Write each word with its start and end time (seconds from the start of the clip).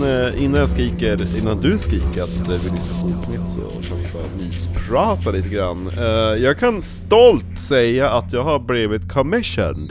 Ja. 0.00 0.08
Eh, 0.28 0.42
innan 0.44 0.60
jag 0.60 0.68
skriker, 0.68 1.38
innan 1.38 1.60
du 1.60 1.78
skriker 1.78 2.22
att 2.22 2.28
vi 2.30 2.70
lyssnar 2.70 3.00
på 3.00 3.06
Oknytt 3.06 3.56
vi 3.92 4.12
bara 4.12 4.36
mysprata 4.44 5.30
lite 5.30 5.48
grann. 5.48 5.88
Eh, 5.88 6.04
Jag 6.42 6.58
kan 6.58 6.82
stolt 6.82 7.60
säga 7.60 8.10
att 8.10 8.32
jag 8.32 8.44
har 8.44 8.58
blivit 8.58 9.12
commissioned 9.12 9.90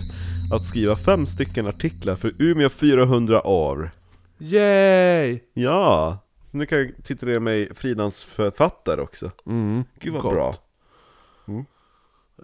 att 0.54 0.66
skriva 0.66 0.95
fem 0.95 1.26
stycken 1.26 1.68
artiklar 1.68 2.16
för 2.16 2.34
Umeå 2.40 2.70
400 2.70 3.48
år. 3.48 3.92
Yay! 4.38 5.40
Ja! 5.54 6.17
Nu 6.52 6.66
kan 6.66 6.78
jag 6.80 6.92
titulera 7.04 7.40
mig 7.40 7.70
frilansförfattare 7.76 9.02
också. 9.02 9.31
Mm, 9.48 9.84
Gud 10.00 10.14
vad 10.14 10.22
gott. 10.22 10.34
bra. 10.34 10.56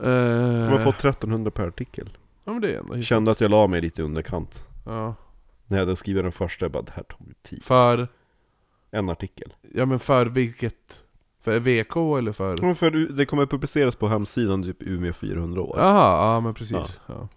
Eh, 0.04 0.10
Jag 0.12 0.70
har 0.70 0.80
fått 0.84 0.96
1300 1.00 1.52
per 1.52 1.68
artikel. 1.68 2.10
Ja 2.46 2.52
men 2.52 2.62
det 2.62 2.74
är 2.74 2.80
ändå. 2.80 3.02
Kände 3.02 3.32
att 3.32 3.42
jag 3.42 3.52
la 3.52 3.68
mig 3.68 3.82
lite 3.82 4.02
i 4.02 4.06
underkant. 4.06 4.66
Ja. 4.86 5.16
När 5.70 5.78
jag 5.78 5.86
hade 5.86 5.96
skrivit 5.96 6.24
den 6.24 6.32
första, 6.32 6.66
jag 6.66 6.72
bara 6.72 6.84
det 6.84 6.92
här 6.96 7.04
tog 7.04 7.28
ju 7.28 7.34
tid. 7.44 7.64
För, 7.64 8.08
En 8.92 9.10
artikel. 9.10 9.54
ja 9.74 9.86
men 9.86 10.00
för 10.00 10.26
vilket? 10.26 11.02
För 11.42 11.60
VK 11.60 11.96
eller 12.20 12.32
för? 12.32 12.58
Ja, 12.62 12.76
för 12.76 12.92
det 12.92 13.26
kommer 13.26 13.46
publiceras 13.46 13.96
på 13.96 14.08
hemsidan 14.08 14.64
typ 14.64 14.78
Umeå 14.84 15.14
400 15.14 15.62
år. 15.62 15.76
Jaha, 15.80 16.34
ja 16.34 16.40
men 16.40 16.54
precis. 16.54 17.00
Ja. 17.08 17.28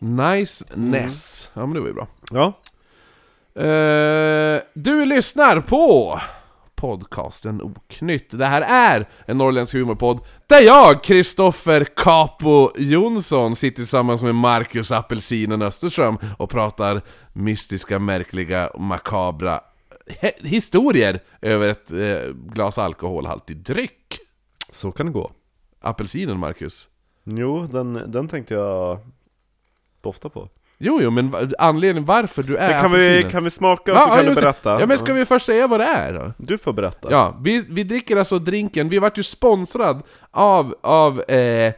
Nice 0.00 0.64
Ness. 0.74 1.50
Ja 1.54 1.66
men 1.66 1.74
det 1.74 1.80
var 1.80 1.86
ju 1.88 1.94
bra. 1.94 2.06
Ja. 2.30 2.52
Eh, 3.62 4.60
du 4.74 5.04
lyssnar 5.04 5.60
på 5.60 6.20
podcasten 6.84 7.62
Oknytt. 7.62 8.30
Det 8.30 8.46
här 8.46 8.62
är 8.62 9.08
en 9.26 9.38
norrländsk 9.38 9.74
humorpodd 9.74 10.20
där 10.46 10.60
jag, 10.60 11.04
Kristoffer 11.04 11.84
Capo 11.84 12.70
Jonsson, 12.76 13.56
sitter 13.56 13.76
tillsammans 13.76 14.22
med 14.22 14.34
Marcus 14.34 14.90
Apelsinen 14.90 15.62
Österström 15.62 16.18
och 16.38 16.50
pratar 16.50 17.02
mystiska, 17.32 17.98
märkliga, 17.98 18.70
makabra 18.78 19.60
historier 20.38 21.20
över 21.40 21.68
ett 21.68 21.90
eh, 21.90 22.34
glas 22.34 22.78
alkoholhaltig 22.78 23.56
dryck. 23.56 24.18
Så 24.70 24.92
kan 24.92 25.06
det 25.06 25.12
gå. 25.12 25.32
Apelsinen, 25.80 26.38
Marcus. 26.38 26.88
Jo, 27.24 27.66
den, 27.66 27.92
den 28.06 28.28
tänkte 28.28 28.54
jag 28.54 28.98
dofta 30.00 30.28
på. 30.28 30.48
Jo, 30.86 31.02
jo, 31.02 31.10
men 31.10 31.34
anledningen 31.58 32.04
varför 32.04 32.42
du 32.42 32.56
är 32.56 32.68
Men 32.68 32.80
kan, 32.82 32.90
apelsinen... 32.90 33.16
vi, 33.16 33.30
kan 33.30 33.44
vi 33.44 33.50
smaka 33.50 33.92
och 33.92 33.98
så 33.98 34.08
kan 34.08 34.24
du 34.24 34.34
berätta? 34.34 34.80
Ja, 34.80 34.86
men 34.86 34.98
ska 34.98 35.12
vi 35.12 35.24
först 35.24 35.46
säga 35.46 35.66
vad 35.66 35.80
det 35.80 35.86
är 35.86 36.12
då? 36.12 36.32
Du 36.36 36.58
får 36.58 36.72
berätta. 36.72 37.10
Ja, 37.10 37.38
vi, 37.42 37.64
vi 37.68 37.84
dricker 37.84 38.16
alltså 38.16 38.38
drinken, 38.38 38.88
vi 38.88 38.98
vart 38.98 39.18
ju 39.18 39.22
sponsrad 39.22 40.02
av, 40.30 40.74
av 40.80 41.22
eh, 41.30 41.72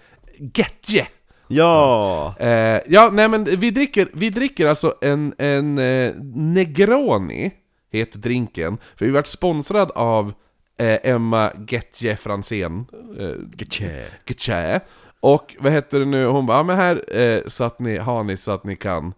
Getje. 0.55 1.07
Ja! 1.49 2.35
Eh, 2.39 2.81
ja, 2.87 3.11
nej 3.13 3.29
men 3.29 3.45
vi 3.45 3.71
dricker, 3.71 4.09
vi 4.13 4.31
dricker 4.31 4.67
alltså 4.67 4.95
en, 5.01 5.35
en 5.39 5.79
eh, 5.79 6.13
Negroni, 6.35 7.51
heter 7.93 8.19
drinken, 8.19 8.79
för 8.97 9.05
vi 9.05 9.11
vart 9.11 9.27
sponsrad 9.27 9.91
av 9.91 10.33
eh, 10.79 10.99
Emma 11.03 11.53
Getje 11.69 12.17
Franzén. 12.17 12.87
Eh, 13.19 13.31
Getje. 13.59 14.05
Getje. 14.27 14.81
Och 15.35 15.57
vad 15.61 15.73
heter 15.73 15.99
det 15.99 16.05
nu, 16.05 16.27
hon 16.27 16.47
bara, 16.47 16.57
ja 16.57 16.63
men 16.63 16.77
här 16.77 17.19
eh, 17.21 17.41
så 17.47 17.65
att 17.65 17.79
ni, 17.79 17.97
har 17.99 18.25
ni 18.25 18.37
så 18.37 18.51
att 18.51 18.65
ni 18.65 18.77
kan 18.77 19.15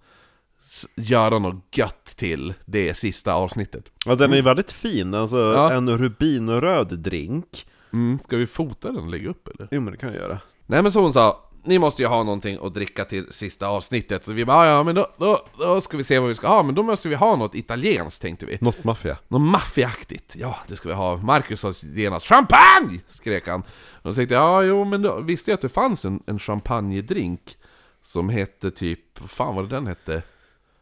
göra 0.94 1.38
något 1.38 1.76
gött 1.76 2.04
till 2.16 2.54
det 2.64 2.94
sista 2.94 3.34
avsnittet. 3.34 3.84
Ja, 4.06 4.14
den 4.14 4.32
är 4.32 4.42
väldigt 4.42 4.72
fin. 4.72 5.14
Alltså 5.14 5.38
Ja. 5.38 5.72
en 5.72 5.98
rubinröd 5.98 6.98
drink. 6.98 7.66
Mm, 7.92 8.18
ska 8.18 8.36
vi 8.36 8.46
fota 8.46 8.92
den 8.92 9.02
och 9.04 9.08
lägga 9.10 9.28
upp 9.30 9.48
eller? 9.48 9.68
Jo 9.70 9.80
men 9.80 9.92
det 9.92 9.98
kan 9.98 10.08
jag 10.08 10.18
göra. 10.18 10.38
Nej 10.66 10.82
men 10.82 10.92
så 10.92 11.00
hon 11.00 11.12
sa, 11.12 11.47
ni 11.64 11.78
måste 11.78 12.02
ju 12.02 12.08
ha 12.08 12.22
någonting 12.22 12.58
att 12.62 12.74
dricka 12.74 13.04
till 13.04 13.32
sista 13.32 13.66
avsnittet. 13.68 14.24
Så 14.24 14.32
vi 14.32 14.44
bara, 14.44 14.66
ja 14.68 14.82
men 14.82 14.94
då, 14.94 15.06
då, 15.18 15.44
då 15.58 15.80
ska 15.80 15.96
vi 15.96 16.04
se 16.04 16.18
vad 16.18 16.28
vi 16.28 16.34
ska 16.34 16.48
ha, 16.48 16.62
men 16.62 16.74
då 16.74 16.82
måste 16.82 17.08
vi 17.08 17.14
ha 17.14 17.36
något 17.36 17.54
italienskt 17.54 18.22
tänkte 18.22 18.46
vi. 18.46 18.58
Något 18.60 18.84
maffia. 18.84 19.18
Något 19.28 19.40
maffiaaktigt. 19.42 20.36
Ja, 20.36 20.56
det 20.68 20.76
ska 20.76 20.88
vi 20.88 20.94
ha. 20.94 21.16
Marcus 21.16 21.60
sa 21.60 21.72
genast 21.82 22.26
'Champagne!' 22.26 23.00
skrek 23.08 23.48
han. 23.48 23.60
Och 23.92 24.10
då 24.10 24.14
tänkte 24.14 24.34
jag, 24.34 24.42
ja 24.42 24.62
jo 24.62 24.84
men 24.84 25.02
då 25.02 25.20
visste 25.20 25.50
jag 25.50 25.54
att 25.56 25.62
det 25.62 25.68
fanns 25.68 26.04
en, 26.04 26.22
en 26.26 26.38
champagnedrink 26.38 27.56
som 28.02 28.28
hette 28.28 28.70
typ, 28.70 29.20
vad 29.20 29.30
fan 29.30 29.54
var 29.54 29.62
det 29.62 29.68
den 29.68 29.86
hette? 29.86 30.22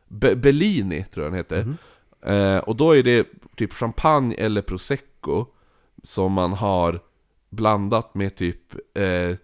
Be- 0.09 0.37
Bellini 0.37 1.05
tror 1.05 1.27
jag 1.27 1.33
den 1.33 1.37
hette. 1.39 1.75
Eh, 2.33 2.59
och 2.59 2.77
då 2.77 2.97
är 2.97 3.03
det 3.03 3.27
typ 3.57 3.73
champagne 3.73 4.35
eller 4.35 4.63
prosecco 4.63 5.47
som 6.03 6.33
man 6.33 6.53
har 6.53 7.01
blandat 7.51 8.15
med 8.15 8.37
typ 8.37 8.75
eh, 8.95 9.37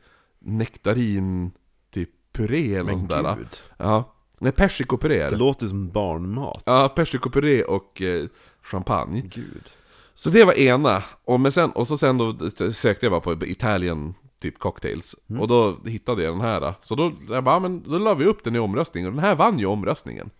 nektarin, 0.44 1.50
typ 1.90 2.10
puré 2.32 2.74
eller 2.74 2.90
något 2.92 2.98
sånt 2.98 3.10
där. 3.10 3.36
gud. 3.36 3.60
Ja. 3.76 4.12
Nej, 4.38 4.52
persikopuré 4.52 5.18
är 5.18 5.24
Det 5.24 5.30
det. 5.30 5.36
låter 5.36 5.66
som 5.66 5.88
barnmat. 5.88 6.62
Ja, 6.66 6.92
persikopuré 6.96 7.62
och 7.64 8.02
eh, 8.02 8.26
champagne. 8.62 9.20
Gud. 9.20 9.70
Så 10.14 10.30
det 10.30 10.44
var 10.44 10.52
ena, 10.58 11.02
och, 11.24 11.40
men 11.40 11.52
sen, 11.52 11.70
och 11.70 11.86
så 11.86 11.98
sen 11.98 12.18
då 12.18 12.50
sökte 12.72 13.06
jag 13.06 13.10
bara 13.22 13.36
på 13.36 13.46
Italian 13.46 14.14
typ 14.40 14.58
cocktails 14.58 15.16
Och 15.40 15.48
då 15.48 15.76
hittade 15.86 16.22
jag 16.22 16.34
den 16.34 16.40
här 16.40 16.74
Så 16.82 16.94
då, 16.94 17.12
jag 17.30 17.44
bara, 17.44 17.54
"Ja, 17.54 17.58
men 17.58 17.82
då 17.82 17.98
la 17.98 18.14
vi 18.14 18.24
upp 18.24 18.44
den 18.44 18.56
i 18.56 18.58
omröstningen 18.58 19.08
och 19.08 19.14
den 19.14 19.24
här 19.24 19.34
vann 19.34 19.58
ju 19.58 19.66
omröstningen 19.66 20.30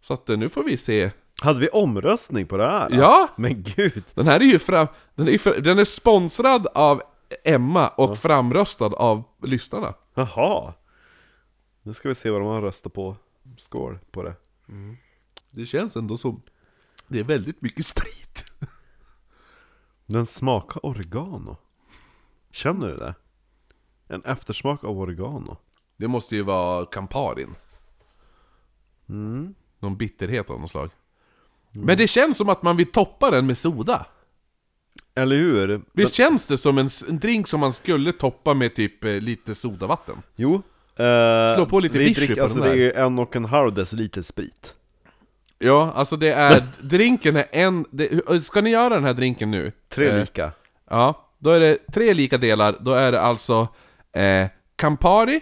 Så 0.00 0.14
att 0.14 0.28
eh, 0.30 0.36
nu 0.38 0.48
får 0.48 0.64
vi 0.64 0.76
se 0.76 1.10
Hade 1.42 1.60
vi 1.60 1.68
omröstning 1.68 2.46
på 2.46 2.56
det 2.56 2.64
här? 2.70 2.88
Ja! 2.92 3.28
Men 3.36 3.62
gud! 3.62 4.04
Den 4.14 4.26
här 4.26 4.40
är 4.40 4.44
ju 4.44 4.58
fram, 4.58 4.86
den 5.14 5.28
är, 5.28 5.32
ju 5.32 5.60
den 5.60 5.78
är 5.78 5.84
sponsrad 5.84 6.66
av 6.74 7.02
Emma 7.44 7.88
och 7.88 8.18
framröstad 8.18 8.86
av 8.86 9.24
lyssnarna 9.42 9.94
Jaha! 10.14 10.74
Nu 11.82 11.94
ska 11.94 12.08
vi 12.08 12.14
se 12.14 12.30
vad 12.30 12.40
de 12.40 12.48
har 12.48 12.62
röstat 12.62 12.92
på. 12.92 13.16
Skål 13.58 13.98
på 14.10 14.22
det. 14.22 14.34
Det 15.50 15.66
känns 15.66 15.96
ändå 15.96 16.16
som 16.16 16.42
Det 17.08 17.18
är 17.18 17.24
väldigt 17.24 17.62
mycket 17.62 17.86
sprit 17.86 18.44
Den 20.06 20.26
smakar 20.26 20.86
oregano. 20.86 21.56
Känner 22.50 22.88
du 22.88 22.96
det? 22.96 23.14
En 24.08 24.24
eftersmak 24.24 24.84
av 24.84 24.98
oregano. 24.98 25.56
Det 25.96 26.08
måste 26.08 26.36
ju 26.36 26.42
vara 26.42 26.86
Camparin 26.86 27.54
Mm. 29.08 29.54
Någon 29.78 29.96
bitterhet 29.96 30.50
av 30.50 30.60
något 30.60 30.70
slag 30.70 30.90
Men 31.70 31.96
det 31.96 32.06
känns 32.06 32.36
som 32.36 32.48
att 32.48 32.62
man 32.62 32.76
vill 32.76 32.92
toppa 32.92 33.30
den 33.30 33.46
med 33.46 33.58
soda 33.58 34.06
Eller 35.20 35.36
hur? 35.36 35.80
Visst 35.92 36.14
känns 36.14 36.46
det 36.46 36.58
som 36.58 36.78
en, 36.78 36.90
en 37.08 37.18
drink 37.18 37.48
som 37.48 37.60
man 37.60 37.72
skulle 37.72 38.12
toppa 38.12 38.54
med 38.54 38.74
typ 38.74 39.04
eh, 39.04 39.10
lite 39.12 39.54
sodavatten? 39.54 40.16
Jo. 40.36 40.54
Eh, 40.96 41.54
Slå 41.54 41.66
på 41.66 41.80
lite 41.80 41.98
vi 41.98 42.04
vichy 42.04 42.14
dricker, 42.14 42.34
på 42.34 42.42
alltså 42.42 42.58
den 42.58 42.76
det 42.78 42.92
är 42.92 43.04
en 43.04 43.18
och 43.18 43.36
en 43.36 43.44
halv 43.44 43.74
deciliter 43.74 44.22
sprit. 44.22 44.74
Ja, 45.58 45.92
alltså 45.94 46.16
det 46.16 46.32
är, 46.32 46.62
drinken 46.82 47.36
är 47.36 47.44
en, 47.52 47.86
det, 47.90 48.42
ska 48.42 48.60
ni 48.60 48.70
göra 48.70 48.94
den 48.94 49.04
här 49.04 49.14
drinken 49.14 49.50
nu? 49.50 49.72
Tre 49.88 50.08
Eh, 50.08 50.20
lika. 50.20 50.52
Ja, 50.90 51.28
då 51.38 51.50
är 51.50 51.60
det 51.60 51.78
tre 51.92 52.14
lika 52.14 52.38
delar, 52.38 52.76
då 52.80 52.92
är 52.92 53.12
det 53.12 53.20
alltså 53.20 53.68
eh, 54.12 54.46
Campari, 54.76 55.40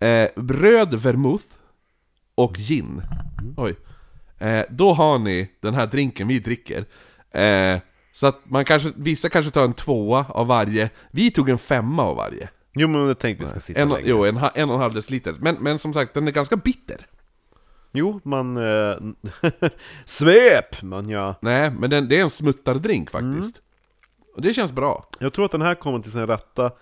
eh, 0.00 0.28
röd 0.36 0.94
vermouth 0.94 1.44
och 2.34 2.56
gin. 2.56 3.02
Oj. 3.56 3.76
Eh, 4.38 4.64
då 4.70 4.92
har 4.92 5.18
ni 5.18 5.50
den 5.60 5.74
här 5.74 5.86
drinken 5.86 6.28
vi 6.28 6.38
dricker. 6.38 6.84
Eh, 7.30 7.78
så 8.12 8.26
att 8.26 8.40
man 8.50 8.64
kanske, 8.64 8.92
vissa 8.96 9.28
kanske 9.28 9.50
tar 9.50 9.64
en 9.64 9.74
tvåa 9.74 10.26
av 10.28 10.46
varje, 10.46 10.90
vi 11.10 11.30
tog 11.30 11.48
en 11.48 11.58
femma 11.58 12.02
av 12.02 12.16
varje. 12.16 12.48
Jo 12.74 12.88
men 12.88 13.06
jag 13.06 13.18
tänkte 13.18 13.44
vi 13.44 13.50
ska 13.50 13.60
sitta 13.60 13.80
En, 13.80 13.88
längre. 13.88 14.08
jo, 14.08 14.24
en, 14.24 14.36
en 14.54 14.68
och 14.68 14.74
en 14.74 14.80
halv 14.80 14.94
deciliter. 14.94 15.36
Men, 15.40 15.54
men 15.60 15.78
som 15.78 15.92
sagt, 15.94 16.14
den 16.14 16.28
är 16.28 16.32
ganska 16.32 16.56
bitter. 16.56 17.06
Jo, 17.92 18.20
man... 18.24 18.56
Eh, 18.56 18.96
svep! 20.04 20.82
Man 20.82 21.08
ja. 21.08 21.34
Nej, 21.42 21.70
men 21.70 21.90
den, 21.90 22.08
det 22.08 22.16
är 22.16 22.20
en 22.22 22.30
smuttardrink 22.30 23.10
faktiskt. 23.10 23.60
Och 24.34 24.42
det 24.42 24.54
känns 24.54 24.72
bra. 24.72 25.06
Jag 25.18 25.32
tror 25.32 25.44
att 25.44 25.50
den 25.50 25.62
här 25.62 25.74
kommer 25.74 25.98
till 25.98 26.12
sin 26.12 26.26
rätta 26.26 26.72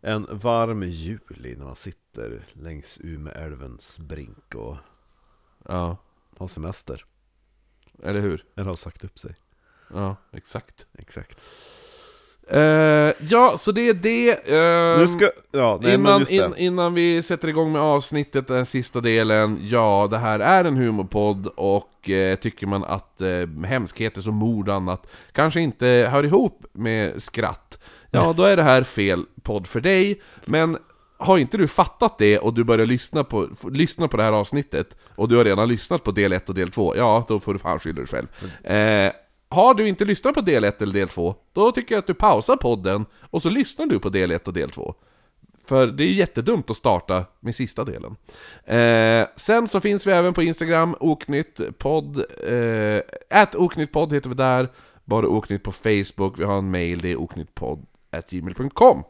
en 0.00 0.26
varm 0.30 0.82
juli 0.82 1.56
när 1.58 1.64
man 1.64 1.76
sitter 1.76 2.40
längs 2.52 2.98
Umeälvens 3.02 3.98
brink 3.98 4.54
och 4.54 4.76
Ja, 5.68 5.96
har 6.38 6.48
semester. 6.48 7.04
eller 8.02 8.20
hur? 8.20 8.44
Eller 8.56 8.68
har 8.68 8.76
sagt 8.76 9.04
upp 9.04 9.18
sig. 9.18 9.34
Ja, 9.94 10.16
exakt. 10.32 10.86
Exakt. 10.98 11.40
Eh, 12.48 12.60
ja, 13.28 13.54
så 13.58 13.72
det 13.72 13.88
är 13.88 13.94
det. 13.94 14.30
eh, 14.52 14.98
Nu 14.98 15.06
ska... 15.08 15.30
Ja, 15.52 15.78
nej 15.82 15.98
men 15.98 16.00
innan, 16.00 16.20
just 16.20 16.30
det. 16.30 16.36
in, 16.36 16.54
innan 16.56 16.94
vi 16.94 17.22
sätter 17.22 17.48
igång 17.48 17.72
med 17.72 17.80
avsnittet, 17.82 18.48
den 18.48 18.66
sista 18.66 19.00
delen. 19.00 19.58
Ja, 19.62 20.08
det 20.10 20.18
här 20.18 20.40
är 20.40 20.64
en 20.64 20.76
humorpodd 20.76 21.46
och 21.46 22.10
eh, 22.10 22.36
tycker 22.36 22.66
man 22.66 22.84
att 22.84 23.20
eh, 23.20 23.64
hemskheter 23.66 24.20
som 24.20 24.34
mord 24.34 24.68
och 24.68 24.74
annat 24.74 25.06
kanske 25.32 25.60
inte 25.60 25.86
hör 26.10 26.24
ihop 26.24 26.64
med 26.72 27.22
skratt. 27.22 27.78
Ja, 28.10 28.32
då 28.36 28.44
är 28.44 28.56
det 28.56 28.62
här 28.62 28.82
fel 28.82 29.24
podd 29.42 29.66
för 29.66 29.80
dig. 29.80 30.22
Men 30.44 30.78
har 31.18 31.38
inte 31.38 31.56
du 31.56 31.68
fattat 31.68 32.18
det 32.18 32.38
och 32.38 32.54
du 32.54 32.64
börjar 32.64 32.86
lyssna 32.86 33.24
på, 33.24 33.48
lyssna 33.70 34.08
på 34.08 34.16
det 34.16 34.22
här 34.22 34.32
avsnittet 34.32 34.96
och 35.14 35.28
du 35.28 35.36
har 35.36 35.44
redan 35.44 35.68
lyssnat 35.68 36.04
på 36.04 36.10
del 36.10 36.32
1 36.32 36.48
och 36.48 36.54
del 36.54 36.70
2, 36.70 36.96
ja 36.96 37.24
då 37.28 37.40
får 37.40 37.52
du 37.52 37.58
fan 37.58 37.80
skylla 37.80 38.02
dig 38.02 38.06
själv. 38.06 38.26
Eh, 38.76 39.12
har 39.52 39.74
du 39.74 39.88
inte 39.88 40.04
lyssnat 40.04 40.34
på 40.34 40.40
del 40.40 40.64
1 40.64 40.82
eller 40.82 40.92
del 40.92 41.08
2, 41.08 41.34
då 41.52 41.72
tycker 41.72 41.94
jag 41.94 41.98
att 41.98 42.06
du 42.06 42.14
pausar 42.14 42.56
podden 42.56 43.06
och 43.20 43.42
så 43.42 43.50
lyssnar 43.50 43.86
du 43.86 43.98
på 43.98 44.08
del 44.08 44.30
1 44.30 44.48
och 44.48 44.54
del 44.54 44.70
2. 44.70 44.94
För 45.64 45.86
det 45.86 46.04
är 46.04 46.12
jättedumt 46.12 46.70
att 46.70 46.76
starta 46.76 47.24
med 47.40 47.54
sista 47.54 47.84
delen. 47.84 48.16
Eh, 48.64 49.26
sen 49.36 49.68
så 49.68 49.80
finns 49.80 50.06
vi 50.06 50.12
även 50.12 50.34
på 50.34 50.42
Instagram, 50.42 50.96
oknyttpodd, 51.00 52.24
eh, 52.48 53.48
oknyttpodd 53.54 54.12
heter 54.12 54.28
vi 54.28 54.34
där, 54.34 54.68
bara 55.04 55.26
oknytt 55.26 55.62
på 55.62 55.72
Facebook, 55.72 56.38
vi 56.38 56.44
har 56.44 56.58
en 56.58 56.70
mail, 56.70 56.98
det 56.98 57.12
är 57.12 57.20
oknyttpodd 57.20 57.86
gmail.com. 58.30 59.04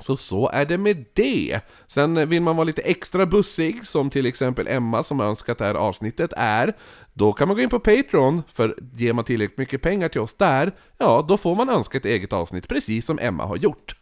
Så 0.00 0.16
så 0.16 0.48
är 0.48 0.64
det 0.64 0.78
med 0.78 1.04
det. 1.14 1.60
Sen 1.86 2.28
vill 2.28 2.42
man 2.42 2.56
vara 2.56 2.64
lite 2.64 2.82
extra 2.82 3.26
bussig, 3.26 3.86
som 3.86 4.10
till 4.10 4.26
exempel 4.26 4.68
Emma 4.68 5.02
som 5.02 5.20
önskat 5.20 5.58
det 5.58 5.64
här 5.64 5.74
avsnittet 5.74 6.32
är, 6.36 6.72
då 7.12 7.32
kan 7.32 7.48
man 7.48 7.56
gå 7.56 7.62
in 7.62 7.68
på 7.68 7.78
Patreon, 7.78 8.42
för 8.52 8.76
ger 8.96 9.12
man 9.12 9.24
tillräckligt 9.24 9.58
mycket 9.58 9.82
pengar 9.82 10.08
till 10.08 10.20
oss 10.20 10.34
där, 10.34 10.72
ja, 10.98 11.24
då 11.28 11.36
får 11.36 11.54
man 11.54 11.68
önska 11.68 11.98
ett 11.98 12.04
eget 12.04 12.32
avsnitt, 12.32 12.68
precis 12.68 13.06
som 13.06 13.18
Emma 13.18 13.46
har 13.46 13.56
gjort. 13.56 13.96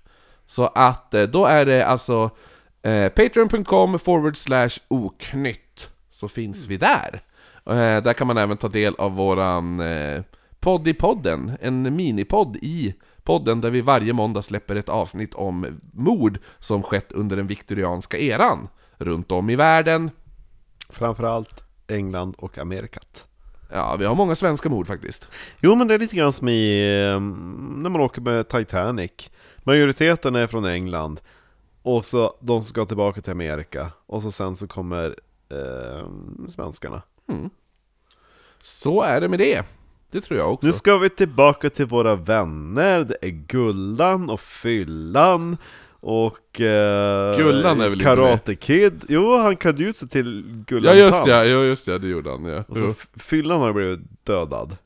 Så 0.46 0.66
att 0.66 1.14
eh, 1.14 1.22
då 1.22 1.46
är 1.46 1.66
det 1.66 1.86
alltså 1.86 2.30
eh, 2.82 3.08
patreon.com 3.08 3.98
forward 3.98 4.36
slash 4.36 4.70
oknytt, 4.88 5.88
så 6.10 6.28
finns 6.28 6.66
vi 6.66 6.76
där. 6.76 7.22
Eh, 7.66 8.02
där 8.02 8.12
kan 8.12 8.26
man 8.26 8.38
även 8.38 8.56
ta 8.56 8.68
del 8.68 8.94
av 8.94 9.16
våran 9.16 9.80
eh, 9.80 10.22
podd 10.60 10.88
i 10.88 10.94
podden, 10.94 11.52
en 11.60 11.96
minipodd 11.96 12.56
i 12.56 12.94
podden 13.28 13.60
där 13.60 13.70
vi 13.70 13.80
varje 13.80 14.12
måndag 14.12 14.42
släpper 14.42 14.76
ett 14.76 14.88
avsnitt 14.88 15.34
om 15.34 15.80
mord 15.92 16.38
som 16.58 16.82
skett 16.82 17.12
under 17.12 17.36
den 17.36 17.46
viktorianska 17.46 18.18
eran 18.18 18.68
runt 18.96 19.32
om 19.32 19.50
i 19.50 19.56
världen. 19.56 20.10
Framförallt 20.88 21.64
England 21.88 22.34
och 22.38 22.58
Amerikat. 22.58 23.26
Ja, 23.72 23.96
vi 23.98 24.04
har 24.04 24.14
många 24.14 24.34
svenska 24.34 24.68
mord 24.68 24.86
faktiskt. 24.86 25.28
Jo 25.60 25.74
men 25.74 25.88
det 25.88 25.94
är 25.94 25.98
lite 25.98 26.16
grann 26.16 26.32
som 26.32 26.48
i, 26.48 26.80
eh, 27.12 27.20
när 27.80 27.90
man 27.90 28.00
åker 28.00 28.20
med 28.20 28.48
Titanic. 28.48 29.30
Majoriteten 29.58 30.34
är 30.34 30.46
från 30.46 30.64
England. 30.64 31.20
Och 31.82 32.04
så 32.06 32.34
de 32.40 32.62
som 32.62 32.68
ska 32.68 32.84
tillbaka 32.84 33.20
till 33.20 33.32
Amerika. 33.32 33.90
Och 34.06 34.22
så 34.22 34.30
sen 34.30 34.56
så 34.56 34.66
kommer 34.66 35.16
eh, 35.48 36.08
svenskarna. 36.48 37.02
Så 38.62 39.02
är 39.02 39.20
det 39.20 39.28
med 39.28 39.38
det. 39.38 39.64
Det 40.10 40.20
tror 40.20 40.38
jag 40.38 40.52
också. 40.52 40.66
Nu 40.66 40.72
ska 40.72 40.98
vi 40.98 41.10
tillbaka 41.10 41.70
till 41.70 41.86
våra 41.86 42.16
vänner. 42.16 43.04
Det 43.04 43.16
är 43.22 43.28
Gullan 43.30 44.30
och 44.30 44.40
Fyllan. 44.40 45.56
Och 46.00 46.60
eh, 46.60 47.36
Gullan 47.36 47.80
är 47.80 47.84
väl 47.84 47.92
inte 47.92 48.04
Karate 48.04 48.54
Kid. 48.54 49.04
Jo, 49.08 49.36
han 49.38 49.56
klädde 49.56 49.84
ut 49.84 49.96
sig 49.96 50.08
till 50.08 50.44
Ja 50.48 50.62
Gullan 50.66 50.98
just 50.98 51.12
Tant. 51.12 51.26
ja, 51.28 51.44
ja, 51.44 51.62
just 51.64 51.86
ja, 51.86 51.98
det 51.98 52.08
gjorde 52.08 52.30
han 52.30 52.44
ja. 52.44 52.64
Och 52.68 52.76
så 52.76 52.84
Jo. 52.84 52.94
Fyllan 53.16 53.60
har 53.60 53.72
blivit 53.72 54.00
dödad. 54.26 54.76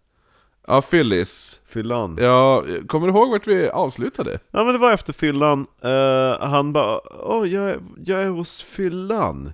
Ja, 0.66 0.82
Phyllis. 0.82 1.60
Fyllan. 1.66 2.16
Ja, 2.20 2.64
kommer 2.86 3.06
du 3.06 3.12
ihåg 3.12 3.30
vart 3.30 3.46
vi 3.46 3.68
avslutade? 3.68 4.38
Ja 4.50 4.64
men 4.64 4.72
det 4.72 4.78
var 4.78 4.92
efter 4.92 5.12
fyllan, 5.12 5.66
Eh, 5.82 6.46
han 6.48 6.72
bara 6.72 7.00
Åh, 7.24 7.48
jag, 7.48 7.70
är- 7.70 7.80
jag 8.04 8.22
är 8.22 8.28
hos 8.28 8.62
fyllan 8.62 9.52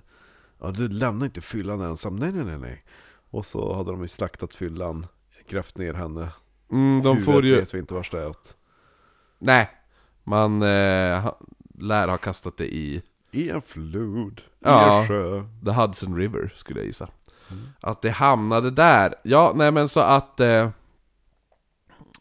Ja 0.61 0.71
du 0.71 0.87
lämnar 0.87 1.25
inte 1.25 1.41
fyllan 1.41 1.81
ensam, 1.81 2.15
nej 2.15 2.31
nej 2.31 2.45
nej 2.45 2.57
nej 2.57 2.83
Och 3.31 3.45
så 3.45 3.73
hade 3.75 3.91
de 3.91 4.01
ju 4.01 4.07
slaktat 4.07 4.55
fyllan, 4.55 5.05
grävt 5.49 5.77
ner 5.77 5.93
henne 5.93 6.29
Mm, 6.71 7.01
de 7.01 7.09
Huvudet 7.17 7.25
får 7.25 7.45
ju... 7.45 7.55
vet 7.55 7.73
vi 7.73 7.79
inte 7.79 7.93
vars 7.93 8.09
det 8.09 8.19
är 8.21 8.27
åt 8.29 8.55
Nej. 9.39 9.69
Man 10.23 10.61
eh, 10.61 11.33
lär 11.79 12.07
ha 12.07 12.17
kastat 12.17 12.57
det 12.57 12.75
i 12.75 13.01
I 13.31 13.49
en 13.49 13.61
flod, 13.61 14.41
Ja. 14.59 14.95
i 14.97 15.01
en 15.01 15.07
sjö 15.07 15.43
The 15.65 15.71
Hudson 15.71 16.15
River, 16.17 16.53
skulle 16.57 16.79
jag 16.79 16.87
gissa. 16.87 17.09
Att 17.81 18.01
det 18.01 18.09
hamnade 18.09 18.71
där. 18.71 19.15
Ja, 19.23 19.51
nej 19.55 19.71
men 19.71 19.89
så 19.89 19.99
att... 19.99 20.39
Eh, 20.39 20.69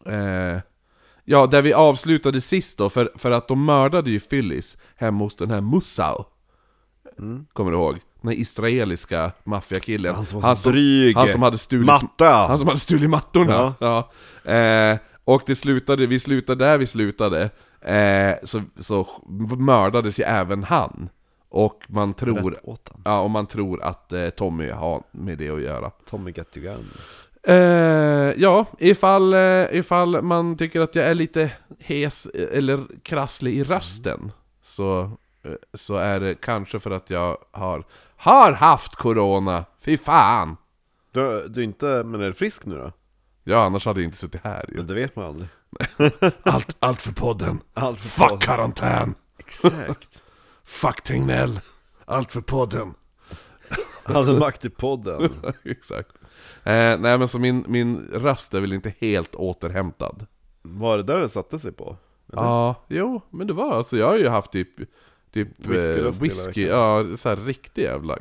eh, 0.06 0.60
ja, 1.24 1.46
där 1.46 1.62
vi 1.62 1.72
avslutade 1.74 2.40
sist 2.40 2.78
då, 2.78 2.90
för, 2.90 3.12
för 3.16 3.30
att 3.30 3.48
de 3.48 3.64
mördade 3.64 4.10
ju 4.10 4.20
Phyllis 4.20 4.76
hemma 4.96 5.24
hos 5.24 5.36
den 5.36 5.50
här 5.50 5.60
Mussau. 5.60 6.24
Kommer 7.52 7.70
du 7.70 7.76
ihåg? 7.76 7.98
Den 8.28 8.36
här 8.36 8.42
israeliska 8.42 9.32
maffiakillen. 9.44 10.14
Han 10.14 10.26
som 10.26 10.40
var 10.40 10.54
så 10.54 10.70
dryg. 10.70 11.16
Han 11.16 11.28
som 11.28 11.42
hade 11.42 11.58
stulit... 11.58 11.86
Matta! 11.86 12.46
Han 12.48 12.58
som 12.58 12.68
hade 12.68 12.80
stulit 12.80 13.10
mattorna. 13.10 13.74
Ja. 13.80 14.10
Eh, 14.52 14.98
och 15.24 15.42
det 15.46 15.54
slutade, 15.54 16.06
vi 16.06 16.20
slutade 16.20 16.64
där 16.64 16.78
vi 16.78 16.86
slutade. 16.86 17.50
Eh, 17.80 18.34
så, 18.44 18.62
så 18.76 19.08
mördades 19.58 20.18
ju 20.18 20.24
även 20.24 20.64
han. 20.64 21.08
Och 21.48 21.84
man 21.88 22.14
tror... 22.14 22.56
Han. 22.66 22.76
Ja, 23.04 23.20
och 23.20 23.30
man 23.30 23.46
tror 23.46 23.82
att 23.82 24.12
eh, 24.12 24.28
Tommy 24.28 24.70
har 24.70 25.02
med 25.10 25.38
det 25.38 25.50
att 25.50 25.62
göra. 25.62 25.90
Tommy 25.90 26.32
Gun 26.32 26.90
Eh, 27.42 28.34
ja, 28.36 28.66
ifall, 28.78 29.34
eh, 29.34 29.66
ifall 29.72 30.22
man 30.22 30.56
tycker 30.56 30.80
att 30.80 30.94
jag 30.94 31.06
är 31.06 31.14
lite 31.14 31.50
hes 31.78 32.26
eller 32.26 32.86
krasslig 33.02 33.54
i 33.54 33.64
rösten 33.64 34.32
så, 34.62 35.10
eh, 35.42 35.52
så 35.74 35.96
är 35.96 36.20
det 36.20 36.34
kanske 36.34 36.78
för 36.78 36.90
att 36.90 37.10
jag 37.10 37.38
har, 37.50 37.84
har 38.18 38.52
haft 38.52 38.94
corona. 38.96 39.64
Fy 39.80 39.98
fan! 39.98 40.56
du, 41.12 41.48
du 41.48 41.60
är 41.60 41.64
inte, 41.64 41.86
men 42.04 42.20
är 42.20 42.26
du 42.26 42.34
frisk 42.34 42.66
nu 42.66 42.74
då? 42.78 42.92
Ja, 43.44 43.64
annars 43.64 43.86
hade 43.86 44.00
jag 44.00 44.04
inte 44.04 44.16
suttit 44.18 44.40
här 44.44 44.64
ju. 44.68 44.76
Men 44.76 44.86
det 44.86 44.94
vet 44.94 45.16
man 45.16 45.24
aldrig 45.24 45.48
Allt, 46.42 46.76
allt 46.78 47.02
för 47.02 47.12
podden. 47.12 47.60
Allt 47.74 47.98
för 47.98 48.08
Fuck 48.08 48.28
podden. 48.28 48.38
karantän. 48.40 49.14
Exakt 49.38 50.22
Fuck 50.64 51.02
Tegnell. 51.02 51.60
Allt 52.04 52.32
för 52.32 52.40
podden. 52.40 52.94
Hade 54.04 54.38
makt 54.38 54.64
i 54.64 54.70
podden 54.70 55.30
Exakt. 55.64 56.12
Eh, 56.64 56.98
nej 56.98 57.18
men 57.18 57.28
så 57.28 57.38
min, 57.38 57.64
min 57.68 57.98
röst 58.12 58.54
är 58.54 58.60
väl 58.60 58.72
inte 58.72 58.94
helt 59.00 59.34
återhämtad. 59.34 60.26
Var 60.62 60.96
det 60.96 61.02
där 61.02 61.18
det 61.20 61.28
satte 61.28 61.58
sig 61.58 61.72
på? 61.72 61.96
Ja, 62.32 62.74
jo, 62.88 63.20
men 63.30 63.46
det 63.46 63.52
var 63.52 63.72
alltså, 63.74 63.96
jag 63.96 64.06
har 64.06 64.16
ju 64.16 64.28
haft 64.28 64.52
typ, 64.52 64.68
typ 65.32 65.66
eh, 65.70 66.20
whisky, 66.20 66.66
ja, 66.66 67.16
så 67.16 67.28
här 67.28 67.36
riktig 67.36 67.82
jävla 67.82 68.18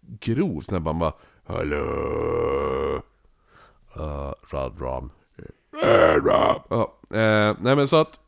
grov, 0.00 0.64
när 0.68 0.78
man 0.80 0.98
bara 0.98 1.12
Hallå? 1.46 3.02
Uh, 3.96 4.32
rad 4.50 4.80
ram. 4.80 5.10
Ja, 6.68 6.98
eh, 7.10 7.56
nej 7.60 7.76
men 7.76 7.88
så 7.88 7.96
att 7.96 8.20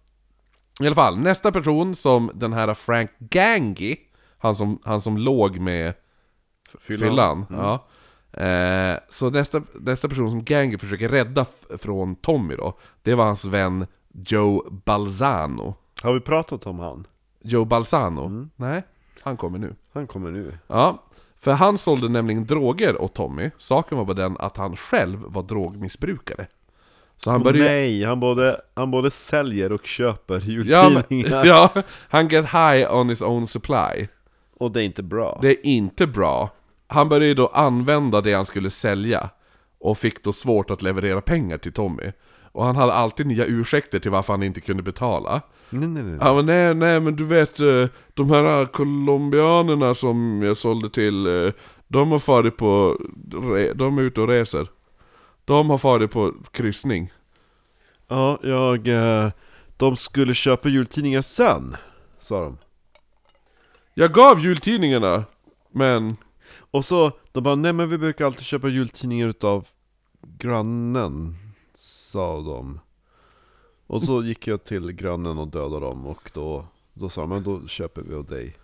I 0.81 0.87
alla 0.87 0.95
fall, 0.95 1.19
nästa 1.19 1.53
person 1.53 1.95
som 1.95 2.31
den 2.35 2.53
här 2.53 2.75
Frank 2.75 3.11
Gangi 3.19 3.97
Han 4.39 4.57
som, 4.57 4.79
han 4.85 5.01
som 5.01 5.19
låg 5.19 5.59
med 5.59 5.95
fyllan, 6.79 7.47
ja. 7.51 7.87
Eh, 8.43 8.99
Så 9.11 9.31
nästa, 9.31 9.63
nästa 9.75 10.09
person 10.09 10.31
som 10.31 10.45
Gangi 10.45 10.79
försöker 10.79 11.09
rädda 11.09 11.47
från 11.79 12.17
Tommy 12.17 12.57
då 12.57 12.79
Det 13.03 13.15
var 13.15 13.25
hans 13.25 13.45
vän 13.45 13.87
Joe 14.13 14.71
Balzano. 14.85 15.75
Har 16.03 16.13
vi 16.13 16.21
pratat 16.21 16.67
om 16.67 16.79
han? 16.79 17.07
Joe 17.49 17.65
Balzano? 17.65 18.49
Nej, 18.57 18.83
han 19.21 19.37
kommer 19.37 19.59
nu 19.59 19.75
Han 19.93 20.07
kommer 20.07 20.31
nu 20.31 20.59
Ja, 20.67 21.03
för 21.41 21.53
han 21.53 21.79
sålde 21.79 22.09
nämligen 22.09 22.47
droger 22.47 23.03
åt 23.03 23.15
Tommy 23.15 23.51
Saken 23.59 23.99
var 23.99 24.05
bara 24.05 24.15
den 24.15 24.37
att 24.39 24.57
han 24.57 24.77
själv 24.77 25.19
var 25.27 25.43
drogmissbrukare 25.43 26.47
Så 27.17 27.31
han 27.31 27.43
började 27.43 27.71
nej, 27.71 28.05
han 28.05 28.21
både, 28.21 28.61
han 28.75 28.91
både 28.91 29.11
säljer 29.11 29.73
och 29.73 29.87
köper 29.87 30.35
Ja, 30.35 30.41
jultidningar 30.41 31.05
men, 31.31 31.47
ja, 31.49 31.83
han 32.09 32.29
get 32.29 32.45
high 32.45 32.95
on 32.95 33.09
his 33.09 33.23
own 33.23 33.47
supply. 33.47 34.09
Och 34.59 34.73
det 34.73 34.83
är 34.83 34.85
inte 34.85 35.03
bra 35.03 35.39
Det 35.43 35.49
är 35.49 35.67
inte 35.67 36.07
bra. 36.07 36.51
Han 36.87 37.09
började 37.09 37.35
då 37.35 37.47
använda 37.47 38.21
det 38.21 38.33
han 38.33 38.47
skulle 38.47 38.71
sälja 38.71 39.31
och 39.79 39.99
fick 39.99 40.25
då 40.25 40.33
svårt 40.33 40.71
att 40.71 40.83
leverera 40.83 41.21
pengar 41.21 41.59
till 41.59 41.73
Tommy. 41.73 42.13
Och 42.53 42.65
han 42.65 42.77
hade 42.77 42.93
alltid 42.93 43.27
nya 43.27 43.45
ursäkter 43.45 43.99
till 43.99 44.11
varför 44.11 44.33
han 44.33 44.43
inte 44.43 44.61
kunde 44.61 44.83
betala. 44.83 45.43
Nej 45.71 45.89
nej 45.89 46.03
nej 46.03 46.19
Han 46.21 46.37
var 46.37 46.43
nej, 46.43 46.75
nej 46.75 47.01
men 47.01 47.17
du 47.17 47.25
vet, 47.25 47.61
eh, 47.61 47.87
de 48.15 48.31
här 48.31 48.65
colombianerna 48.67 49.95
som 49.95 50.43
jag 50.43 50.57
sålde 50.57 50.91
till, 50.91 51.27
eh, 51.27 51.53
de 51.89 52.11
har 52.11 52.19
farit 52.19 52.57
på, 52.57 52.97
de 53.75 53.99
är 53.99 54.03
ute 54.03 54.21
och 54.21 54.29
reser. 54.29 54.69
De 55.45 55.71
har 55.71 55.79
farit 55.79 56.11
på 56.11 56.33
kryssning. 56.51 57.13
Ja, 58.09 58.39
jag... 58.43 58.89
eh, 58.89 59.31
De 59.77 59.97
skulle 59.97 60.35
köpa 60.35 60.69
jultidningar 60.69 61.23
sen 61.23 61.77
Sa 62.21 62.41
de 62.45 62.59
Jag 63.95 64.13
gav 64.13 64.41
jultidningarna, 64.41 65.25
men 65.73 66.17
Och 66.71 66.85
så, 66.85 67.13
de 67.33 67.45
bara 67.45 67.55
nej 67.55 67.73
men 67.73 67.89
vi 67.91 67.99
brukar 67.99 68.25
alltid 68.25 68.43
köpa 68.45 68.69
jultidningar 68.69 69.29
utav 69.29 69.67
grannen 70.39 71.37
Sa 71.75 72.41
de 72.41 72.81
Och 73.89 74.03
så 74.03 74.23
gick 74.23 74.47
jag 74.47 74.65
till 74.65 74.93
grannen 74.93 75.39
och 75.39 75.49
dödade 75.49 75.87
dem 75.87 76.07
och 76.07 76.31
då 76.35 76.67
Då 76.95 77.09
sa 77.09 77.21
de, 77.21 77.31
men 77.31 77.43
då 77.43 77.67
köper 77.67 78.03
vi 78.03 78.15
av 78.15 78.25
dig 78.25 78.57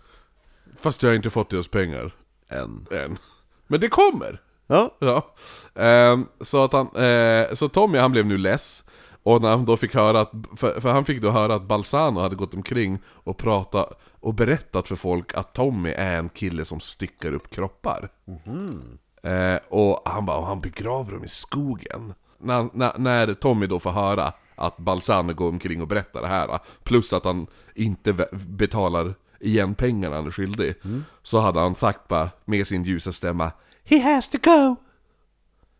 fast 0.77 1.03
jag 1.03 1.11
har 1.11 1.17
inte 1.17 1.31
fått 1.31 1.51
deras 1.51 1.69
pengar. 1.69 2.15
En 2.49 2.87
än. 2.91 3.19
Men 3.67 3.81
det 3.81 3.89
kommer! 3.89 4.41
Ja, 4.67 4.97
Ja. 4.99 5.35
Ehm, 5.75 6.27
så, 6.41 6.65
att 6.65 6.73
han, 6.73 6.97
eh, 6.97 7.55
så 7.55 7.69
Tommy 7.69 7.99
han 7.99 8.13
blev 8.13 8.27
nu 8.27 8.39
less. 8.39 8.85
Och 9.23 9.43
när 9.43 9.51
han 9.51 9.65
då 9.65 9.77
fick 9.77 9.95
höra 9.95 10.21
att, 10.21 10.33
för, 10.57 10.81
för 10.81 10.93
han 10.93 11.05
fick 11.05 11.23
då 11.23 11.31
höra 11.31 11.55
att 11.55 11.63
Balsano 11.63 12.21
hade 12.21 12.37
gått 12.37 12.55
omkring 12.55 12.99
och 13.07 13.37
pratat 13.37 14.01
och 14.21 14.35
berättat 14.35 14.89
för 14.89 14.97
folk 14.97 15.35
att 15.35 15.53
Tommy 15.53 15.91
är 15.91 16.19
en 16.19 16.29
kille 16.29 16.65
som 16.65 16.81
styckar 16.81 17.33
upp 17.33 17.51
kroppar. 17.51 18.09
Eh, 19.23 19.59
och 19.69 20.03
han 20.05 20.27
bara, 20.27 20.37
och 20.37 20.47
han 20.47 20.61
begraver 20.61 21.13
dem 21.13 21.25
i 21.25 21.29
skogen. 21.29 22.15
När, 22.39 22.69
när, 22.73 22.99
när 22.99 23.35
Tommy 23.35 23.67
då 23.67 23.79
får 23.79 23.91
höra 23.91 24.33
att 24.55 24.77
Balsano 24.77 25.35
går 25.35 25.49
omkring 25.49 25.83
och 25.83 25.89
berättar 25.89 26.21
det 26.21 26.29
här. 26.29 26.59
Plus 26.83 27.13
att 27.13 27.25
han 27.25 27.47
inte 27.75 28.29
betalar 28.33 29.15
igen 29.41 29.75
pengarna 29.75 30.17
han 30.17 30.27
är 30.27 30.31
skyldig. 30.31 30.75
Så 31.23 31.41
hade 31.41 31.61
han 31.61 31.75
sagt 31.75 32.09
bara 32.09 32.31
med 32.45 32.67
sin 32.67 32.85
ljusa 32.85 33.13
stämma 33.13 33.53
He 33.85 34.15
has 34.15 34.29
to 34.29 34.39
go! 34.43 34.77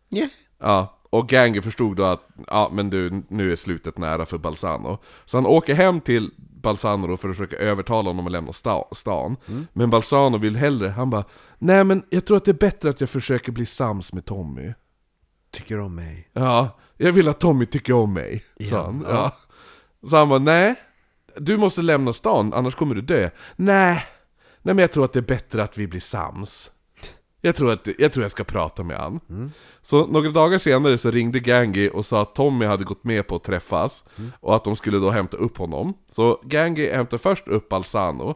Yeah. 0.09 0.29
Ja, 0.59 0.99
och 1.09 1.29
Gangi 1.29 1.61
förstod 1.61 1.97
då 1.97 2.03
att 2.03 2.27
ja, 2.47 2.69
men 2.73 2.89
du, 2.89 3.23
nu 3.27 3.51
är 3.51 3.55
slutet 3.55 3.97
nära 3.97 4.25
för 4.25 4.37
Balsano. 4.37 4.97
Så 5.25 5.37
han 5.37 5.45
åker 5.45 5.73
hem 5.73 6.01
till 6.01 6.31
Balsano 6.37 7.07
då 7.07 7.17
för 7.17 7.29
att 7.29 7.37
försöka 7.37 7.55
övertala 7.55 8.09
honom 8.09 8.25
att 8.25 8.31
lämna 8.31 8.53
sta 8.53 8.83
stan. 8.91 9.37
Men 9.73 9.89
Balsano 9.89 10.37
vill 10.37 10.55
hellre, 10.55 10.87
han 10.87 11.09
bara 11.09 11.23
Nej 11.57 11.83
men 11.83 12.03
jag 12.09 12.25
tror 12.25 12.37
att 12.37 12.45
det 12.45 12.51
är 12.51 12.53
bättre 12.53 12.89
att 12.89 12.99
jag 13.01 13.09
försöker 13.09 13.51
bli 13.51 13.65
sams 13.65 14.13
med 14.13 14.25
Tommy. 14.25 14.73
Tycker 15.51 15.79
om 15.79 15.95
mig. 15.95 16.29
Ja, 16.33 16.79
jag 16.97 17.11
vill 17.11 17.29
att 17.29 17.39
Tommy 17.39 17.65
tycker 17.65 17.93
om 17.93 18.13
mig, 18.13 18.43
sa 18.59 18.65
Ja, 18.75 18.83
han. 18.83 19.05
ja. 19.09 19.13
Ja. 19.13 19.31
Så 20.09 20.15
han 20.17 20.29
bara, 20.29 20.39
nej, 20.39 20.75
du 21.37 21.57
måste 21.57 21.81
lämna 21.81 22.13
stan, 22.13 22.53
annars 22.53 22.75
kommer 22.75 22.95
du 22.95 23.01
dö. 23.01 23.29
Nej, 23.55 24.05
nej 24.61 24.75
men 24.75 24.77
jag 24.77 24.91
tror 24.91 25.05
att 25.05 25.13
det 25.13 25.19
är 25.19 25.23
bättre 25.23 25.63
att 25.63 25.77
vi 25.77 25.87
blir 25.87 25.99
sams. 26.01 26.71
Jag 27.41 27.55
tror 27.55 27.73
att 27.73 27.87
jag, 27.97 28.13
tror 28.13 28.23
jag 28.23 28.31
ska 28.31 28.43
prata 28.43 28.83
med 28.83 28.97
han. 28.97 29.19
Så 29.81 30.07
några 30.07 30.29
dagar 30.29 30.57
senare 30.57 30.97
så 30.97 31.11
ringde 31.11 31.39
Gangi 31.39 31.89
och 31.93 32.05
sa 32.05 32.21
att 32.21 32.35
Tommy 32.35 32.65
hade 32.65 32.83
gått 32.83 33.03
med 33.03 33.27
på 33.27 33.35
att 33.35 33.43
träffas, 33.43 34.03
och 34.39 34.55
att 34.55 34.63
de 34.63 34.75
skulle 34.75 34.97
då 34.97 35.09
hämta 35.09 35.37
upp 35.37 35.57
honom. 35.57 35.93
Så 36.11 36.41
Gangi 36.43 36.91
hämtar 36.91 37.17
först 37.17 37.47
upp 37.47 37.69
Balsano, 37.69 38.35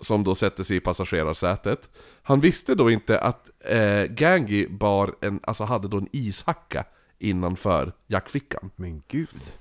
som 0.00 0.24
då 0.24 0.34
sätter 0.34 0.62
sig 0.62 0.76
i 0.76 0.80
passagerarsätet. 0.80 1.88
Han 2.22 2.40
visste 2.40 2.74
då 2.74 2.90
inte 2.90 3.20
att 3.20 3.50
eh, 3.64 4.02
Gangi 4.04 4.68
bar 4.68 5.14
en, 5.20 5.40
alltså 5.42 5.64
hade 5.64 5.88
då 5.88 5.96
en 5.96 6.08
ishacka 6.12 6.84
innanför 7.20 7.92
jackfickan. 8.06 8.70
Men 8.76 9.02
gud. 9.08 9.52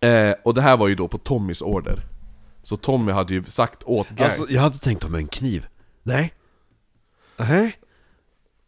Eh, 0.00 0.34
och 0.44 0.54
det 0.54 0.62
här 0.62 0.76
var 0.76 0.88
ju 0.88 0.94
då 0.94 1.08
på 1.08 1.18
Tommys 1.18 1.62
order. 1.62 2.02
Så 2.62 2.76
Tommy 2.76 3.12
hade 3.12 3.34
ju 3.34 3.44
sagt 3.44 3.82
åt 3.82 4.08
Gangi... 4.08 4.22
Alltså, 4.22 4.46
jag 4.48 4.62
hade 4.62 4.78
tänkt 4.78 5.04
om 5.04 5.14
en 5.14 5.26
kniv. 5.28 5.66
Nej. 6.02 6.34
Nej. 7.36 7.76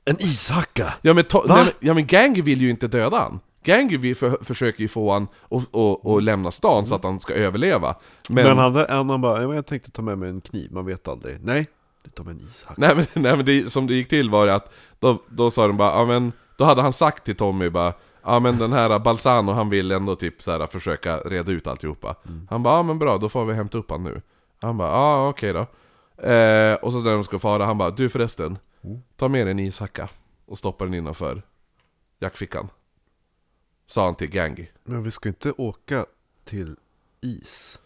En 0.04 0.16
ishacka. 0.20 0.94
ja, 1.02 1.12
men 1.14 1.24
to- 1.24 1.44
nej, 1.48 1.56
men, 1.64 1.72
ja 1.80 1.94
men 1.94 2.06
Gangi 2.06 2.40
vill 2.42 2.60
ju 2.60 2.70
inte 2.70 2.88
döda 2.88 3.16
han. 3.18 3.40
Gangi 3.64 3.96
vill 3.96 4.16
för, 4.16 4.44
försöker 4.44 4.82
ju 4.82 4.88
få 4.88 5.12
han 5.12 5.22
att 5.50 5.68
och, 5.70 6.06
och 6.06 6.22
lämna 6.22 6.50
stan 6.50 6.86
så 6.86 6.94
att 6.94 7.04
han 7.04 7.20
ska 7.20 7.34
överleva. 7.34 7.94
Men, 8.30 8.44
Men, 8.44 8.58
han, 8.58 8.74
han, 8.88 9.10
han 9.10 9.20
bara, 9.20 9.40
"Ja, 9.42 9.46
men 9.46 9.56
jag 9.56 9.66
tänkte 9.66 9.90
ta 9.90 10.02
med 10.02 10.18
mig 10.18 10.28
en 10.30 10.40
kniv, 10.40 10.72
man 10.72 10.86
vet 10.86 11.08
aldrig. 11.08 11.38
Nej, 11.44 11.66
du 12.04 12.10
tar 12.10 12.24
med 12.24 12.34
en 12.34 12.40
ishacka. 12.40 12.74
Nej 12.76 12.96
men, 12.96 13.06
nej, 13.22 13.36
men 13.36 13.46
det, 13.46 13.72
som 13.72 13.86
det 13.86 13.94
gick 13.94 14.08
till 14.08 14.30
var 14.30 14.46
det 14.46 14.54
att 14.54 14.72
då, 14.98 15.22
då 15.28 15.50
sa 15.50 15.66
de 15.66 15.76
bara, 15.76 15.92
ja 15.92 16.04
men 16.04 16.32
Då 16.56 16.64
hade 16.64 16.82
han 16.82 16.92
sagt 16.92 17.24
till 17.24 17.36
Tommy 17.36 17.68
bara 17.70 17.94
Ja 18.24 18.40
men 18.40 18.58
den 18.58 18.72
här 18.72 18.98
Balsano 18.98 19.52
han 19.52 19.70
vill 19.70 19.92
ändå 19.92 20.16
typ 20.16 20.42
så 20.42 20.50
här, 20.50 20.66
försöka 20.66 21.18
reda 21.18 21.52
ut 21.52 21.66
alltihopa. 21.66 22.16
Han 22.50 22.62
bara 22.62 22.76
ja 22.76 22.82
men 22.82 22.98
bra, 22.98 23.18
då 23.18 23.28
får 23.28 23.44
vi 23.44 23.54
hämta 23.54 23.78
upp 23.78 23.90
han 23.90 24.04
nu. 24.04 24.22
Han 24.60 24.76
bara 24.78 24.88
ja 24.90 25.28
okej 25.28 25.52
då. 25.52 25.60
Eh, 26.28 26.74
Och 26.74 26.92
så 26.92 27.00
när 27.00 27.12
de 27.12 27.24
ska 27.24 27.38
fara, 27.38 27.64
han 27.64 27.78
bara 27.78 27.90
du 27.90 28.08
förresten 28.08 28.58
Ta 29.16 29.28
med 29.28 29.46
dig 29.46 29.50
en 29.50 29.58
ishacka 29.58 30.08
Och 30.46 30.58
stoppa 30.58 30.84
den 30.84 30.94
innanför 30.94 31.42
jackfickan. 32.20 32.68
Sa 33.86 34.04
han 34.04 34.14
till 34.14 34.30
Gangi 34.30 34.70
Men 34.84 35.02
vi 35.02 35.10
ska 35.10 35.28
inte 35.28 35.52
åka 35.52 36.06
till 36.44 36.76
is. 37.20 37.78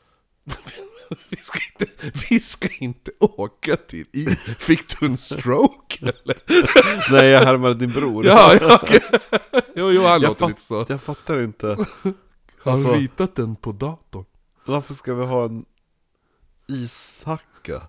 vi 1.29 1.37
ska, 1.43 1.59
inte, 1.73 1.93
vi 2.31 2.41
ska 2.41 2.69
inte 2.79 3.11
åka 3.21 3.77
till 3.77 4.07
is 4.13 4.59
Fick 4.59 5.01
du 5.01 5.07
en 5.07 5.17
stroke 5.17 5.99
eller? 6.01 6.37
Nej, 7.13 7.27
jag 7.27 7.45
härmade 7.45 7.75
din 7.75 7.91
bror. 7.91 8.27
Ja, 8.27 8.55
ja 8.61 8.79
okej 8.83 9.01
Jo, 9.75 9.91
jo 9.91 10.03
han 10.03 10.11
jag, 10.11 10.23
låter 10.23 10.49
lite 10.49 10.61
så 10.61 10.87
jag 10.89 11.03
fattar 11.03 11.43
inte. 11.43 11.67
Har 11.67 12.73
Alltså- 12.73 12.93
du 12.93 12.99
ritat 12.99 13.35
den 13.35 13.57
på 13.57 13.73
datorn? 13.73 14.25
Varför 14.65 14.95
ska 14.95 15.15
vi 15.15 15.27
ha 15.27 15.45
en 15.45 15.65
ishacka? 16.69 17.83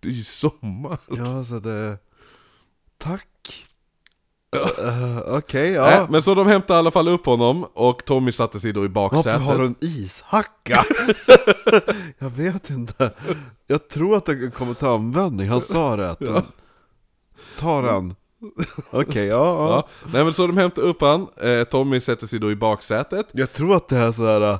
Det 0.00 0.08
är 0.08 0.12
ju 0.12 0.24
sommar 0.24 0.98
Ja, 1.08 1.44
så 1.44 1.58
det... 1.58 1.98
Tack. 2.98 3.28
Uh, 4.54 5.18
Okej, 5.36 5.70
Nej, 5.70 5.74
ja. 5.74 6.06
Men 6.10 6.22
så 6.22 6.34
de 6.34 6.46
hämtade 6.46 6.76
i 6.76 6.78
alla 6.78 6.90
fall 6.90 7.08
upp 7.08 7.26
honom 7.26 7.64
och 7.74 8.04
Tommy 8.04 8.32
satte 8.32 8.60
sig 8.60 8.72
då 8.72 8.84
i 8.84 8.88
Varför 8.88 9.16
baksätet 9.16 9.42
har 9.42 9.58
du 9.58 9.66
en 9.66 9.74
ishacka? 9.80 10.84
jag 12.18 12.30
vet 12.30 12.70
inte. 12.70 13.10
Jag 13.66 13.88
tror 13.88 14.16
att 14.16 14.24
den 14.24 14.50
kommer 14.50 14.74
till 14.74 14.86
användning. 14.86 15.48
Han 15.48 15.60
sa 15.60 15.96
det. 15.96 16.16
Den... 16.18 16.42
Ta 17.58 17.82
den. 17.82 18.14
Okej, 18.92 19.26
ja, 19.26 19.46
ja. 19.46 19.70
ja. 19.70 19.88
Nej 20.12 20.24
men 20.24 20.32
så 20.32 20.46
de 20.46 20.56
hämtade 20.56 20.86
upp 20.86 21.00
han, 21.00 21.26
eh, 21.36 21.64
Tommy 21.64 22.00
sätter 22.00 22.26
sig 22.26 22.38
då 22.38 22.50
i 22.50 22.56
baksätet 22.56 23.26
Jag 23.32 23.52
tror 23.52 23.76
att 23.76 23.88
det 23.88 23.96
är 23.96 24.12
så 24.12 24.26
här. 24.26 24.52
äh, 24.52 24.58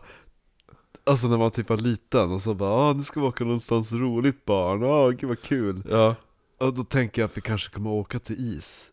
Alltså 1.04 1.26
när 1.26 1.38
man 1.38 1.50
typ 1.50 1.68
var 1.68 1.76
liten 1.76 2.32
och 2.32 2.42
så 2.42 2.54
bara 2.54 2.70
ah, 2.70 2.92
nu 2.92 3.02
ska 3.02 3.20
vi 3.20 3.26
åka 3.26 3.44
någonstans 3.44 3.92
roligt 3.92 4.44
barn, 4.44 4.84
ah, 4.84 5.08
gud 5.10 5.28
vad 5.28 5.42
kul 5.42 5.82
Ja 5.90 6.14
Och 6.60 6.74
då 6.74 6.84
tänker 6.84 7.22
jag 7.22 7.28
att 7.28 7.36
vi 7.36 7.40
kanske 7.40 7.74
kommer 7.74 7.90
åka 7.90 8.18
till 8.18 8.56
is 8.56 8.92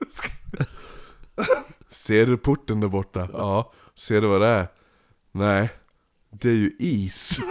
Ser 1.90 2.26
du 2.26 2.36
porten 2.36 2.80
där 2.80 2.88
borta? 2.88 3.28
Ja. 3.32 3.72
Ser 3.94 4.20
du 4.20 4.26
vad 4.26 4.40
det 4.40 4.46
är? 4.46 4.68
Nej. 5.32 5.68
Det 6.30 6.48
är 6.48 6.54
ju 6.54 6.72
is. 6.78 7.38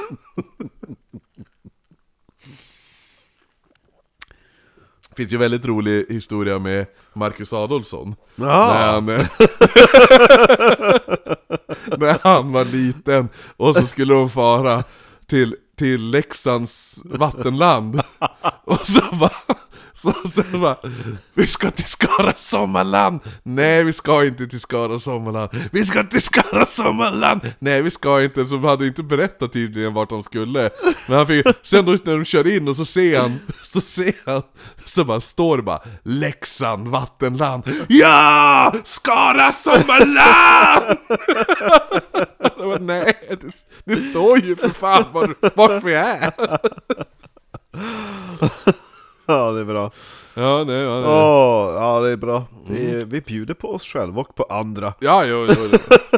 Finns 5.15 5.33
ju 5.33 5.37
väldigt 5.37 5.65
rolig 5.65 6.05
historia 6.09 6.59
med 6.59 6.85
Marcus 7.13 7.53
Adolfsson. 7.53 8.15
När 8.35 8.91
han, 8.91 9.05
när 11.97 12.19
han 12.23 12.51
var 12.51 12.65
liten 12.65 13.29
och 13.57 13.75
så 13.75 13.87
skulle 13.87 14.13
de 14.13 14.29
fara 14.29 14.83
till, 15.27 15.55
till 15.75 16.09
Leksands 16.09 17.01
vattenland. 17.05 18.01
Och 18.63 18.87
så 18.87 19.01
bara, 19.19 19.31
så, 20.13 20.13
alltså, 20.23 20.51
så 20.51 20.57
bara 20.59 20.77
Vi 21.33 21.47
ska 21.47 21.71
till 21.71 21.85
Skara 21.85 22.33
Sommarland! 22.35 23.19
Nej 23.43 23.83
vi 23.83 23.93
ska 23.93 24.25
inte 24.25 24.47
till 24.47 24.59
Skara 24.59 24.99
Sommarland 24.99 25.49
Vi 25.71 25.85
ska 25.85 26.03
till 26.03 26.21
Skara 26.21 26.65
Sommarland! 26.65 27.41
Nej 27.59 27.81
vi 27.81 27.91
ska 27.91 28.23
inte, 28.23 28.45
så 28.45 28.55
de 28.55 28.63
hade 28.63 28.87
inte 28.87 29.03
berättat 29.03 29.53
tydligen 29.53 29.93
vart 29.93 30.09
de 30.09 30.23
skulle 30.23 30.69
Men 31.07 31.17
han 31.17 31.27
fick, 31.27 31.45
sen 31.63 31.85
då 31.85 31.91
när 31.91 32.17
de 32.17 32.25
kör 32.25 32.47
in 32.47 32.67
och 32.67 32.75
så 32.75 32.85
ser 32.85 33.19
han, 33.19 33.39
så 33.63 33.81
ser 33.81 34.13
han 34.25 34.41
Så 34.85 35.03
bara 35.03 35.21
står 35.21 35.57
det 35.57 35.63
bara 35.63 35.81
Leksand 36.03 36.87
vattenland 36.87 37.63
Ja! 37.87 38.73
Skara 38.83 39.51
Sommarland! 39.51 40.97
Bara, 42.57 42.77
Nej, 42.79 43.13
det, 43.29 43.65
det 43.85 44.09
står 44.09 44.39
ju 44.39 44.55
för 44.55 44.69
fan 44.69 45.03
var, 45.11 45.35
vart 45.55 45.83
vi 45.83 45.93
är! 45.93 46.33
ja 49.35 49.51
det 49.51 49.59
är 49.59 49.65
bra 49.65 49.91
Ja, 50.33 50.63
nej, 50.63 50.75
ja, 50.75 50.99
nej. 50.99 51.09
Åh, 51.09 51.73
ja 51.73 51.99
det 51.99 52.11
är 52.11 52.17
bra 52.17 52.45
vi, 52.69 53.03
vi 53.03 53.21
bjuder 53.21 53.53
på 53.53 53.73
oss 53.73 53.83
själva 53.83 54.21
och 54.21 54.35
på 54.35 54.43
andra 54.43 54.93
Ja, 54.99 55.25
jo, 55.25 55.47
jo, 55.49 55.69
jo. 55.71 55.77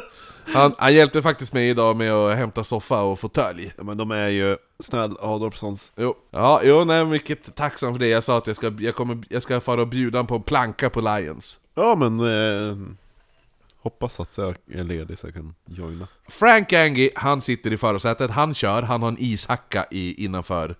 Han, 0.53 0.75
han 0.77 0.93
hjälpte 0.93 1.21
faktiskt 1.21 1.53
mig 1.53 1.69
idag 1.69 1.97
med 1.97 2.13
att 2.13 2.37
hämta 2.37 2.63
soffa 2.63 3.01
och 3.01 3.19
fåtölj. 3.19 3.73
Ja 3.77 3.83
men 3.83 3.97
de 3.97 4.11
är 4.11 4.27
ju 4.27 4.57
snäll 4.79 5.17
Adolfssons 5.21 5.91
Jo. 5.95 6.15
Ja, 6.31 6.61
jo, 6.63 6.83
nej, 6.83 7.05
mycket 7.05 7.55
tacksam 7.55 7.93
för 7.93 7.99
det. 7.99 8.07
Jag 8.07 8.23
sa 8.23 8.37
att 8.37 8.47
jag 8.47 8.55
ska, 8.55 8.73
jag 8.79 8.95
kommer, 8.95 9.23
jag 9.29 9.43
ska 9.43 9.59
fara 9.59 9.81
och 9.81 9.87
bjuda 9.87 10.23
på 10.23 10.35
en 10.35 10.43
planka 10.43 10.89
på 10.89 11.01
Lions. 11.01 11.59
Ja 11.75 11.95
men 11.95 12.19
eh, 12.19 12.77
Hoppas 13.81 14.19
att 14.19 14.37
jag 14.37 14.55
är 14.71 14.83
ledig 14.83 15.17
så 15.17 15.27
jag 15.27 15.33
kan 15.33 15.55
joina 15.65 16.07
Frank 16.29 16.73
Angie, 16.73 17.11
han 17.15 17.41
sitter 17.41 17.73
i 17.73 17.77
förarsätet, 17.77 18.31
han 18.31 18.53
kör, 18.53 18.81
han 18.81 19.01
har 19.01 19.09
en 19.09 19.17
ishacka 19.19 19.85
i, 19.91 20.25
innanför 20.25 20.75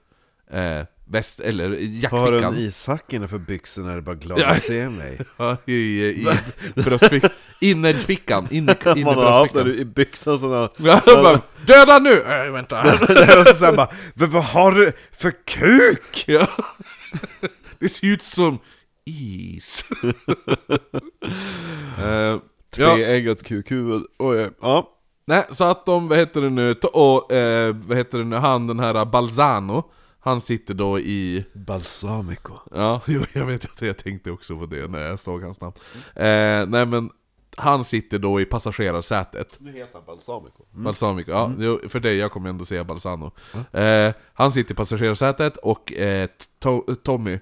eh, 0.52 0.82
väst, 1.10 1.40
eller 1.40 1.70
Har 1.70 1.76
jackfickan. 1.78 2.54
en 2.54 2.60
ishacka 2.60 3.16
innanför 3.16 3.38
byxorna 3.38 3.92
är 3.92 3.96
det 3.96 4.02
bara 4.02 4.16
glad 4.16 4.40
Ja. 4.40 4.48
att 4.48 4.62
se 4.64 4.90
mig 4.90 5.20
Ja, 5.38 5.58
i, 5.66 5.74
i 6.04 6.28
bröstfickan. 6.76 7.30
Innerfickan, 7.62 8.48
inner, 8.52 8.96
Man 9.06 9.18
har 9.18 9.32
haft 9.32 9.54
det 9.54 9.74
i 9.76 9.86
byxan 9.86 10.40
sådana 10.40 10.70
Ja, 10.78 11.02
bara, 11.06 11.42
Döda 11.66 12.00
nu! 12.00 12.22
Äh, 12.22 12.52
vänta. 12.52 12.82
Och 13.40 13.48
så 13.48 13.54
sen 13.54 13.76
bara 13.76 13.90
vad 14.14 14.44
har 14.44 14.72
du 14.72 14.92
för 15.20 15.34
kuk? 15.46 16.24
Ja. 16.28 16.48
Det 17.80 17.90
ser 17.90 18.08
ut 18.08 18.22
som 18.22 18.60
is. 19.06 19.86
Eh, 21.98 22.06
ja, 22.06 22.40
Tveeggat 22.76 23.44
kukhuvud, 23.44 24.04
oj 24.20 24.50
ja 24.62 24.94
nej, 25.26 25.44
så 25.52 25.64
att 25.64 25.86
de, 25.86 26.08
vad 26.08 26.18
heter 26.18 26.42
det 26.42 26.50
nu, 26.50 26.74
och 26.74 27.32
eh, 27.32 27.76
vad 27.88 27.98
heter 27.98 28.18
det 28.18 28.24
nu, 28.24 28.36
han 28.36 28.68
den 28.68 28.80
här 28.80 29.06
Balzano, 29.06 29.84
han 30.28 30.42
sitter 30.42 30.74
då 30.74 31.00
i, 31.00 31.46
Balsamico 31.54 32.54
ja, 32.72 33.02
jo, 33.08 33.22
jag 33.34 33.46
vet 33.46 33.66
att 33.66 33.82
jag 33.82 33.98
tänkte 33.98 34.32
också 34.32 34.58
på 34.60 34.66
det 34.66 34.88
när 34.88 35.00
jag 35.00 35.20
såg 35.20 35.44
hans 35.44 35.62
namn. 35.62 35.74
Eh, 36.16 36.68
nej 36.68 36.86
men, 36.86 37.10
han 37.58 37.86
sitter 37.86 38.20
då 38.20 38.42
i 38.42 38.46
passagerarsätet. 38.46 39.56
Nu 39.60 39.72
heter 39.72 39.94
han 39.94 40.04
Balsamico 40.06 40.64
Balsamico, 40.72 41.32
ja, 41.32 41.52
jo, 41.60 41.80
för 41.90 42.00
dig, 42.00 42.18
jag 42.18 42.32
kommer 42.32 42.50
ändå 42.50 42.66
säga 42.66 42.84
Balsano. 42.84 43.32
Eh, 43.72 44.14
han 44.34 44.52
sitter 44.52 44.72
i 44.72 44.76
passagerarsätet 44.76 45.58
och 45.58 45.94
eh, 45.94 46.28
to- 46.64 46.96
Tommy 46.96 47.40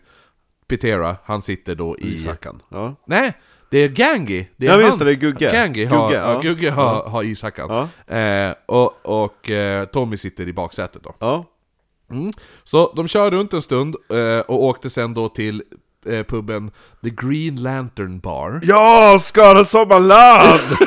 Pitera, 0.68 1.15
han 1.24 1.42
sitter 1.42 1.75
då 1.75 1.98
i... 1.98 2.13
Ishackan 2.13 2.62
Ja 2.70 2.96
Nej! 3.06 3.34
Det 3.72 3.77
är 3.77 3.89
Gangi! 3.89 4.48
Det 4.58 4.68
är 4.68 4.80
Ja, 4.80 4.86
just 4.86 5.00
det, 5.00 5.06
det 5.06 5.12
är 5.12 5.15
Gugge. 5.15 5.51
Gangi 5.54 5.86
har, 5.86 6.08
Gugge, 6.08 6.20
ja. 6.20 6.34
ja. 6.34 6.39
Gugge 6.39 6.72
har, 6.72 7.10
har 7.10 7.24
ishackan. 7.24 7.88
Ja. 8.08 8.15
Eh, 8.15 8.56
och 8.65 9.06
och 9.06 9.50
eh, 9.50 9.86
Tommy 9.86 10.18
sitter 10.18 10.48
i 10.48 10.54
baksätet 10.54 11.04
då. 11.04 11.15
Ja. 11.20 11.46
Mm. 12.12 12.31
Så 12.63 12.93
de 12.95 13.07
kör 13.07 13.31
runt 13.31 13.53
en 13.53 13.62
stund 13.62 13.95
eh, 14.09 14.39
och 14.39 14.63
åkte 14.63 14.89
sen 14.89 15.13
då 15.13 15.29
till 15.29 15.63
eh, 16.05 16.24
puben 16.24 16.71
The 17.03 17.09
Green 17.09 17.63
Lantern 17.63 18.19
Bar. 18.19 18.59
Ja, 18.63 19.19
Skara 19.21 19.65
Sommarland! 19.65 20.62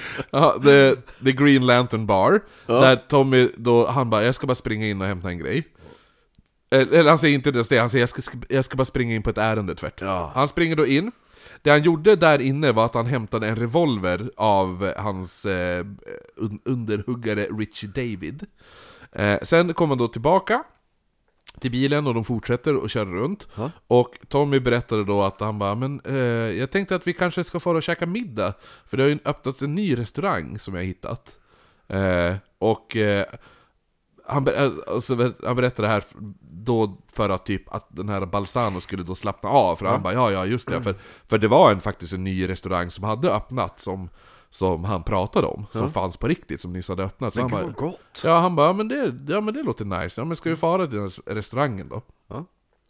Ja, 0.30 0.60
the, 0.64 0.94
the 1.24 1.32
Green 1.32 1.66
Lantern 1.66 2.06
Bar. 2.06 2.40
Där 2.66 2.96
Tommy 2.96 3.48
då, 3.56 3.86
han 3.86 4.10
bara 4.10 4.22
'Jag 4.22 4.34
ska 4.34 4.46
bara 4.46 4.54
springa 4.54 4.86
in 4.86 5.00
och 5.00 5.06
hämta 5.06 5.28
en 5.28 5.38
grej' 5.38 5.64
Eller 6.70 6.98
eller 6.98 7.10
han 7.10 7.18
säger 7.18 7.34
inte 7.34 7.50
ens 7.50 7.68
det, 7.68 7.78
han 7.78 7.90
säger 7.90 8.02
jag 8.02 8.08
ska, 8.08 8.38
jag 8.48 8.64
ska 8.64 8.76
bara 8.76 8.84
springa 8.84 9.14
in 9.14 9.22
på 9.22 9.30
ett 9.30 9.38
ärende 9.38 9.74
tvärt. 9.74 10.00
Ja. 10.00 10.32
Han 10.34 10.48
springer 10.48 10.76
då 10.76 10.86
in. 10.86 11.12
Det 11.62 11.70
han 11.70 11.82
gjorde 11.82 12.16
där 12.16 12.40
inne 12.40 12.72
var 12.72 12.84
att 12.84 12.94
han 12.94 13.06
hämtade 13.06 13.48
en 13.48 13.56
revolver 13.56 14.30
av 14.36 14.92
hans 14.96 15.44
eh, 15.44 15.86
un 16.36 16.60
underhuggare 16.64 17.46
Richie 17.46 17.90
David. 17.90 18.46
Eh, 19.12 19.38
sen 19.42 19.74
kommer 19.74 19.90
han 19.90 19.98
då 19.98 20.08
tillbaka 20.08 20.64
till 21.60 21.70
bilen 21.70 22.06
och 22.06 22.14
de 22.14 22.24
fortsätter 22.24 22.84
att 22.84 22.90
köra 22.90 23.10
runt. 23.10 23.48
Ja. 23.54 23.70
Och 23.86 24.18
Tommy 24.28 24.60
berättade 24.60 25.04
då 25.04 25.22
att 25.22 25.40
han 25.40 25.58
bara 25.58 25.74
men 25.74 26.00
eh, 26.04 26.14
jag 26.58 26.70
tänkte 26.70 26.94
att 26.94 27.06
vi 27.06 27.12
kanske 27.12 27.44
ska 27.44 27.60
få 27.60 27.70
och 27.70 27.82
käka 27.82 28.06
middag. 28.06 28.54
För 28.86 28.96
det 28.96 29.02
har 29.02 29.10
ju 29.10 29.18
öppnat 29.24 29.62
en 29.62 29.74
ny 29.74 29.98
restaurang 29.98 30.58
som 30.58 30.74
jag 30.74 30.80
har 30.80 30.86
hittat. 30.86 31.38
Eh, 31.88 32.34
och 32.58 32.96
eh, 32.96 33.26
han, 34.30 34.44
ber- 34.44 34.64
eh, 34.64 34.94
alltså, 34.94 35.32
han 35.44 35.56
berättade 35.56 35.88
det 35.88 35.92
här 35.92 36.04
då 36.40 36.98
för 37.12 37.28
att 37.28 37.46
typ 37.46 37.74
att 37.74 37.86
den 37.88 38.08
här 38.08 38.26
Balsano 38.26 38.80
skulle 38.80 39.02
då 39.02 39.14
slappna 39.14 39.48
av, 39.48 39.76
för 39.76 39.86
han 39.86 40.02
bara 40.02 40.12
ja 40.14 40.30
ja 40.30 40.46
just 40.46 40.68
det, 40.68 40.82
för, 40.82 40.94
för 41.28 41.38
det 41.38 41.48
var 41.48 41.72
en, 41.72 41.80
faktiskt 41.80 42.12
en 42.12 42.24
ny 42.24 42.48
restaurang 42.48 42.90
som 42.90 43.04
hade 43.04 43.30
öppnat 43.30 43.80
som, 43.80 44.08
som 44.50 44.84
han 44.84 45.02
pratade 45.02 45.46
om, 45.46 45.66
som 45.72 45.90
fanns 45.90 46.16
på 46.16 46.28
riktigt, 46.28 46.60
som 46.60 46.72
nyss 46.72 46.88
hade 46.88 47.04
öppnat. 47.04 47.34
Så 47.34 47.40
han 47.40 47.50
bara, 47.50 47.66
gott! 47.66 48.22
Ja, 48.24 48.38
han 48.38 48.56
bara, 48.56 48.66
ja 48.66 48.72
men, 48.72 48.88
det, 48.88 49.14
ja 49.28 49.40
men 49.40 49.54
det 49.54 49.62
låter 49.62 49.84
nice, 49.84 50.20
ja 50.20 50.24
men 50.24 50.36
ska 50.36 50.50
vi 50.50 50.56
fara 50.56 50.86
till 50.86 50.96
den 50.96 51.10
här 51.26 51.34
restaurangen 51.34 51.88
då? 51.88 52.02
Ja. 52.28 52.44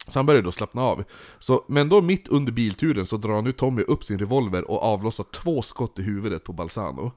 Så 0.07 0.19
han 0.19 0.25
började 0.25 0.47
då 0.47 0.51
slappna 0.51 0.81
av. 0.81 1.03
Så, 1.39 1.65
men 1.67 1.89
då 1.89 2.01
mitt 2.01 2.27
under 2.27 2.51
bilturen 2.51 3.05
så 3.05 3.17
drar 3.17 3.41
nu 3.41 3.51
Tommy 3.51 3.81
upp 3.81 4.03
sin 4.03 4.19
revolver 4.19 4.71
och 4.71 4.83
avlossar 4.83 5.23
två 5.23 5.61
skott 5.61 5.99
i 5.99 6.01
huvudet 6.01 6.43
på 6.43 6.53
Balsano. 6.53 7.11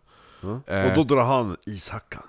Eh. 0.67 0.87
Och 0.87 0.95
då 0.95 1.15
drar 1.15 1.25
han 1.25 1.57
ishackan. 1.67 2.23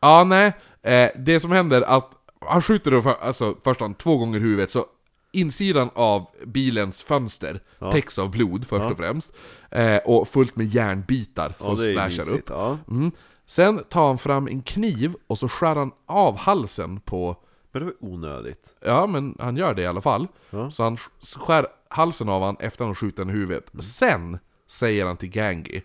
Ja, 0.00 0.24
nej. 0.24 0.52
Eh, 0.82 1.10
det 1.16 1.40
som 1.40 1.50
händer 1.52 1.82
är 1.82 1.96
att 1.96 2.10
han 2.40 2.62
skjuter 2.62 2.90
då 2.90 3.02
för, 3.02 3.14
alltså, 3.20 3.54
först 3.64 3.80
han 3.80 3.94
två 3.94 4.16
gånger 4.16 4.38
i 4.38 4.42
huvudet, 4.42 4.70
så 4.70 4.86
insidan 5.32 5.90
av 5.94 6.26
bilens 6.46 7.02
fönster 7.02 7.60
täcks 7.92 8.18
av 8.18 8.30
blod 8.30 8.66
först 8.66 8.90
och 8.90 8.96
främst. 8.96 9.32
Eh, 9.70 9.96
och 9.96 10.28
fullt 10.28 10.56
med 10.56 10.66
järnbitar 10.66 11.54
som 11.58 11.66
Ja, 11.66 11.76
splashar 11.76 12.34
upp. 12.38 12.48
Ja. 12.48 12.78
Mm. 12.90 13.10
Sen 13.46 13.84
tar 13.88 14.06
han 14.06 14.18
fram 14.18 14.46
en 14.48 14.62
kniv 14.62 15.14
och 15.26 15.38
så 15.38 15.48
skär 15.48 15.76
han 15.76 15.92
av 16.06 16.36
halsen 16.38 17.00
på 17.00 17.36
Men 17.72 17.80
det 17.82 17.86
var 17.86 17.94
onödigt. 18.00 18.74
Ja, 18.84 19.06
men 19.06 19.36
han 19.38 19.56
gör 19.56 19.74
det 19.74 19.82
i 19.82 19.86
alla 19.86 20.00
fall. 20.00 20.26
Ja. 20.50 20.70
Så 20.70 20.82
han 20.82 20.96
sk- 20.96 21.38
skär 21.46 21.66
halsen 21.88 22.28
av 22.28 22.42
han 22.42 22.56
efter 22.60 22.84
han 22.84 22.94
skjuter 22.94 23.24
den 23.24 23.30
i 23.34 23.38
huvudet. 23.38 23.72
Mm. 23.74 23.82
Sen 23.82 24.38
säger 24.68 25.06
han 25.06 25.16
till 25.16 25.28
Gangi, 25.28 25.82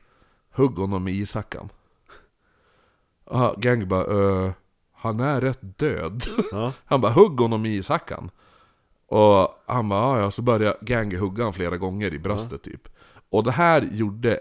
hugg 0.52 0.78
honom 0.78 1.04
med 1.04 1.14
ishackan. 1.14 1.70
Ah, 3.34 3.54
Gangi 3.58 3.86
bara, 3.86 4.04
"Eh, 4.46 4.52
han 4.94 5.20
är 5.20 5.42
rätt 5.42 5.60
död. 5.80 6.24
Ja. 6.52 6.74
Han 6.86 7.02
bara, 7.02 7.12
hugg 7.12 7.40
honom 7.40 7.62
med 7.62 7.72
ishackan. 7.72 8.30
Och 9.08 9.64
han 9.66 9.90
bara, 9.90 10.00
"Ja, 10.00 10.20
ja, 10.20 10.32
så 10.32 10.42
började 10.42 10.78
Gangi 10.82 11.16
hugga 11.16 11.44
han 11.44 11.54
flera 11.54 11.78
gånger 11.78 12.14
i 12.14 12.20
bröstet 12.20 12.64
typ. 12.64 12.88
Och 13.30 13.44
det 13.44 13.52
här 13.52 13.90
gjorde 13.92 14.40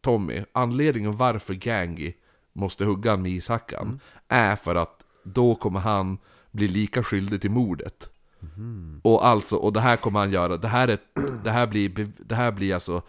Tommy, 0.00 0.44
anledningen 0.52 1.16
varför 1.16 1.54
Gangi 1.54 2.14
måste 2.52 2.84
hugga 2.84 3.10
han 3.10 3.22
med 3.22 3.32
ishackan, 3.32 3.82
Mm. 3.86 3.98
är 4.28 4.56
för 4.56 4.74
att 4.74 5.02
då 5.24 5.54
kommer 5.54 5.80
han 5.80 6.18
bli 6.50 6.68
lika 6.68 7.02
skyldig 7.04 7.40
till 7.40 7.50
mordet. 7.50 8.10
Mhm. 8.40 9.00
Och 9.04 9.26
alltså, 9.26 9.56
och 9.56 9.72
det 9.72 9.80
här 9.80 9.96
kommer 9.96 10.18
han 10.20 10.30
göra, 10.32 10.56
det 10.56 10.68
här, 10.68 10.88
är, 10.88 10.98
det 11.44 11.50
här 11.50 11.66
blir, 11.66 12.08
det 12.18 12.34
här 12.34 12.52
blir 12.52 12.74
alltså, 12.74 13.02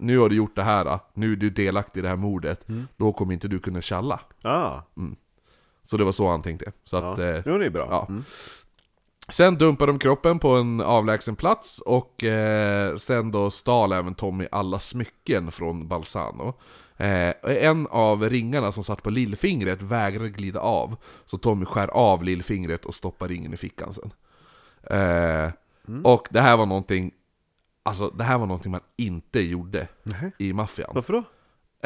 nu 0.00 0.18
har 0.18 0.28
du 0.28 0.36
gjort 0.36 0.56
det 0.56 0.62
här, 0.62 0.98
nu 1.14 1.32
är 1.32 1.36
du 1.36 1.50
delaktig 1.50 2.00
i 2.00 2.02
det 2.02 2.08
här 2.08 2.16
mordet, 2.16 2.68
Mm. 2.68 2.88
då 2.96 3.12
kommer 3.12 3.32
inte 3.32 3.48
du 3.48 3.58
kunna 3.58 3.80
tjalla. 3.80 4.20
Ah, 4.42 4.80
Så 5.82 5.96
det 5.96 6.04
var 6.04 6.12
så 6.12 6.28
han 6.30 6.42
tänkte. 6.42 6.72
Så 6.84 6.96
ja. 6.96 7.12
att, 7.12 7.18
eh, 7.18 7.42
Jo, 7.46 7.58
det 7.58 7.66
är 7.66 7.70
bra. 7.70 7.86
ja. 7.90 8.06
Mm. 8.08 8.24
Sen 9.28 9.58
dumpar 9.58 9.86
de 9.86 9.98
kroppen 9.98 10.38
på 10.38 10.48
en 10.48 10.80
avlägsen 10.80 11.36
plats 11.36 11.78
och 11.78 12.24
eh, 12.24 12.96
sen 12.96 13.30
då 13.30 13.50
stal 13.50 13.92
även 13.92 14.14
Tommy 14.14 14.46
alla 14.52 14.78
smycken 14.78 15.50
från 15.52 15.88
Balsano. 15.88 16.54
Eh, 16.96 17.34
en 17.44 17.86
av 17.86 18.28
ringarna 18.30 18.72
som 18.72 18.84
satt 18.84 19.02
på 19.02 19.10
lillfingret 19.10 19.82
vägrade 19.82 20.28
glida 20.30 20.60
av, 20.60 20.96
så 21.26 21.38
Tommy 21.38 21.64
skär 21.64 21.88
av 21.88 22.24
lillfingret 22.24 22.84
och 22.84 22.94
stoppar 22.94 23.28
ringen 23.28 23.54
i 23.54 23.56
fickan 23.56 23.94
sen. 23.94 24.12
Eh, 24.98 25.50
Och 26.04 26.28
det 26.30 26.40
här 26.40 26.56
var 26.56 26.66
någonting, 26.66 27.12
alltså 27.82 28.08
det 28.10 28.24
här 28.24 28.38
var 28.38 28.46
någonting 28.46 28.72
man 28.72 28.80
inte 28.96 29.40
gjorde 29.40 29.88
Nej. 30.02 30.32
i 30.38 30.52
maffian. 30.52 30.90
Varför 30.94 31.12
då? 31.12 31.18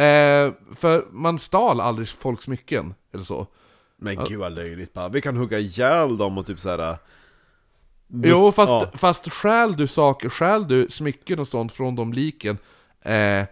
Eh, 0.03 0.53
för 0.75 1.07
man 1.11 1.39
stal 1.39 1.81
aldrig 1.81 2.09
folks 2.09 2.45
smycken, 2.45 2.95
eller 3.13 3.25
så. 3.25 3.47
Men 3.97 4.25
gud 4.29 4.39
vad 4.39 4.53
löjligt 4.53 4.93
bara. 4.93 5.09
Vi 5.09 5.21
kan 5.21 5.37
hugga 5.37 5.59
ihjäl 5.59 6.17
dem 6.17 6.39
och 6.39 6.47
typ 6.47 6.61
såhär... 6.61 6.97
Jo, 8.09 8.53
fast, 8.53 8.71
Ja. 8.71 8.91
fast 8.95 9.33
stjäl 9.33 9.77
du 9.77 9.87
saker, 9.87 10.29
stjäl 10.29 10.69
du 10.69 10.87
smycken 10.91 11.39
och 11.39 11.49
sånt 11.49 11.73
från 11.73 11.97
de 11.97 12.13
liken 12.13 12.59
eh, 13.01 13.45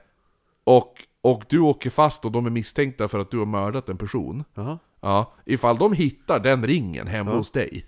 och, 0.64 0.94
och 1.20 1.44
du 1.48 1.58
åker 1.58 1.90
fast 1.90 2.24
och 2.24 2.32
de 2.32 2.46
är 2.46 2.50
misstänkta 2.50 3.08
för 3.08 3.18
att 3.18 3.30
du 3.30 3.38
har 3.38 3.46
mördat 3.46 3.88
en 3.88 3.98
person 3.98 4.44
Jaha. 4.54 4.78
Ja, 5.00 5.32
ifall 5.44 5.78
de 5.78 5.92
hittar 5.92 6.40
den 6.40 6.66
ringen 6.66 7.06
hemma 7.06 7.32
hos 7.34 7.50
dig 7.50 7.86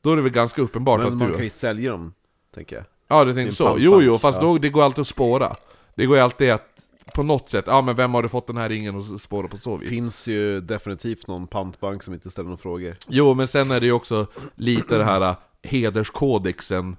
Då 0.00 0.12
är 0.12 0.16
det 0.16 0.22
väl 0.22 0.32
ganska 0.32 0.62
uppenbart 0.62 0.98
Men 1.00 1.12
att 1.12 1.18
man 1.18 1.28
du... 1.28 1.34
kan 1.34 1.44
ju 1.44 1.50
sälja 1.50 1.90
dem, 1.90 2.14
tänker 2.54 2.76
jag. 2.76 2.84
Ja, 3.08 3.24
det 3.24 3.34
till 3.34 3.42
tänkte 3.42 3.56
så. 3.56 3.64
pantbank, 3.64 3.84
Jo, 3.84 4.02
jo, 4.02 4.18
fast 4.18 4.42
ja. 4.42 4.48
då, 4.48 4.58
det 4.58 4.68
går 4.68 4.82
alltid 4.82 5.00
att 5.00 5.06
spåra 5.06 5.52
Det 5.94 6.06
går 6.06 6.16
ju 6.16 6.22
alltid 6.22 6.50
att 6.50 6.72
på 7.14 7.22
något 7.22 7.48
sätt, 7.48 7.64
ja 7.66 7.82
men 7.82 7.96
vem 7.96 8.14
har 8.14 8.22
du 8.22 8.28
fått 8.28 8.46
den 8.46 8.56
här 8.56 8.68
ringen 8.68 8.96
och 8.96 9.20
spåra 9.20 9.48
på 9.48 9.56
så 9.56 9.76
vis? 9.76 9.88
Finns 9.88 10.28
ju 10.28 10.60
definitivt 10.60 11.26
någon 11.26 11.46
pantbank 11.46 12.02
som 12.02 12.14
inte 12.14 12.30
ställer 12.30 12.48
några 12.48 12.62
frågor. 12.62 12.96
Jo, 13.08 13.34
men 13.34 13.48
sen 13.48 13.70
är 13.70 13.80
det 13.80 13.86
ju 13.86 13.92
också 13.92 14.26
lite 14.54 14.98
det 14.98 15.04
här 15.04 15.20
äh, 15.20 15.36
hederskodexen 15.62 16.96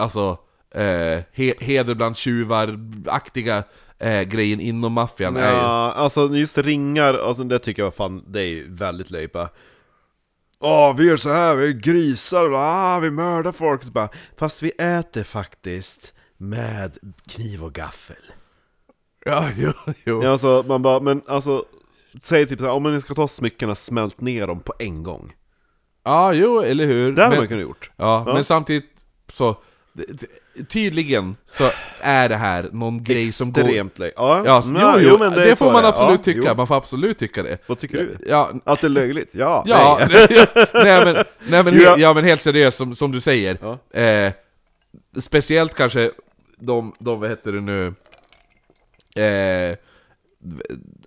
Alltså, 0.00 0.38
eh, 0.74 1.22
he, 1.32 1.52
heder 1.60 1.94
bland 1.94 2.16
tjuvar-aktiga 2.16 3.62
eh, 3.98 4.22
grejen 4.22 4.60
inom 4.60 4.92
maffian 4.92 5.36
är 5.36 5.50
ju... 5.50 5.56
Ja, 5.56 5.92
alltså 5.92 6.28
just 6.34 6.58
ringar, 6.58 7.14
alltså 7.14 7.44
det 7.44 7.58
tycker 7.58 7.82
jag 7.82 7.94
fan, 7.94 8.24
det 8.26 8.40
är 8.40 8.46
ju 8.46 8.74
väldigt 8.74 9.10
löjpa. 9.10 9.48
Åh, 10.62 10.96
vi 10.96 11.04
gör 11.06 11.16
så 11.16 11.32
här, 11.32 11.56
vi 11.56 11.68
är 11.68 11.72
grisar, 11.72 12.50
ah, 12.54 12.98
vi 12.98 13.10
mördar 13.10 13.52
folk, 13.52 13.82
så 13.82 13.92
bara, 13.92 14.08
fast 14.36 14.62
vi 14.62 14.70
äter 14.70 15.22
faktiskt 15.24 16.14
med 16.36 16.98
kniv 17.28 17.64
och 17.64 17.72
gaffel. 17.72 18.16
Ja, 19.24 19.48
jo, 19.56 19.72
jo. 20.04 20.22
Ja, 20.24 20.30
alltså, 20.30 20.64
man 20.68 20.82
bara, 20.82 21.00
men 21.00 21.22
alltså, 21.26 21.64
säg 22.22 22.46
typ 22.46 22.58
såhär, 22.58 22.72
om 22.72 22.82
ni 22.94 23.00
ska 23.00 23.14
ta 23.14 23.28
smyckena, 23.28 23.74
smält 23.74 24.20
ner 24.20 24.46
dem 24.46 24.60
på 24.60 24.72
en 24.78 25.02
gång. 25.02 25.32
Ja, 26.04 26.32
jo, 26.32 26.60
eller 26.60 26.84
hur? 26.86 27.12
Det 27.12 27.22
hade 27.24 27.36
man 27.36 27.48
kunnat 27.48 27.62
gjort. 27.62 27.90
Ja, 27.96 28.24
Ja. 28.26 28.34
men 28.34 28.44
samtidigt 28.44 28.90
så... 29.28 29.56
det- 30.08 30.20
det- 30.54 30.64
Tydligen 30.68 31.36
så 31.46 31.70
är 32.00 32.28
det 32.28 32.36
här 32.36 32.68
någon 32.72 33.04
grej 33.04 33.24
som 33.24 33.52
går... 33.52 33.60
Extremt 33.62 33.98
löjligt. 33.98 34.14
Ja, 34.18 34.42
Ja, 34.46 34.62
ja, 34.74 34.94
jo, 35.00 35.08
jo, 35.10 35.18
men 35.18 35.32
det, 35.32 35.50
är 35.50 35.54
får 35.54 35.72
man 35.72 35.82
det 35.82 35.88
absolut 35.88 36.18
Ja, 36.20 36.22
tycka, 36.24 36.48
jo. 36.48 36.54
man 36.54 36.66
får 36.66 36.74
absolut 36.76 37.18
tycka 37.18 37.42
det. 37.42 37.58
Vad 37.66 37.78
tycker 37.78 37.96
du? 37.98 38.16
Ja, 38.28 38.50
Att 38.64 38.80
det 38.80 38.86
är 38.86 38.88
löjligt? 38.88 39.34
Ja, 39.34 39.64
ja, 39.66 40.00
nej. 40.10 40.26
nej, 40.74 41.04
men, 41.04 41.14
nej, 41.48 41.64
men, 41.64 41.74
he, 41.78 41.94
ja 41.96 42.14
men 42.14 42.24
helt 42.24 42.42
seriöst 42.42 42.78
som, 42.78 42.94
som 42.94 43.12
du 43.12 43.20
säger. 43.20 43.78
Eh, 43.98 44.32
speciellt 45.20 45.74
kanske 45.74 46.10
de, 46.58 46.92
de, 46.98 47.20
vad 47.20 47.30
heter 47.30 47.52
det 47.52 47.60
nu? 47.60 47.94
Eh, 49.24 49.76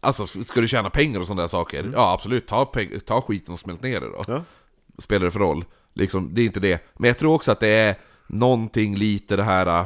alltså, 0.02 0.28
ska 0.28 0.62
du 0.62 0.68
tjäna 0.68 0.90
pengar 0.90 1.20
och 1.20 1.28
sådana 1.28 1.42
där 1.42 1.48
saker? 1.50 1.92
Ja 1.94 2.14
absolut, 2.14 2.48
ta, 2.48 2.74
ta 3.06 3.22
skiten 3.22 3.54
och 3.54 3.60
smält 3.60 3.82
ner 3.84 4.00
det 4.00 4.08
då. 4.08 4.24
Mm. 4.34 4.44
Spelar 4.98 5.26
det 5.26 5.32
för 5.32 5.40
roll? 5.40 5.66
Liksom, 5.94 6.30
det 6.34 6.42
är 6.42 6.46
inte 6.46 6.60
det. 6.60 6.84
Men 6.94 7.08
jag 7.08 7.18
tror 7.18 7.34
också 7.34 7.52
att 7.52 7.60
det 7.60 7.68
är 7.68 7.96
någonting 8.28 8.96
lite 8.96 9.36
det 9.36 9.44
här... 9.44 9.82
äh, 9.82 9.86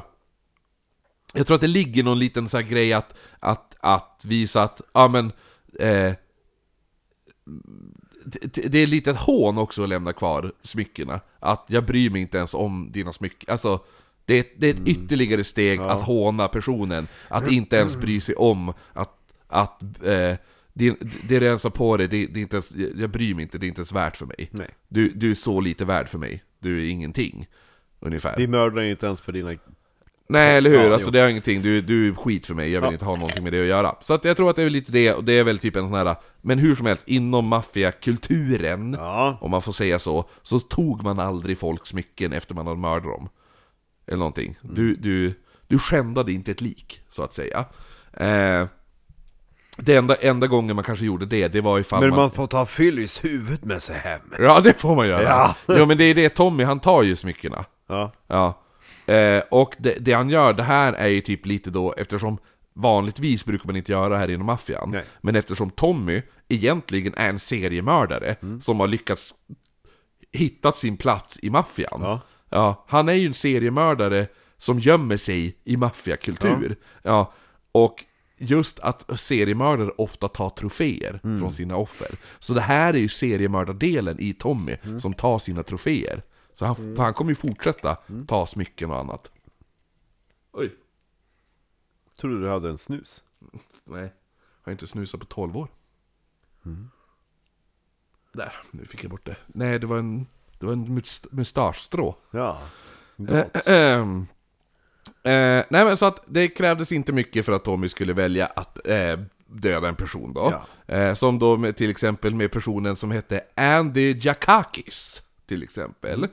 Jag 1.33 1.47
tror 1.47 1.55
att 1.55 1.61
det 1.61 1.67
ligger 1.67 2.03
någon 2.03 2.19
liten 2.19 2.49
här 2.53 2.61
grej 2.61 2.93
att, 2.93 3.13
att, 3.39 3.75
att 3.79 4.21
visa 4.25 4.63
att, 4.63 4.81
ja 4.93 5.07
men... 5.07 5.31
Eh, 5.79 6.13
det- 8.41 8.79
är 8.79 8.87
lite 8.87 9.11
ett 9.11 9.17
hån 9.17 9.57
också 9.57 9.83
att 9.83 9.89
lämna 9.89 10.13
kvar 10.13 10.51
smyckena. 10.63 11.19
Att 11.39 11.65
jag 11.67 11.85
bryr 11.85 12.09
mig 12.09 12.21
inte 12.21 12.37
ens 12.37 12.53
om 12.53 12.89
dina 12.91 13.13
smycken. 13.13 13.51
Alltså, 13.51 13.79
det 14.25 14.33
är, 14.39 14.45
det 14.57 14.67
är 14.69 14.73
ett 14.73 14.87
ytterligare 14.87 15.43
steg 15.43 15.79
att 15.79 16.01
håna 16.01 16.47
personen. 16.47 17.07
Att 17.27 17.51
inte 17.51 17.75
ens 17.75 17.95
bry 17.95 18.21
sig 18.21 18.35
om 18.35 18.73
att, 18.93 19.33
att 19.47 19.81
eh, 19.83 20.35
det, 20.73 20.95
det 21.27 21.39
du 21.39 21.45
ens 21.45 21.63
har 21.63 21.69
på 21.69 21.97
dig, 21.97 22.07
det, 22.07 22.27
det 22.27 22.39
är 22.39 22.41
inte 22.41 22.55
ens, 22.55 22.71
jag 22.95 23.09
bryr 23.09 23.33
mig 23.35 23.43
inte, 23.43 23.57
det 23.57 23.65
är 23.65 23.67
inte 23.67 23.79
ens 23.79 23.91
värt 23.91 24.17
för 24.17 24.25
mig. 24.25 24.49
Nej. 24.51 24.69
Du, 24.87 25.09
du 25.09 25.31
är 25.31 25.35
så 25.35 25.59
lite 25.59 25.85
värd 25.85 26.09
för 26.09 26.17
mig. 26.17 26.43
Du 26.59 26.81
är 26.85 26.89
ingenting. 26.89 27.47
Ungefär. 27.99 28.33
Vi 28.37 28.47
mördar 28.47 28.81
ju 28.81 28.91
inte 28.91 29.05
ens 29.05 29.21
för 29.21 29.31
dina... 29.31 29.55
Nej 30.29 30.57
eller 30.57 30.69
hur, 30.69 30.77
Ja, 30.83 30.93
alltså 30.93 31.07
jo. 31.07 31.11
det 31.11 31.19
har 31.19 31.27
ingenting, 31.27 31.61
du, 31.61 31.81
du 31.81 32.09
är 32.09 32.13
skit 32.13 32.47
för 32.47 32.53
mig, 32.53 32.71
jag 32.71 32.81
vill 32.81 32.87
Ja. 32.87 32.93
inte 32.93 33.05
ha 33.05 33.15
någonting 33.15 33.43
med 33.43 33.53
det 33.53 33.61
att 33.61 33.67
göra. 33.67 33.95
Så 34.01 34.13
att 34.13 34.25
jag 34.25 34.37
tror 34.37 34.49
att 34.49 34.55
det 34.55 34.63
är 34.63 34.69
lite 34.69 34.91
det, 34.91 35.13
och 35.13 35.23
det 35.23 35.33
är 35.39 35.43
väl 35.43 35.57
typ 35.59 35.75
en 35.75 35.87
sån 35.87 35.97
här, 36.07 36.15
men 36.41 36.59
hur 36.59 36.75
som 36.75 36.85
helst, 36.85 37.03
inom 37.07 37.47
maffiakulturen, 37.47 38.93
Ja. 38.99 39.37
om 39.41 39.51
man 39.51 39.61
får 39.61 39.71
säga 39.71 39.99
så, 39.99 40.29
så 40.43 40.59
tog 40.59 41.03
man 41.03 41.19
aldrig 41.19 41.57
folks 41.59 41.89
smycken 41.89 42.33
efter 42.33 42.55
man 42.55 42.67
hade 42.67 42.79
mördat 42.79 43.03
dem. 43.03 43.29
Eller 44.07 44.17
någonting. 44.17 44.55
Mm. 44.63 44.75
Du, 44.75 44.95
du, 44.95 45.33
du 45.67 45.79
skändade 45.79 46.31
inte 46.33 46.51
ett 46.51 46.61
lik, 46.61 47.01
så 47.09 47.23
att 47.23 47.33
säga. 47.33 47.65
Eh, 48.13 48.65
det 49.77 49.95
enda, 49.95 50.15
enda 50.15 50.47
gången 50.47 50.75
man 50.75 50.85
kanske 50.85 51.05
gjorde 51.05 51.25
det, 51.25 51.47
det 51.47 51.61
var 51.61 51.79
ifall 51.79 51.99
Men 51.99 52.09
man... 52.09 52.19
man 52.19 52.31
får 52.31 52.47
ta 52.47 52.65
Fyllys 52.65 53.23
huvud 53.23 53.65
med 53.65 53.81
sig 53.81 53.97
hem. 53.97 54.21
Ja, 54.39 54.59
det 54.59 54.73
får 54.81 54.95
man 54.95 55.07
göra! 55.07 55.23
Ja. 55.23 55.55
ja 55.75 55.85
men 55.85 55.97
det 55.97 56.03
är 56.03 56.15
det, 56.15 56.29
Tommy 56.29 56.63
han 56.63 56.79
tar 56.79 57.03
ju 57.03 57.15
smyckena. 57.15 57.65
Ja. 57.87 58.11
Ja. 58.27 58.61
Eh, 59.13 59.43
och 59.51 59.75
det, 59.77 59.97
det 59.99 60.13
han 60.13 60.29
gör, 60.29 60.53
det 60.53 60.63
här 60.63 60.93
är 60.93 61.07
ju 61.07 61.21
typ 61.21 61.45
lite 61.45 61.69
då, 61.69 61.93
eftersom 61.97 62.37
vanligtvis 62.73 63.45
brukar 63.45 63.65
man 63.67 63.75
inte 63.75 63.91
göra 63.91 64.09
det 64.09 64.17
här 64.17 64.29
inom 64.29 64.45
maffian. 64.45 64.91
Nej. 64.91 65.03
Men 65.21 65.35
eftersom 65.35 65.69
Tommy 65.69 66.21
egentligen 66.47 67.13
är 67.17 67.29
en 67.29 67.39
seriemördare 67.39 68.35
Mm. 68.41 68.61
som 68.61 68.79
har 68.79 68.87
lyckats 68.87 69.35
hittat 70.31 70.77
sin 70.77 70.97
plats 70.97 71.39
i 71.41 71.49
maffian. 71.49 71.99
Ja. 72.01 72.19
Ja, 72.49 72.85
han 72.87 73.09
är 73.09 73.13
ju 73.13 73.27
en 73.27 73.33
seriemördare 73.33 74.27
som 74.57 74.79
gömmer 74.79 75.17
sig 75.17 75.57
i 75.63 75.77
maffiakultur. 75.77 76.75
Ja. 77.03 77.33
och 77.71 78.03
just 78.39 78.79
att 78.79 79.19
seriemördare 79.19 79.89
ofta 79.97 80.27
tar 80.27 80.49
troféer 80.49 81.19
Mm. 81.23 81.39
från 81.39 81.51
sina 81.51 81.75
offer. 81.75 82.07
Så 82.39 82.53
det 82.53 82.61
här 82.61 82.93
är 82.93 82.97
ju 82.97 83.09
seriemördardelen 83.09 84.19
i 84.19 84.33
Tommy 84.33 84.75
Mm. 84.83 84.99
som 84.99 85.13
tar 85.13 85.39
sina 85.39 85.63
troféer. 85.63 86.21
Så 86.59 86.65
han, 86.65 86.75
för 86.75 87.03
han 87.03 87.13
kommer 87.13 87.31
ju 87.31 87.35
fortsätta 87.35 87.97
Mm. 88.09 88.27
ta 88.27 88.45
smycken 88.45 88.91
och 88.91 88.99
annat. 88.99 89.31
Oj, 90.51 90.75
Tror 92.19 92.39
du 92.41 92.49
hade 92.49 92.69
en 92.69 92.77
snus? 92.77 93.23
nej. 93.83 94.01
Jag 94.01 94.11
har 94.63 94.71
inte 94.71 94.87
snusat 94.87 95.19
på 95.19 95.25
12 95.25 95.57
år. 95.57 95.67
Mm. 96.65 96.89
Där, 98.33 98.53
nu 98.71 98.85
fick 98.85 99.03
jag 99.03 99.11
bort 99.11 99.25
det. 99.25 99.35
Nej, 99.47 99.79
det 99.79 99.87
var 99.87 99.97
en, 99.97 100.27
det 100.59 100.65
var 100.65 100.73
en 100.73 100.87
must- 100.99 101.27
mustaschstrå. 101.31 102.15
Ja. 102.31 102.61
Eh, 103.29 103.37
eh, 103.37 103.49
ehm. 103.65 104.27
Eh, 105.23 105.63
nej 105.69 105.85
men 105.85 105.97
så 105.97 106.05
att 106.05 106.23
det 106.27 106.47
krävdes 106.47 106.91
inte 106.91 107.13
mycket 107.13 107.45
för 107.45 107.51
att 107.51 107.63
Tommy 107.65 107.89
skulle 107.89 108.13
välja 108.13 108.45
att 108.45 108.87
eh, 108.87 109.19
döda 109.47 109.87
en 109.87 109.95
person 109.95 110.33
då. 110.33 110.63
Eh, 110.87 111.13
som 111.13 111.39
då 111.39 111.57
med, 111.57 111.77
till 111.77 111.89
exempel 111.89 112.35
med 112.35 112.51
personen 112.51 112.95
som 112.95 113.11
hette 113.11 113.43
Andy 113.55 114.19
Jakakis, 114.21 115.21
till 115.47 115.63
exempel. 115.63 116.27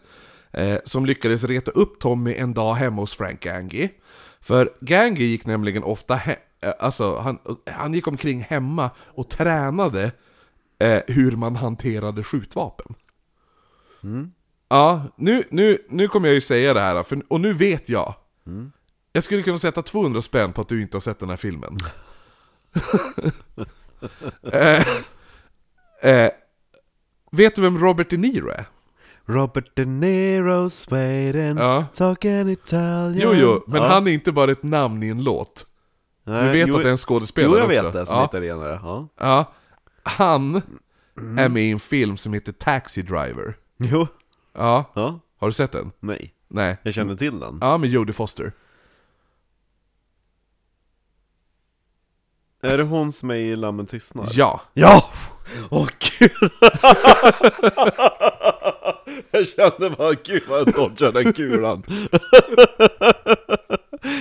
Eh, 0.53 0.79
som 0.85 1.07
lyckades 1.07 1.45
reta 1.45 1.71
upp 1.71 2.01
Tommy 2.01 2.35
en 2.35 2.55
dag 2.55 2.75
hemma 2.75 3.03
hos 3.03 3.15
Frank 3.15 3.41
Gangi. 3.41 3.91
För 4.41 4.73
Gangi 4.81 5.25
gick 5.25 5.47
nämligen 5.47 5.83
ofta 5.83 6.15
he- 6.17 6.37
eh, 6.61 6.73
alltså 6.79 7.19
han, 7.19 7.39
han 7.71 7.95
gick 7.95 8.07
omkring 8.07 8.41
hemma 8.41 8.91
och 8.99 9.31
tränade 9.31 10.13
eh, 10.79 11.01
hur 11.07 11.37
man 11.37 11.57
hanterade 11.57 12.25
skjutvapen. 12.25 12.95
Ja, 14.69 15.03
nu, 15.17 15.45
nu, 15.51 15.79
nu 15.89 16.09
kommer 16.09 16.29
jag 16.29 16.35
ju 16.35 16.41
säga 16.41 16.75
det 16.75 16.81
här, 16.81 17.03
för, 17.03 17.23
och 17.29 17.41
nu 17.41 17.53
vet 17.53 17.89
jag. 17.89 18.15
Jag 19.13 19.25
skulle 19.25 19.43
kunna 19.43 19.59
sätta 19.59 19.83
200 19.83 20.23
spänn 20.23 20.53
på 20.53 20.61
att 20.61 20.69
du 20.69 20.83
inte 20.83 20.97
har 20.97 21.01
sett 21.01 21.19
den 21.19 21.29
här 21.31 21.37
filmen. 21.37 21.79
eh, 24.53 24.87
eh, 26.03 26.31
vet 27.33 27.55
du 27.55 27.63
vem 27.63 27.79
Robert 27.79 28.11
De 28.11 28.17
Niro 28.17 28.49
är? 28.49 28.65
Robert 29.27 29.71
De 29.77 29.85
Niro, 29.85 30.71
Sweden, 30.71 31.57
Ja. 31.57 31.87
talking 31.95 32.49
Italian. 32.49 33.15
Jo, 33.17 33.33
jo, 33.35 33.65
men 33.67 33.83
ja. 33.83 33.89
han 33.89 34.07
är 34.07 34.11
inte 34.13 34.33
bara 34.33 34.53
ett 34.53 34.63
namn 34.63 35.03
i 35.03 35.09
en 35.09 35.25
låt. 35.25 35.67
Du 36.25 36.33
Nej, 36.33 36.53
vet 36.53 36.69
jo, 36.69 36.77
att 36.77 36.83
det 36.83 36.89
är 36.89 36.91
en 36.91 36.97
skådespelare 36.97 37.51
Jo, 37.53 37.59
jag 37.59 37.65
också. 37.67 37.83
vet 37.85 37.93
det, 37.93 38.07
som 38.07 38.19
ja. 38.19 38.25
italienare. 38.25 38.81
Ja. 38.83 39.09
ja. 39.19 39.53
Han 40.03 40.63
är 41.39 41.49
med 41.49 41.63
i 41.63 41.71
en 41.71 41.81
film 41.81 42.17
som 42.17 42.33
heter 42.33 42.53
Taxi 42.53 43.03
Driver. 43.03 43.57
Jo. 43.77 44.07
Ja, 44.55 44.85
Ja. 44.95 45.21
har 45.39 45.47
du 45.49 45.53
sett 45.53 45.73
den? 45.73 45.93
Nej. 46.01 46.35
Nej. 46.49 46.77
Jag 46.83 46.95
känner 46.95 47.17
till 47.17 47.41
den. 47.41 47.59
Ja, 47.61 47.79
med 47.79 47.91
Jodie 47.91 48.13
Foster. 48.13 48.53
Är 52.63 52.79
det 52.79 52.85
hon 52.85 53.13
som 53.13 53.31
är 53.31 53.35
i 53.35 53.57
Lammen 53.57 53.87
tystnar? 53.87 54.29
Ja. 54.33 54.61
Ja! 54.75 55.05
Åh 55.71 55.89
gud! 56.19 56.31
jag 59.31 59.47
kände 59.49 59.91
bara, 59.91 60.13
gud 60.25 60.43
vad 60.49 60.59
jag 60.61 60.75
dodgade 60.75 61.23
den 61.23 61.33
kulan. 61.33 61.83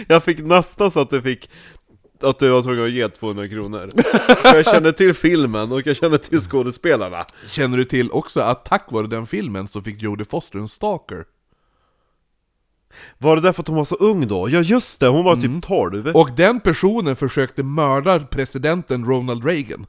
jag 0.07 0.23
fick 0.23 0.39
nästan 0.39 0.91
så 0.91 0.99
att 0.99 1.09
du 1.09 1.21
fick 1.21 1.49
att 2.21 2.39
du 2.39 2.49
var 2.49 2.61
tvungen 2.61 2.83
att 2.85 2.91
ge 2.91 3.09
200 3.09 3.47
kronor. 3.47 3.89
För 4.41 4.55
jag 4.55 4.65
känner 4.65 4.91
till 4.91 5.13
filmen 5.13 5.71
och 5.71 5.87
jag 5.87 5.95
känner 5.95 6.17
till 6.17 6.39
skådespelarna. 6.39 7.25
Känner 7.47 7.77
du 7.77 7.85
till 7.85 8.11
också 8.11 8.39
att 8.41 8.65
tack 8.65 8.91
vare 8.91 9.07
den 9.07 9.27
filmen 9.27 9.67
så 9.67 9.81
fick 9.81 10.01
Jodie 10.01 10.25
Foster 10.25 10.59
en 10.59 10.67
stalker? 10.67 11.25
Var 13.17 13.35
det 13.35 13.41
därför 13.41 13.61
att 13.61 13.67
hon 13.67 13.77
var 13.77 13.85
så 13.85 13.95
ung 13.95 14.27
då? 14.27 14.49
Ja 14.49 14.61
just 14.61 14.99
det, 14.99 15.07
hon 15.07 15.23
var 15.23 15.33
Mm. 15.33 15.61
typ 15.61 15.67
12. 15.69 16.07
Och 16.07 16.29
den 16.35 16.59
personen 16.59 17.15
försökte 17.15 17.63
mörda 17.63 18.19
presidenten 18.19 19.05
Ronald 19.05 19.45
Reagan. 19.45 19.85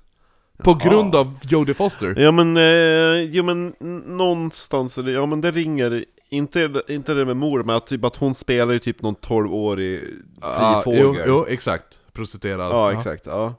På 0.62 0.74
grund 0.74 1.14
av 1.14 1.38
Jodie 1.42 1.74
Foster. 1.74 2.14
Ja 2.18 2.30
men, 2.30 2.56
eh, 2.56 3.22
jo 3.30 3.42
men 3.44 3.74
någonstans, 4.16 4.98
ja 4.98 5.26
men 5.26 5.40
det 5.40 5.50
ringer, 5.50 6.04
inte, 6.30 6.82
inte 6.88 7.14
det 7.14 7.24
med 7.24 7.36
mor, 7.36 7.62
men 7.62 7.76
att, 7.76 7.86
typ 7.86 8.04
att 8.04 8.16
hon 8.16 8.34
spelar 8.34 8.72
ju 8.72 8.78
typ 8.78 9.02
någon 9.02 9.14
12-årig 9.16 10.00
fri 10.00 10.16
Ja, 10.40 10.80
fågel. 10.84 11.00
jo, 11.02 11.16
jo, 11.26 11.46
exakt. 11.48 11.86
Prostituerad. 12.12 12.70
Ja, 12.72 12.92
exakt, 12.92 13.26
ja. 13.26 13.54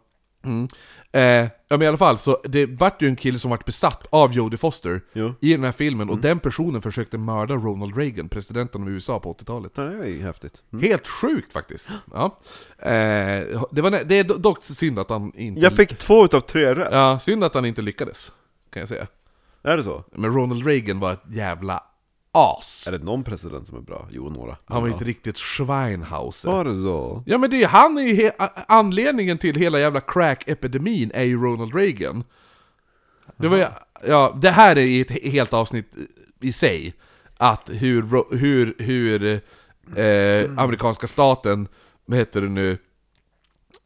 Mm. 0.45 0.67
Eh, 1.15 1.21
ja 1.67 1.77
men 1.77 1.81
i 1.81 1.87
alla 1.87 1.97
fall, 1.97 2.17
så 2.17 2.41
det 2.43 2.65
vart 2.65 3.01
ju 3.01 3.07
en 3.07 3.15
kille 3.15 3.39
som 3.39 3.51
vart 3.51 3.65
besatt 3.65 4.07
av 4.09 4.33
Jodie 4.33 4.57
Foster 4.57 5.01
Jo. 5.13 5.33
i 5.41 5.51
den 5.51 5.63
här 5.63 5.71
filmen, 5.71 6.09
och 6.09 6.17
den 6.17 6.39
personen 6.39 6.81
försökte 6.81 7.17
mörda 7.17 7.53
Ronald 7.53 7.97
Reagan, 7.97 8.29
presidenten 8.29 8.81
av 8.81 8.89
USA 8.89 9.19
på 9.19 9.33
80-talet. 9.33 9.71
Ja, 9.75 9.83
det 9.83 10.03
är 10.03 10.07
ju 10.07 10.21
häftigt. 10.23 10.63
Mm. 10.73 10.85
Helt 10.85 11.07
sjukt 11.07 11.53
faktiskt! 11.53 11.87
Ja. 12.13 12.39
Eh, 12.79 12.91
det, 13.71 13.81
var, 13.81 13.91
nä- 13.91 14.03
det 14.03 14.19
är 14.19 14.23
do- 14.23 14.37
dock 14.37 14.63
synd 14.63 14.99
att 14.99 15.09
han 15.09 15.31
inte... 15.35 15.61
Jag 15.61 15.73
fick 15.75 15.97
två 15.97 16.25
utav 16.25 16.39
tre 16.39 16.75
rätt. 16.75 16.87
Ja, 16.91 17.19
synd 17.19 17.43
att 17.43 17.53
han 17.53 17.65
inte 17.65 17.81
lyckades, 17.81 18.31
kan 18.73 18.79
jag 18.79 18.89
säga. 18.89 19.07
Är 19.63 19.77
det 19.77 19.83
så? 19.83 20.03
Men 20.11 20.33
Ronald 20.33 20.65
Reagan 20.67 20.99
var 20.99 21.13
ett 21.13 21.23
jävla 21.29 21.83
as! 22.35 22.87
Är 22.87 22.91
det 22.91 23.03
någon 23.03 23.23
president 23.23 23.67
som 23.67 23.77
är 23.77 23.81
bra? 23.81 24.07
Jo, 24.11 24.29
några. 24.29 24.57
Han 24.65 24.81
var 24.81 24.87
ja. 24.87 24.93
inte 24.93 25.05
riktigt 25.05 25.37
Schweinhauser. 25.37 26.51
Var 26.51 26.65
det 26.65 26.75
så? 26.75 27.23
Ja 27.25 27.37
men 27.37 27.49
det 27.49 27.63
är, 27.63 27.67
han 27.67 27.97
är 27.97 28.01
ju 28.01 28.31
anledningen 28.67 29.37
till 29.37 29.55
hela 29.55 29.79
jävla 29.79 29.99
crack-epidemin 29.99 31.11
är 31.13 31.23
ju 31.23 31.41
Ronald 31.41 31.75
Reagan. 31.75 32.23
Det 33.37 33.47
var 33.47 33.57
ju, 33.57 33.65
ja, 34.07 34.37
det 34.41 34.49
här 34.49 34.77
är 34.77 35.01
ett 35.01 35.09
he- 35.09 35.31
helt 35.31 35.53
avsnitt 35.53 35.93
i 36.41 36.53
sig. 36.53 36.93
Att 37.37 37.69
hur, 37.69 38.35
hur, 38.35 38.75
hur 38.77 39.41
eh, 39.95 40.59
amerikanska 40.59 41.07
staten, 41.07 41.67
vad 42.05 42.17
heter 42.17 42.41
det 42.41 42.49
nu, 42.49 42.77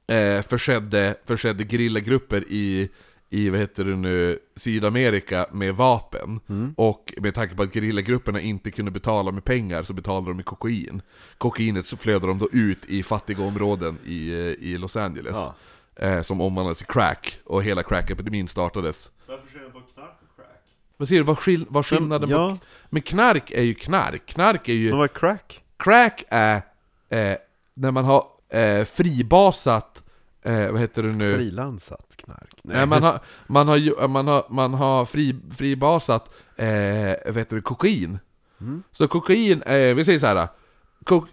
eh, 0.08 0.42
försedde, 0.42 1.16
försedde 1.26 1.66
gerillagrupper 1.66 2.44
i, 2.48 2.90
i, 3.30 3.50
vad 3.50 3.60
heter 3.60 3.86
det 3.86 3.96
nu, 3.96 4.40
Sydamerika 4.56 5.48
med 5.52 5.76
vapen. 5.76 6.40
Och 6.76 7.14
med 7.18 7.36
tanke 7.36 7.56
på 7.56 7.64
att 7.64 7.74
gerillagrupperna 7.74 8.40
inte 8.40 8.72
kunde 8.72 8.92
betala 8.92 9.32
med 9.32 9.46
pengar 9.46 9.84
så 9.84 9.94
betalade 9.94 10.28
de 10.28 10.36
med 10.36 10.46
kokain. 10.46 11.02
Kokainet 11.38 11.88
så 11.88 11.98
flödade 11.98 12.28
de 12.28 12.40
då 12.40 12.50
ut 12.52 12.86
i 12.86 13.04
fattiga 13.04 13.44
områden 13.44 13.98
i, 14.06 14.30
eh, 14.32 14.38
i 14.38 14.78
Los 14.78 14.96
Angeles. 14.96 15.38
Ja. 15.38 15.56
Eh, 15.96 16.22
som 16.22 16.42
omvandlades 16.42 16.78
till 16.78 16.88
crack, 16.88 17.40
och 17.46 17.64
hela 17.64 17.84
crack-epidemin 17.84 18.48
startades. 18.48 19.10
Varför 19.28 19.48
ser 19.52 19.60
jag 19.60 19.74
på 19.74 19.80
knark 19.80 20.18
och 20.22 20.36
crack? 20.36 20.62
Vad 20.98 21.08
säger 21.08 21.22
du, 21.22 21.26
vad, 21.26 21.38
skill- 21.38 21.66
vad 21.70 21.86
skillnaden 21.86 22.30
ja. 22.30 22.50
på... 22.50 22.66
Men 22.90 23.02
knark 23.02 23.52
är 23.52 23.64
ju 23.64 23.74
knark, 23.74 24.26
knark 24.26 24.70
är 24.70 24.74
ju... 24.74 24.90
Men 24.90 24.98
vad 24.98 25.10
är 25.10 25.14
crack? 25.14 25.64
Crack 25.78 26.24
är 26.30 26.56
eh, 27.10 27.38
när 27.74 27.92
man 27.92 28.06
har 28.06 28.24
eh, 28.50 28.86
fribasat, 28.86 30.04
eh, 30.50 30.72
vad 30.72 30.82
heter 30.82 31.04
det 31.04 31.14
nu? 31.14 31.36
Frilansat 31.36 32.16
knark? 32.16 32.60
Nej, 32.64 32.86
man 32.86 33.04
har, 33.04 33.20
man 33.48 33.68
har, 33.68 34.08
man 34.08 34.28
har, 34.28 34.46
man 34.50 34.74
har 34.74 35.06
fri, 35.06 35.36
fribasat, 35.58 36.30
eh, 36.56 36.68
vad 37.26 37.38
heter 37.38 37.56
det, 37.56 37.62
kokain. 37.62 38.20
Mm. 38.62 38.84
Så 38.92 39.08
kokain, 39.08 39.62
eh, 39.62 39.96
vi 39.96 40.06
säger 40.06 40.20
så 40.20 40.26
här. 40.26 40.48
Ko, 41.04 41.26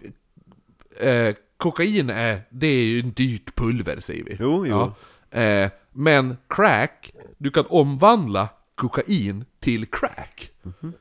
eh, 0.99 1.35
kokain 1.57 2.09
är, 2.09 2.41
det 2.49 2.67
är 2.67 2.85
ju 2.85 2.99
en 2.99 3.11
dyrt 3.11 3.55
pulver 3.55 3.99
säger 3.99 4.23
vi. 4.23 4.37
Jo, 4.39 4.65
jo. 4.67 4.93
Ja. 5.29 5.41
Eh, 5.41 5.71
men 5.91 6.37
crack, 6.47 7.11
du 7.37 7.51
kan 7.51 7.65
omvandla 7.65 8.49
kokain 8.75 9.45
till 9.59 9.85
crack. 9.85 10.51
Mhm. 10.63 10.93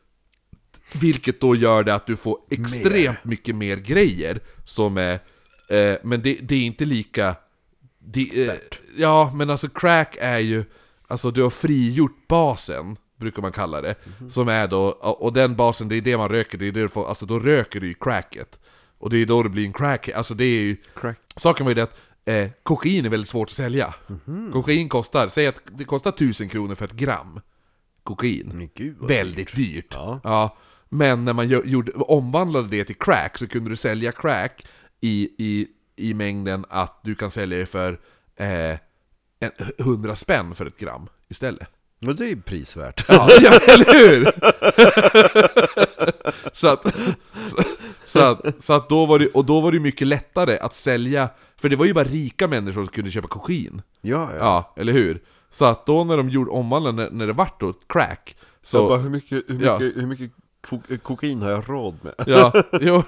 Vilket 0.94 1.40
då 1.40 1.54
gör 1.54 1.84
det 1.84 1.94
att 1.94 2.06
du 2.06 2.16
får 2.16 2.38
extremt 2.50 3.24
mycket 3.24 3.54
mer 3.54 3.76
grejer 3.76 4.40
som 4.64 4.96
är... 4.96 5.12
Eh, 5.68 5.96
men 6.02 6.22
det, 6.22 6.38
det 6.42 6.54
är 6.54 6.62
inte 6.62 6.84
lika... 6.84 7.36
Det, 8.06 8.48
eh, 8.48 8.54
ja, 8.96 9.32
men 9.34 9.50
alltså 9.50 9.68
crack 9.68 10.16
är 10.20 10.38
ju... 10.38 10.64
Alltså 11.08 11.30
du 11.30 11.42
har 11.42 11.50
frigjort 11.50 12.28
basen 12.28 12.96
brukar 13.16 13.42
man 13.42 13.52
kalla 13.52 13.80
det. 13.80 13.94
Mhm. 14.20 14.30
Som 14.30 14.48
är 14.48 14.68
då, 14.68 14.88
och 14.90 15.32
den 15.32 15.56
basen, 15.56 15.88
det 15.88 15.96
är 15.96 16.00
det 16.00 16.16
man 16.16 16.28
röker, 16.28 16.58
det 16.58 16.66
är 16.66 16.72
det 16.72 16.82
du 16.82 16.88
får, 16.88 17.08
alltså 17.08 17.26
då 17.26 17.38
röker 17.38 17.80
du 17.80 17.88
ju 17.88 17.94
cracket. 17.94 18.58
Och 18.98 19.10
det 19.10 19.16
är 19.16 19.26
då 19.26 19.42
det 19.42 19.48
blir 19.48 19.66
en 19.66 19.72
crack, 19.72 20.08
alltså 20.08 20.34
det 20.34 20.44
är 20.44 20.60
ju... 20.60 20.76
Crack. 20.94 21.18
Saken 21.36 21.66
var 21.66 21.70
ju 21.70 21.74
det 21.74 21.82
att 21.82 21.98
eh, 22.24 22.48
kokain 22.62 23.04
är 23.04 23.08
väldigt 23.08 23.28
svårt 23.28 23.48
att 23.48 23.54
sälja. 23.54 23.94
Mhm. 24.06 24.52
Kokain 24.52 24.88
kostar, 24.88 25.28
säg 25.28 25.46
att 25.46 25.60
det 25.66 25.84
kostar 25.84 26.10
1000 26.10 26.48
kronor 26.48 26.74
för 26.74 26.84
ett 26.84 26.92
gram 26.92 27.40
kokain. 28.02 28.70
Gud 28.74 28.96
Väldigt 29.00 29.56
dyrt. 29.56 29.94
Ja. 30.22 30.56
Men 30.88 31.24
när 31.24 31.32
man 31.32 31.48
gjorde, 31.48 31.92
omvandlade 31.92 32.68
det 32.68 32.84
till 32.84 32.96
crack 32.96 33.38
så 33.38 33.46
kunde 33.46 33.70
du 33.70 33.76
sälja 33.76 34.12
crack 34.12 34.66
i, 35.00 35.28
i, 35.38 35.68
i 35.96 36.14
mängden 36.14 36.64
att 36.68 37.00
du 37.02 37.14
kan 37.14 37.30
sälja 37.30 37.58
det 37.58 37.66
för 37.66 37.98
eh, 38.36 38.70
en, 39.40 39.50
100 39.78 40.16
spänn 40.16 40.54
för 40.54 40.66
ett 40.66 40.78
gram 40.78 41.08
istället. 41.28 41.68
Och 42.06 42.14
det 42.16 42.24
är 42.24 42.28
ju 42.28 42.40
prisvärt. 42.40 43.04
Ja, 43.08 43.28
ja 43.40 43.58
eller 43.68 43.92
hur? 43.92 44.24
så 46.52 46.68
att, 46.68 46.82
så, 46.82 47.62
så 48.06 48.20
att, 48.26 48.64
så 48.64 48.72
att 48.72 48.88
då 48.88 49.06
var 49.06 49.18
det, 49.18 49.28
och 49.28 49.44
då 49.46 49.60
var 49.60 49.72
det 49.72 49.80
mycket 49.80 50.06
lättare 50.06 50.58
att 50.58 50.74
sälja, 50.74 51.28
för 51.56 51.68
det 51.68 51.76
var 51.76 51.86
ju 51.86 51.94
bara 51.94 52.04
rika 52.04 52.48
människor 52.48 52.84
som 52.84 52.88
kunde 52.92 53.10
köpa 53.10 53.28
kokain. 53.28 53.82
Ja, 54.00 54.28
ja. 54.32 54.38
Ja, 54.38 54.74
eller 54.76 54.92
hur? 54.92 55.22
Så 55.50 55.64
att 55.64 55.86
då 55.86 56.04
när 56.04 56.16
de 56.16 56.28
gjorde 56.30 56.50
omvandlade, 56.50 56.96
när, 56.96 57.10
när 57.10 57.26
det 57.26 57.32
vart 57.32 57.60
då 57.60 57.72
crack, 57.72 58.36
Så 58.62 58.78
så... 58.78 58.88
bara, 58.88 58.98
hur 58.98 59.10
mycket, 59.10 59.44
hur 59.48 59.64
Ja. 59.64 59.78
mycket, 59.78 60.02
hur 60.02 60.06
mycket 60.06 60.30
ko- 60.68 60.98
kokain 61.02 61.42
har 61.42 61.50
jag 61.50 61.64
råd 61.68 61.94
med? 62.02 62.14
Ja, 62.26 62.52
jo. 62.80 63.02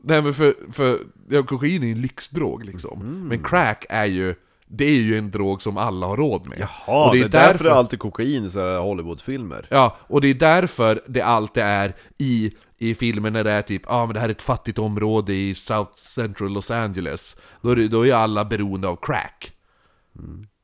Nej 0.00 0.22
men 0.22 0.34
för, 0.34 0.54
för 0.72 0.98
ja, 1.28 1.42
kokain 1.42 1.82
är 1.82 1.86
ju 1.86 1.92
en 1.92 2.00
lyxdrog 2.00 2.64
liksom. 2.64 3.28
Men 3.28 3.42
crack 3.42 3.84
är 3.88 4.04
ju, 4.04 4.34
det 4.66 4.84
är 4.84 5.00
ju 5.00 5.18
en 5.18 5.30
drog 5.30 5.62
som 5.62 5.76
alla 5.76 6.06
har 6.06 6.16
råd 6.16 6.48
med. 6.48 6.58
Jaha, 6.58 7.08
och 7.08 7.16
det 7.16 7.22
är, 7.22 7.28
därför 7.28 7.64
det 7.64 7.70
är 7.70 7.74
alltid 7.74 7.98
kokain 7.98 8.44
i 8.44 8.58
Hollywoodfilmer. 8.58 9.66
Ja, 9.70 9.96
och 10.00 10.20
det 10.20 10.28
är 10.28 10.34
därför 10.34 11.02
det 11.06 11.22
alltid 11.22 11.62
är 11.62 11.94
i, 12.18 12.52
i 12.78 12.94
filmer 12.94 13.30
när 13.30 13.44
det 13.44 13.50
är 13.50 13.62
typ, 13.62 13.82
ah, 13.86 14.06
men 14.06 14.14
det 14.14 14.20
här 14.20 14.28
är 14.28 14.32
ett 14.32 14.42
fattigt 14.42 14.78
område 14.78 15.34
i 15.34 15.54
South 15.54 15.94
Central 15.94 16.52
Los 16.52 16.70
Angeles. 16.70 17.36
Då 17.62 17.70
är, 17.70 17.76
det, 17.76 17.88
då 17.88 18.06
är 18.06 18.12
alla 18.12 18.44
beroende 18.44 18.88
av 18.88 18.96
crack. 19.02 19.52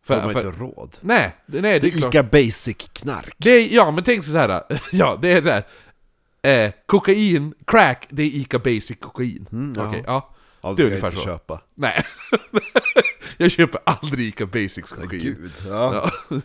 Får 0.06 0.16
man 0.16 0.28
inte 0.30 0.50
råd. 0.50 0.96
nej, 1.00 1.36
det, 1.46 1.60
nej, 1.60 1.80
det 1.80 1.86
är 1.86 1.90
klart. 1.90 2.14
Ica 2.14 2.22
Basic-knark. 2.22 3.34
Det 3.38 3.50
är, 3.50 3.74
ja 3.74 3.90
men 3.90 4.04
tänk 4.04 4.24
så 4.24 4.36
här. 4.36 4.62
ja 4.92 5.18
det 5.22 5.32
är 5.32 5.42
det 5.42 5.52
här. 5.52 5.64
Eh, 6.44 6.72
kokain, 6.86 7.54
crack, 7.66 8.06
det 8.10 8.22
är 8.22 8.26
Ica 8.26 8.58
Basic 8.58 8.98
kokain. 9.00 9.46
ja. 9.76 9.88
Okej, 9.88 10.04
ja. 10.06 10.30
Ja, 10.60 10.68
det 10.70 10.76
det 10.76 10.82
är 10.82 10.86
ungefär 10.86 11.08
inte 11.08 11.18
så. 11.20 11.24
köpa. 11.24 11.60
Nej. 11.74 12.04
jag 13.36 13.50
köper 13.50 13.80
aldrig 13.86 14.28
Ica 14.28 14.46
Basics 14.46 14.92
kokain. 14.92 15.20
Gud. 15.20 15.52
Ja. 15.68 16.10
Ja. 16.30 16.40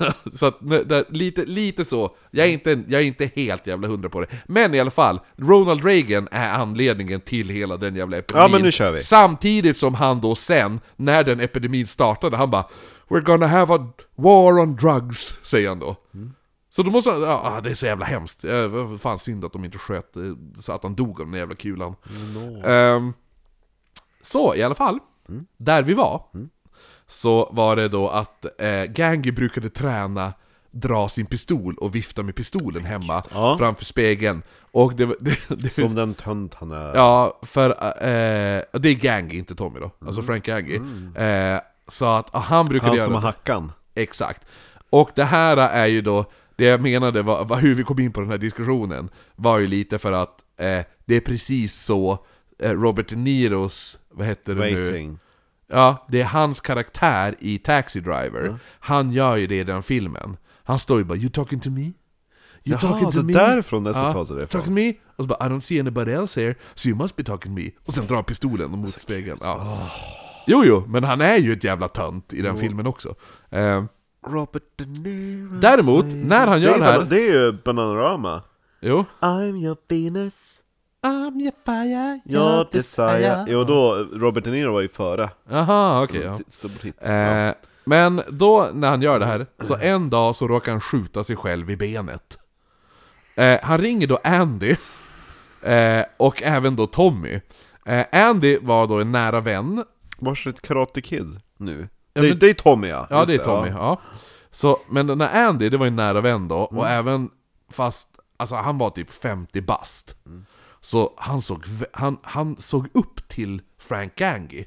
så 0.34 0.46
att, 0.46 0.58
där, 0.60 1.04
lite, 1.08 1.44
lite 1.44 1.84
så, 1.84 2.16
jag 2.30 2.46
är, 2.46 2.50
inte, 2.50 2.82
jag 2.88 3.00
är 3.00 3.04
inte 3.04 3.30
helt 3.34 3.66
jävla 3.66 3.88
hundra 3.88 4.08
på 4.08 4.20
det. 4.20 4.26
Men 4.46 4.74
i 4.74 4.80
alla 4.80 4.90
fall, 4.90 5.20
Ronald 5.36 5.84
Reagan 5.84 6.28
är 6.30 6.48
anledningen 6.48 7.20
till 7.20 7.48
hela 7.48 7.76
den 7.76 7.96
jävla 7.96 8.16
epidemin. 8.16 8.42
Ja, 8.42 8.48
men 8.48 8.62
nu 8.62 8.72
kör 8.72 8.92
vi. 8.92 9.00
Samtidigt 9.00 9.76
som 9.76 9.94
han 9.94 10.20
då 10.20 10.34
sen, 10.34 10.80
när 10.96 11.24
den 11.24 11.40
epidemin 11.40 11.86
startade, 11.86 12.36
han 12.36 12.50
bara 12.50 12.64
We're 13.08 13.20
gonna 13.20 13.46
have 13.46 13.74
a 13.74 13.92
war 14.16 14.58
on 14.58 14.76
drugs, 14.76 15.38
säger 15.42 15.68
han 15.68 15.78
då. 15.78 15.96
Så 16.74 16.82
då 16.82 16.90
måste 16.90 17.10
han, 17.10 17.22
ja 17.22 17.40
ah, 17.44 17.60
det 17.60 17.70
är 17.70 17.74
så 17.74 17.86
jävla 17.86 18.04
hemskt. 18.06 18.44
Eh, 18.44 18.96
Fan 18.98 19.18
synd 19.18 19.44
att 19.44 19.52
de 19.52 19.64
inte 19.64 19.78
sköt, 19.78 20.16
eh, 20.16 20.22
så 20.60 20.72
att 20.72 20.82
han 20.82 20.94
dog 20.94 21.20
av 21.20 21.26
den 21.26 21.38
jävla 21.38 21.54
kulan. 21.54 21.94
Ehm, 22.64 23.12
så 24.22 24.54
i 24.54 24.62
alla 24.62 24.74
fall, 24.74 24.98
där 25.56 25.82
vi 25.82 25.94
var, 25.94 26.22
så 27.06 27.48
var 27.52 27.76
det 27.76 27.88
då 27.88 28.08
att 28.08 28.60
eh, 28.60 28.84
Gangi 28.84 29.32
brukade 29.32 29.70
träna 29.70 30.32
dra 30.70 31.08
sin 31.08 31.26
pistol 31.26 31.74
och 31.74 31.94
vifta 31.94 32.22
med 32.22 32.34
pistolen 32.34 32.84
hemma 32.84 33.22
Ja. 33.32 33.56
framför 33.58 33.84
spegeln. 33.84 34.42
Och 34.70 34.94
det, 34.94 35.06
det, 35.20 35.38
det 35.48 35.70
Som 35.70 35.94
den 35.94 36.14
tönt 36.14 36.54
han 36.54 36.70
är. 36.70 36.94
Ja, 36.94 37.38
för 37.42 37.70
eh, 37.70 38.62
det 38.80 38.88
är 38.88 38.94
Gangi, 39.00 39.38
inte 39.38 39.54
Tommy 39.54 39.80
då. 39.80 39.90
Alltså 40.06 40.22
Frank 40.22 40.44
Gangi. 40.44 40.76
Eh, 41.14 41.60
så 41.88 42.06
att 42.06 42.34
han 42.34 42.66
brukade 42.66 42.88
Han 42.88 42.96
göra 42.96 43.04
som 43.06 43.14
har 43.14 43.20
hackan. 43.20 43.72
Exakt. 43.94 44.44
Och 44.90 45.10
det 45.14 45.24
här 45.24 45.56
är 45.56 45.86
ju 45.86 46.00
då, 46.02 46.24
det 46.56 46.64
jag 46.64 46.80
menade 46.82 47.22
var, 47.22 47.44
var 47.44 47.56
hur 47.56 47.74
vi 47.74 47.82
kom 47.84 47.98
in 47.98 48.12
på 48.12 48.20
den 48.20 48.30
här 48.30 48.38
diskussionen, 48.38 49.10
var 49.36 49.58
ju 49.58 49.66
lite 49.66 49.98
för 49.98 50.12
att 50.12 50.40
eh, 50.56 50.80
det 51.04 51.14
är 51.16 51.20
precis 51.20 51.74
så 51.74 52.24
eh, 52.58 52.70
Robert 52.70 53.08
De 53.08 53.16
Niros, 53.16 53.98
vad 54.10 54.26
heter 54.26 54.54
det 54.54 54.60
nu? 54.70 54.74
Waiting. 54.82 55.18
Ja, 55.66 56.06
det 56.08 56.20
är 56.20 56.24
hans 56.24 56.60
karaktär 56.60 57.34
i 57.38 57.58
Taxi 57.58 58.00
Driver. 58.00 58.58
Han 58.80 59.12
gör 59.12 59.36
ju 59.36 59.46
det 59.46 59.60
i 59.60 59.64
den 59.64 59.82
filmen. 59.82 60.36
Han 60.64 60.78
står 60.78 60.98
ju 60.98 61.04
bara 61.04 61.18
'You 61.18 61.30
talking 61.30 61.60
to 61.60 61.70
me? 61.70 61.80
You 61.80 61.92
Jaha, 62.64 62.78
talking 62.80 63.10
to 63.12 63.18
det 63.18 63.24
me?' 63.26 63.32
därifrån 63.32 63.84
det 63.84 63.94
citatet 63.94 64.16
är 64.16 64.24
Talking 64.26 64.42
ifrån. 64.44 64.64
to 64.64 64.70
me? 64.70 64.94
Och 65.16 65.24
så 65.24 65.28
bara 65.28 65.46
'I 65.46 65.48
don't 65.50 65.60
see 65.60 65.80
anybody 65.80 66.12
else 66.12 66.40
here, 66.40 66.54
so 66.74 66.88
you 66.88 66.98
must 66.98 67.16
be 67.16 67.24
talking 67.24 67.54
me' 67.58 67.70
Och 67.86 67.94
sen 67.94 68.06
drar 68.06 68.22
pistolen 68.22 68.70
mot 68.70 68.90
spegeln. 69.00 69.38
Ja. 69.42 69.90
Jo, 70.46 70.64
jo, 70.64 70.84
men 70.88 71.04
han 71.04 71.20
är 71.20 71.36
ju 71.38 71.52
ett 71.52 71.64
jävla 71.64 71.88
tönt 71.88 72.32
i 72.32 72.42
den 72.42 72.56
filmen 72.56 72.86
också. 72.86 73.14
Eh, 73.50 73.84
Robert 74.26 74.62
De 74.76 74.84
Niro 74.84 75.58
Däremot, 75.60 76.04
när 76.08 76.46
han 76.46 76.60
det 76.60 76.66
gör 76.66 76.74
är 76.74 76.78
det 76.78 76.84
här- 76.84 77.04
Det 77.04 77.28
är 77.28 77.32
ju 77.44 77.52
Bananarama. 77.52 78.42
jo. 78.80 79.04
I'm 79.20 79.56
your 79.64 79.76
Venus, 79.88 80.60
I'm 81.02 81.40
your 81.40 81.52
fire, 81.64 82.20
your 82.26 82.68
desire. 82.72 83.44
Jo 83.48 83.64
då, 83.64 83.94
Robert 84.12 84.44
De 84.44 84.50
Niro 84.50 84.72
var 84.72 84.80
ju 84.80 84.88
före. 84.88 85.30
Aha, 85.50 86.04
okej. 86.04 86.20
ja. 86.22 86.38
Hit. 86.82 86.96
Ja. 87.04 87.10
Eh, 87.12 87.54
men 87.84 88.22
då 88.30 88.68
när 88.74 88.88
han 88.90 89.02
gör 89.02 89.18
det 89.20 89.26
här, 89.26 89.46
så 89.60 89.76
en 89.80 90.10
dag 90.10 90.36
så 90.36 90.48
råkar 90.48 90.72
han 90.72 90.80
skjuta 90.80 91.24
sig 91.24 91.36
själv 91.36 91.70
i 91.70 91.76
benet. 91.76 92.38
Eh, 93.34 93.58
han 93.62 93.78
ringer 93.78 94.06
då 94.06 94.18
Andy, 94.24 94.76
eh, 95.62 96.04
och 96.16 96.42
även 96.42 96.76
då 96.76 96.86
Tommy. 96.86 97.40
Eh, 97.86 98.04
Andy 98.12 98.58
var 98.62 98.86
då 98.86 99.00
en 99.00 99.12
nära 99.12 99.40
vän. 99.40 99.84
Vars 100.18 100.46
är 100.46 100.50
ett 100.50 100.60
Karate 100.62 101.00
Kid 101.00 101.40
nu? 101.56 101.88
Ja, 102.14 102.22
det, 102.22 102.28
men- 102.28 102.38
det 102.38 102.50
är 102.50 102.54
Tommy 102.54 102.88
ja. 102.88 103.06
Ja, 103.10 103.18
Just 103.18 103.28
det 103.28 103.34
är 103.34 103.38
Tommy. 103.44 103.68
Ja. 103.68 104.00
Så, 104.50 104.78
men 104.88 105.06
den 105.06 105.20
här 105.20 105.48
Andy, 105.48 105.68
det 105.68 105.76
var 105.76 105.86
en 105.86 105.96
nära 105.96 106.20
vän 106.20 106.48
då, 106.48 106.56
och 106.58 106.88
även 106.88 107.30
fast, 107.70 108.08
alltså 108.36 108.54
han 108.54 108.78
var 108.78 108.90
typ 108.90 109.12
50 109.12 109.60
bast. 109.60 110.14
Så 110.80 111.12
han 111.16 111.40
såg, 111.42 111.64
han, 111.92 112.18
han 112.22 112.56
såg 112.60 112.88
upp 112.94 113.28
till 113.28 113.62
Frank 113.78 114.14
Gangi. 114.16 114.66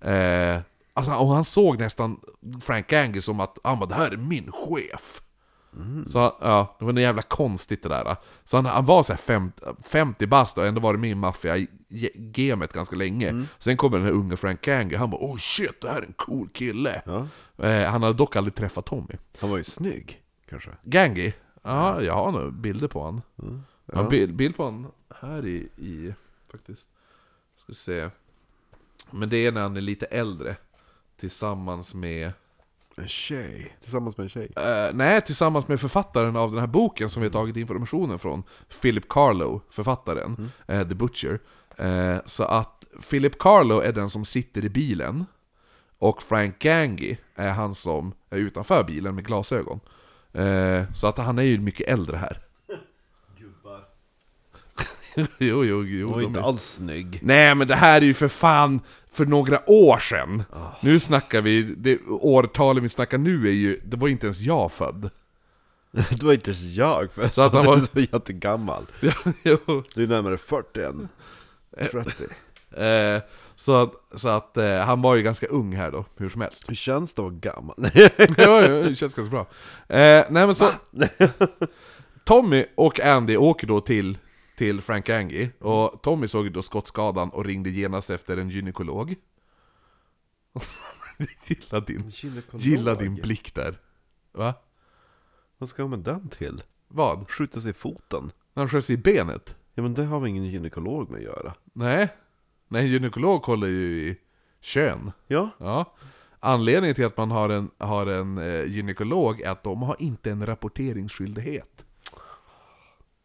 Eh, 0.00 0.60
alltså, 0.94 1.12
och 1.14 1.28
han 1.28 1.44
såg 1.44 1.78
nästan 1.78 2.20
Frank 2.62 2.86
Gangi 2.88 3.20
som 3.20 3.40
att 3.40 3.58
han 3.64 3.78
bara, 3.78 3.86
det 3.86 3.94
här 3.94 4.10
är 4.10 4.16
min 4.16 4.52
chef. 4.52 5.22
Så 6.06 6.18
ja, 6.40 6.76
det 6.78 6.84
var 6.84 6.92
något 6.92 7.02
jävla 7.02 7.22
konstigt 7.22 7.82
det 7.82 7.88
där. 7.88 8.16
Så 8.44 8.56
han, 8.56 8.66
han 8.66 8.86
var 8.86 9.02
så 9.02 9.12
här 9.12 9.18
50, 9.18 9.60
50 9.84 10.26
bast 10.26 10.58
och 10.58 10.66
ändå 10.66 10.80
varit 10.80 11.00
med 11.00 11.10
i 11.10 11.14
maffia-gamet 11.14 12.72
ganska 12.72 12.96
länge. 12.96 13.46
Sen 13.58 13.76
kommer 13.76 13.98
den 13.98 14.06
här 14.06 14.12
unga 14.12 14.36
Frank 14.36 14.60
Gangi, 14.60 14.96
han 14.96 15.10
bara 15.10 15.24
oh 15.24 15.36
shit, 15.36 15.80
det 15.80 15.88
här 15.88 15.98
är 15.98 16.06
en 16.06 16.12
cool 16.12 16.48
kille. 16.48 17.02
Ja. 17.06 17.28
Eh, 17.66 17.90
han 17.90 18.02
hade 18.02 18.14
dock 18.14 18.36
aldrig 18.36 18.54
träffat 18.54 18.86
Tommy. 18.86 19.14
Han 19.40 19.50
var 19.50 19.56
ju 19.56 19.64
snygg, 19.64 20.22
kanske. 20.48 20.70
Gangi? 20.82 21.34
Ja, 21.62 22.02
jag 22.02 22.14
har 22.14 22.32
nog 22.32 22.52
bilder 22.52 22.88
på 22.88 23.04
han. 23.04 23.22
Jag 23.86 23.96
har 23.96 24.10
bild, 24.10 24.36
bild 24.36 24.56
på 24.56 24.64
han 24.64 24.86
här 25.20 25.46
i, 25.46 25.68
i 25.76 26.14
faktiskt. 26.50 26.88
Ska 27.62 27.72
se. 27.72 28.10
Men 29.10 29.28
det 29.28 29.46
är 29.46 29.52
när 29.52 29.62
han 29.62 29.76
är 29.76 29.80
lite 29.80 30.06
äldre. 30.06 30.56
Tillsammans 31.20 31.94
med... 31.94 32.32
En 32.96 33.08
tjej. 33.08 33.76
Tillsammans 33.82 34.16
med 34.16 34.24
en 34.24 34.28
tjej. 34.28 34.50
Eh, 34.56 34.90
nej, 34.94 35.20
tillsammans 35.22 35.68
med 35.68 35.80
författaren 35.80 36.36
av 36.36 36.50
den 36.50 36.60
här 36.60 36.66
boken 36.66 37.08
som 37.08 37.22
vi 37.22 37.28
har 37.28 37.32
tagit 37.32 37.56
informationen 37.56 38.18
från. 38.18 38.42
Philip 38.82 39.08
Carlo, 39.08 39.60
författaren. 39.70 40.50
eh, 40.66 40.88
The 40.88 40.94
Butcher. 40.94 41.38
Eh, 41.76 42.16
så 42.26 42.44
att 42.44 42.84
Philip 43.10 43.38
Carlo 43.38 43.80
är 43.80 43.92
den 43.92 44.10
som 44.10 44.24
sitter 44.24 44.64
i 44.64 44.68
bilen. 44.68 45.26
Och 45.98 46.22
Frank 46.22 46.58
Gangi 46.58 47.18
är 47.34 47.50
han 47.50 47.74
som 47.74 48.12
är 48.30 48.36
utanför 48.38 48.84
bilen 48.84 49.14
med 49.14 49.26
glasögon. 49.26 49.80
Eh, 50.32 50.82
så 50.94 51.06
att 51.06 51.18
han 51.18 51.38
är 51.38 51.42
ju 51.42 51.58
mycket 51.58 51.88
äldre 51.88 52.16
här. 52.16 52.38
Gubbar. 53.38 53.80
jo, 55.38 55.64
jo, 55.64 55.84
jo. 55.84 56.08
De 56.08 56.20
inte 56.20 56.40
är- 56.40 56.44
alls 56.44 56.62
snygg. 56.62 57.18
Nej 57.22 57.54
men 57.54 57.68
det 57.68 57.76
här 57.76 58.00
är 58.00 58.04
ju 58.06 58.14
för 58.14 58.28
fan 58.28 58.80
för 59.12 59.26
några 59.26 59.70
år 59.70 59.98
sedan. 59.98 60.42
Nu 60.80 61.00
snackar 61.00 61.40
vi, 61.40 61.62
det 61.62 61.98
årtalen 62.08 62.82
vi 62.82 62.88
snackar 62.88 63.18
nu 63.18 63.48
är 63.48 63.52
ju, 63.52 63.80
det 63.84 63.96
var 63.96 64.08
inte 64.08 64.26
ens 64.26 64.40
jag 64.40 64.72
född. 64.72 65.10
det 65.90 66.22
var 66.22 66.32
inte 66.32 66.50
ens 66.50 66.64
jag, 66.64 67.12
för 67.12 67.28
Så 67.28 67.42
att 67.42 67.52
han 67.54 67.64
var- 67.66 67.78
så 67.78 68.00
jättegammal. 68.00 68.86
Ja, 69.00 69.12
jo. 69.42 69.82
Du 69.94 70.02
är 70.02 70.06
närmare 70.06 70.38
40 70.38 70.82
än 70.82 71.08
30. 71.90 72.24
Eh, 72.84 73.22
så 73.56 73.82
att, 73.82 73.92
så 74.14 74.28
att 74.28 74.56
eh, 74.56 74.76
han 74.78 75.02
var 75.02 75.14
ju 75.14 75.22
ganska 75.22 75.46
ung 75.46 75.72
här 75.76 75.90
då, 75.90 76.04
hur 76.16 76.28
som 76.28 76.40
helst. 76.40 76.64
Hur 76.68 76.74
känns 76.74 77.14
det 77.14 77.22
att 77.22 77.24
vara 77.24 77.34
gammal? 77.54 77.76
ja, 78.36 78.62
ja, 78.62 78.68
det 78.68 78.94
känns 78.94 79.14
ganska 79.14 79.30
bra. 79.30 79.40
Eh, 79.96 80.24
nej 80.30 80.46
men 80.46 80.54
så... 80.54 80.70
Tommy 82.24 82.64
och 82.74 83.00
Andy 83.00 83.36
åker 83.36 83.66
då 83.66 83.80
till, 83.80 84.18
till 84.56 84.80
Frank 84.80 85.08
Angie, 85.08 85.50
och 85.58 86.02
Tommy 86.02 86.28
såg 86.28 86.52
då 86.52 86.62
skottskadan 86.62 87.30
och 87.30 87.44
ringde 87.44 87.70
genast 87.70 88.10
efter 88.10 88.36
en 88.36 88.48
gynekolog. 88.48 89.14
gilla 91.46 91.80
din, 91.80 92.12
gilla 92.52 92.94
din 92.94 93.14
blick 93.14 93.54
där. 93.54 93.78
Va? 94.32 94.54
Vad 95.58 95.68
ska 95.68 95.82
man 95.82 95.90
med 95.90 95.98
den 95.98 96.28
till? 96.28 96.62
Vad? 96.88 97.30
Skjuta 97.30 97.60
sig 97.60 97.70
i 97.70 97.74
foten? 97.74 98.32
När 98.54 98.60
han 98.60 98.68
sköt 98.68 98.84
sig 98.84 98.94
i 98.94 98.98
benet? 98.98 99.56
Ja 99.74 99.82
men 99.82 99.94
det 99.94 100.04
har 100.04 100.20
väl 100.20 100.28
ingen 100.28 100.44
gynekolog 100.44 101.10
med 101.10 101.18
att 101.18 101.24
göra? 101.24 101.54
Nej. 101.72 102.08
Nej, 102.68 102.82
en 102.82 102.88
gynekolog 102.88 103.42
kollar 103.42 103.68
ju 103.68 104.08
i 104.08 104.16
kön. 104.60 105.12
Ja, 105.26 105.50
Ja. 105.58 105.94
Anledningen 106.44 106.94
till 106.94 107.06
att 107.06 107.16
man 107.16 107.30
har 107.30 107.48
en, 107.48 107.70
har 107.78 108.06
en 108.06 108.38
eh, 108.38 108.64
gynekolog 108.64 109.40
är 109.40 109.50
att 109.50 109.62
de 109.62 109.82
har 109.82 109.96
inte 109.98 110.30
en 110.30 110.46
rapporteringsskyldighet. 110.46 111.84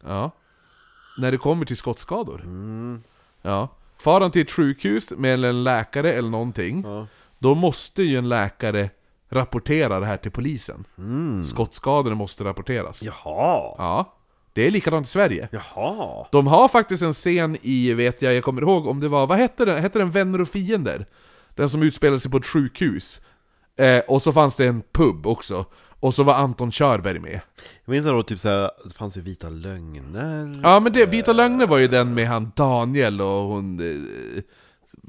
Ja. 0.04 0.32
När 1.18 1.32
det 1.32 1.38
kommer 1.38 1.66
till 1.66 1.78
skottskador. 1.78 2.42
mm. 2.44 3.04
Ja. 3.42 3.70
Far 4.00 4.22
han 4.22 4.32
till 4.32 4.42
ett 4.42 4.52
sjukhus 4.52 5.12
med 5.12 5.44
en 5.46 5.64
läkare 5.64 6.14
eller 6.14 6.30
någonting, 6.30 6.84
ja. 6.86 7.08
då 7.40 7.56
måste 7.56 8.04
ju 8.04 8.18
en 8.18 8.30
läkare 8.30 8.90
rapportera 9.30 10.00
det 10.00 10.06
här 10.06 10.18
till 10.18 10.32
polisen. 10.32 10.86
Mm. 10.98 11.44
Skottskadorna 11.46 12.16
måste 12.16 12.44
rapporteras. 12.44 13.04
Jaha! 13.04 13.76
Ja. 13.78 14.14
Det 14.54 14.68
är 14.68 14.72
likadant 14.72 15.08
i 15.08 15.10
Sverige. 15.10 15.50
Jaha! 15.52 16.26
De 16.32 16.48
har 16.48 16.68
faktiskt 16.68 17.04
en 17.04 17.14
scen 17.14 17.58
i, 17.62 17.94
vet 17.94 18.22
jag, 18.22 18.34
jag 18.34 18.44
kommer 18.44 18.62
ihåg 18.62 18.88
om 18.88 19.00
det 19.00 19.08
var, 19.08 19.28
vad 19.28 19.38
hette 19.38 19.66
den? 19.66 19.82
Hette 19.82 20.00
den 20.00 20.12
Vänner 20.12 20.42
och 20.42 20.48
Fiender? 20.48 21.06
Den 21.56 21.70
som 21.70 21.84
utspelade 21.84 22.20
sig 22.20 22.32
på 22.32 22.38
ett 22.38 22.46
sjukhus. 22.46 23.22
Eh, 23.76 24.00
och 24.00 24.22
så 24.22 24.34
fanns 24.34 24.56
det 24.56 24.66
en 24.66 24.84
pub 24.92 25.28
också. 25.28 25.66
Och 26.00 26.14
så 26.14 26.24
var 26.24 26.34
Anton 26.34 26.72
Körberg 26.72 27.20
med. 27.20 27.40
Jag 27.86 27.92
minns 27.92 28.06
var 28.06 28.24
typ 28.24 28.40
såhär, 28.40 28.72
det 28.84 28.94
fanns 28.94 29.18
ju 29.18 29.22
Vita 29.22 29.50
Lögner 29.50 30.60
Ja 30.64 30.80
men 30.80 30.94
det, 30.94 31.06
Vita 31.06 31.34
Lögner 31.34 31.68
var 31.68 31.78
ju 31.78 31.88
den 31.88 32.14
med 32.14 32.28
han 32.28 32.52
Daniel 32.56 33.22
och 33.22 33.28
hon... 33.28 33.80
Eh, 33.80 34.44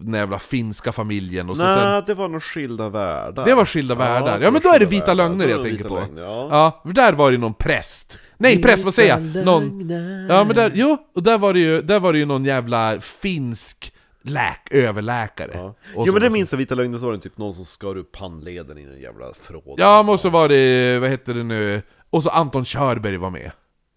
den 0.01 0.15
jävla 0.15 0.39
finska 0.39 0.93
familjen 0.93 1.51
och 1.51 1.57
så 1.57 1.65
Nej, 1.65 1.75
sen... 1.75 2.03
det 2.07 2.15
var 2.15 2.29
nog 2.29 2.43
Skilda 2.43 2.89
Världar 2.89 3.45
Det 3.45 3.55
var 3.55 3.65
Skilda 3.65 3.95
Världar. 3.95 4.41
Ja, 4.41 4.51
men 4.51 4.63
då 4.63 4.69
är 4.69 4.79
det 4.79 4.87
Vita 4.87 5.07
Världar. 5.07 5.29
Lögner 5.29 5.45
Då 5.45 5.51
jag 5.51 5.63
tänker 5.63 5.89
på. 5.89 5.95
Lögner, 5.95 6.23
Ja. 6.23 6.49
Ja, 6.85 6.93
där 6.93 7.13
var 7.13 7.33
det 7.33 7.39
någon 7.39 7.55
präst. 7.55 8.19
Nej 8.37 8.63
präst, 8.63 8.85
vad 8.85 8.95
säger 8.95 9.19
jag? 9.35 9.45
Någon... 9.45 9.91
Ja 10.29 10.45
men 10.45 10.57
där, 10.57 10.73
jo, 10.75 10.97
och 11.15 11.23
där 11.23 11.39
var 11.39 11.53
det 11.53 11.61
ju, 11.61 11.83
där 11.83 12.01
var 12.01 12.13
det 12.13 12.19
ju 12.19 12.25
någon 12.25 12.45
jävla 12.45 13.01
finsk 13.01 13.93
läk, 14.29 14.69
överläkare. 14.71 15.51
Ja. 15.55 15.75
Jo 15.97 16.13
men 16.13 16.23
det 16.23 16.31
minns 16.31 16.53
jag, 16.53 16.59
Vita 16.59 16.75
Lögner, 16.75 16.99
så 16.99 17.07
var 17.07 17.13
det 17.13 17.19
typ 17.19 17.39
någon 17.39 17.55
som 17.55 17.65
skar 17.65 17.97
upp 17.97 18.17
handleden 18.17 18.79
i 18.79 18.83
en 18.83 19.01
jävla 19.01 19.35
förråd 19.35 19.81
Ja, 19.81 20.03
men 20.03 20.19
så 20.19 20.29
var 20.31 20.49
det, 20.49 20.99
vad 20.99 21.11
heter 21.11 21.35
det 21.35 21.43
nu, 21.43 21.83
och 22.11 22.23
så 22.23 22.31
Anton 22.31 22.65
Körberg 22.65 23.17
var 23.17 23.31
med. 23.31 23.51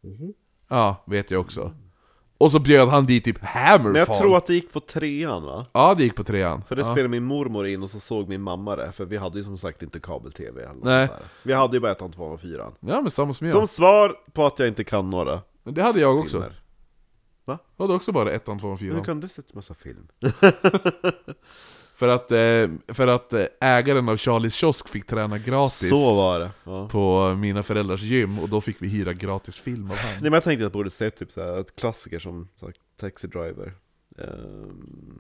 Mhm. 0.04 0.34
Ja, 0.70 1.04
vet 1.06 1.32
jag 1.32 1.42
också. 1.42 1.74
Och 2.38 2.52
så 2.52 2.60
bjöd 2.60 2.90
han 2.90 3.06
dit 3.06 3.24
typ 3.24 3.44
Hammerfall. 3.44 3.92
Men 3.92 3.96
jag 4.08 4.18
tror 4.18 4.38
att 4.38 4.46
det 4.46 4.54
gick 4.54 4.74
på 4.74 4.80
trean 4.80 5.44
va? 5.44 5.66
Ja, 5.74 5.94
det 5.98 6.04
gick 6.04 6.16
på 6.16 6.24
trean. 6.24 6.64
För 6.68 6.76
det 6.76 6.82
ja. 6.82 6.86
spelade 6.86 7.08
min 7.08 7.24
mormor 7.24 7.68
in 7.68 7.84
och 7.84 7.90
så 7.90 8.00
såg 8.00 8.30
min 8.30 8.42
mamma 8.42 8.76
det, 8.76 8.92
för 8.92 9.06
vi 9.06 9.18
hade 9.18 9.38
ju 9.38 9.44
som 9.44 9.58
sagt 9.58 9.84
inte 9.84 10.00
kabel-tv 10.00 10.62
eller 10.64 10.76
Nej. 10.84 11.08
där. 11.08 11.18
Vi 11.44 11.54
hade 11.54 11.78
ju 11.78 11.82
bara 11.82 11.92
ettan, 11.92 12.12
tvåan 12.12 12.32
och 12.32 12.42
fyran 12.42 12.72
Ja, 12.80 13.02
men 13.02 13.12
samma 13.12 13.34
som 13.34 13.48
jag. 13.48 13.58
Som 13.58 13.68
svar 13.68 14.16
på 14.34 14.46
att 14.46 14.60
jag 14.60 14.68
inte 14.68 14.84
kan 14.84 15.10
några 15.10 15.42
Men 15.64 15.74
det 15.74 15.84
hade 15.84 16.02
jag 16.02 16.20
också. 16.20 16.46
Filmer 17.46 17.60
Jag 17.78 17.84
hade 17.84 17.94
också 17.94 18.12
bara 18.12 18.32
ettan, 18.32 18.60
tvåan, 18.60 18.78
fyran. 18.78 18.98
du 18.98 19.04
kunde 19.04 19.30
sett 19.30 19.54
massa 19.54 19.74
film 19.74 20.08
För 21.96 22.08
att, 22.08 22.32
eh, 22.32 22.94
för 22.94 23.08
att 23.08 23.34
eh, 23.34 23.46
ägaren 23.62 24.10
av 24.10 24.18
Charlies 24.18 24.54
kiosk 24.54 24.90
fick 24.90 25.08
träna 25.08 25.38
gratis 25.38 25.90
Så 25.90 26.16
var 26.16 26.40
det! 26.40 26.52
Ja. 26.64 26.88
på 26.88 27.36
mina 27.36 27.64
föräldrars 27.64 28.02
gym, 28.02 28.40
och 28.40 28.50
då 28.50 28.62
fick 28.62 28.76
vi 28.80 28.88
hyra 28.88 29.14
gratis 29.14 29.60
film 29.60 29.92
av. 29.92 29.98
Nej 30.04 30.18
men 30.22 30.34
jag 30.34 30.44
tänkte 30.44 30.62
att 30.62 30.66
jag 30.66 30.72
borde 30.72 30.90
se 30.90 31.10
typ 31.10 31.32
såhär, 31.32 31.60
ett 31.60 31.76
klassiker 31.76 32.20
som 32.20 32.48
så 32.56 32.66
här, 32.66 32.76
Taxi 33.00 33.28
Driver 33.28 33.74
Ehm, 34.18 35.20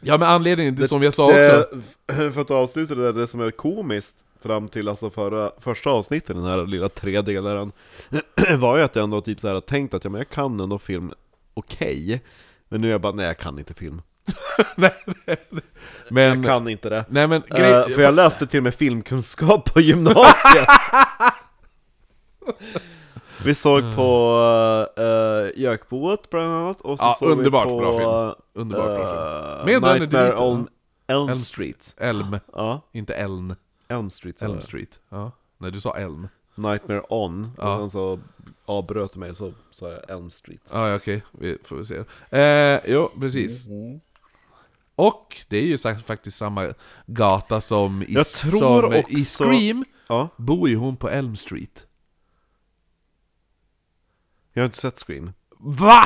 Ja 0.00 0.18
men 0.18 0.28
anledningen, 0.28 0.74
det, 0.74 0.88
som 0.88 1.02
jag 1.02 1.14
sa 1.14 1.26
också, 1.26 1.76
det, 2.06 2.32
För 2.32 2.40
att 2.40 2.50
avsluta 2.50 2.94
det 2.94 3.02
där, 3.02 3.12
det 3.12 3.26
som 3.26 3.40
är 3.40 3.50
komiskt 3.50 4.24
fram 4.42 4.68
till 4.68 4.88
alltså 4.88 5.10
förra, 5.10 5.50
första 5.60 5.90
avsnittet, 5.90 6.36
den 6.36 6.44
här 6.44 6.66
lilla 6.66 6.88
tredelaren 6.88 7.72
Var 8.58 8.76
ju 8.76 8.82
att 8.82 8.96
jag 8.96 9.02
ändå 9.02 9.20
typ 9.20 9.40
så 9.40 9.48
här 9.48 9.60
tänkt 9.60 9.94
att 9.94 10.04
ja, 10.04 10.10
men 10.10 10.18
jag 10.18 10.28
kan 10.28 10.60
ändå 10.60 10.78
film 10.78 11.12
okej 11.54 12.22
Men 12.68 12.80
nu 12.80 12.86
är 12.86 12.90
jag 12.92 13.00
bara, 13.00 13.12
nej 13.12 13.26
jag 13.26 13.38
kan 13.38 13.58
inte 13.58 13.74
film. 13.74 14.02
Men... 16.08 16.28
Jag 16.28 16.44
kan 16.44 16.68
inte 16.68 16.88
det. 16.88 17.04
Nej 17.08 17.26
men 17.28 17.42
Eh, 17.50 17.56
grej, 17.58 17.92
För 17.94 18.02
jag 18.02 18.14
läste 18.14 18.46
till 18.46 18.58
och 18.58 18.64
med 18.64 18.74
filmkunskap 18.74 19.74
på 19.74 19.80
gymnasiet. 19.80 20.68
Vi 23.44 23.54
såg 23.54 23.82
på 23.96 24.38
uh, 24.98 25.60
Jökboet 25.62 26.30
bland 26.30 26.52
annat, 26.52 26.80
och 26.80 26.98
så 26.98 27.04
Ja, 27.04 27.12
såg 27.18 27.30
underbart 27.30 27.66
vi 27.66 27.70
på, 27.70 27.76
bra 27.78 27.92
film. 27.92 28.34
Underbart 28.54 28.86
bra 28.86 29.06
film. 29.06 29.74
eh, 29.74 29.80
Med 29.80 30.00
Nightmare 30.00 30.36
on 30.36 30.68
Elm 31.06 31.36
Street. 31.36 31.94
Elm, 31.98 32.38
Ja, 32.52 32.80
inte 32.92 33.14
Elm, 33.14 33.54
Elm 33.92 34.10
Street 34.10 34.38
sa 34.38 34.46
Elm 34.46 34.54
jag. 34.54 34.64
Street. 34.64 34.98
Ja. 35.08 35.32
Nej 35.58 35.70
du 35.72 35.80
sa 35.80 35.96
Elm. 35.96 36.28
Nightmare 36.54 37.02
on, 37.08 37.50
Ja. 37.58 37.74
och 37.74 37.80
sen 37.80 37.90
så 37.90 38.20
avbröt 38.64 39.12
du 39.12 39.18
mig 39.20 39.34
så 39.34 39.52
sa 39.70 39.90
jag 39.90 40.10
Elm 40.10 40.30
Street 40.30 40.70
Ja, 40.72 40.88
ja, 40.88 40.96
okej, 40.96 41.22
vi 41.32 41.58
får 41.64 41.76
vi 41.76 41.84
se. 41.84 42.04
Eh, 42.38 42.80
jo, 42.86 43.10
precis. 43.20 43.66
Och 44.94 45.36
det 45.48 45.56
är 45.56 45.62
ju 45.66 45.78
faktiskt 46.02 46.36
samma 46.38 46.74
gata 47.06 47.60
som 47.60 48.02
i, 48.02 48.06
Jag 48.12 48.26
tror 48.28 48.82
som 48.82 48.92
i 48.94 49.00
också- 49.02 49.44
Scream, 49.44 49.82
Ja, 50.08 50.28
bor 50.36 50.68
ju 50.68 50.76
hon 50.76 50.96
på 50.96 51.08
Elm 51.10 51.36
Street. 51.36 51.86
jag 54.52 54.62
har 54.62 54.66
inte 54.66 54.78
sett 54.78 54.98
Scream 55.06 55.32
VA? 55.58 56.04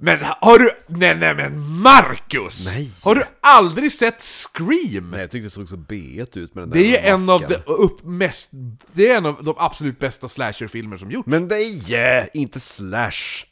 Men 0.00 0.18
har 0.40 0.58
du... 0.58 0.70
Nej, 0.86 1.14
nej 1.18 1.34
men 1.34 1.68
Marcus! 1.82 2.66
Nej. 2.66 2.90
Har 3.04 3.14
du 3.14 3.24
aldrig 3.40 3.92
sett 3.92 4.22
Scream? 4.22 5.10
Nej 5.10 5.20
jag 5.20 5.30
tyckte 5.30 5.46
det 5.46 5.50
såg 5.50 5.68
så 5.68 5.76
b 5.76 6.26
ut 6.34 6.54
med 6.54 6.62
den 6.62 6.70
Det 6.70 6.98
är 6.98 7.02
där 7.02 7.08
en 7.14 7.30
av 7.30 7.40
de, 7.40 7.56
upp, 7.72 8.04
mest, 8.04 8.48
det 8.92 9.10
är 9.10 9.16
en 9.16 9.26
av 9.26 9.44
de 9.44 9.54
absolut 9.58 9.98
bästa 9.98 10.28
slasherfilmer 10.28 10.96
som 10.96 11.10
gjorts. 11.10 11.26
Men 11.26 11.48
nej! 11.48 11.90
Yeah, 11.92 12.26
inte 12.34 12.60
slash! 12.60 13.44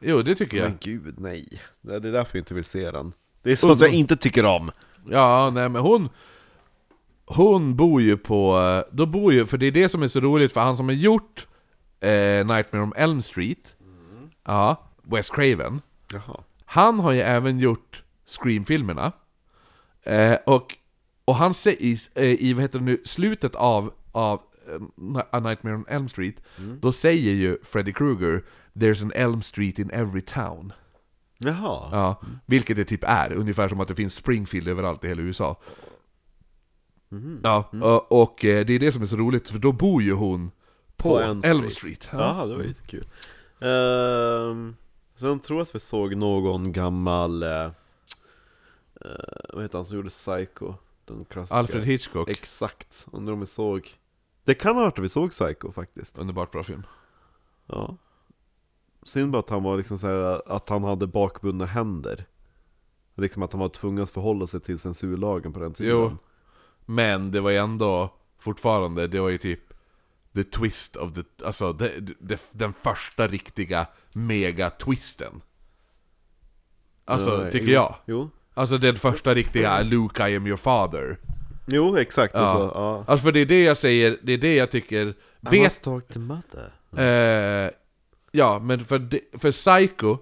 Jo, 0.00 0.22
det 0.22 0.34
tycker 0.34 0.56
jag. 0.56 0.64
Men 0.68 0.78
gud, 0.80 1.14
nej. 1.20 1.48
Det 1.80 1.94
är 1.94 2.00
därför 2.00 2.38
jag 2.38 2.40
inte 2.40 2.54
vill 2.54 2.64
se 2.64 2.90
den. 2.90 3.12
Det 3.42 3.52
är 3.52 3.56
sånt 3.56 3.80
jag 3.80 3.90
inte 3.90 4.16
tycker 4.16 4.44
om. 4.44 4.70
Ja, 5.10 5.50
nej 5.54 5.68
men 5.68 5.82
hon... 5.82 6.08
Hon 7.26 7.76
bor 7.76 8.02
ju 8.02 8.16
på... 8.16 8.58
eh, 8.58 8.94
Då 8.96 9.06
bor 9.06 9.32
ju... 9.32 9.46
För 9.46 9.58
det 9.58 9.66
är 9.66 9.72
det 9.72 9.88
som 9.88 10.02
är 10.02 10.08
så 10.08 10.20
roligt, 10.20 10.52
för 10.52 10.60
han 10.60 10.76
som 10.76 10.88
har 10.88 10.94
gjort 10.94 11.46
eh, 12.00 12.10
Nightmare 12.46 12.82
on 12.82 12.92
Elm 12.96 13.22
Street, 13.22 13.74
ja, 14.46 14.90
Wes 15.02 15.30
Craven, 15.30 15.80
Jaha. 16.12 16.40
han 16.64 16.98
har 16.98 17.12
ju 17.12 17.20
även 17.20 17.58
gjort 17.58 18.02
Scream-filmerna. 18.26 19.12
Eh, 20.02 20.38
och, 20.46 20.76
och 21.24 21.34
han 21.34 21.54
säger 21.54 21.82
i, 21.82 21.98
eh, 22.14 22.24
i, 22.24 22.52
vad 22.52 22.62
heter 22.62 22.78
det 22.78 22.84
nu, 22.84 23.02
slutet 23.04 23.54
av, 23.54 23.92
av 24.12 24.40
eh, 24.68 25.22
A 25.30 25.40
Nightmare 25.40 25.74
on 25.74 25.84
Elm 25.88 26.08
Street, 26.08 26.36
då 26.80 26.92
säger 26.92 27.32
ju 27.32 27.58
Freddy 27.62 27.92
Krueger 27.92 28.42
'There's 28.74 29.02
an 29.02 29.12
Elm 29.14 29.42
Street 29.42 29.78
in 29.78 29.90
every 29.90 30.20
town' 30.20 30.72
Jaha. 31.38 31.88
Ja, 31.92 32.20
vilket 32.46 32.76
det 32.76 32.84
typ 32.84 33.04
är, 33.04 33.32
ungefär 33.32 33.68
som 33.68 33.80
att 33.80 33.88
det 33.88 33.94
finns 33.94 34.14
Springfield 34.14 34.68
överallt 34.68 35.04
i 35.04 35.08
hela 35.08 35.22
USA. 35.22 35.56
Ja, 37.42 37.70
och, 37.82 38.22
och 38.22 38.44
eh, 38.44 38.66
det 38.66 38.72
är 38.72 38.78
det 38.78 38.92
som 38.92 39.02
är 39.02 39.06
så 39.06 39.16
roligt, 39.16 39.50
för 39.50 39.58
då 39.58 39.72
bor 39.72 40.02
ju 40.02 40.12
hon 40.12 40.50
på, 40.96 41.18
Elm 41.20 41.40
Elm 41.44 41.70
Street. 41.70 42.08
Ja, 42.12 42.46
det 42.46 42.56
var 42.56 42.62
ju 42.62 42.74
kul. 42.86 43.06
Ehm, 43.60 44.76
sen 45.20 45.40
tror 45.40 45.58
jag 45.58 45.62
att 45.62 45.74
vi 45.74 45.80
såg 45.80 46.16
någon 46.16 46.72
gammal... 46.72 47.42
Uh, 47.42 47.70
vad 49.52 49.62
heter 49.62 49.78
han 49.78 49.84
som 49.84 49.96
gjorde 49.96 50.08
Psycho? 50.08 50.74
Den 51.04 51.24
klassiska. 51.24 51.56
Alfred 51.56 51.84
Hitchcock, 51.84 52.28
Exakt. 52.28 53.06
Undrar 53.12 53.32
om 53.32 53.40
vi 53.40 53.46
såg... 53.46 53.98
Det 54.44 54.54
kan 54.54 54.76
ha 54.76 54.82
varit 54.82 54.98
att 54.98 55.04
vi 55.04 55.08
såg 55.08 55.30
Psycho 55.30 55.72
faktiskt. 55.72 56.18
underbart 56.18 56.50
bra 56.50 56.62
film. 56.62 56.82
Ja. 57.66 57.96
Synd 59.02 59.32
bara 59.32 59.38
att 59.38 59.50
han 59.50 59.62
var 59.62 59.76
liksom 59.76 59.98
så 59.98 60.06
här, 60.06 60.52
att 60.52 60.68
han 60.68 60.84
hade 60.84 61.06
bakbundna 61.06 61.66
händer. 61.66 62.26
Liksom 63.14 63.42
att 63.42 63.52
han 63.52 63.60
var 63.60 63.68
tvungen 63.68 64.04
att 64.04 64.10
förhålla 64.10 64.46
sig 64.46 64.60
till 64.60 64.78
censurlagen 64.78 65.52
på 65.52 65.60
den 65.60 65.74
tiden. 65.74 65.92
Jo, 65.92 66.16
men 66.84 67.30
det 67.30 67.40
var 67.40 67.50
ju 67.50 67.56
ändå 67.56 68.14
fortfarande, 68.38 69.06
det 69.06 69.20
var 69.20 69.28
ju 69.28 69.38
typ 69.38 69.69
the 70.34 70.44
twist 70.44 70.96
of 70.96 71.14
the, 71.14 71.22
alltså 71.44 71.72
det, 71.72 72.00
det, 72.20 72.40
den 72.52 72.72
första 72.82 73.26
riktiga 73.28 73.86
mega-twisten. 74.12 75.40
Alltså, 77.04 77.44
Eh, 77.44 77.50
tycker 77.50 77.66
jo. 77.66 77.72
jag. 77.72 77.94
Jo. 78.06 78.30
Alltså 78.54 78.78
den 78.78 78.96
första 78.96 79.34
riktiga 79.34 79.82
'Luke, 79.82 80.28
I 80.28 80.36
am 80.36 80.46
your 80.46 80.56
father' 80.56 81.16
Jo, 81.66 81.96
exakt. 81.96 82.34
Ja. 82.34 82.52
Så, 82.52 82.58
ja. 82.74 83.04
Alltså 83.06 83.24
för 83.24 83.32
det 83.32 83.40
är 83.40 83.46
det 83.46 83.62
jag 83.62 83.76
säger, 83.76 84.18
det 84.22 84.32
är 84.32 84.38
det 84.38 84.54
jag 84.56 84.70
tycker 84.70 85.06
I 85.06 85.14
Vet, 85.40 85.62
must 85.62 85.82
talk 85.82 86.08
to 86.08 86.18
mother. 86.18 86.72
eh, 87.66 87.70
Ja, 88.32 88.58
men 88.58 88.84
för, 88.84 89.08
för 89.38 89.52
Psycho 89.52 90.18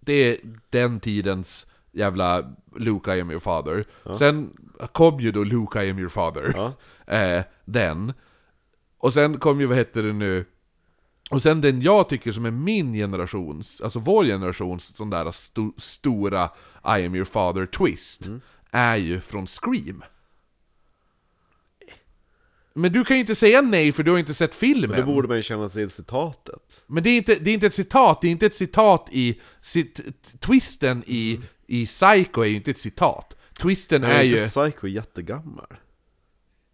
Det 0.00 0.12
är 0.12 0.36
den 0.70 1.00
tidens 1.00 1.66
jävla 1.92 2.52
Luke 2.76 3.16
I 3.16 3.20
am 3.20 3.30
your 3.30 3.40
father 3.40 3.84
Sen 4.18 4.56
kom 4.92 5.20
ju 5.20 5.32
då 5.32 5.44
Luke 5.44 5.84
I 5.84 5.90
am 5.90 5.98
your 5.98 6.08
father 6.08 6.52
Ja. 6.56 6.72
eh, 7.14 7.42
Den 7.64 8.12
Och 8.98 9.12
sen 9.12 9.38
kom 9.38 9.60
ju, 9.60 9.66
vad 9.66 9.76
heter 9.76 10.02
det 10.02 10.12
nu 10.12 10.44
Och 11.30 11.42
sen 11.42 11.60
den 11.60 11.82
jag 11.82 12.08
tycker 12.08 12.32
som 12.32 12.44
är 12.44 12.50
min 12.50 12.92
generations, 12.92 13.80
alltså 13.80 13.98
vår 13.98 14.24
generations 14.24 14.96
sån 14.96 15.10
där 15.10 15.30
sto, 15.30 15.72
stora 15.76 16.50
I 16.84 17.06
am 17.06 17.14
your 17.14 17.24
father 17.24 17.66
twist 17.66 18.20
Är 18.70 18.96
ju 18.96 19.20
från 19.20 19.46
Scream 19.46 20.04
Men 22.72 22.92
du 22.92 23.04
kan 23.04 23.16
ju 23.16 23.20
inte 23.20 23.34
säga 23.34 23.60
nej 23.60 23.92
för 23.92 24.02
du 24.02 24.10
har 24.10 24.18
inte 24.18 24.34
sett 24.34 24.50
Men 24.50 24.58
filmen. 24.58 24.96
det 24.96 25.02
borde 25.02 25.28
man 25.28 25.36
ju 25.36 25.42
känna 25.42 25.68
till 25.68 25.90
citatet. 25.90 26.82
Men 26.86 27.02
det 27.02 27.10
är, 27.10 27.16
inte, 27.16 27.34
det 27.34 27.50
är 27.50 27.54
inte 27.54 27.66
ett 27.66 27.74
citat, 27.74 28.20
det 28.20 28.26
är 28.28 28.32
inte 28.32 28.46
ett 28.46 28.54
citat 28.54 29.08
i... 29.12 29.40
Cit, 29.62 30.00
twisten 30.40 31.04
i, 31.06 31.40
i 31.66 31.86
Psycho 31.86 32.40
är 32.40 32.46
ju 32.46 32.56
inte 32.56 32.70
ett 32.70 32.78
citat. 32.78 33.34
Twisten 33.60 34.04
är 34.04 34.10
är 34.10 34.22
ju... 34.22 34.32
inte 34.32 34.48
Psycho 34.48 34.86
jättegammal? 34.86 35.76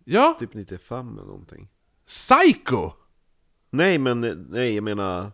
Ja, 0.05 0.37
Typ 0.41 0.55
95 0.55 1.09
eller 1.13 1.27
någonting. 1.27 1.69
Psycho! 2.07 2.93
Nej 3.71 3.99
men, 3.99 4.21
nej 4.51 4.75
jag 4.75 4.85
menar... 4.85 5.33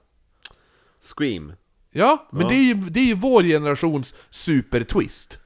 Scream. 1.00 1.52
Ja, 1.90 2.28
men 2.32 2.42
Ja. 2.42 2.48
Det, 2.48 2.54
är 2.54 2.62
ju, 2.62 2.74
det 2.74 3.00
är 3.00 3.04
ju 3.04 3.14
vår 3.14 3.42
generations 3.42 4.14
supertwist. 4.30 5.38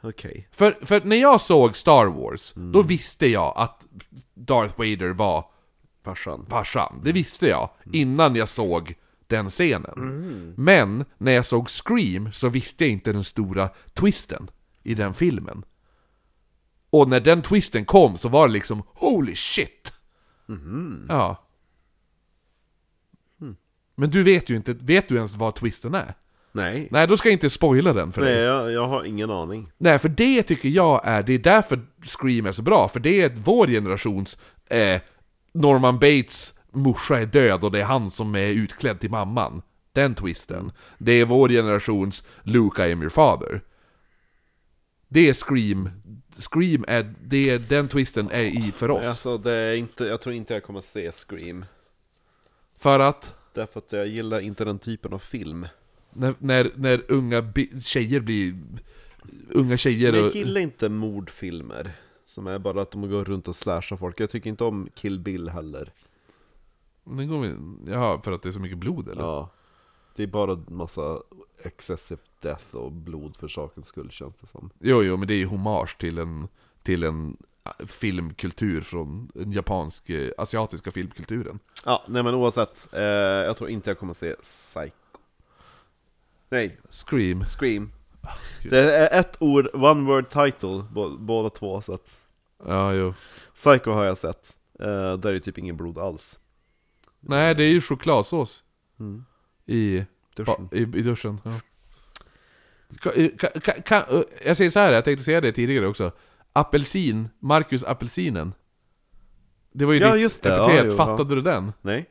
Okej. 0.00 0.48
För, 0.52 0.78
för 0.82 1.00
när 1.04 1.16
jag 1.16 1.40
såg 1.40 1.76
Star 1.76 2.06
Wars, 2.06 2.52
då 2.56 2.82
visste 2.82 3.26
jag 3.26 3.52
att 3.56 3.86
Darth 4.34 4.78
Vader 4.78 5.10
var 5.10 5.50
Farsan. 6.04 6.46
farsan. 6.46 7.00
Det 7.04 7.12
visste 7.12 7.46
jag 7.46 7.70
innan 7.92 8.36
jag 8.36 8.48
såg 8.48 8.94
den 9.26 9.50
scenen. 9.50 10.54
Men 10.56 11.04
när 11.18 11.32
jag 11.32 11.46
såg 11.46 11.68
Scream 11.68 12.32
så 12.32 12.48
visste 12.48 12.84
jag 12.84 12.92
inte 12.92 13.12
den 13.12 13.24
stora 13.24 13.70
twisten 13.94 14.50
i 14.82 14.94
den 14.94 15.14
filmen. 15.14 15.64
Och 16.90 17.08
när 17.08 17.20
den 17.20 17.42
twisten 17.42 17.84
kom 17.84 18.16
så 18.16 18.28
var 18.28 18.46
det 18.46 18.52
liksom 18.52 18.82
Holy 18.94 19.36
shit! 19.36 19.92
Ja. 21.08 21.42
Men 23.94 24.10
du 24.10 24.22
vet 24.22 24.50
ju 24.50 24.56
inte, 24.56 24.72
vet 24.72 25.08
du 25.08 25.16
ens 25.16 25.34
vad 25.34 25.54
twisten 25.54 25.94
är? 25.94 26.14
Nej. 26.52 26.88
Nej, 26.90 27.06
då 27.06 27.16
ska 27.16 27.28
jag 27.28 27.32
inte 27.32 27.50
spoila 27.50 27.92
den 27.92 28.12
för 28.12 28.20
Nej, 28.22 28.34
dig. 28.34 28.42
jag, 28.42 28.72
jag 28.72 28.88
har 28.88 29.04
ingen 29.04 29.30
aning. 29.30 29.68
Nej, 29.78 29.98
för 29.98 30.08
det 30.08 30.42
tycker 30.42 30.68
jag 30.68 31.00
är, 31.04 31.22
det 31.22 31.32
är 31.32 31.38
därför 31.38 31.80
Scream 32.02 32.46
är 32.46 32.52
så 32.52 32.62
bra, 32.62 32.88
för 32.88 33.00
det 33.00 33.20
är 33.22 33.28
vår 33.44 33.66
generations 33.66 34.38
eh, 34.66 35.00
Norman 35.52 35.94
Bates 35.98 36.54
morsa 36.70 37.20
är 37.20 37.26
död 37.26 37.64
och 37.64 37.72
det 37.72 37.80
är 37.80 37.84
han 37.84 38.10
som 38.10 38.34
är 38.34 38.46
utklädd 38.48 39.00
till 39.00 39.10
mamman. 39.10 39.62
Den 39.92 40.14
twisten. 40.14 40.72
Det 40.98 41.12
är 41.12 41.24
vår 41.24 41.48
generations 41.48 42.26
Luke 42.42 42.88
I 42.88 42.92
am 42.92 43.00
your 43.02 43.10
father. 43.10 43.60
Det 45.08 45.28
är 45.28 45.34
Scream. 45.34 45.90
Scream 46.38 46.84
är, 46.88 47.14
det 47.22 47.58
den 47.58 47.88
twisten 47.88 48.30
är 48.30 48.44
i 48.44 48.72
för 48.72 48.90
oss. 48.90 49.06
Alltså 49.06 49.38
det 49.38 49.52
är 49.52 49.74
inte, 49.74 50.04
jag 50.04 50.20
tror 50.20 50.34
inte 50.34 50.54
jag 50.54 50.62
kommer 50.62 50.80
se 50.80 51.12
Scream. 51.12 51.64
För 52.78 53.00
att 53.00 53.34
Därför 53.56 53.78
att 53.78 53.92
jag 53.92 54.06
gillar 54.06 54.40
inte 54.40 54.64
den 54.64 54.78
typen 54.78 55.12
av 55.12 55.18
film. 55.18 55.66
när, 56.12 56.34
när, 56.38 56.70
när 56.74 57.02
unga 57.08 57.52
tjejer 57.82 58.20
blir... 58.20 58.54
Unga 59.50 59.76
tjejer 59.76 60.12
Men 60.12 60.20
jag 60.20 60.28
och... 60.28 60.36
gillar 60.36 60.60
inte 60.60 60.88
mordfilmer. 60.88 61.92
Som 62.26 62.46
är 62.46 62.58
bara 62.58 62.82
att 62.82 62.90
de 62.90 63.10
går 63.10 63.24
runt 63.24 63.48
och 63.48 63.56
slashar 63.56 63.96
folk. 63.96 64.20
Jag 64.20 64.30
tycker 64.30 64.50
inte 64.50 64.64
om 64.64 64.88
Kill 64.94 65.20
Bill 65.20 65.48
heller. 65.48 65.92
Den 67.04 67.28
går 67.28 67.40
vi, 67.40 67.54
jaha, 67.92 68.20
för 68.22 68.32
att 68.32 68.42
det 68.42 68.48
är 68.48 68.52
så 68.52 68.60
mycket 68.60 68.78
blod 68.78 69.08
eller? 69.08 69.22
Ja. 69.22 69.50
Det 70.16 70.22
är 70.22 70.26
bara 70.26 70.64
massa 70.68 71.22
excessive 71.62 72.20
death 72.48 72.74
och 72.74 72.92
blod 72.92 73.36
för 73.36 73.48
sakens 73.48 73.86
skull 73.86 74.10
känns 74.10 74.36
det 74.36 74.46
som. 74.46 74.70
Jo, 74.78 75.02
jo, 75.02 75.16
men 75.16 75.28
det 75.28 75.34
är 75.34 75.38
ju 75.38 75.46
hommage 75.46 75.98
till 75.98 76.18
en, 76.18 76.48
till 76.82 77.04
en 77.04 77.36
äh, 77.64 77.86
filmkultur 77.86 78.80
från 78.80 79.30
den 79.34 79.52
japansk, 79.52 80.10
eh, 80.10 80.30
asiatiska 80.38 80.90
filmkulturen. 80.90 81.58
Ja, 81.84 82.04
nej 82.08 82.22
men 82.22 82.34
oavsett. 82.34 82.88
Eh, 82.92 83.02
jag 83.02 83.56
tror 83.56 83.70
inte 83.70 83.90
jag 83.90 83.98
kommer 83.98 84.14
se 84.14 84.34
Psycho. 84.34 84.90
Nej, 86.48 86.78
Scream. 86.90 87.44
Scream. 87.44 87.92
gud. 88.62 88.72
Det 88.72 88.96
är 88.96 89.20
ett 89.20 89.36
ord, 89.42 89.68
one 89.74 90.06
word 90.06 90.28
title, 90.28 90.84
bå- 90.94 91.18
båda 91.18 91.50
två 91.50 91.80
så 91.80 91.94
att 91.94 92.22
Ja, 92.66 92.92
jo. 92.92 93.14
Psycho 93.54 93.90
har 93.90 94.04
jag 94.04 94.18
sett. 94.18 94.56
Eh, 94.80 94.86
där 95.16 95.26
är 95.28 95.32
det 95.32 95.40
typ 95.40 95.58
ingen 95.58 95.76
blod 95.76 95.98
alls. 95.98 96.38
Nej, 97.20 97.54
det 97.54 97.64
är 97.64 97.68
ju 97.70 97.80
chokladsås 97.80 98.64
Mm. 99.00 99.24
i, 99.66 100.04
Duschen. 100.36 100.68
i, 100.72 100.78
i 100.80 100.84
duschen. 101.02 101.40
Ja. 101.44 101.50
Ka- 103.00 103.12
ka- 103.36 103.60
ka- 103.60 103.82
ka- 103.82 104.24
jag 104.44 104.56
säger 104.56 104.70
så 104.70 104.78
här, 104.78 104.92
jag 104.92 105.04
tänkte 105.04 105.24
säga 105.24 105.40
det 105.40 105.52
tidigare 105.52 105.86
också. 105.86 106.10
Apelsin, 106.52 107.28
Marcus 107.38 107.84
Apelsinen. 107.84 108.54
Det 109.72 109.84
var 109.84 109.92
ju 109.92 110.00
Ja, 110.00 110.12
ditt 110.12 110.22
just 110.22 110.42
det. 110.42 110.54
epitet, 110.56 110.76
Ja, 110.84 110.84
jo, 110.84 110.96
fattade 110.96 111.34
du 111.34 111.42
den? 111.42 111.72
Nej? 111.82 112.10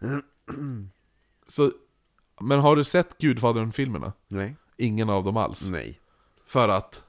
Så, 1.46 1.72
men 2.40 2.60
har 2.60 2.76
du 2.76 2.84
sett 2.84 3.18
Gudfadern-filmerna? 3.18 4.12
Nej? 4.28 4.56
Ingen 4.76 5.10
av 5.10 5.24
dem 5.24 5.36
alls? 5.36 5.70
Nej. 5.70 6.00
För 6.46 6.68
att? 6.68 7.02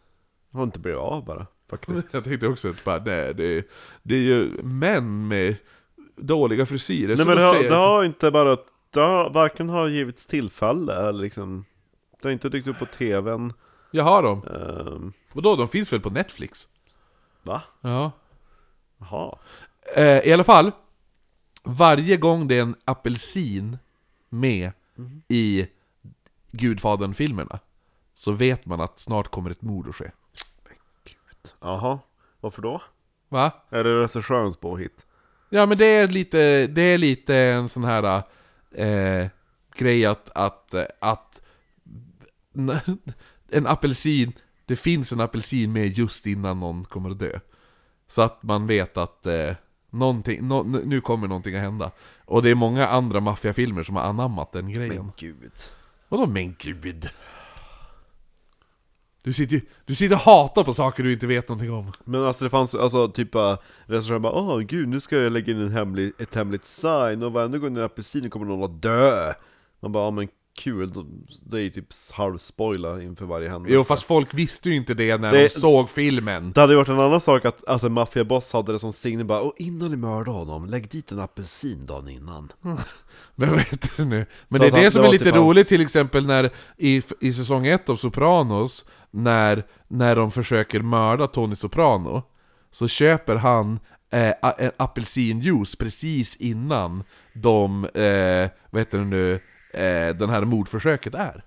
Har 0.52 0.64
inte 0.64 0.80
blivit 0.80 0.99
av 0.99 1.26
bara, 1.26 1.47
faktiskt. 1.70 2.08
Jag 2.14 2.24
tänkte 2.24 2.47
också 2.47 2.70
att 2.70 2.84
bara, 2.84 3.04
nej, 3.04 3.34
det, 3.34 3.43
är, 3.58 3.64
det 4.04 4.16
är 4.16 4.20
ju 4.20 4.49
män 4.64 5.28
med 5.28 5.56
dåliga 6.16 6.66
frisyrer. 6.66 7.18
Nej 7.18 7.26
men 7.26 7.38
det 7.38 7.43
har, 7.43 7.54
det 7.56 7.64
jag- 7.66 7.76
har 7.76 8.04
inte 8.04 8.32
bara, 8.32 8.58
det 8.89 8.99
har 8.99 9.30
varken 9.30 9.70
har 9.70 9.88
givits 9.88 10.26
tillfälle 10.28 10.93
eller 10.95 11.22
liksom 11.24 11.66
Det 12.22 12.28
har 12.28 12.32
inte 12.34 12.49
dykt 12.49 12.67
upp 12.67 12.80
på 12.80 12.86
tvn 12.86 13.53
Jag 13.91 14.03
har 14.03 14.24
dem. 14.24 14.43
Ehm, 14.47 15.13
Vadå, 15.34 15.55
de 15.55 15.67
finns 15.67 15.93
väl 15.93 15.99
på 16.01 16.09
Netflix? 16.09 16.67
Va? 17.43 17.61
Ja. 17.82 18.11
Jaha 18.97 19.38
Eh, 19.95 20.19
I 20.28 20.34
alla 20.34 20.43
fall, 20.43 20.72
varje 21.63 22.17
gång 22.17 22.47
det 22.47 22.57
är 22.57 22.61
en 22.61 22.76
apelsin 22.86 23.78
med 24.30 24.72
Mhm. 24.95 25.22
i 25.28 25.67
Gudfadern-filmerna 26.51 27.59
så 28.15 28.32
vet 28.32 28.65
man 28.65 28.82
att 28.82 28.99
snart 28.99 29.28
kommer 29.28 29.49
ett 29.49 29.61
mord 29.61 29.89
att 29.89 29.95
ske. 29.95 30.11
Jaha, 31.59 31.99
varför 32.39 32.61
då? 32.61 32.82
Va? 33.30 33.51
Är 33.69 33.84
det 33.84 34.01
regissörens 34.01 34.57
påhitt? 34.57 35.05
Ja 35.49 35.65
men 35.65 35.78
det 35.78 35.86
är 35.86 36.07
lite, 36.07 36.67
det 36.67 36.82
är 36.82 36.97
lite 36.97 37.36
en 37.36 37.69
sån 37.69 37.84
här 37.84 38.24
eh, 38.72 39.28
grej 39.76 40.05
att, 40.05 40.30
att, 40.36 40.74
att 40.99 41.30
en 43.49 43.68
apelsin, 43.68 44.34
det 44.66 44.76
finns 44.76 45.12
en 45.12 45.20
apelsin 45.20 45.74
med 45.74 45.97
just 45.97 46.26
innan 46.28 46.60
någon 46.60 46.86
kommer 46.86 47.10
att 47.10 47.20
dö. 47.20 47.39
Så 48.08 48.22
att 48.22 48.43
man 48.43 48.68
vet 48.68 48.97
att 48.97 49.26
eh, 49.26 49.56
någonting, 49.89 50.47
nå- 50.47 50.64
nu 50.64 51.02
kommer 51.02 51.28
någonting 51.28 51.56
att 51.56 51.62
hända. 51.62 51.91
Och 52.26 52.43
det 52.43 52.49
är 52.49 52.56
många 52.56 52.88
andra 52.88 53.20
maffiafilmer 53.20 53.84
som 53.84 53.95
har 53.95 54.04
anammat 54.04 54.52
den 54.52 54.74
grejen. 54.74 55.12
gud 55.18 55.52
Vadå 56.10 56.26
men 56.26 56.56
gud? 56.60 57.10
Du 59.24 59.34
sitter 59.34 59.56
ju, 59.56 59.62
du 59.86 59.95
sitter 59.95 60.16
och 60.16 60.22
hatar 60.22 60.64
på 60.64 60.74
saker 60.74 61.04
du 61.04 61.14
inte 61.14 61.28
vet 61.28 61.49
någonting 61.49 61.72
om. 61.72 61.91
Men 62.04 62.24
alltså 62.24 62.43
det 62.43 62.49
fanns 62.49 62.76
alltså 62.76 63.08
typ 63.10 63.36
uh, 63.36 63.58
regissören 63.86 64.22
bara 64.22 64.34
Åh 64.34 64.60
gud, 64.60 64.88
nu 64.88 64.99
ska 64.99 65.18
jag 65.18 65.32
lägga 65.32 65.54
in 65.54 65.62
en 65.62 65.72
hemlig, 65.72 66.14
ett 66.20 66.36
hemligt 66.36 66.66
sign 66.66 67.24
och 67.24 67.32
varenda 67.32 67.58
gång 67.58 67.74
det 67.74 67.80
är 67.80 67.84
en 67.84 67.86
apelsin 67.86 68.30
kommer 68.30 68.45
någon 68.45 68.64
att 68.64 68.82
dö 68.82 69.34
Man 69.80 69.91
bara, 69.91 70.12
men 70.12 70.28
kul, 70.56 70.93
det 71.45 71.58
är 71.58 71.62
ju 71.62 71.70
typ 71.70 71.88
halvspoila 72.14 73.02
inför 73.02 73.26
varje 73.26 73.49
händelse 73.49 73.76
Jo 73.76 73.84
fast 73.84 74.04
folk 74.04 74.34
visste 74.34 74.70
ju 74.70 74.76
inte 74.76 74.93
det 74.93 75.18
när 75.18 75.32
Det- 75.32 75.43
de 75.43 75.49
såg 75.49 75.89
filmen. 75.89 76.52
Det 76.52 76.62
hade 76.62 76.74
ju 76.74 76.78
varit 76.78 76.89
en 76.89 76.99
annan 76.99 77.22
sak 77.22 77.45
att, 77.45 77.64
att 77.64 77.84
en 77.84 77.91
maffiaboss 77.93 78.54
hade 78.54 78.72
det 78.72 78.80
som 78.80 78.93
signum 78.93 79.28
bara 79.28 79.41
Och 79.41 79.54
innan 79.58 79.89
ni 79.91 79.97
mördar 79.97 80.34
honom, 80.34 80.66
lägg 80.66 80.89
dit 80.89 81.12
en 81.12 81.20
apelsin 81.20 81.86
dagen 81.86 82.10
innan 82.10 82.52
vad 83.36 83.60
heter 83.60 83.89
det 83.97 84.06
nu? 84.06 84.26
Men 84.47 84.60
Så 84.62 84.68
det 84.70 84.78
är 84.80 84.84
det 84.84 84.91
som 84.91 85.04
är 85.04 85.10
lite 85.10 85.24
typ 85.26 85.34
hans- 85.34 85.49
roligt 85.49 85.68
till 85.68 85.82
exempel 85.82 86.26
när 86.26 86.49
i, 86.78 87.02
i 87.20 87.34
säsong 87.34 87.68
1 87.68 87.89
av 87.89 87.95
Sopranos 87.95 88.86
när, 89.12 89.64
när 89.88 90.16
de 90.16 90.32
försöker 90.32 90.80
mörda 90.80 91.28
Tony 91.28 91.56
Soprano 91.56 92.24
Så 92.72 92.88
köper 92.88 93.36
han 93.36 93.80
eh, 94.14 94.34
apelsinjuice 94.78 95.76
precis 95.76 96.36
innan 96.36 97.04
de, 97.34 97.86
eh, 97.86 98.49
vad 98.70 98.80
heter 98.82 98.97
det 98.97 99.06
nu, 99.06 99.39
eh, 99.74 100.15
den 100.15 100.30
här 100.30 100.41
mordförsöket 100.41 101.15
är 101.15 101.43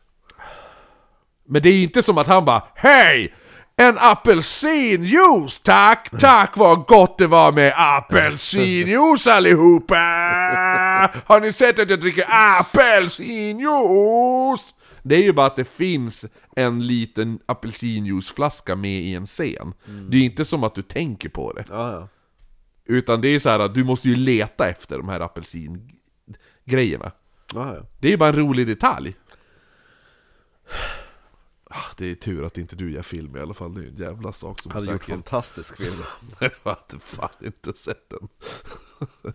Men 1.45 1.63
det 1.63 1.69
är 1.69 1.83
inte 1.83 2.03
som 2.03 2.19
att 2.19 2.27
han 2.27 2.45
bara 2.45 2.63
Hej! 2.75 3.35
En 3.77 3.99
apelsinjuice 3.99 5.61
tack! 5.63 6.11
Tack 6.21 6.57
vad 6.57 6.87
gott 6.87 7.19
det 7.19 7.27
var 7.27 7.53
med 7.53 7.73
apelsinjuice 7.77 9.27
allihopa! 9.27 9.97
Har 11.27 11.41
ni 11.41 11.53
sett 11.53 11.79
att 11.79 11.91
jag 11.91 12.01
dricker 12.01 12.25
apelsinjuice? 12.61 14.75
Det 15.03 15.15
är 15.15 15.23
ju 15.23 15.33
bara 15.33 15.47
att 15.47 15.57
det 15.57 15.69
finns 15.69 16.25
en 16.57 16.87
liten 16.87 17.39
apelsinjuiceflaska 17.47 18.77
med 18.77 19.01
i 19.03 19.15
en 19.15 19.27
scen. 19.27 19.75
Det 20.11 20.17
är 20.17 20.23
inte 20.23 20.45
som 20.45 20.65
att 20.65 20.75
du 20.75 20.83
tänker 20.83 21.29
på 21.29 21.53
det. 21.53 21.65
Ja, 21.69 21.93
ja. 21.93 22.09
Utan 22.87 23.21
det 23.21 23.29
är 23.29 23.39
så 23.39 23.49
här 23.49 23.59
att 23.59 23.75
du 23.75 23.85
måste 23.85 24.09
ju 24.09 24.17
leta 24.17 24.69
efter 24.69 24.99
de 24.99 25.09
här 25.09 25.21
apelsingrejerna. 25.21 27.13
Ja, 27.55 27.75
ja. 27.75 27.83
Det 27.99 28.09
är 28.09 28.11
ju 28.11 28.17
bara 28.17 28.29
en 28.29 28.37
rolig 28.37 28.67
detalj. 28.67 29.17
Ah, 31.71 31.93
Det 31.97 32.11
är 32.11 32.15
tur 32.15 32.47
att 32.47 32.59
inte 32.59 32.77
du 32.77 32.93
gör 32.93 33.03
film 33.03 33.37
i 33.37 33.41
alla 33.41 33.55
fall, 33.55 33.75
det 33.75 33.81
är 33.81 33.87
en 33.87 33.97
jävla 33.97 34.33
sak 34.33 34.61
som 34.61 34.73
Hade 34.73 34.93
gjort 34.93 35.05
fantastisk 35.05 35.77
film. 35.77 35.97
Jag 36.39 36.51
hade 36.65 37.01
fan 37.05 37.31
inte 37.41 37.73
sett 37.73 38.11
den. 38.11 38.29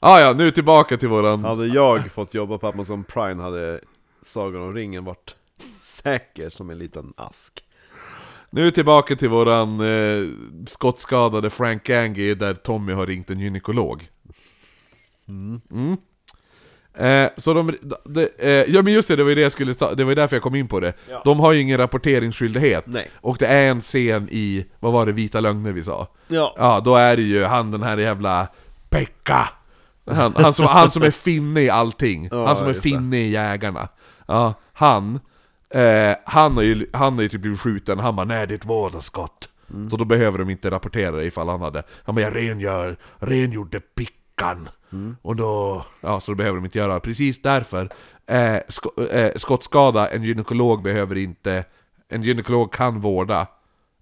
ah, 0.00 0.20
ja, 0.20 0.32
nu 0.32 0.50
tillbaka 0.50 0.98
till 0.98 1.08
våran... 1.08 1.44
Hade 1.44 1.66
jag 1.66 2.12
fått 2.12 2.34
jobba 2.34 2.58
på 2.58 2.68
Amazon 2.68 3.04
Prime 3.04 3.42
hade 3.42 3.80
Sagan 4.22 4.62
om 4.62 4.74
ringen 4.74 5.04
varit 5.04 5.36
säker 5.80 6.50
som 6.50 6.70
en 6.70 6.78
liten 6.78 7.14
ask. 7.16 7.64
Nu 8.50 8.70
tillbaka 8.70 9.16
till 9.16 9.28
våran 9.28 9.80
eh, 9.80 10.28
skottskadade 10.66 11.50
Frank 11.50 11.84
Gangi 11.84 12.34
där 12.34 12.54
Tommy 12.54 12.92
har 12.92 13.06
ringt 13.06 13.30
en 13.30 13.40
gynekolog. 13.40 14.08
Mm. 15.28 15.96
Eh, 16.94 17.30
så 17.36 17.54
de, 17.54 17.74
de, 18.04 18.28
eh, 18.38 18.50
ja 18.50 18.82
men 18.82 18.92
just 18.92 19.08
det, 19.08 19.16
det 19.16 19.22
var 19.22 19.28
ju 19.28 19.34
det 19.34 19.40
jag 19.40 19.52
skulle 19.52 19.74
ta, 19.74 19.94
det 19.94 20.04
var 20.04 20.10
ju 20.10 20.14
därför 20.14 20.36
jag 20.36 20.42
kom 20.42 20.54
in 20.54 20.68
på 20.68 20.80
det. 20.80 20.92
Ja. 21.10 21.22
De 21.24 21.40
har 21.40 21.52
ju 21.52 21.60
ingen 21.60 21.78
rapporteringsskyldighet. 21.78 22.86
Nej. 22.86 23.10
Och 23.20 23.36
det 23.38 23.46
är 23.46 23.62
en 23.62 23.80
scen 23.80 24.28
i, 24.30 24.66
vad 24.80 24.92
var 24.92 25.06
det, 25.06 25.12
Vita 25.12 25.40
Lögner 25.40 25.72
vi 25.72 25.84
sa? 25.84 26.08
Ja. 26.28 26.54
Ja, 26.58 26.80
då 26.84 26.96
är 26.96 27.16
det 27.16 27.22
ju 27.22 27.44
han 27.44 27.70
den 27.70 27.82
här 27.82 27.96
jävla 27.96 28.48
Pekka! 28.90 29.48
Han, 30.06 30.34
han, 30.36 30.52
som, 30.52 30.66
han 30.66 30.90
som 30.90 31.02
är 31.02 31.10
finne 31.10 31.60
i 31.60 31.70
allting. 31.70 32.28
Ja, 32.30 32.46
han 32.46 32.56
som 32.56 32.68
är 32.68 32.72
finne 32.72 33.18
i 33.18 33.30
Jägarna. 33.30 33.88
Ja, 34.26 34.54
han, 34.72 35.20
eh, 35.74 36.14
han 36.24 36.54
har 36.54 36.62
ju, 36.62 36.86
han 36.92 37.14
har 37.14 37.22
ju 37.22 37.28
typ 37.28 37.40
blivit 37.40 37.60
skjuten, 37.60 37.98
han 37.98 38.16
bara 38.16 38.26
'Nej 38.26 38.46
det 38.46 38.54
är 38.54 38.56
ett 38.56 38.66
vådaskott' 38.66 39.48
Mm. 39.70 39.90
Så 39.90 39.96
då 39.96 40.04
behöver 40.04 40.38
de 40.38 40.50
inte 40.50 40.70
rapportera 40.70 41.10
det 41.16 41.24
ifall 41.24 41.48
han 41.48 41.60
hade 41.60 41.82
Han 42.04 42.14
bara 42.14 42.20
'Jag 42.20 42.36
rengör, 42.36 42.96
rengjorde 43.18 43.80
pickan' 43.94 44.68
Mm. 44.92 45.16
Och 45.22 45.36
då, 45.36 45.86
ja 46.00 46.20
så 46.20 46.32
då 46.32 46.36
behöver 46.36 46.56
de 46.56 46.64
inte 46.64 46.78
göra. 46.78 47.00
Precis 47.00 47.42
därför, 47.42 47.88
eh, 48.26 48.58
sko, 48.68 49.02
eh, 49.02 49.32
skottskada, 49.36 50.08
en 50.08 50.22
gynekolog 50.22 50.82
behöver 50.82 51.16
inte 51.16 51.64
En 52.08 52.22
gynekolog 52.22 52.72
kan 52.72 53.00
vårda 53.00 53.40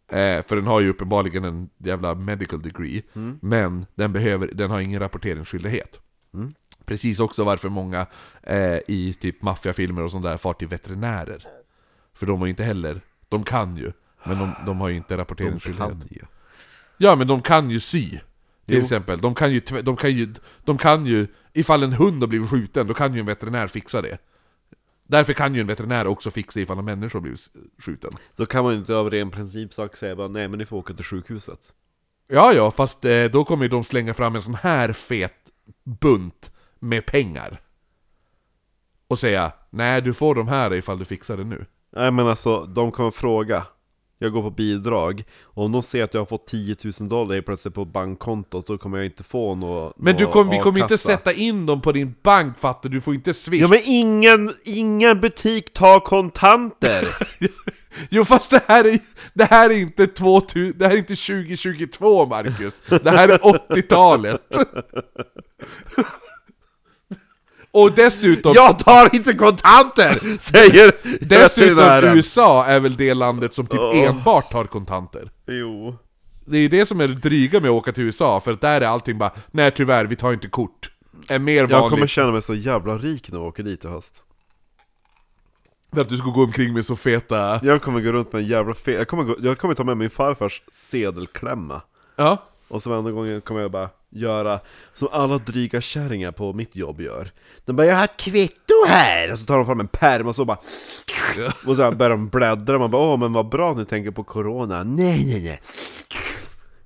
eh, 0.08 0.42
För 0.46 0.56
den 0.56 0.66
har 0.66 0.80
ju 0.80 0.88
uppenbarligen 0.88 1.44
en 1.44 1.70
jävla 1.78 2.14
medical 2.14 2.62
degree 2.62 3.02
Men 3.40 3.86
den, 3.94 4.12
behöver, 4.12 4.46
den 4.46 4.70
har 4.70 4.80
ingen 4.80 5.00
rapporteringsskyldighet. 5.00 6.00
Precis 6.84 7.20
också 7.20 7.44
varför 7.44 7.68
många 7.68 8.06
eh, 8.42 8.78
i 8.88 9.16
typ 9.20 9.42
maffiafilmer 9.42 10.02
och 10.02 10.10
sånt 10.10 10.24
där 10.24 10.36
far 10.36 10.52
till 10.52 10.68
veterinärer. 10.68 11.46
För 12.14 12.26
de 12.26 12.38
har 12.38 12.46
ju 12.46 12.50
inte 12.50 12.64
heller, 12.64 13.00
de 13.28 13.44
kan 13.44 13.76
ju 13.76 13.92
Men 14.24 14.38
de, 14.38 14.52
de 14.66 14.80
har 14.80 14.88
ju 14.88 14.96
inte 14.96 15.16
rapporteringsskyldighet. 15.16 16.28
Ja 16.98 17.14
men 17.16 17.26
de 17.26 17.42
kan 17.42 17.70
ju 17.70 17.80
sy 17.80 18.18
Till 18.70 18.78
Jo. 18.78 18.84
exempel, 18.84 19.20
de 19.20 19.34
kan, 19.34 19.52
ju, 19.52 19.60
de, 19.60 19.96
kan 19.96 20.10
ju, 20.10 20.34
de 20.64 20.78
kan 20.78 21.06
ju 21.06 21.26
Ifall 21.52 21.82
en 21.82 21.92
hund 21.92 22.22
har 22.22 22.26
blivit 22.28 22.50
skjuten, 22.50 22.86
då 22.86 22.94
kan 22.94 23.14
ju 23.14 23.20
en 23.20 23.26
veterinär 23.26 23.66
fixa 23.68 24.02
det 24.02 24.18
Därför 25.04 25.32
kan 25.32 25.54
ju 25.54 25.60
en 25.60 25.66
veterinär 25.66 26.06
också 26.06 26.30
fixa 26.30 26.60
ifall 26.60 26.78
en 26.78 26.84
människa 26.84 27.16
har 27.18 27.22
blivit 27.22 27.40
skjuten 27.78 28.10
Då 28.36 28.46
kan 28.46 28.64
man 28.64 28.72
ju 28.72 28.78
inte 28.78 28.94
av 28.96 29.10
ren 29.10 29.30
principsak 29.30 29.96
säga 29.96 30.16
bara 30.16 30.28
nej 30.28 30.48
men 30.48 30.58
ni 30.58 30.66
får 30.66 30.76
åka 30.76 30.94
till 30.94 31.04
sjukhuset. 31.04 31.72
Ja 32.28 32.52
ja, 32.52 32.70
fast 32.70 33.04
eh, 33.04 33.24
då 33.24 33.44
kommer 33.44 33.64
ju 33.64 33.68
de 33.68 33.84
slänga 33.84 34.14
fram 34.14 34.36
en 34.36 34.42
sån 34.42 34.54
här 34.54 34.92
fet 34.92 35.34
bunt 36.00 36.52
med 36.78 37.06
pengar 37.06 37.60
Och 39.08 39.18
säga 39.18 39.52
Nej 39.70 40.02
du 40.02 40.14
får 40.14 40.34
de 40.34 40.48
här 40.48 40.74
ifall 40.74 40.98
du 40.98 41.04
fixar 41.04 41.36
det 41.36 41.44
nu 41.44 41.66
Nej 41.96 42.10
men 42.10 42.26
alltså, 42.26 42.66
de 42.66 42.92
kommer 42.92 43.10
fråga. 43.10 43.66
Jag 44.22 44.32
går 44.32 44.42
på 44.42 44.50
bidrag, 44.50 45.24
och 45.42 45.64
om 45.64 45.72
de 45.72 45.82
ser 45.82 46.02
att 46.02 46.14
jag 46.14 46.20
har 46.20 46.26
fått 46.26 46.46
10 46.46 46.76
000 47.00 47.08
dollar 47.08 47.34
helt 47.34 47.46
plötsligt 47.46 47.74
på 47.74 47.84
bankkontot, 47.84 48.66
då 48.66 48.78
kommer 48.78 48.98
jag 48.98 49.06
inte 49.06 49.24
få 49.24 49.54
något 49.54 49.98
Men 49.98 50.16
du 50.16 50.26
kom, 50.26 50.50
vi 50.50 50.58
kommer 50.58 50.80
inte 50.80 50.98
sätta 50.98 51.32
in 51.32 51.66
dem 51.66 51.80
på 51.80 51.92
din 51.92 52.14
bank 52.22 52.58
fattar 52.58 52.88
du, 52.88 52.96
du 52.96 53.00
får 53.00 53.14
inte 53.14 53.34
swish. 53.34 53.60
Ja 53.60 53.68
men 53.68 53.80
ingen, 53.84 54.54
ingen 54.64 55.20
butik 55.20 55.72
tar 55.72 56.00
kontanter! 56.00 57.08
Jo 58.10 58.24
fast 58.24 58.50
det 58.50 58.62
här 58.68 58.84
är, 58.84 58.98
det 59.34 59.44
här 59.44 59.70
är 59.70 59.74
inte 59.74 60.06
2000, 60.06 60.74
det 60.78 60.86
här 60.86 60.94
är 60.94 60.98
inte 60.98 61.14
2022 61.14 62.26
Marcus. 62.26 62.82
Det 63.02 63.10
här 63.10 63.28
är 63.28 63.38
80-talet 63.38 64.40
Och 67.72 67.92
dessutom, 67.92 68.52
jag 68.54 68.78
tar 68.78 69.14
inte 69.14 69.34
kontanter! 69.34 70.38
Säger 70.38 70.92
dessutom. 71.20 72.16
USA 72.16 72.64
är 72.66 72.80
väl 72.80 72.96
det 72.96 73.14
landet 73.14 73.54
som 73.54 73.66
typ 73.66 73.80
Åh. 73.80 73.98
enbart 73.98 74.52
tar 74.52 74.64
kontanter 74.64 75.30
Jo. 75.46 75.96
Det 76.44 76.56
är 76.56 76.60
ju 76.60 76.68
det 76.68 76.86
som 76.86 77.00
är 77.00 77.08
det 77.08 77.14
dryga 77.14 77.60
med 77.60 77.70
att 77.70 77.74
åka 77.74 77.92
till 77.92 78.04
USA, 78.04 78.40
för 78.40 78.52
att 78.52 78.60
där 78.60 78.80
är 78.80 78.86
allting 78.86 79.18
bara 79.18 79.30
Nej 79.50 79.70
tyvärr, 79.70 80.04
vi 80.04 80.16
tar 80.16 80.32
inte 80.32 80.48
kort 80.48 80.90
Är 81.28 81.38
mer 81.38 81.54
Jag 81.54 81.68
vanligt 81.68 81.90
kommer 81.90 82.06
känna 82.06 82.32
mig 82.32 82.42
så 82.42 82.54
jävla 82.54 82.98
rik 82.98 83.30
när 83.32 83.38
jag 83.38 83.46
åker 83.46 83.62
dit 83.62 83.84
i 83.84 83.88
höst. 83.88 84.22
för 85.94 86.00
att 86.00 86.08
du 86.08 86.16
ska 86.16 86.28
gå 86.30 86.42
omkring 86.42 86.72
med 86.72 86.86
så 86.86 86.96
feta 86.96 87.60
Jag 87.62 87.82
kommer 87.82 88.00
gå 88.00 88.12
runt 88.12 88.32
med 88.32 88.42
en 88.42 88.48
jävla 88.48 88.74
fe... 88.74 88.92
jag 88.92 89.08
kommer, 89.08 89.24
gå... 89.24 89.36
jag 89.40 89.58
kommer 89.58 89.74
ta 89.74 89.84
med 89.84 89.96
min 89.96 90.10
farfars 90.10 90.62
sedelklämma. 90.72 91.82
Ja, 92.16 92.42
Och 92.68 92.82
så 92.82 92.90
varenda 92.90 93.10
gång 93.10 93.40
kommer 93.40 93.60
jag 93.60 93.70
bara 93.70 93.88
göra 94.10 94.60
som 94.94 95.08
alla 95.12 95.38
dryga 95.38 95.80
kärringar 95.80 96.32
på 96.32 96.52
mitt 96.52 96.76
jobb 96.76 97.00
gör. 97.00 97.30
De 97.64 97.76
bara 97.76 97.86
'Jag 97.86 97.96
har 97.96 98.04
ett 98.04 98.16
kvitto 98.16 98.74
här!' 98.88 99.32
Och 99.32 99.38
så 99.38 99.46
tar 99.46 99.56
de 99.56 99.66
fram 99.66 99.80
en 99.80 99.88
pärm 99.88 100.26
och 100.26 100.36
så 100.36 100.44
bara... 100.44 100.58
Och 101.66 101.76
så 101.76 101.90
börjar 101.90 102.10
de 102.10 102.28
bläddra, 102.28 102.78
man 102.78 102.90
bara 102.90 103.02
'Åh 103.02 103.18
men 103.18 103.32
vad 103.32 103.48
bra 103.48 103.70
att 103.70 103.76
ni 103.76 103.84
tänker 103.84 104.10
på 104.10 104.22
corona' 104.22 104.84
Nej 104.84 105.24
nej 105.24 105.42
nej! 105.42 105.60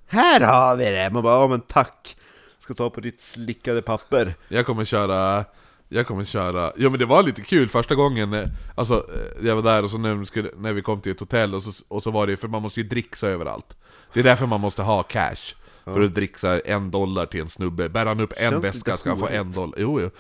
Här 0.07 0.41
har 0.41 0.77
vi 0.77 0.85
det! 0.85 1.11
Man 1.11 1.22
bara 1.22 1.41
'Ja 1.41 1.49
men 1.49 1.61
tack!' 1.61 2.16
Ska 2.59 2.75
ta 2.75 2.91
på 2.91 3.01
ditt 3.01 3.20
slickade 3.20 3.83
papper. 3.83 4.35
Jag 4.49 4.66
kommer 4.66 4.85
köra 4.85 5.45
jag 5.89 6.07
kommer 6.07 6.25
köra, 6.25 6.72
ja 6.77 6.91
men 6.91 6.99
det 6.99 7.07
var 7.07 7.22
lite 7.22 7.43
kul 7.43 7.68
första 7.68 7.95
gången, 7.95 8.33
eh, 8.33 8.49
alltså 8.75 8.95
eh, 8.95 9.47
jag 9.47 9.57
var 9.57 9.62
där 9.62 9.83
och 9.83 9.91
så 9.91 9.99
när 9.99 10.14
vi, 10.14 10.27
skulle, 10.27 10.51
när 10.57 10.72
vi 10.72 10.83
kom 10.83 11.01
till 11.01 11.12
ett 11.12 11.20
hotell 11.20 11.55
och 11.55 11.62
så, 11.62 11.85
och 11.89 12.03
så 12.03 12.11
var 12.11 12.27
det, 12.27 12.37
för 12.37 12.49
man 12.49 12.62
måste 12.62 12.81
ju 12.81 12.89
dricksa 12.89 13.29
överallt 13.29 13.77
Det 14.12 14.20
är 14.20 14.25
därför 14.25 14.47
man 14.47 14.61
måste 14.61 14.83
ha 14.83 15.03
cash 15.03 15.55
för 15.85 16.01
att 16.03 16.14
dricksa 16.14 16.61
en 16.61 16.91
dollar 16.91 17.26
till 17.26 17.41
en 17.41 17.49
snubbe, 17.49 17.89
bär 17.89 18.07
han 18.07 18.20
upp 18.20 18.32
en 18.37 18.51
Känns 18.51 18.64
väska 18.64 18.97
ska 18.97 19.09
han 19.11 19.18
få 19.18 19.28
en 19.28 19.53
dollar. 19.53 19.74
Jo, 19.78 20.01
jo. 20.01 20.11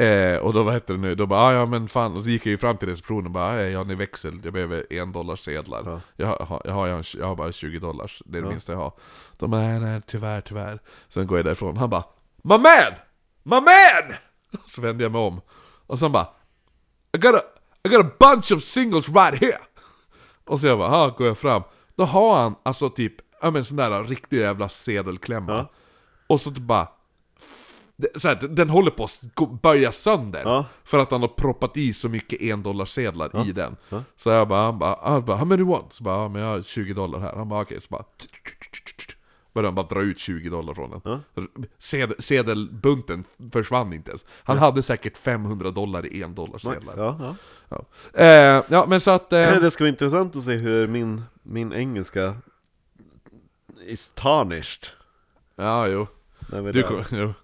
Eh, 0.00 0.38
och 0.38 0.52
då 0.52 0.62
vad 0.62 0.74
hette 0.74 0.92
det 0.92 0.98
nu, 0.98 1.14
då 1.14 1.26
bara 1.26 1.40
"Ah, 1.40 1.52
ja 1.52 1.66
men 1.66 1.88
fan, 1.88 2.16
och 2.16 2.22
så 2.22 2.28
gick 2.28 2.46
jag 2.46 2.50
ju 2.50 2.58
fram 2.58 2.76
till 2.76 2.88
receptionen 2.88 3.24
och 3.24 3.30
bara 3.30 3.50
"Hej, 3.52 3.74
har 3.74 3.84
ni 3.84 3.94
växel? 3.94 4.40
Jag 4.44 4.52
behöver 4.52 4.92
en 4.92 5.12
dollars 5.12 5.40
sedlar. 5.40 5.82
Ja. 5.86 6.00
jag, 6.16 6.26
har, 6.26 6.62
jag, 6.64 6.72
har, 6.72 6.86
jag, 6.86 6.94
har, 6.94 7.04
jag 7.18 7.36
bara 7.36 7.52
20 7.52 7.78
dollars, 7.78 8.22
det 8.26 8.38
är 8.38 8.42
det 8.42 8.48
minsta 8.48 8.72
jag 8.72 8.78
har. 8.78 8.92
De 9.36 9.50
bara 9.50 9.60
nej, 9.62 9.80
nej 9.80 10.00
tyvärr, 10.06 10.40
tyvärr. 10.40 10.78
Sen 11.08 11.26
går 11.26 11.38
jag 11.38 11.44
därifrån, 11.44 11.76
han 11.76 11.90
bara 11.90 12.04
My 12.42 12.58
man! 12.58 12.92
My 13.42 13.60
man! 13.60 14.14
Så 14.66 14.80
vände 14.80 15.02
jag 15.02 15.12
mig 15.12 15.20
om. 15.20 15.40
Och 15.86 15.98
sen 15.98 16.12
bara 16.12 16.28
I 17.12 17.18
got 17.18 17.34
a, 17.34 17.40
I 17.84 17.88
got 17.88 18.06
a 18.06 18.10
bunch 18.18 18.52
of 18.52 18.62
singles 18.62 19.08
right 19.08 19.40
here! 19.40 19.58
Och 20.44 20.60
så 20.60 20.66
jag 20.66 20.78
bara, 20.78 20.88
"Ha", 20.88 21.08
går 21.08 21.26
jag 21.26 21.38
fram. 21.38 21.62
Då 21.96 22.04
har 22.04 22.36
han 22.42 22.54
alltså 22.62 22.90
typ, 22.90 23.14
ja 23.40 23.50
men 23.50 23.64
sån 23.64 23.76
där 23.76 24.04
riktig 24.04 24.38
jävla 24.40 24.68
sedelklämma 24.68 25.52
Ja. 25.52 25.68
Och 26.26 26.40
så 26.40 26.50
bara 26.50 26.88
så 28.16 28.28
här, 28.28 28.34
den- 28.34 28.70
håller 28.70 28.90
på 28.90 29.04
att 29.04 29.62
böja 29.62 29.92
sönder 29.92 30.42
Ja. 30.44 30.64
För 30.84 30.98
att 30.98 31.10
han 31.10 31.20
har 31.20 31.28
proppat 31.28 31.76
i 31.76 31.92
så 31.94 32.08
mycket 32.08 32.40
endollarsedlar 32.40 33.48
i 33.48 33.52
den 33.52 33.76
Ja. 33.88 34.02
Så 34.16 34.30
jag 34.30 34.48
bara, 34.48 34.62
han 34.64 34.78
bara, 34.78 34.98
han 35.02 35.24
bara 35.24 35.36
'How 35.36 35.44
many 35.44 35.62
want?' 35.62 35.90
Så 35.92 36.04
bara, 36.04 36.16
ja, 36.16 36.28
men 36.28 36.42
jag 36.42 36.48
har 36.48 36.62
20 36.62 36.94
dollar 36.94 37.18
här 37.18 37.32
Han 37.36 37.48
bara 37.48 37.62
okej, 37.62 37.80
så 37.80 37.86
bara 37.88 38.04
Började 39.54 39.68
han 39.68 39.74
bara 39.74 39.86
dra 39.86 40.02
ut 40.02 40.18
20 40.18 40.50
dollar 40.50 40.74
från 40.74 40.90
den 40.90 41.00
Ja. 41.04 41.42
Sedel, 41.78 42.16
Sedelbunten 42.22 43.24
försvann 43.52 43.92
inte 43.92 44.10
ens 44.10 44.24
Han 44.44 44.58
hade 44.58 44.82
säkert 44.82 45.16
500 45.16 45.70
dollar 45.70 46.06
i 46.06 46.22
en 46.22 46.34
dollar 46.34 46.58
sedlar. 46.58 46.94
Ja, 46.96 47.16
ja. 47.20 47.34
ja. 47.68 47.84
Eh, 48.24 48.64
ja 48.68 48.86
men 48.88 49.00
så 49.00 49.10
att 49.10 49.32
eh, 49.32 49.38
Det 49.60 49.70
ska 49.70 49.84
bli 49.84 49.88
intressant 49.88 50.36
att 50.36 50.42
se 50.42 50.58
hur 50.58 50.86
min, 50.86 51.22
min 51.42 51.72
engelska 51.72 52.34
is 53.88 54.08
tarnished. 54.14 54.90
Ja 55.56 55.86
jo 55.86 56.06
du, 56.72 56.82
kom, 56.82 57.04
jo. 57.10 57.34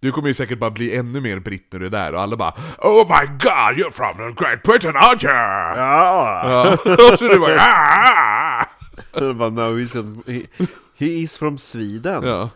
du 0.00 0.12
kommer 0.12 0.28
ju 0.28 0.34
säkert 0.34 0.58
bara 0.58 0.70
bli 0.70 0.96
ännu 0.96 1.20
mer 1.20 1.38
britt 1.38 1.72
när 1.72 1.80
du 1.80 1.86
är 1.86 1.90
där 1.90 2.14
och 2.14 2.20
alla 2.20 2.36
bara 2.36 2.54
Oh 2.78 3.08
my 3.08 3.26
god, 3.26 3.76
you're 3.78 3.90
from 3.90 4.34
Great 4.34 4.62
Britain 4.62 4.96
aren't 4.96 5.24
you? 5.24 5.32
Ja! 5.32 6.76
Ja. 6.84 7.16
så 7.16 7.28
du 7.28 7.38
bara 7.38 7.56
"Ah!" 7.60 8.66
Jag 9.12 9.36
bara, 9.36 9.50
no, 9.50 9.78
he's 9.78 9.92
from, 9.92 10.22
he, 10.26 10.46
he 10.94 11.06
is 11.22 11.38
from 11.38 11.58
Sweden. 11.58 12.22
Ja, 12.24 12.50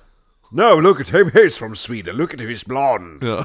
No, 0.50 0.80
look 0.80 1.00
at 1.00 1.08
him, 1.08 1.30
he's 1.30 1.58
from 1.58 1.74
Sweden. 1.76 2.16
Look 2.16 2.34
at 2.34 2.40
him, 2.40 2.48
he's 2.48 2.64
blonde. 2.66 3.26
ja. 3.26 3.44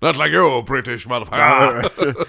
Not 0.00 0.16
like 0.16 0.30
you 0.32 0.62
British 0.62 1.06
motherfucker 1.06 1.90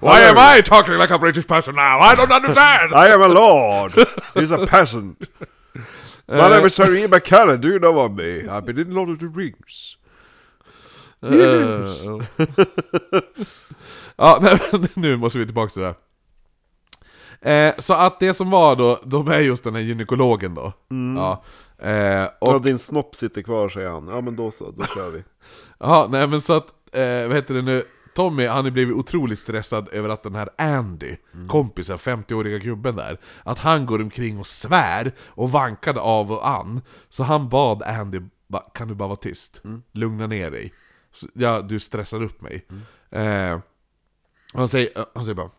Why 0.00 0.20
am 0.20 0.36
I 0.38 0.62
talking 0.62 0.98
like 0.98 1.14
a 1.14 1.18
British 1.18 1.46
person 1.46 1.74
now? 1.74 2.00
I 2.00 2.14
don't 2.14 2.32
understand! 2.32 2.92
I 2.94 3.08
am 3.08 3.22
a 3.22 3.28
lord. 3.28 3.94
He's 4.34 4.50
a 4.50 4.66
peasant. 4.66 5.28
My 6.30 6.48
name 6.48 6.66
is 6.66 6.74
Sir 6.74 6.94
Ian 6.94 7.10
McKellen. 7.10 7.60
Do 7.60 7.68
you 7.68 7.78
know 7.78 7.98
of 7.98 8.12
me? 8.12 8.48
I've 8.48 8.64
been 8.64 8.78
in 8.78 8.94
Lord 8.94 9.08
of 9.10 9.18
the 9.18 9.26
Rings. 9.26 9.96
Eh, 11.22 11.36
ja. 12.04 12.20
ja, 14.16 14.38
men 14.42 14.88
nu 14.94 15.16
måste 15.16 15.38
vi 15.38 15.44
tillbaka 15.44 15.70
till 15.70 15.82
det 15.82 15.94
här. 17.40 17.68
Eh, 17.68 17.74
så 17.78 17.94
att 17.94 18.20
det 18.20 18.34
som 18.34 18.50
var 18.50 18.76
då, 18.76 19.00
de 19.04 19.28
är 19.28 19.38
just 19.38 19.64
den 19.64 19.74
här 19.74 19.82
gynekologen 19.82 20.54
då. 20.54 20.72
Ja. 21.16 21.42
Eh, 21.88 22.28
och, 22.38 22.54
Och 22.54 22.62
din 22.62 22.78
snopp 22.78 23.14
sitter 23.14 23.42
kvar, 23.42 23.68
säger 23.68 23.88
han. 23.88 24.08
Ja 24.08 24.20
men 24.20 24.36
då 24.36 24.50
så, 24.50 24.70
då 24.70 24.84
kör 24.84 25.10
vi. 25.10 25.24
ja, 25.78 26.08
nej 26.10 26.26
men 26.26 26.40
så 26.40 26.52
att, 26.52 26.66
eh, 26.92 27.26
vad 27.26 27.34
heter 27.34 27.54
det 27.54 27.62
nu? 27.62 27.84
Tommy, 28.20 28.46
han 28.46 28.64
har 28.64 28.70
blivit 28.70 28.96
otroligt 28.96 29.38
stressad 29.38 29.88
över 29.92 30.08
att 30.08 30.22
den 30.22 30.34
här 30.34 30.48
Andy, 30.58 31.16
kompisen, 31.48 31.96
50-åriga 31.96 32.58
gubben 32.58 32.96
där, 32.96 33.18
att 33.44 33.58
han 33.58 33.86
går 33.86 34.00
omkring 34.00 34.38
och 34.38 34.46
svär 34.46 35.12
och 35.18 35.50
vankade 35.50 36.00
av 36.00 36.32
och 36.32 36.48
an. 36.48 36.80
Så 37.08 37.22
han 37.22 37.48
bad 37.48 37.82
Andy, 37.82 38.20
kan 38.74 38.88
du 38.88 38.94
bara 38.94 39.08
vara 39.08 39.16
tyst? 39.16 39.62
Lugna 39.92 40.26
ner 40.26 40.50
dig. 40.50 40.72
Ja, 41.34 41.60
du 41.60 41.80
stressar 41.80 42.22
upp 42.22 42.40
mig. 42.40 42.66
Eh, 43.10 43.58
han, 44.54 44.68
säger, 44.68 45.06
han 45.14 45.24
säger 45.24 45.34
bara 45.34 45.50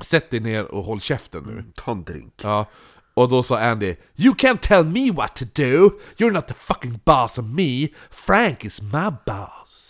Sätt 0.00 0.30
dig 0.30 0.40
ner 0.40 0.64
och 0.64 0.84
håll 0.84 1.00
käften 1.00 1.42
nu. 1.42 1.64
Ta 1.74 1.92
en 1.92 2.04
drink. 2.04 2.34
Ja, 2.42 2.66
Och 3.14 3.28
då 3.28 3.42
sa 3.42 3.58
Andy 3.58 3.96
You 4.16 4.34
can't 4.34 4.60
tell 4.60 4.84
me 4.84 5.10
what 5.12 5.36
to 5.36 5.44
do! 5.54 5.90
You're 6.16 6.32
not 6.32 6.46
the 6.46 6.54
fucking 6.54 7.00
boss 7.04 7.38
of 7.38 7.44
me! 7.44 7.88
Frank 8.10 8.64
is 8.64 8.82
my 8.82 9.10
boss! 9.26 9.85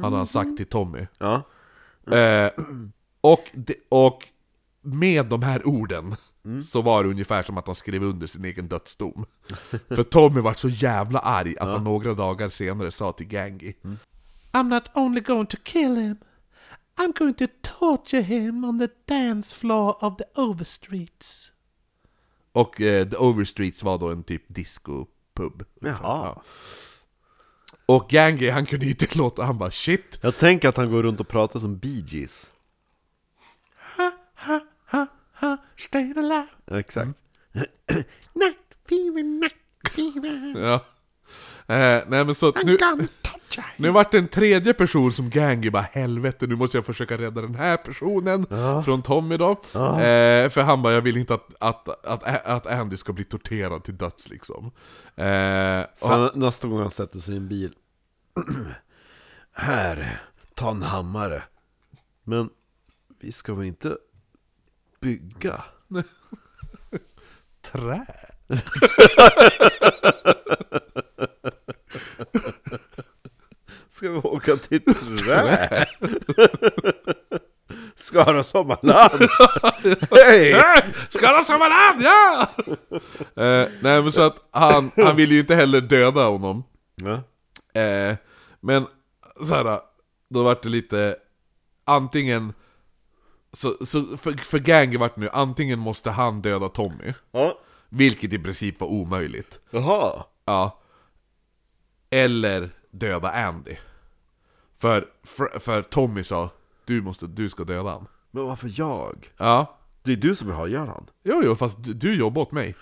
Hade 0.00 0.16
han 0.16 0.26
sagt 0.26 0.56
till 0.56 0.66
Tommy. 0.66 1.06
Ja. 1.18 1.42
Eh, 2.16 2.50
och, 3.20 3.50
de, 3.52 3.74
och 3.88 4.28
med 4.80 5.26
de 5.26 5.42
här 5.42 5.66
orden 5.66 6.16
så 6.70 6.82
var 6.82 7.04
det 7.04 7.10
ungefär 7.10 7.42
som 7.42 7.58
att 7.58 7.66
han 7.66 7.74
skrev 7.74 8.02
under 8.02 8.26
sin 8.26 8.44
egen 8.44 8.68
dödsdom. 8.68 9.26
För 9.88 10.02
Tommy 10.02 10.40
var 10.40 10.54
så 10.54 10.68
jävla 10.68 11.18
arg 11.18 11.58
att 11.58 11.68
han 11.68 11.84
några 11.84 12.14
dagar 12.14 12.48
senare 12.48 12.90
sa 12.90 13.12
till 13.12 13.26
Gangi 13.26 13.74
I'm 14.52 14.68
not 14.68 14.90
only 14.94 15.20
going 15.20 15.46
to 15.46 15.56
kill 15.64 15.96
him 15.96 16.16
I'm 16.96 17.12
going 17.18 17.34
to 17.34 17.46
torture 17.62 18.22
him 18.22 18.64
on 18.64 18.78
the 18.78 18.88
dance 19.06 19.54
floor 19.54 20.04
of 20.04 20.16
the 20.16 20.24
Overstreets. 20.34 21.52
Och 22.52 22.80
eh, 22.80 23.08
the 23.08 23.16
Overstreets 23.16 23.82
var 23.82 23.98
då 23.98 24.10
en 24.10 24.22
typ 24.22 24.42
disco-pub. 24.48 25.64
Jaha. 25.80 25.96
Ja. 26.02 26.42
Och 27.86 28.08
Gangi 28.08 28.50
han 28.50 28.66
kunde 28.66 28.86
inte 28.86 29.06
låta, 29.18 29.44
han 29.44 29.58
bara 29.58 29.70
shit 29.70 30.18
Jag 30.20 30.38
tänker 30.38 30.68
att 30.68 30.76
han 30.76 30.90
går 30.90 31.02
runt 31.02 31.20
och 31.20 31.28
pratar 31.28 31.58
som 31.58 31.78
Bee 31.78 32.04
Gees. 32.06 32.50
ha, 33.96 34.60
ha, 34.86 35.06
ha, 35.34 35.56
stayed 35.76 36.18
alive. 36.18 36.46
Exakt. 36.70 37.18
Night 38.32 38.56
fever, 38.88 39.22
night 39.22 39.52
fever. 39.90 40.60
Ja. 40.60 40.84
Eh, 41.66 42.02
nej 42.06 42.24
men 42.24 42.34
så 42.34 42.48
att 42.48 42.64
nu, 42.64 42.78
nu 43.76 43.90
vart 43.90 44.10
det 44.10 44.18
en 44.18 44.28
tredje 44.28 44.74
person 44.74 45.12
som 45.12 45.30
Gangi 45.30 45.70
bara 45.70 45.82
helvete 45.82 46.46
nu 46.46 46.56
måste 46.56 46.76
jag 46.76 46.86
försöka 46.86 47.18
rädda 47.18 47.42
den 47.42 47.54
här 47.54 47.76
personen 47.76 48.46
från 48.84 49.02
Tommy 49.02 49.36
då. 49.36 49.50
Eh, 49.50 50.50
för 50.50 50.62
han 50.62 50.82
bara 50.82 50.92
jag 50.92 51.00
vill 51.00 51.16
inte 51.16 51.34
att, 51.34 51.48
att, 51.58 52.04
att, 52.04 52.46
att 52.46 52.66
Andy 52.66 52.96
ska 52.96 53.12
bli 53.12 53.24
torterad 53.24 53.84
till 53.84 53.96
döds 53.96 54.30
liksom. 54.30 54.70
Eh, 55.16 55.80
och 55.80 55.98
Sen 55.98 56.30
nästa 56.34 56.68
gång 56.68 56.80
han 56.80 56.90
sätter 56.90 57.18
sig 57.18 57.34
i 57.34 57.36
en 57.36 57.48
bil. 57.48 57.74
Här, 59.52 60.20
ta 60.54 60.70
en 60.70 60.82
hammare. 60.82 61.42
Men 62.24 62.50
vi 63.20 63.32
ska 63.32 63.54
väl 63.54 63.66
inte 63.66 63.96
bygga? 65.00 65.64
trä. 67.72 68.06
Ska 73.88 74.10
vi 74.10 74.16
åka 74.16 74.56
till 74.56 74.94
Trä? 74.94 75.86
Skara 77.94 78.44
Sommarland! 78.44 79.12
Hej! 80.10 80.62
Skara 81.10 81.44
Sommarland, 81.44 82.02
ja! 82.02 82.48
eh, 83.42 83.68
nej 83.80 84.02
men 84.02 84.12
så 84.12 84.22
att 84.22 84.48
han, 84.50 84.90
han 84.96 85.16
vill 85.16 85.32
ju 85.32 85.40
inte 85.40 85.54
heller 85.54 85.80
döda 85.80 86.24
honom. 86.24 86.64
Ja. 86.94 87.22
Eh, 87.80 88.16
men 88.60 88.86
så 89.42 89.54
här, 89.54 89.80
då 90.30 90.42
vart 90.42 90.62
det 90.62 90.68
lite 90.68 91.16
antingen 91.84 92.52
så, 93.52 93.86
så 93.86 94.16
för, 94.16 94.32
för 94.32 94.58
Gangi 94.58 94.96
vart 94.96 95.16
nu, 95.16 95.28
antingen 95.32 95.78
måste 95.78 96.10
han 96.10 96.42
döda 96.42 96.68
Tommy, 96.68 97.14
ja. 97.32 97.58
vilket 97.88 98.32
i 98.32 98.38
princip 98.38 98.80
var 98.80 98.88
omöjligt. 98.88 99.60
Jaha. 99.70 100.24
Ja. 100.44 100.80
Eller 102.14 102.70
döda 102.90 103.30
Andy. 103.30 103.76
För, 104.78 105.06
för, 105.22 105.58
för 105.58 105.82
Tommy 105.82 106.24
sa, 106.24 106.50
du, 106.84 107.02
måste, 107.02 107.26
du 107.26 107.48
ska 107.48 107.64
döda 107.64 107.90
han. 107.90 108.06
Men 108.30 108.44
varför 108.44 108.70
jag? 108.74 109.32
Ja. 109.36 109.78
Det 110.02 110.12
är 110.12 110.16
du 110.16 110.34
som 110.34 110.48
vill 110.48 110.56
ha 110.56 110.68
ihjäl 110.68 110.88
han. 110.88 111.06
Jo, 111.22 111.40
jo, 111.44 111.54
fast 111.54 111.84
du, 111.84 111.94
du 111.94 112.14
jobbar 112.14 112.42
åt 112.42 112.52
mig. 112.52 112.74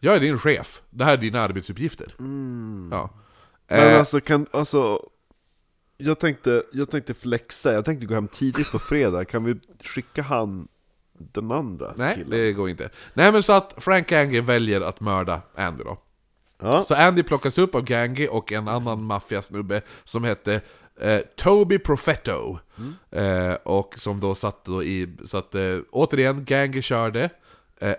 Jag 0.00 0.16
är 0.16 0.20
din 0.20 0.38
chef. 0.38 0.82
Det 0.90 1.04
här 1.04 1.12
är 1.12 1.16
dina 1.16 1.40
arbetsuppgifter. 1.40 2.14
Ja. 2.90 3.10
Men 3.68 3.88
Eh, 3.88 3.98
alltså 3.98 4.20
kan, 4.20 4.46
alltså 4.50 5.08
jag 5.96 6.18
tänkte, 6.18 6.62
jag 6.72 6.90
tänkte 6.90 7.14
flexa, 7.14 7.72
jag 7.72 7.84
tänkte 7.84 8.06
gå 8.06 8.14
hem 8.14 8.28
tidigt 8.28 8.72
på 8.72 8.78
fredag, 8.78 9.24
kan 9.24 9.44
vi 9.44 9.60
skicka 9.84 10.22
han 10.22 10.68
den 11.12 11.50
andra 11.52 11.94
nej, 11.96 12.14
killen? 12.14 12.30
det 12.30 12.52
går 12.52 12.70
inte. 12.70 12.90
Nej 13.14 13.32
men 13.32 13.42
så 13.42 13.52
att 13.52 13.74
Frank 13.76 14.08
Gangi 14.08 14.40
väljer 14.40 14.80
att 14.80 15.00
mörda 15.00 15.40
Andy 15.54 15.84
då. 15.84 15.98
Ja, 16.58 16.82
Så 16.82 16.94
Andy 16.94 17.22
plockas 17.22 17.58
upp 17.58 17.74
av 17.74 17.82
Gangi 17.84 18.28
och 18.30 18.52
en 18.52 18.68
annan 18.68 19.04
maffiasnubbe 19.04 19.82
som 20.04 20.24
hette 20.24 20.60
eh, 21.00 21.20
Toby 21.36 21.78
Profetto. 21.78 22.58
Eh, 23.10 23.52
och 23.52 23.94
som 23.98 24.20
då 24.20 24.34
satt 24.34 24.64
då 24.64 24.82
i, 24.82 25.16
så 25.24 25.38
att 25.38 25.54
eh, 25.54 25.78
återigen, 25.90 26.44
Gangi 26.44 26.82
körde. 26.82 27.30
Eh, 27.80 27.94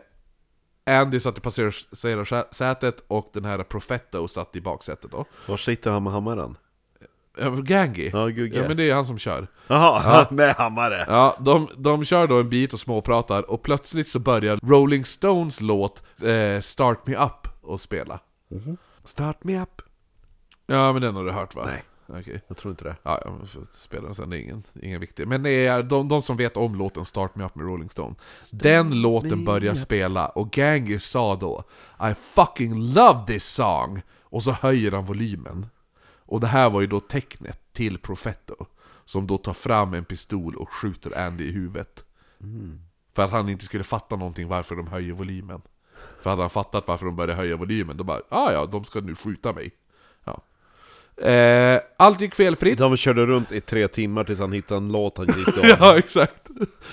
Andy 0.86 1.20
satt 1.20 1.38
i 1.38 1.42
passagerarsätet 1.42 3.04
och 3.08 3.30
den 3.34 3.46
här 3.46 3.64
Profetto 3.64 4.28
satt 4.28 4.56
i 4.56 4.62
baksätet 4.62 5.12
då. 5.12 5.26
var 5.48 5.58
sitter 5.58 5.92
han 5.92 6.04
med 6.04 6.14
hammaren? 6.14 6.58
Eh, 7.38 7.56
Gangi? 7.56 8.10
Ja. 8.14 8.30
Ja 8.30 8.68
men 8.68 8.78
det 8.78 8.90
är 8.90 8.94
han 8.94 9.06
som 9.06 9.18
kör. 9.18 9.48
Jaha, 9.68 10.28
med 10.32 10.56
hammare! 10.56 11.06
Ja, 11.08 11.38
de, 11.40 11.70
de 11.78 12.06
kör 12.06 12.28
då 12.28 12.40
en 12.40 12.50
bit 12.50 12.74
och 12.74 12.80
småpratar 12.80 13.52
och 13.52 13.64
plötsligt 13.64 14.08
så 14.10 14.20
börjar 14.20 14.60
Rolling 14.64 15.06
Stones 15.06 15.62
låt 15.62 16.04
eh, 16.22 16.62
Start 16.62 17.08
Me 17.08 17.16
Up 17.16 17.48
att 17.74 17.82
spela. 17.82 18.20
Start 19.04 19.44
me 19.44 19.62
up! 19.62 19.82
Ja 20.66 20.94
men 20.94 21.02
den 21.02 21.16
har 21.16 21.24
du 21.24 21.32
hört 21.32 21.56
va? 21.56 21.66
Nej. 21.66 21.84
Okej. 22.10 22.42
Jag 22.48 22.58
tror 22.58 22.72
inte 22.72 22.84
det. 22.84 22.96
Ja, 23.04 23.22
jag 23.26 23.50
får 23.50 23.68
spela 23.74 24.06
den 24.06 24.16
sen, 24.16 24.30
det 24.30 24.38
är 24.38 24.42
ingen, 24.42 24.64
ingen 24.82 25.00
viktig. 25.00 25.28
Men 25.28 25.44
det 25.44 25.68
är 25.68 25.84
de, 25.84 26.08
de 26.08 26.22
som 26.22 26.38
vet 26.38 26.58
om 26.58 26.76
låten 26.76 27.06
Start 27.06 27.36
Me 27.36 27.46
Up 27.46 27.56
med 27.56 27.66
Rolling 27.66 27.90
Stone. 27.90 28.16
Den 28.52 29.02
låten 29.02 29.46
börjar 29.46 29.76
spela 29.76 30.28
och 30.28 30.52
Ganger 30.52 31.00
sa 31.00 31.36
då 31.36 31.64
I 32.12 32.14
fucking 32.14 32.94
love 32.94 33.26
this 33.28 33.46
song! 33.46 34.02
Och 34.22 34.44
så 34.44 34.52
höjer 34.52 34.92
han 34.92 35.06
volymen. 35.06 35.66
Och 36.18 36.40
det 36.40 36.48
här 36.48 36.70
var 36.70 36.82
ju 36.82 36.88
då 36.88 37.00
tecknet 37.00 37.74
till 37.74 37.98
Profetto. 37.98 38.66
Som 39.06 39.28
då 39.28 39.38
tar 39.38 39.54
fram 39.54 39.94
en 39.94 40.06
pistol 40.06 40.56
och 40.56 40.74
skjuter 40.74 41.20
Andy 41.26 41.44
i 41.44 41.52
huvudet. 41.52 42.06
För 43.16 43.24
att 43.24 43.32
han 43.32 43.50
inte 43.50 43.66
skulle 43.66 43.84
fatta 43.84 44.16
någonting 44.16 44.48
varför 44.48 44.76
de 44.76 44.88
höjer 44.88 45.14
volymen. 45.14 45.62
För 46.22 46.30
hade 46.30 46.42
han 46.44 46.50
fattat 46.50 46.88
varför 46.88 47.06
de 47.06 47.16
började 47.16 47.34
höja 47.34 47.56
volymen, 47.58 47.98
då 47.98 48.04
bara 48.04 48.22
ah, 48.30 48.52
ja, 48.52 48.66
de 48.66 48.86
ska 48.86 49.00
nu 49.02 49.16
skjuta 49.16 49.54
mig. 49.54 49.72
Ja. 50.24 50.42
Eh, 51.28 51.82
allt 51.98 52.22
gick 52.22 52.36
felfritt. 52.36 52.78
De 52.78 52.98
körde 52.98 53.26
runt 53.26 53.52
i 53.52 53.62
tre 53.62 53.88
timmar 53.88 54.24
tills 54.24 54.40
han 54.40 54.52
hittade 54.52 54.78
en 54.78 54.92
låt 54.92 55.18
han 55.18 55.28
gick 55.28 55.48
om. 55.58 55.64
Ja, 55.80 55.98
exakt. 55.98 56.48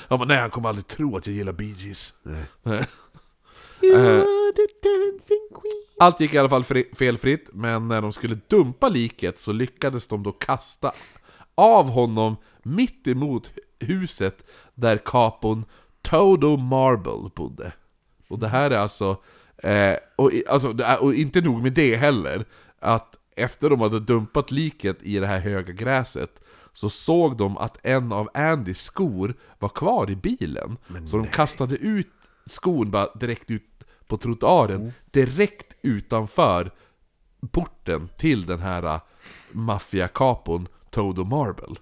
Han 0.09 0.19
bara, 0.19 0.25
nej 0.29 0.39
han 0.39 0.51
kommer 0.51 0.69
aldrig 0.69 0.87
tro 0.89 1.17
att 1.17 1.27
jag 1.27 1.37
gillar 1.37 1.53
Bee 1.53 1.75
Gees. 1.79 2.15
Nej. 2.63 2.87
Eh, 3.95 4.23
Allt 6.01 6.21
gick 6.21 6.35
i 6.35 6.39
alla 6.39 6.49
fall 6.49 6.65
fri- 6.65 6.91
felfritt, 6.95 7.49
men 7.53 7.89
när 7.89 8.01
de 8.03 8.13
skulle 8.13 8.39
dumpa 8.49 8.89
liket 8.89 9.41
så 9.41 9.53
lyckades 9.53 10.07
de 10.07 10.23
då 10.23 10.33
kasta 10.33 10.93
av 11.55 11.89
honom 11.91 12.37
mitt 12.63 13.07
emot 13.07 13.51
huset 13.79 14.37
där 14.75 14.97
kapon 14.97 15.65
Todo 16.03 16.57
Marble 16.57 17.31
bodde. 17.35 17.73
Och 18.29 18.39
det 18.39 18.49
här 18.49 18.71
är 18.71 18.79
alltså, 18.79 19.17
eh, 19.57 19.97
och, 20.17 20.33
alltså 20.49 20.75
och 21.01 21.15
inte 21.15 21.41
nog 21.41 21.63
med 21.63 21.73
det 21.73 21.97
heller, 21.97 22.45
att 22.79 23.17
efter 23.37 23.71
de 23.71 23.81
hade 23.81 24.01
dumpat 24.01 24.51
liket 24.51 24.99
i 25.03 25.19
det 25.19 25.27
här 25.27 25.39
höga 25.39 25.73
gräset 25.73 26.41
så 26.73 26.91
såg 26.91 27.37
de 27.37 27.59
att 27.59 27.79
en 27.83 28.13
av 28.13 28.29
Andys 28.35 28.83
skor 28.83 29.35
var 29.59 29.69
kvar 29.69 30.11
i 30.11 30.17
bilen. 30.17 30.77
så 31.11 31.17
de 31.17 31.27
kastade 31.27 31.77
ut 31.77 32.11
skon 32.47 32.91
bara 32.91 33.09
direkt 33.15 33.51
ut 33.51 33.63
på 34.07 34.17
trottoaren, 34.17 34.93
direkt 35.11 35.77
utanför 35.83 36.71
porten 37.51 38.09
till 38.19 38.47
den 38.47 38.61
här 38.61 38.83
äh, 38.83 39.01
maffiakapon 39.53 40.69
Todo 40.91 41.25
Marble. 41.25 41.77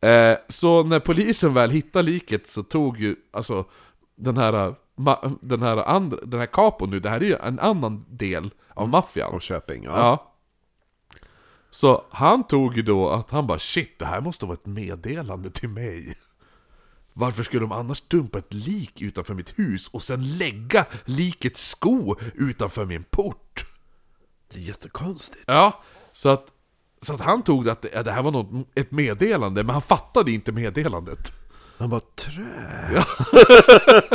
Eh, 0.00 0.36
så 0.48 0.82
när 0.82 1.00
polisen 1.00 1.54
väl 1.54 1.70
hittade 1.70 2.10
liket 2.10 2.50
så 2.50 2.62
tog 2.62 3.00
ju, 3.00 3.16
alltså 3.30 3.64
den 4.16 4.36
här, 4.36 4.66
äh, 4.66 4.74
den 5.40 5.62
här 5.62 5.76
andra, 5.76 6.16
den 6.26 6.40
här 6.40 6.46
kapon 6.46 6.90
nu, 6.90 7.00
det 7.00 7.10
här 7.10 7.20
är 7.20 7.24
ju 7.24 7.36
en 7.36 7.58
annan 7.58 8.04
del 8.08 8.50
av 8.74 8.88
maffian. 8.88 9.32
Och 9.32 9.42
Köping, 9.42 9.84
ja. 9.84 9.96
Ja. 9.96 10.30
Så 11.70 12.04
han 12.10 12.46
tog 12.46 12.76
ju 12.76 12.82
då 12.82 13.10
att 13.10 13.30
han 13.30 13.46
bara 13.46 13.58
shit, 13.58 13.98
det 13.98 14.06
här 14.06 14.20
måste 14.20 14.46
vara 14.46 14.54
ett 14.54 14.66
meddelande 14.66 15.50
till 15.50 15.68
mig. 15.68 16.16
Varför 17.12 17.42
skulle 17.42 17.60
de 17.60 17.72
annars 17.72 18.00
dumpa 18.00 18.38
ett 18.38 18.52
lik 18.52 19.02
utanför 19.02 19.34
mitt 19.34 19.58
hus 19.58 19.88
och 19.88 20.02
sen 20.02 20.36
lägga 20.36 20.86
likets 21.04 21.68
sko 21.68 22.16
utanför 22.34 22.84
min 22.84 23.04
port? 23.04 23.66
Det 24.52 24.58
är 24.58 24.62
jättekonstigt. 24.62 25.44
Ja, 25.46 25.82
så 26.12 26.28
att, 26.28 26.46
så 27.02 27.14
att 27.14 27.20
han 27.20 27.42
tog 27.42 27.64
det 27.64 27.72
att 27.72 27.82
det, 27.82 27.90
ja, 27.94 28.02
det 28.02 28.12
här 28.12 28.22
var 28.22 28.30
något, 28.30 28.68
ett 28.74 28.90
meddelande, 28.90 29.64
men 29.64 29.72
han 29.72 29.82
fattade 29.82 30.30
inte 30.32 30.52
meddelandet. 30.52 31.32
Han 31.78 31.90
bara 31.90 32.00
trä. 32.00 33.04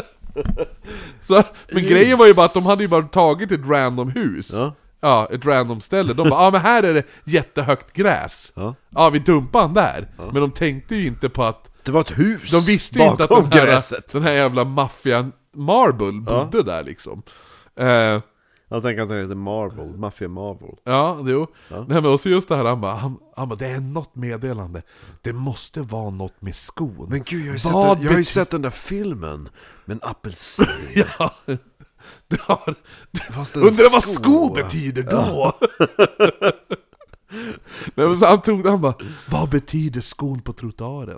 Så, 1.27 1.43
men 1.71 1.83
grejen 1.83 2.17
var 2.17 2.27
ju 2.27 2.33
bara 2.33 2.45
att 2.45 2.53
de 2.53 2.65
hade 2.65 2.81
ju 2.83 2.87
bara 2.89 3.01
tagit 3.03 3.51
ett 3.51 3.65
random 3.67 4.09
hus. 4.09 4.49
Ja. 4.53 4.73
Ja, 5.01 5.27
ett 5.31 5.45
random 5.45 5.81
ställe. 5.81 6.13
De 6.13 6.29
bara, 6.29 6.43
ja 6.43 6.51
men 6.51 6.61
här 6.61 6.83
är 6.83 6.93
det 6.93 7.03
jättehögt 7.23 7.93
gräs. 7.93 8.51
Ja. 8.55 8.75
Ja, 8.89 9.09
vi 9.09 9.19
dumpar 9.19 9.61
han 9.61 9.73
där. 9.73 10.07
Men 10.17 10.41
de 10.41 10.51
tänkte 10.51 10.95
ju 10.95 11.07
inte 11.07 11.29
på 11.29 11.43
att 11.43 11.69
Det 11.83 11.91
var 11.91 12.01
ett 12.01 12.19
hus 12.19 12.51
De 12.51 12.59
visste 12.71 12.99
ju 12.99 13.05
inte 13.11 13.23
att 13.23 13.29
den 13.29 13.51
här, 13.51 13.65
gräset. 13.65 14.11
den 14.11 14.23
här 14.23 14.31
jävla 14.33 14.63
maffian, 14.63 15.31
Marble 15.55 16.11
bodde 16.21 16.63
där 16.63 16.83
liksom. 16.83 17.21
Eh, 17.79 18.19
Jag 18.71 18.83
tänker 18.83 19.01
att 19.01 19.09
den 19.09 19.19
heter 19.19 19.35
Marvel, 19.35 19.97
Mafia 19.97 20.27
Marvel. 20.27 20.75
Ja, 20.83 21.19
jo. 21.25 21.47
Ja. 21.69 21.85
Nej 21.89 22.01
men 22.01 22.05
också 22.05 22.29
just 22.29 22.49
det 22.49 22.55
här, 22.55 22.65
han 22.65 22.81
bara, 22.81 22.95
han, 22.95 23.17
han 23.35 23.49
bara, 23.49 23.55
det 23.55 23.67
är 23.67 23.79
något 23.79 24.15
meddelande. 24.15 24.81
Det 25.21 25.33
måste 25.33 25.81
vara 25.81 26.09
något 26.09 26.41
med 26.41 26.55
skon. 26.55 27.07
Men 27.09 27.23
gud, 27.23 27.45
jag 27.45 27.71
har, 27.71 27.71
Vad 27.73 27.87
sett, 27.87 27.97
den, 27.97 28.05
jag 28.05 28.11
har 28.11 28.17
ju 28.19 28.25
sett 28.25 28.49
den 28.49 28.61
där 28.61 28.69
filmen 28.69 29.49
med 29.85 29.95
en 29.95 30.09
apelsin. 30.09 30.65
Ja, 31.17 31.33
det 32.27 32.41
har... 32.41 32.75
Fast 33.31 33.55
en 33.55 33.61
Undrar 33.61 33.93
vad 33.93 34.03
sko. 34.03 34.13
sko 34.13 34.53
betyder 34.53 35.03
då? 35.03 35.53
Nej, 37.95 38.07
men 38.07 38.17
så 38.19 38.25
han 38.25 38.41
tog 38.41 38.67
han 38.67 38.81
bara, 38.81 38.93
vad 39.29 39.49
betyder 39.49 40.01
skon 40.01 40.41
på 40.41 40.53
trottoaren? 40.53 41.17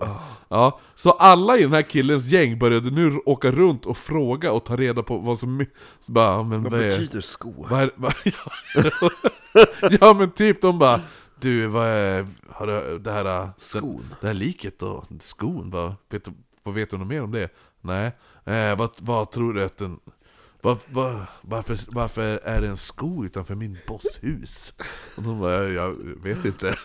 Ja, 0.50 0.80
så 0.96 1.12
alla 1.12 1.58
i 1.58 1.62
den 1.62 1.74
här 1.74 1.82
killens 1.82 2.28
gäng 2.28 2.60
började 2.60 2.92
nu 2.92 3.18
åka 3.26 3.52
runt 3.52 3.86
och 3.86 3.98
fråga 3.98 4.52
och 4.52 4.66
ta 4.66 4.76
reda 4.76 5.04
på 5.04 5.18
vad 5.18 5.40
som... 5.40 5.66
Så 6.06 6.12
bara, 6.12 6.44
men 6.44 6.64
Vad 6.64 6.72
vad 6.72 6.82
är- 6.82 6.90
betyder 6.90 7.22
sko? 7.22 7.66
Vad 7.70 7.82
är, 7.82 7.92
vad, 7.96 8.14
ja, 8.24 9.10
ja 10.02 10.14
men 10.14 10.32
typ 10.32 10.62
de 10.62 10.80
bara 10.80 11.02
Du, 11.40 11.68
vad 11.68 11.88
är, 11.88 12.28
har 12.50 12.68
du 12.68 13.00
det 13.00 13.12
här 13.12 13.26
äh, 13.44 13.50
Skon. 13.58 14.06
Det 14.22 14.28
här 14.28 14.34
liket 14.34 14.82
och 14.82 15.06
skon, 15.20 15.70
vad 15.72 15.94
vet, 16.10 16.28
vad 16.64 16.74
vet 16.76 16.90
du 16.90 16.98
något 16.98 17.08
mer 17.08 17.24
om 17.24 17.32
det? 17.32 17.50
Nej, 17.82 18.12
eh, 18.46 18.78
vad, 18.78 18.90
vad 18.98 19.32
tror 19.32 19.54
du 19.54 19.64
att 19.64 19.78
den 19.78 20.00
vad, 20.62 20.78
vad, 20.86 21.26
varför, 21.42 21.78
varför 21.88 22.40
är 22.44 22.62
det 22.62 22.68
en 22.68 22.78
sko 22.78 23.26
utanför 23.26 23.56
min 23.56 23.78
bosshus? 23.88 24.74
Och 25.16 25.24
de 25.24 25.40
bara, 25.40 25.64
jag 25.64 25.96
vet 26.24 26.46
inte 26.46 26.76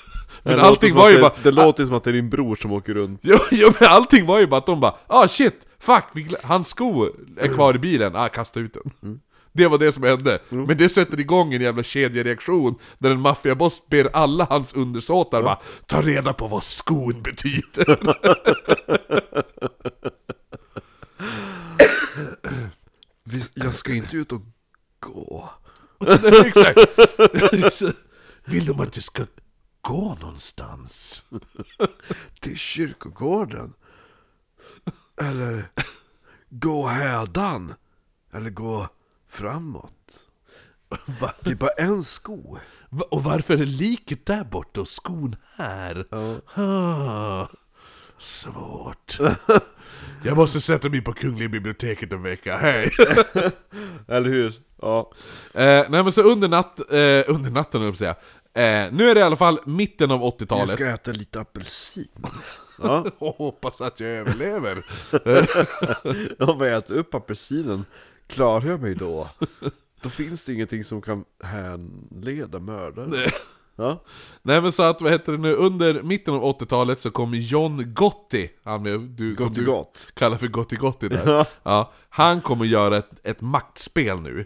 Men 0.43 0.61
allting 0.61 0.95
var 0.95 1.11
ju 1.11 1.17
det, 1.17 1.23
bara 1.23 1.35
Det 1.43 1.51
låter 1.51 1.87
som 1.87 1.95
att 1.95 2.05
det 2.05 2.11
är 2.11 2.13
din 2.13 2.31
bror 2.31 2.57
som 2.57 2.73
åker 2.73 2.95
runt. 2.95 3.21
Jo, 3.23 3.39
jo 3.51 3.73
men 3.81 3.89
allting 3.89 4.27
var 4.27 4.41
ju 4.41 4.47
bara 4.47 4.59
att 4.59 4.67
de 4.67 4.81
bara 4.81 4.95
ah 5.07 5.29
shit, 5.29 5.55
fuck, 5.79 6.05
hans 6.43 6.69
sko 6.69 7.09
är 7.37 7.55
kvar 7.55 7.75
i 7.75 7.79
bilen, 7.79 8.17
ah 8.17 8.29
kasta 8.29 8.61
ut 8.61 8.77
den. 9.01 9.21
Det 9.53 9.69
var 9.69 9.79
det 9.79 9.93
som 9.93 10.03
hände. 10.03 10.39
Men 10.49 10.77
det 10.77 10.89
sätter 10.89 11.21
igång 11.21 11.55
en 11.55 11.63
jävla 11.63 11.83
kedjereaktion 11.83 12.75
där 12.99 13.11
en 13.11 13.21
maffiaboss 13.21 13.89
ber 13.89 14.09
alla 14.13 14.47
hans 14.51 14.75
undersåtar 14.75 15.43
bara 15.43 15.59
ta 15.87 16.03
reda 16.03 16.33
på 16.33 16.47
vad 16.47 16.65
skon 16.65 17.23
betyder. 17.23 17.99
Jag 23.55 23.75
ska 23.75 23.95
inte 23.95 24.17
ut 24.17 24.33
och 24.33 24.43
gå. 25.01 25.51
Exakt. 26.45 26.79
Vill 28.45 28.67
de 28.67 28.81
att 28.81 28.97
jag 28.97 29.03
ska 29.05 29.27
gå 29.81 30.15
någonstans? 30.21 31.23
Till 32.41 32.57
kyrkogården. 32.57 33.73
Eller 35.21 35.65
gå 36.51 36.87
hädan. 36.87 37.75
Eller 38.33 38.51
gå 38.51 38.89
framåt. 39.29 40.29
Va? 41.21 41.35
Det 41.41 41.51
är 41.51 41.55
bara 41.57 41.71
en 41.71 42.05
sko. 42.05 42.59
Va- 42.91 43.07
Och 43.11 43.25
varför 43.25 43.55
är 43.59 43.65
liket 43.67 44.27
där 44.27 44.45
borta 44.45 44.81
och 44.81 44.89
skon 44.89 45.37
här? 45.57 46.07
Ah, 46.61 47.49
svårt. 48.19 49.19
Jag 50.25 50.37
måste 50.37 50.61
sätta 50.61 50.89
mig 50.89 51.01
på 51.01 51.13
Kungliga 51.13 51.49
biblioteket 51.49 52.13
en 52.13 52.23
vecka, 52.23 52.57
hej! 52.57 52.91
Eller 54.09 54.31
hur? 54.31 54.55
Ja. 54.83 55.13
eh, 55.55 55.85
nej 55.89 56.03
men 56.03 56.13
så 56.13 56.23
under, 56.23 56.49
natt, 56.49 56.79
eh, 56.79 57.35
under 57.35 57.51
natten 57.51 57.81
höll 57.81 57.89
jag 57.91 57.97
säga. 57.97 58.17
Eh, 58.55 58.93
nu 58.93 59.11
är 59.11 59.15
det 59.15 59.21
i 59.21 59.25
alla 59.25 59.37
fall 59.37 59.61
mitten 59.67 60.11
av 60.11 60.21
Jag 60.21 60.33
80-talet. 60.41 60.71
ska 60.71 60.87
äta 60.87 61.11
lite 61.13 61.41
apelsin. 61.41 62.09
Ja, 62.83 63.07
hoppas 63.19 63.81
att 63.81 64.01
jag 64.01 64.11
överlever. 64.11 64.85
om 66.51 66.61
jag 66.67 66.77
äter 66.77 66.95
upp 66.97 67.15
apelsinen, 67.15 67.85
klarar 68.27 68.67
jag 68.67 68.83
mig 68.83 68.95
då? 68.95 69.29
Då 70.03 70.09
finns 70.09 70.45
det 70.45 70.53
ingenting 70.53 70.85
som 70.85 71.03
kan 71.03 71.25
hänleda 71.45 72.59
mördaren. 72.59 73.31
Ja. 73.77 74.03
nej 74.43 74.61
men 74.61 74.73
så 74.73 74.83
att, 74.83 75.01
vad 75.01 75.13
heter 75.13 75.33
det 75.33 75.39
nu, 75.39 75.55
under 75.55 76.03
mitten 76.03 76.35
av 76.35 76.43
80-talet 76.43 77.01
så 77.01 77.11
kom 77.11 77.35
John 77.35 77.95
Gotti, 77.95 78.51
han 78.65 78.83
med, 78.83 79.01
du, 79.01 79.37
som 79.37 79.47
Gott 79.65 80.07
du 80.07 80.13
kallar 80.21 80.37
för 80.37 80.47
Gotti 80.47 80.77
Gotti 80.77 81.09
där. 81.09 81.27
Ja. 81.31 81.47
Ja, 81.63 81.93
han 82.09 82.41
kommer 82.41 82.65
göra 82.65 82.97
ett, 82.97 83.27
ett 83.27 83.41
maktspel 83.41 84.21
nu, 84.21 84.45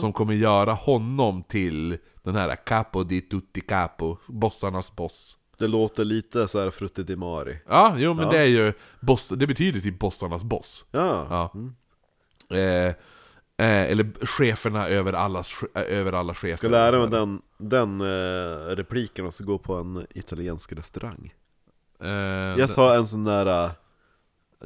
som 0.00 0.12
kommer 0.12 0.34
göra 0.34 0.72
honom 0.72 1.42
till 1.42 1.98
den 2.22 2.34
här 2.36 2.56
Capo 2.56 3.02
di 3.04 3.20
tutti 3.20 3.60
capo, 3.60 4.16
bossarnas 4.26 4.96
boss. 4.96 5.38
Det 5.58 5.68
låter 5.68 6.04
lite 6.04 6.48
så 6.48 6.60
här 6.60 6.70
Frutti 6.70 7.02
di 7.02 7.16
Mari. 7.16 7.56
Ja, 7.68 7.94
jo 7.96 8.14
men 8.14 8.24
Ja. 8.24 8.30
det 8.30 8.38
är 8.38 8.44
ju, 8.44 8.72
boss, 9.00 9.28
det 9.28 9.46
betyder 9.46 9.80
typ 9.80 9.98
bossarnas 9.98 10.42
boss. 10.44 10.84
Ja. 10.90 11.26
Ja. 11.30 12.56
Eh, 12.56 12.94
eh, 13.62 13.90
eller 13.90 14.26
cheferna 14.26 14.88
över, 14.88 15.12
allas, 15.12 15.52
eh, 15.74 15.82
över 15.98 16.12
alla 16.12 16.34
chefer. 16.34 16.56
Ska 16.56 16.68
lära 16.68 16.98
mig 16.98 17.08
den, 17.08 17.42
den 17.58 18.00
eh, 18.00 18.76
repliken 18.76 19.26
och 19.26 19.34
så 19.34 19.44
gå 19.44 19.58
på 19.58 19.74
en 19.74 20.06
italiensk 20.14 20.72
restaurang. 20.72 21.34
Eh, 22.02 22.08
Jag 22.58 22.74
tar 22.74 22.94
en 22.96 23.06
sån 23.06 23.24
där... 23.24 23.70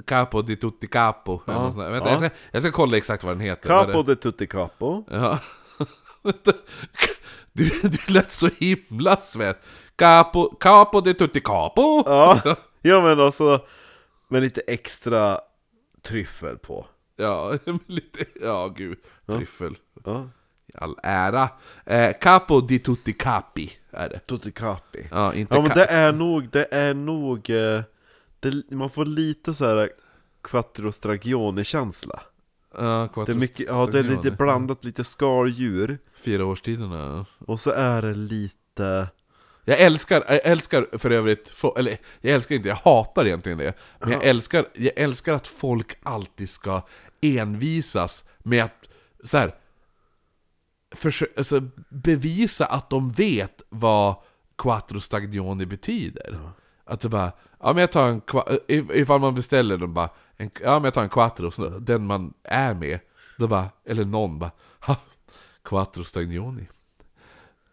Capo 0.06 0.42
di 0.42 0.56
tutti 0.56 0.86
capo. 0.86 1.40
Ja. 1.46 1.62
Vänta, 1.62 1.80
Ja. 1.90 2.10
jag, 2.10 2.18
ska, 2.18 2.30
jag 2.50 2.62
ska 2.62 2.72
kolla 2.72 2.96
exakt 2.96 3.24
vad 3.24 3.32
den 3.34 3.40
heter. 3.40 3.68
Capo 3.68 4.02
de 4.02 4.16
tutti 4.16 4.46
capo. 4.46 5.04
Ja. 5.10 5.38
Du, 7.52 7.68
du 7.82 8.12
lät 8.12 8.32
så 8.32 8.48
himla 8.58 9.16
svett. 9.16 9.62
Capo, 9.96 10.56
capo 10.60 11.00
di 11.00 11.14
tutti 11.14 11.40
capo. 11.40 12.02
Ja, 12.06 12.40
ja 12.82 13.00
men 13.02 13.20
alltså 13.20 13.60
med 14.28 14.42
lite 14.42 14.60
extra 14.60 15.40
tryffel 16.02 16.58
på. 16.58 16.86
Ja, 17.16 17.58
lite, 17.86 18.24
ja 18.40 18.68
gud. 18.68 18.98
Tryffel. 19.26 19.76
Ja. 20.04 20.28
All 20.74 20.96
ära. 21.02 21.48
Eh, 21.86 22.12
capo 22.20 22.60
di 22.60 22.78
tutti 22.78 23.12
capi 23.12 23.70
är 23.90 24.08
det. 24.08 24.18
Tutti 24.18 24.52
capi. 24.52 25.06
Ja, 25.10 25.34
inte 25.34 25.54
Ja 25.54 25.60
men 25.62 25.70
det 25.70 25.84
är 25.86 26.12
nog, 26.12 26.48
det 26.50 26.68
är 26.70 26.94
nog... 26.94 27.50
eh, 27.50 27.82
Det, 28.40 28.70
man 28.70 28.90
får 28.90 29.04
lite 29.04 29.54
så 29.54 29.64
här 29.64 29.90
quattro 30.42 30.92
stragione-känsla. 30.92 32.20
Ja, 32.78 33.08
Det 33.26 33.32
är 33.32 33.36
mycket, 33.36 33.66
ja 33.66 33.86
det 33.86 33.98
är 33.98 34.02
lite 34.02 34.30
blandat, 34.30 34.84
lite 34.84 35.04
skaldjur. 35.04 35.98
Fyra 36.20 36.44
årstiderna. 36.44 37.26
Och 37.46 37.60
så 37.60 37.70
är 37.70 38.02
det 38.02 38.14
lite... 38.14 39.08
Jag 39.64 39.80
älskar, 39.80 40.24
jag 40.28 40.40
älskar 40.44 40.98
för 40.98 41.10
övrigt, 41.10 41.52
eller 41.76 41.98
jag 42.20 42.34
älskar 42.34 42.54
inte, 42.54 42.68
jag 42.68 42.76
hatar 42.76 43.26
egentligen 43.26 43.58
det. 43.58 43.74
Men 44.00 44.10
jag 44.10 44.24
älskar, 44.24 44.68
jag 44.74 44.92
älskar 44.96 45.32
att 45.34 45.48
folk 45.48 45.98
alltid 46.02 46.50
ska 46.50 46.82
envisas 47.20 48.24
med 48.38 48.64
att 48.64 48.84
så 49.24 49.38
här, 49.38 49.54
försö- 50.90 51.38
alltså, 51.38 51.60
bevisa 51.88 52.66
att 52.66 52.90
de 52.90 53.10
vet 53.10 53.62
vad 53.68 54.16
quattro 54.58 55.00
stagioni 55.00 55.66
betyder. 55.66 56.38
Att 56.84 57.00
det 57.00 57.08
bara, 57.08 57.32
ja 57.60 57.72
men 57.72 57.76
jag 57.80 57.92
tar 57.92 58.08
en 58.08 58.20
if- 58.68 58.92
ifall 58.94 59.20
man 59.20 59.34
beställer 59.34 59.76
den 59.76 59.94
bara, 59.94 60.08
en, 60.36 60.50
ja 60.62 60.72
men 60.78 60.84
jag 60.84 60.94
tar 60.94 61.02
en 61.02 61.08
quattro, 61.08 61.50
så 61.50 61.68
den 61.68 62.06
man 62.06 62.34
är 62.44 62.74
med, 62.74 62.98
då 63.38 63.46
bara, 63.48 63.68
eller 63.84 64.04
någon 64.04 64.38
bara, 64.38 64.50
ha, 64.80 64.96
quattro 65.64 66.04
stagioni. 66.04 66.66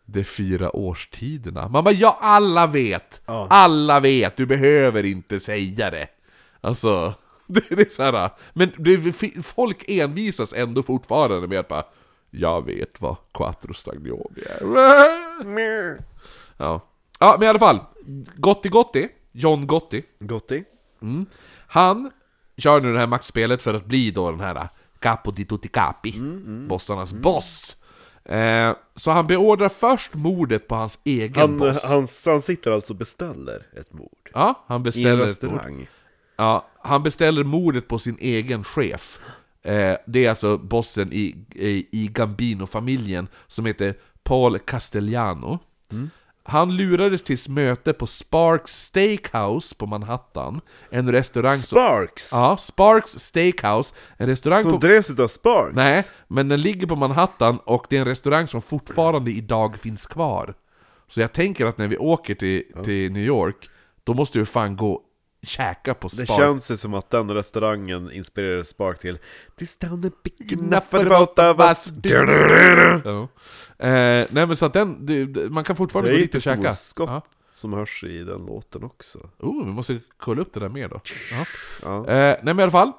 Det 0.06 0.20
är 0.20 0.24
fyra 0.24 0.76
årstiderna. 0.76 1.68
Man 1.68 1.84
bara, 1.84 1.94
ja 1.94 2.18
alla 2.22 2.68
vet! 2.68 3.22
Ja. 3.26 3.48
Alla 3.50 4.00
vet, 4.00 4.38
du 4.38 4.46
behöver 4.46 5.04
inte 5.06 5.40
säga 5.40 5.90
det. 5.92 6.08
Alltså, 6.62 7.14
det, 7.48 7.64
det 7.70 7.82
är 7.88 7.90
så 7.90 8.04
här. 8.04 8.30
Men 8.54 8.72
det, 8.78 9.14
folk 9.44 9.84
envisas 9.88 10.54
ändå 10.54 10.84
fortfarande 10.84 11.48
med 11.48 11.60
att 11.60 11.68
bara, 11.68 11.84
jag 12.32 12.66
vet 12.66 13.02
vad 13.02 13.16
quattro 13.34 13.74
stagioni 13.74 14.42
är. 14.60 15.98
Ja. 16.58 16.82
ja, 17.20 17.36
men 17.40 17.46
i 17.46 17.50
alla 17.50 17.60
fall. 17.60 17.80
Gotti 18.36 18.70
Gotti, 18.70 19.08
John 19.32 19.68
Gotti, 19.68 20.04
Gotti. 20.20 20.64
han 21.68 22.12
kör 22.58 22.82
nu 22.82 22.94
det 22.94 23.00
här 23.00 23.08
maktspelet 23.08 23.62
för 23.62 23.74
att 23.74 23.86
bli 23.86 24.12
då 24.12 24.32
den 24.32 24.40
här 24.40 24.68
Capo 25.00 25.32
di 25.32 25.46
tutti 25.46 25.68
capi, 25.68 26.14
bossarnas 26.70 27.14
boss. 27.14 27.76
Eh, 28.26 28.76
så 28.96 29.12
han 29.12 29.28
beordrar 29.28 29.70
först 29.70 30.14
mordet 30.14 30.68
på 30.68 30.76
hans 30.76 31.00
egen 31.04 31.36
Han, 31.42 31.58
boss. 31.58 31.84
han, 31.84 32.08
han 32.26 32.42
sitter 32.42 32.72
alltså 32.72 32.94
och 32.94 32.98
beställer 32.98 33.66
ett 33.78 33.94
mord. 33.94 34.30
ja, 34.34 34.64
han 34.68 34.76
I 34.76 34.78
en 34.80 34.84
beställer 34.84 35.12
ett 35.12 35.42
mord. 35.42 35.52
restaurang. 35.52 35.88
Ja, 36.38 36.66
han 36.84 37.04
beställer 37.04 37.44
mordet 37.44 37.88
på 37.88 38.00
sin 38.00 38.18
egen 38.20 38.64
chef. 38.64 39.20
Eh, 39.64 39.96
det 40.06 40.26
är 40.26 40.30
alltså 40.30 40.58
bossen 40.58 41.14
i, 41.14 41.36
i, 41.56 41.88
i 41.92 42.08
Gambino-familjen 42.08 43.28
som 43.48 43.66
heter 43.66 43.96
Paul 44.24 44.60
Castellano. 44.60 45.60
Han 46.46 46.76
lurades 46.78 47.24
till 47.24 47.38
möte 47.48 47.94
på 47.94 48.08
Sparks 48.08 48.72
Steakhouse 48.72 49.76
på 49.76 49.86
Manhattan. 49.86 50.62
En 50.90 51.12
restaurang 51.12 51.58
som... 51.58 51.76
Sparks! 51.78 52.32
Ja, 52.32 52.58
Sparks 52.58 53.12
Steakhouse. 53.12 53.94
En 54.18 54.28
restaurang 54.28 54.62
Som 54.62 54.72
på... 54.72 54.78
drevs 54.78 55.10
utav 55.10 55.28
Sparks? 55.28 55.76
Nej, 55.76 56.04
men 56.28 56.48
den 56.48 56.62
ligger 56.62 56.88
på 56.88 56.96
Manhattan 56.96 57.60
och 57.60 57.86
det 57.90 57.96
är 57.96 58.00
en 58.00 58.08
restaurang 58.08 58.48
som 58.48 58.62
fortfarande 58.62 59.32
idag 59.32 59.78
finns 59.80 60.06
kvar. 60.06 60.54
Så 61.08 61.22
jag 61.22 61.34
tänker 61.34 61.66
att 61.66 61.78
när 61.78 61.88
vi 61.88 61.98
åker 61.98 62.36
till, 62.36 62.64
till 62.84 63.12
New 63.12 63.24
York, 63.24 63.70
då 64.04 64.14
måste 64.14 64.40
vi 64.40 64.46
fan 64.46 64.78
gå 64.78 65.02
käka 65.44 65.94
på 65.94 66.08
Det 66.08 66.26
Spark. 66.26 66.40
känns 66.40 66.72
ju 66.72 66.78
som 66.78 66.94
att 66.94 67.10
den 67.10 67.32
restaurangen 67.32 68.12
inspirerade 68.12 68.64
Spark 68.66 69.00
till 69.00 69.18
This 69.56 69.78
town 69.78 70.06
is 70.06 70.14
big 70.24 70.54
enough 70.54 70.96
of 70.96 71.60
us 71.60 71.92
Ja. 73.06 73.28
Eh, 73.88 74.26
nej 74.30 74.46
men 74.48 74.56
så 74.56 74.66
att 74.66 74.74
den, 74.74 75.06
det, 75.06 75.26
det- 75.26 75.50
man 75.50 75.64
kan 75.64 75.74
Det 75.74 75.78
fortfarande 75.78 76.12
är 76.12 76.14
gå 76.14 76.18
dit 76.20 76.30
och 76.30 76.36
lite 76.36 76.40
käka. 76.50 76.72
storskott 76.72 77.10
Ja. 77.10 77.22
som 77.52 77.74
hörs 77.74 78.04
i 78.04 78.24
den 78.24 78.46
låten 78.46 78.84
också 78.84 79.30
Oh, 79.40 79.66
vi 79.66 79.72
måste 79.72 80.00
kolla 80.18 80.42
upp 80.42 80.54
det 80.54 80.60
där 80.60 80.70
mer 80.70 80.88
då. 80.88 81.02
Ja. 81.82 81.98
Eh, 81.98 82.06
nej 82.16 82.38
men 82.44 82.60
i 82.60 82.64
alla 82.64 82.72
fall, 82.72 82.92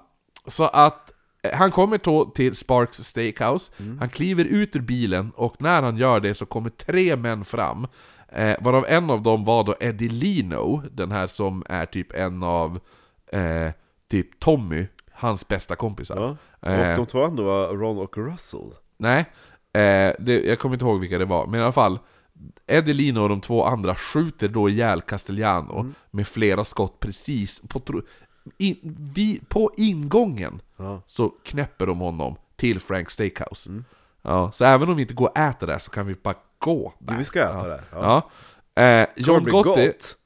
så 0.47 0.65
att 0.65 1.13
eh, 1.43 1.57
han 1.59 1.71
kommer 1.71 1.99
då 2.05 2.25
till 2.25 2.57
Sparks 2.57 2.97
Steakhouse, 3.05 3.73
han 3.99 4.09
kliver 4.09 4.45
ut 4.45 4.77
ur 4.77 4.81
bilen 4.81 5.33
och 5.37 5.57
när 5.63 5.83
han 5.83 5.97
gör 5.97 6.21
det 6.21 6.35
så 6.35 6.47
kommer 6.47 6.71
tre 6.71 7.17
män 7.17 7.45
fram. 7.45 7.87
Eh, 8.35 8.57
varav 8.61 8.85
en 8.89 9.11
av 9.11 9.23
dem 9.23 9.45
var 9.45 9.65
då 9.65 9.75
Eddie 9.81 10.09
Lino, 10.09 10.83
den 10.93 11.13
här 11.13 11.27
som 11.27 11.63
är 11.69 11.87
typ 11.87 12.13
en 12.13 12.43
av 12.43 12.81
eh, 13.33 13.71
typ 14.11 14.41
Tommy, 14.41 14.87
hans 15.13 15.49
bästa 15.49 15.77
kompisar. 15.77 16.37
ja. 16.61 16.71
Eh. 16.71 16.91
Och 16.91 16.97
de 16.97 17.07
två 17.07 17.25
andra 17.25 17.45
var 17.45 17.69
Ron 17.69 17.99
och 17.99 18.19
Russell 18.19 18.71
Nej, 18.97 19.21
eh, 19.73 20.13
det, 20.19 20.41
jag 20.45 20.59
kommer 20.59 20.75
inte 20.75 20.85
ihåg 20.85 21.01
vilka 21.01 21.19
det 21.19 21.25
var, 21.25 21.47
men 21.47 21.61
i 21.61 21.63
alla 21.63 21.73
fall 21.73 21.99
Eddie 22.67 22.93
Lino 22.93 23.21
och 23.21 23.29
de 23.29 23.41
två 23.41 23.65
andra 23.65 23.95
skjuter 23.95 24.49
då 24.49 24.69
ihjäl 24.69 25.01
Castellano 25.01 25.93
med 26.11 26.29
flera 26.29 26.65
skott 26.65 27.01
precis 27.01 27.61
på, 27.69 27.81
in, 28.59 28.77
vi, 29.15 29.41
på 29.49 29.71
ingången 29.77 30.61
Ja. 30.77 31.03
Så 31.07 31.29
knäpper 31.29 31.87
de 31.87 32.01
honom 32.01 32.37
till 32.57 32.81
Frank 32.81 33.11
Steakhouse 33.11 33.83
ja, 34.23 34.53
Så 34.53 34.65
även 34.65 34.89
om 34.89 34.97
vi 34.97 35.03
inte 35.03 35.15
går 35.15 35.29
och 35.29 35.39
äter 35.39 35.67
där 35.67 35.79
så 35.79 35.91
kan 35.91 36.07
vi 36.07 36.15
bara 36.15 36.35
gå 36.65 36.95
där. 36.99 37.19
Vi 37.19 37.25
ska 37.25 37.41
äta 37.41 37.53
ja. 37.53 37.65
där 37.67 37.85
ja. 37.93 38.31
Ja. 38.75 38.83
Eh, 38.83 39.09
John 39.17 39.45
Gotti, 39.45 39.87
gott. 39.87 40.17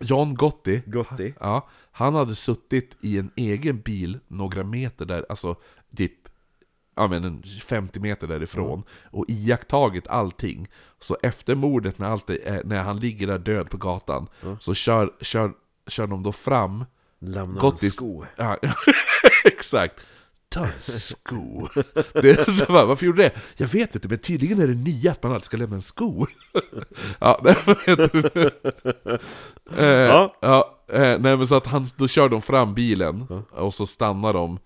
John 0.00 0.34
Gotti 0.34 0.82
Gotti 0.86 1.34
Ja, 1.40 1.68
han 1.92 2.14
hade 2.14 2.34
suttit 2.34 2.96
i 3.00 3.18
en 3.18 3.30
egen 3.36 3.80
bil 3.80 4.18
några 4.28 4.64
meter 4.64 5.04
där, 5.04 5.26
alltså 5.28 5.56
typ 5.96 6.12
ja, 6.94 7.06
men 7.06 7.24
en 7.24 7.42
50 7.42 8.00
meter 8.00 8.26
därifrån 8.26 8.82
och 9.10 9.24
iakttagit 9.28 10.06
allting. 10.06 10.68
Så 11.00 11.16
efter 11.22 11.54
mordet, 11.54 11.98
när, 11.98 12.08
allt 12.08 12.30
är, 12.30 12.62
när 12.64 12.82
han 12.82 13.00
ligger 13.00 13.26
där 13.26 13.38
död 13.38 13.70
på 13.70 13.76
gatan, 13.76 14.28
så 14.60 14.74
kör, 14.74 15.12
kör, 15.20 15.52
kör 15.86 16.06
de 16.06 16.22
då 16.22 16.32
fram 16.32 16.84
Lämna 17.18 17.60
en 17.60 17.66
Gottis- 17.66 17.92
sko 17.92 18.24
Ja, 18.36 18.56
exakt. 19.44 19.94
Ta 20.54 20.64
en 20.64 20.72
sko. 20.78 21.68
Det 22.12 22.30
är 22.30 22.50
så 22.50 22.72
bara, 22.72 22.84
varför 22.84 23.06
gjorde 23.06 23.22
det? 23.22 23.32
Jag 23.56 23.68
vet 23.68 23.94
inte, 23.94 24.08
men 24.08 24.18
tydligen 24.18 24.60
är 24.60 24.66
det 24.66 24.74
nya 24.74 25.12
att 25.12 25.22
man 25.22 25.32
alltid 25.32 25.44
ska 25.44 25.56
lämna 25.56 25.76
en 25.76 25.82
sko. 25.82 26.26
ja, 27.18 27.40
nej, 27.44 27.56
eh, 29.76 29.84
Ja. 29.86 30.36
ja, 30.40 30.78
eh, 30.88 31.00
nej 31.00 31.36
men 31.36 31.46
så 31.46 31.54
att 31.54 31.66
han, 31.66 31.88
då 31.96 32.08
kör 32.08 32.28
de 32.28 32.42
fram 32.42 32.74
bilen, 32.74 33.26
och 33.50 33.74
så 33.74 33.86
stannar 33.86 34.32
de, 34.32 34.58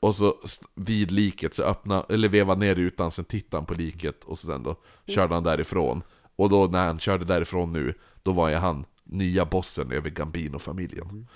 och 0.00 0.14
så 0.14 0.34
vid 0.74 1.10
liket 1.10 1.54
så 1.54 1.62
öppnar, 1.62 2.06
eller 2.08 2.28
vevar 2.28 2.56
ner 2.56 2.74
rutan, 2.74 3.10
sen 3.10 3.24
tittar 3.24 3.58
han 3.58 3.66
på 3.66 3.74
liket, 3.74 4.24
och 4.24 4.38
så 4.38 4.46
sen 4.46 4.62
då 4.62 4.76
körde 5.06 5.34
han 5.34 5.42
därifrån. 5.42 6.02
Och 6.36 6.50
då 6.50 6.66
när 6.66 6.86
han 6.86 6.98
körde 6.98 7.24
därifrån 7.24 7.72
nu, 7.72 7.94
då 8.22 8.32
var 8.32 8.48
ju 8.48 8.54
han 8.54 8.84
nya 9.04 9.44
bossen 9.44 9.92
över 9.92 10.10
Gambino-familjen. 10.10 11.26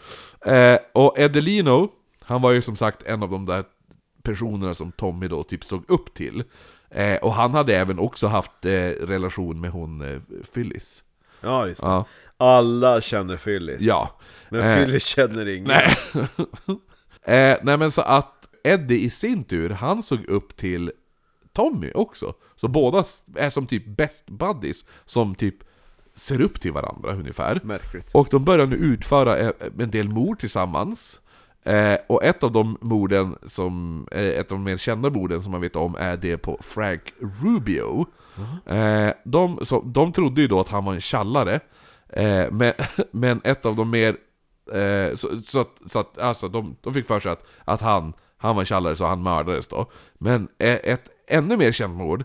Eh, 0.47 0.79
och 0.95 1.19
Edelino, 1.19 1.91
han 2.21 2.43
var 2.43 2.51
ju 2.51 2.63
som 2.63 2.77
sagt 2.77 3.03
en 3.03 3.23
av 3.23 3.31
de 3.31 3.47
där 3.47 3.65
personerna 4.25 4.75
som 4.75 4.93
Tommy 4.93 5.29
då 5.29 5.43
typ 5.43 5.65
såg 5.65 5.85
upp 5.89 6.15
till. 6.15 6.45
Eh, 6.91 7.17
och 7.17 7.33
han 7.33 7.55
hade 7.55 7.77
även 7.77 7.99
också 7.99 8.27
haft 8.27 8.65
eh, 8.65 8.71
relation 8.89 9.61
med 9.61 9.71
hon 9.71 10.01
eh, 10.01 10.21
Phyllis. 10.55 11.03
Ja 11.41 11.67
just 11.67 11.81
det 11.81 11.87
Ja. 11.87 12.07
Alla 12.37 13.01
känner 13.01 13.37
Phyllis 13.37 13.81
ja. 13.81 14.19
Men 14.49 14.61
Eh, 14.61 14.77
Phyllis 14.77 15.07
känner 15.07 15.49
ingen 15.49 15.69
Nej. 15.69 15.97
eh, 17.53 17.59
nej 17.63 17.79
men 17.79 17.91
så 17.91 18.03
att 18.03 18.49
Eddie 18.65 19.05
i 19.05 19.11
sin 19.11 19.45
tur, 19.45 19.71
han 19.71 20.03
såg 20.03 20.25
upp 20.25 20.57
till 20.57 20.93
Tommy 21.53 21.93
också. 21.95 22.35
Så 22.57 22.69
båda 22.69 23.05
är 23.35 23.51
som 23.51 23.67
typ 23.67 23.87
best 23.87 24.27
buddies, 24.31 24.85
som 25.05 25.35
typ 25.35 25.55
ser 26.15 26.41
upp 26.41 26.61
till 26.61 26.73
varandra 26.73 27.13
ungefär. 27.13 27.61
Märkligt 27.65 28.11
Och 28.13 28.29
de 28.31 28.45
börjar 28.45 28.67
nu 28.67 28.77
utföra 28.77 29.39
eh, 29.39 29.51
en 29.79 29.91
del 29.91 30.09
mord 30.09 30.41
tillsammans. 30.41 31.21
Eh, 31.65 31.99
och 32.07 32.25
ett 32.25 32.43
av 32.43 32.53
de 32.53 32.79
morden 32.81 33.37
som, 33.47 34.07
eh, 34.11 34.25
ett 34.25 34.53
av 34.53 34.59
de 34.59 34.65
mer 34.65 34.77
kända 34.77 35.11
morden 35.11 35.43
som 35.43 35.53
man 35.53 35.61
vet 35.61 35.77
om 35.77 35.97
är 35.99 36.17
det 36.17 36.39
på 36.39 36.59
Frank 36.63 37.13
Rubio. 37.43 38.07
Eh, 38.67 39.11
de, 39.25 39.59
så, 39.63 39.81
de 39.81 40.13
trodde 40.13 40.41
ju 40.41 40.49
då 40.49 40.61
att 40.61 40.69
han 40.69 40.85
var 40.85 40.95
en 40.95 41.01
tjallare, 41.01 41.61
eh, 42.09 42.47
men, 42.51 42.73
men 43.11 43.41
ett 43.45 43.67
av 43.67 43.77
de 43.77 43.91
mer 43.91 44.17
Eh, 44.73 45.17
så, 45.17 45.43
så 45.45 45.61
att, 45.61 45.71
så 45.87 45.99
att 45.99 46.19
alltså, 46.19 46.49
de, 46.49 46.77
de 46.81 46.95
fick 46.95 47.07
för 47.07 47.21
sig 47.21 47.33
att, 47.33 47.47
att 47.65 47.81
han, 47.81 48.13
han 48.37 48.57
var 48.57 48.63
en 48.63 48.67
tjallare 48.67 48.97
så 48.97 49.07
han 49.07 49.23
mördades 49.23 49.69
då. 49.69 49.91
Men 50.15 50.49
eh, 50.59 50.79
ett 50.83 51.09
ännu 51.29 51.57
mer 51.57 51.73
känt 51.73 51.97
mord, 51.97 52.25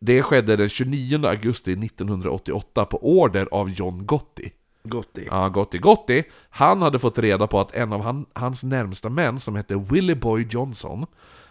det 0.00 0.22
skedde 0.22 0.56
den 0.56 0.68
29 0.68 1.26
augusti 1.26 1.72
1988 1.72 2.84
på 2.84 3.20
order 3.20 3.48
av 3.50 3.70
John 3.70 4.06
Gotti. 4.06 4.52
Gotti 4.84 5.28
Ja, 5.30 5.48
Gotti 5.48 5.78
Gotti, 5.78 6.24
han 6.50 6.82
hade 6.82 6.98
fått 6.98 7.18
reda 7.18 7.46
på 7.46 7.60
att 7.60 7.74
en 7.74 7.92
av 7.92 8.00
han, 8.00 8.26
hans 8.32 8.62
närmsta 8.62 9.08
män 9.08 9.40
som 9.40 9.56
hette 9.56 9.76
Willie 9.76 10.16
Boy 10.16 10.46
Johnson, 10.50 11.06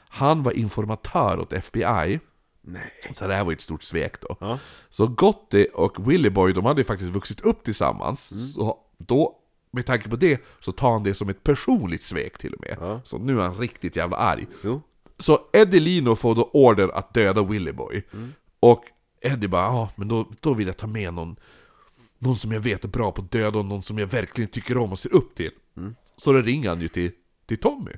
han 0.10 0.44
var 0.44 0.52
informatör 0.52 1.40
åt 1.40 1.54
FBI. 1.54 2.20
Nej 2.62 2.92
Så 3.12 3.28
det 3.28 3.34
här 3.34 3.44
var 3.44 3.52
ju 3.52 3.56
ett 3.56 3.62
stort 3.62 3.84
svek 3.84 4.22
då. 4.22 4.38
Ja. 4.40 4.60
Så 4.90 5.08
Gotti 5.08 5.68
och 5.74 6.12
Willie 6.12 6.30
Boy, 6.32 6.54
de 6.54 6.66
hade 6.66 6.82
ju 6.82 6.86
faktiskt 6.86 7.12
vuxit 7.12 7.42
upp 7.42 7.64
tillsammans. 7.64 8.54
Så 8.54 8.78
då, 8.98 9.36
med 9.72 9.86
tanke 9.86 10.10
på 10.10 10.16
det, 10.16 10.42
så 10.60 10.72
tar 10.72 10.92
han 10.92 11.04
det 11.04 11.14
som 11.14 11.30
ett 11.30 11.44
personligt 11.44 12.04
svek 12.04 12.38
till 12.38 12.54
och 12.54 12.62
med. 12.62 12.78
Ja. 12.82 13.02
Så 13.04 13.18
nu 13.18 13.40
är 13.40 13.44
han 13.44 13.58
riktigt 13.58 13.96
jävla 13.96 14.18
arg. 14.18 14.48
Jo 14.64 14.82
Så 15.18 15.40
Eddie 15.54 15.80
Lino 15.80 16.16
får 16.16 16.36
då 16.36 16.50
order 16.54 16.98
att 16.98 17.14
döda 17.14 17.44
Willie 17.44 17.74
Boy. 17.74 18.04
Och 18.60 18.84
Eddie 19.22 19.48
bara, 19.48 19.64
ja 19.64 19.90
men 19.96 20.08
då, 20.08 20.26
då 20.40 20.54
vill 20.54 20.68
jag 20.68 20.78
ta 20.78 20.88
med 20.88 21.14
någon, 21.14 21.36
någon 22.24 22.36
som 22.36 22.52
jag 22.52 22.60
vet 22.60 22.84
är 22.84 22.88
bra 22.88 23.12
på 23.12 23.22
att 23.22 23.32
döda 23.32 23.60
och 23.60 23.66
någon 23.66 23.84
som 23.84 23.98
jag 23.98 24.08
verkligen 24.08 24.50
tycker 24.50 24.78
om 24.78 24.92
och 24.92 25.00
ser 25.00 25.14
upp 25.14 25.36
till. 25.36 25.52
Så 26.18 26.34
då 26.34 26.42
ringer 26.42 26.70
han 26.70 26.82
ju 26.82 26.88
till, 26.88 27.12
till 27.46 27.58
Tommy. 27.58 27.92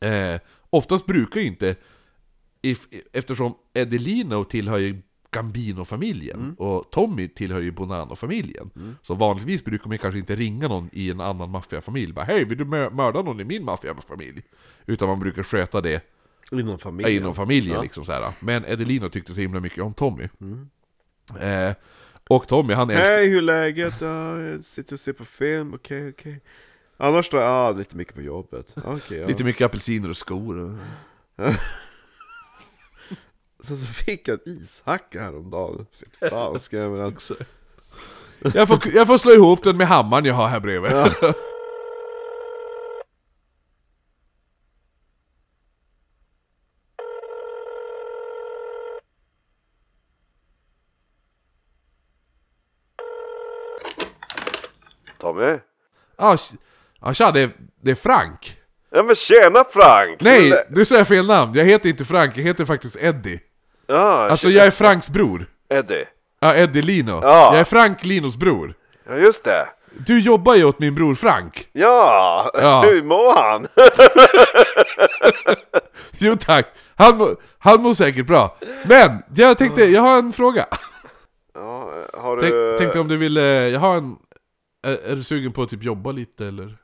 Eh, 0.00 0.40
oftast 0.70 1.06
brukar 1.06 1.40
ju 1.40 1.46
inte, 1.46 1.76
if, 2.62 2.86
eftersom 3.12 3.54
Eddie 3.74 3.98
Lino 3.98 4.44
tillhör 4.44 4.78
ju 4.78 5.02
Gambino-familjen 5.30 6.54
och 6.58 6.90
Tommy 6.90 7.28
tillhör 7.28 7.60
ju 7.60 7.70
Bonanno-familjen. 7.70 8.70
Så 9.02 9.14
vanligtvis 9.14 9.64
brukar 9.64 9.88
man 9.88 9.98
kanske 9.98 10.18
inte 10.18 10.36
ringa 10.36 10.68
någon 10.68 10.88
i 10.92 11.10
en 11.10 11.20
annan 11.20 11.50
maffiafamilj 11.50 12.12
bara 12.12 12.24
Hej, 12.24 12.44
vill 12.44 12.58
du 12.58 12.64
mö- 12.64 12.90
mörda 12.94 13.22
någon 13.22 13.40
i 13.40 13.44
min 13.44 13.64
maffiafamilj? 13.64 14.42
Utan 14.86 15.08
man 15.08 15.20
brukar 15.20 15.42
sköta 15.42 15.80
det 15.80 16.00
Inom 16.52 16.78
familjen 16.78 17.16
inom 17.16 17.34
familjen 17.34 17.74
Ja. 17.76 17.82
liksom 17.82 18.04
så 18.04 18.12
här. 18.12 18.24
Men 18.40 18.64
Edelino 18.64 19.08
tyckte 19.08 19.34
så 19.34 19.40
himla 19.40 19.60
mycket 19.60 19.82
om 19.84 19.94
Tommy. 19.94 20.28
Eh, 21.40 21.72
och 22.28 22.48
Tommy 22.48 22.74
han 22.74 22.90
älskar... 22.90 23.14
Hej, 23.14 23.28
hur 23.28 23.38
är 23.38 23.42
läget? 23.42 24.00
Ja, 24.00 24.40
jag 24.40 24.64
sitter 24.64 24.92
och 24.92 25.00
ser 25.00 25.12
på 25.12 25.24
film, 25.24 25.74
okej, 25.74 26.08
okej 26.08 26.40
Annars 26.96 27.30
då? 27.30 27.38
Ja, 27.38 27.70
lite 27.70 27.96
mycket 27.96 28.14
på 28.14 28.22
jobbet 28.22 28.74
Okej, 28.84 29.18
ja. 29.18 29.28
Lite 29.28 29.44
mycket 29.44 29.64
apelsiner 29.64 30.10
och 30.10 30.16
skor. 30.16 30.78
Sen 33.60 33.76
så 33.76 33.86
fick 33.86 34.28
jag 34.28 34.40
en 34.46 34.52
ishacka 34.52 35.22
häromdagen 35.22 35.86
Fy 36.00 36.28
fan, 36.28 36.60
ska 36.60 36.76
jag 36.76 36.92
med 36.92 37.00
den 37.00 37.16
Jag, 38.54 38.68
får, 38.68 38.78
jag 38.94 39.06
får 39.06 39.18
slå 39.18 39.32
ihop 39.32 39.64
den 39.64 39.76
med 39.76 39.88
hammaren 39.88 40.24
jag 40.24 40.34
har 40.34 40.48
här 40.48 40.60
bredvid. 40.60 40.92
Ja 56.18 56.36
tja, 57.14 57.30
det, 57.30 57.40
är- 57.40 57.50
det 57.82 57.90
är 57.90 57.94
Frank. 57.94 58.56
Ja 58.90 59.02
men 59.02 59.14
tjena 59.14 59.64
Frank! 59.72 60.20
Nej, 60.20 60.66
du 60.70 60.84
säger 60.84 61.04
fel 61.04 61.26
namn. 61.26 61.54
Jag 61.54 61.64
heter 61.64 61.88
inte 61.88 62.04
Frank, 62.04 62.36
jag 62.36 62.42
heter 62.44 62.64
faktiskt 62.64 62.96
Eddie. 62.96 63.40
Ja, 63.86 64.28
Alltså 64.30 64.48
jag 64.50 64.66
är 64.66 64.70
Franks 64.70 65.10
bror. 65.10 65.46
Eddie 65.70 66.04
Ja, 66.40 66.54
Eddie 66.54 66.82
Lino. 66.82 67.20
Ja. 67.22 67.50
Jag 67.52 67.60
är 67.60 67.64
Frank 67.64 68.04
Linos 68.04 68.36
bror. 68.36 68.74
Ja 69.08 69.16
just 69.16 69.44
det 69.44 69.68
Du 70.06 70.20
jobbar 70.20 70.54
ju 70.54 70.64
åt 70.64 70.78
min 70.78 70.94
bror 70.94 71.14
Frank. 71.14 71.68
Ja, 71.72 72.50
Ja. 72.54 72.82
hur 72.86 73.02
mår 73.02 73.36
han? 73.42 73.66
Jo 76.18 76.36
tack, 76.40 76.66
han, 76.96 77.36
han 77.58 77.82
mår 77.82 77.94
säkert 77.94 78.26
bra. 78.26 78.56
Men, 78.84 79.22
jag 79.34 79.58
tänkte, 79.58 79.84
jag 79.84 80.02
har 80.02 80.18
en 80.18 80.32
fråga. 80.32 80.66
Ja, 81.54 81.92
har 82.12 82.36
du... 82.36 82.40
Tänk, 82.42 82.78
tänkte 82.78 83.00
om 83.00 83.08
du 83.08 83.16
ville, 83.16 83.68
jag 83.68 83.80
har 83.80 83.96
en... 83.96 84.16
Är, 84.82 84.96
är 84.96 85.16
du 85.16 85.22
sugen 85.22 85.52
på 85.52 85.62
att 85.62 85.70
typ 85.70 85.82
jobba 85.84 86.12
lite 86.12 86.46
eller? 86.46 86.76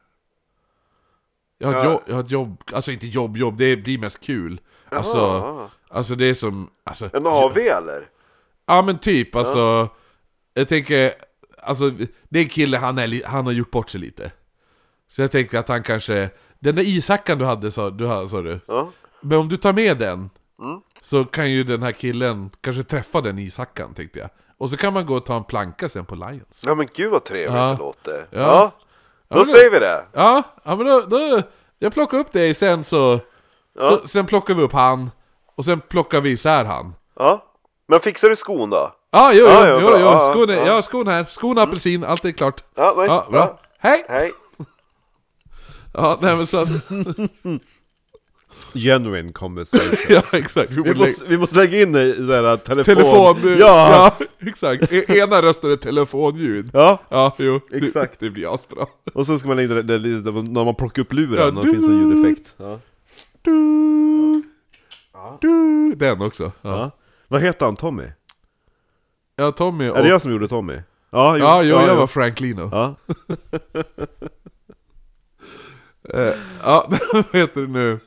Jag 1.59 1.68
har, 1.68 1.74
Ja. 1.74 1.84
jobb, 1.84 2.03
jag 2.07 2.14
har 2.14 2.22
ett 2.24 2.30
jobb, 2.30 2.62
alltså 2.72 2.92
inte 2.92 3.07
jobb, 3.07 3.36
jobb, 3.36 3.57
det 3.57 3.76
blir 3.76 3.99
mest 3.99 4.20
kul. 4.24 4.61
Alltså, 4.88 5.18
Jaha. 5.18 5.70
alltså 5.88 6.14
det 6.14 6.26
är 6.26 6.34
som... 6.34 6.70
Alltså, 6.84 7.11
En 7.12 7.26
AV 7.26 7.59
eller? 7.59 8.09
Ja 8.66 8.82
men 8.82 8.99
typ, 8.99 9.34
alltså... 9.36 9.88
Jag 10.55 10.68
tänker... 10.68 11.12
alltså 11.62 11.90
det 12.28 12.38
är 12.38 12.42
en 12.42 12.49
kille, 12.49 12.76
han, 12.78 12.99
är, 12.99 13.26
han 13.26 13.45
har 13.47 13.53
gjort 13.53 13.70
bort 13.70 13.90
sig 13.90 14.01
lite. 14.01 14.32
Så 15.09 15.22
jag 15.22 15.30
tänker 15.30 15.59
att 15.59 15.68
han 15.68 15.82
kanske, 15.82 16.30
den 16.59 16.74
där 16.74 16.82
ishackan 16.82 17.38
du 17.38 17.45
hade 17.45 17.70
sa 17.70 17.90
du, 17.90 18.28
sa 18.28 18.42
du, 18.42 18.61
Ja. 18.66 18.90
men 19.20 19.38
om 19.38 19.49
du 19.49 19.57
tar 19.57 19.72
med 19.72 19.99
den, 19.99 20.30
Mm. 20.59 20.80
så 21.03 21.24
kan 21.24 21.51
ju 21.51 21.64
den 21.64 21.82
här 21.82 21.92
killen 21.92 22.51
kanske 22.61 22.82
träffa 22.82 23.20
den 23.20 23.38
ishackan 23.38 23.95
tänkte 23.95 24.18
jag. 24.18 24.30
Och 24.65 24.71
så 24.71 24.77
kan 24.77 24.93
man 24.93 25.07
gå 25.07 25.15
och 25.17 25.27
ta 25.27 25.37
en 25.37 25.45
planka 25.45 25.89
sen 25.89 26.05
på 26.05 26.15
Lions. 26.15 26.62
Ja 26.67 26.75
men 26.75 26.89
gud 26.95 27.11
vad 27.11 27.25
trevligt 27.25 27.55
Ja. 27.57 27.67
det 27.67 27.77
låter. 27.79 28.27
Ja. 28.31 28.41
Ja. 28.41 28.71
Ja, 29.29 29.37
Då 29.37 29.37
men- 29.37 29.47
säger 29.47 29.71
vi 29.71 29.79
det. 29.79 30.05
Ja, 30.12 30.43
ja 30.65 30.77
men 30.77 30.87
då, 30.87 31.01
då 31.01 31.43
jag 31.79 31.93
plockar 31.95 32.19
upp 32.19 32.33
dig 32.33 32.55
sen 32.55 32.85
så, 32.85 33.21
Ja. 33.79 33.91
så, 34.03 34.09
sen 34.09 34.27
plockar 34.27 34.55
vi 34.55 34.62
upp 34.62 34.73
han, 34.73 35.11
och 35.55 35.65
sen 35.65 35.81
plockar 35.81 36.21
vi 36.21 36.31
isär 36.31 36.65
han. 36.65 36.95
Ja. 37.17 37.45
Men 37.89 38.01
fixar 38.01 38.29
du 38.29 38.37
skon 38.37 38.71
då? 38.71 38.93
Ja, 39.11 39.31
jo, 39.33 39.39
jo, 39.41 39.47
Ja, 39.53 39.67
ja, 39.69 39.79
jo, 39.81 39.87
bra. 39.89 39.99
jo, 40.01 40.07
Ja, 40.07 40.21
skon, 40.21 40.51
är, 40.51 40.55
ja. 40.57 40.67
ja, 40.67 40.83
skon 40.83 41.07
här, 41.09 41.27
skon 41.31 41.59
apelsin, 41.59 42.05
allt 42.05 42.25
är 42.25 42.33
klart. 42.33 42.65
Ja, 42.75 42.95
nice. 42.99 43.15
Ja, 43.15 43.27
bra. 43.31 43.59
Hej! 43.79 44.05
Hej. 44.09 44.33
Ja, 45.95 46.19
nej 46.23 46.37
men 46.37 46.47
så 46.47 46.67
Genuine 48.73 49.33
conversation. 49.33 49.97
ja 50.09 50.23
exakt. 50.33 50.71
Vi 50.73 50.83
Vi 50.83 50.95
måste, 50.95 51.25
vi 51.29 51.39
måste 51.39 51.57
lägga 51.57 51.83
in 51.83 51.95
i 51.97 52.12
det 52.12 52.27
där 52.43 52.57
telefon... 52.57 52.95
telefon, 52.97 53.37
Ja! 53.59 54.15
ja 54.21 54.27
exakt. 54.49 54.93
E- 54.93 55.05
Ena 55.19 55.43
rösten 55.43 55.71
är 55.73 55.77
telefonljud. 55.77 56.71
Ja! 56.73 56.99
Ja, 57.09 57.35
jo. 57.39 57.61
det- 57.71 57.77
Exakt. 57.77 58.21
Det 58.21 58.31
blir 58.31 58.55
asbra. 58.55 58.87
Och 59.15 59.27
sen 59.27 59.39
ska 59.39 59.49
man 59.49 59.57
lägga 59.57 59.79
in 59.79 59.87
det, 59.87 59.99
det, 59.99 60.21
det, 60.21 60.21
det 60.33 60.43
när 60.43 60.65
man 60.65 60.75
plockar 60.75 61.03
upp 61.03 61.12
luren 61.12 61.39
Ja, 61.55 61.61
och 61.61 61.67
det 61.67 61.73
finns 61.73 61.89
en 61.89 61.99
ljudeffekt. 61.99 62.55
Ja. 62.57 62.81
Du, 63.43 64.43
du, 65.41 65.95
den 65.95 66.23
också. 66.23 66.43
Ja, 66.62 66.71
Ja. 66.71 66.91
Vad 67.29 67.41
heter 67.43 67.67
han? 67.67 67.77
Tommy? 67.77 68.05
ja 69.37 69.53
Tommy 69.53 69.89
och... 69.89 69.99
Är 69.99 70.03
det 70.03 70.09
jag 70.09 70.23
som 70.23 70.33
gjorde 70.33 70.49
Tommy? 70.49 70.75
Ja, 71.11 71.39
Ja, 71.39 71.62
jo, 71.62 71.69
jag 71.77 71.89
jo. 71.89 71.95
var 71.95 72.07
Frank 72.07 72.41
Lino. 72.41 72.69
Ja. 72.73 72.95
Eh, 76.15 76.33
ja, 76.62 76.89
vad 77.12 77.25
heter 77.33 77.61
det 77.61 77.67
nu? 77.67 77.99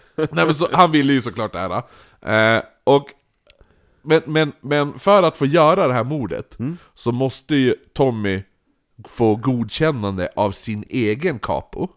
Nej 0.16 0.44
men 0.44 0.54
så, 0.54 0.68
han 0.72 0.90
ville 0.90 1.12
ju 1.12 1.22
såklart 1.22 1.52
det 1.52 1.58
här. 1.58 2.56
Eh, 2.56 2.62
och, 2.84 3.06
men, 4.02 4.22
men, 4.26 4.52
men 4.60 4.98
för 4.98 5.22
att 5.22 5.38
få 5.38 5.46
göra 5.46 5.88
det 5.88 5.94
här 5.94 6.04
mordet 6.04 6.56
så 6.94 7.12
måste 7.12 7.54
ju 7.54 7.74
Tommy 7.94 8.42
få 9.08 9.36
godkännande 9.36 10.28
av 10.36 10.50
sin 10.50 10.84
egen 10.88 11.38
capo. 11.38 11.88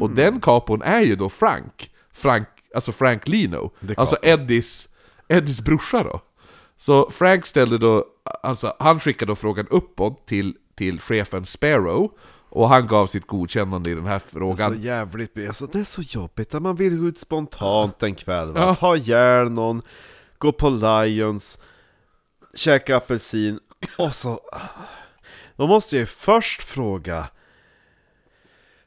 Och 0.00 0.10
den 0.10 0.40
capon 0.40 0.82
är 0.82 1.00
ju 1.00 1.16
då 1.16 1.28
Frank. 1.28 1.90
Frank 2.12 2.48
alltså 2.74 2.92
Frank 2.92 3.28
Lino. 3.28 3.70
Alltså. 3.96 4.16
Eddies, 4.22 4.88
Eddies 5.28 5.60
brorsa 5.60 6.02
då. 6.02 6.20
Så 6.76 7.10
Frank 7.10 7.46
ställde 7.46 7.78
då, 7.78 8.04
alltså 8.42 8.76
han 8.78 9.00
skickade 9.00 9.32
då 9.32 9.36
frågan 9.36 9.66
uppåt 9.70 10.26
till, 10.26 10.56
till 10.74 11.00
chefen 11.00 11.46
Sparrow. 11.46 12.12
Och 12.54 12.68
han 12.68 12.86
gav 12.86 13.06
sitt 13.06 13.26
godkännande 13.26 13.90
i 13.90 13.94
den 13.94 14.06
här 14.06 14.18
Så 14.18 14.24
frågan. 14.38 14.80
jävligt, 14.80 15.46
alltså 15.48 15.66
det 15.66 15.80
är 15.80 15.84
så 15.84 16.02
jobbigt 16.02 16.54
att 16.54 16.62
man 16.62 16.76
vill 16.76 16.96
gå 16.98 17.06
ut 17.06 17.18
spontant 17.18 18.02
en 18.02 18.14
kväll 18.14 18.52
va? 18.52 18.60
Ja. 18.60 18.74
Ta 18.74 18.96
ihjäl 18.96 19.50
någon, 19.50 19.82
gå 20.38 20.52
på 20.52 20.70
Lions, 20.70 21.58
käka 22.54 22.96
apelsin 22.96 23.60
och 23.98 24.14
så... 24.14 24.40
Då 25.56 25.66
måste 25.66 25.96
jag 25.96 26.00
ju 26.00 26.06
först 26.06 26.62
fråga 26.62 27.28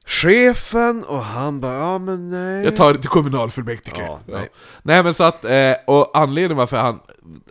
chefen 0.05 1.03
och 1.03 1.23
han 1.23 1.59
bara 1.61 1.75
ja 1.79 1.97
men 1.97 2.29
nej 2.29 2.63
Jag 2.63 2.75
tar 2.75 2.93
det 2.93 2.99
till 2.99 3.09
kommunalfullmäktige. 3.09 4.01
Ja, 4.01 4.19
nej. 4.27 4.49
nej 4.83 5.03
men 5.03 5.13
så 5.13 5.23
att, 5.23 5.45
eh, 5.45 5.73
och 5.87 6.17
anledningen 6.17 6.57
varför 6.57 6.77
han, 6.77 6.99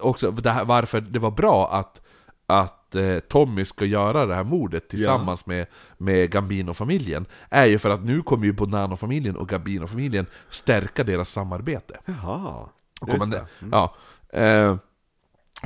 också 0.01 0.31
varför 0.65 1.01
det 1.01 1.19
var 1.19 1.31
bra 1.31 1.73
att, 1.73 2.01
att 2.47 2.84
eh, 2.95 3.19
Tommy 3.21 3.65
ska 3.65 3.85
göra 3.85 4.27
det 4.27 4.35
här 4.35 4.45
mordet 4.45 4.89
tillsammans 4.89 5.47
med, 5.47 5.67
med 5.99 6.31
Gambino-familjen, 6.31 7.27
är 7.51 7.65
ju 7.67 7.79
för 7.79 7.91
att 7.91 8.05
nu 8.05 8.23
kommer 8.23 8.47
ju 8.47 8.53
Bonano-familjen 8.53 9.37
och 9.37 9.49
Gambino-familjen 9.49 10.27
stärka 10.51 11.05
deras 11.05 11.31
samarbete. 11.31 11.99
Jaha, 12.05 12.69
Och 13.01 13.09
just 13.09 13.31
det. 13.31 13.47
det. 13.61 13.69
Ja. 13.73 13.95
Eh, 14.41 14.77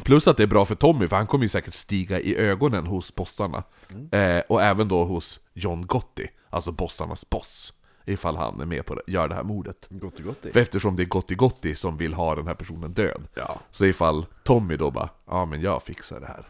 plus 0.04 0.28
att 0.28 0.36
det 0.36 0.42
är 0.42 0.46
bra 0.46 0.64
för 0.64 0.74
Tommy, 0.74 1.06
för 1.06 1.16
han 1.16 1.26
kommer 1.26 1.44
ju 1.44 1.48
säkert 1.48 1.74
stiga 1.74 2.20
i 2.20 2.36
ögonen 2.36 2.86
hos 2.86 3.14
bossarna. 3.14 3.62
Eh, 4.12 4.42
och 4.48 4.62
även 4.62 4.88
då 4.88 5.04
hos 5.04 5.40
John 5.54 5.86
Gotti, 5.86 6.28
alltså 6.50 6.72
bossarnas 6.72 7.30
boss. 7.30 7.72
Ifall 8.04 8.36
han 8.36 8.60
är 8.60 8.66
med 8.66 8.86
på 8.86 8.94
det, 8.94 9.02
gör 9.06 9.28
det 9.28 9.34
här 9.34 9.42
mordet. 9.42 9.86
Gott 9.90 10.18
och 10.18 10.24
gott 10.24 10.46
För 10.52 10.60
eftersom 10.60 10.96
det 10.96 11.02
är 11.02 11.04
Gotti 11.06 11.34
Gotti 11.34 11.74
som 11.76 11.96
vill 11.96 12.14
ha 12.14 12.34
den 12.34 12.46
här 12.46 12.54
personen 12.54 12.92
död. 12.92 13.22
Ja. 13.34 13.60
Så 13.70 13.84
ifall 13.84 14.26
Tommy 14.44 14.76
då 14.76 14.90
bara, 14.90 15.08
ja 15.26 15.44
men 15.44 15.60
jag 15.60 15.82
fixar 15.82 16.20
det 16.20 16.26
här. 16.26 16.46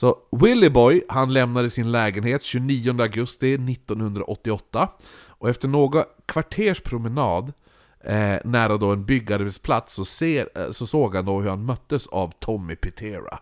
Så 0.00 0.18
Willy 0.30 0.70
Boy, 0.70 1.02
han 1.08 1.32
lämnade 1.32 1.70
sin 1.70 1.92
lägenhet 1.92 2.42
29 2.42 3.00
augusti 3.02 3.54
1988. 3.54 4.88
Och 5.26 5.48
efter 5.48 5.68
några 5.68 6.04
kvarters 6.26 6.80
promenad 6.80 7.52
eh, 8.00 8.38
nära 8.44 8.76
då 8.76 8.92
en 8.92 9.04
byggarbetsplats 9.04 9.94
så, 9.94 10.04
ser, 10.04 10.48
eh, 10.54 10.70
så 10.70 10.86
såg 10.86 11.14
han 11.16 11.24
då 11.24 11.40
hur 11.40 11.50
han 11.50 11.64
möttes 11.64 12.06
av 12.06 12.32
Tommy 12.38 12.76
Pitera. 12.76 13.38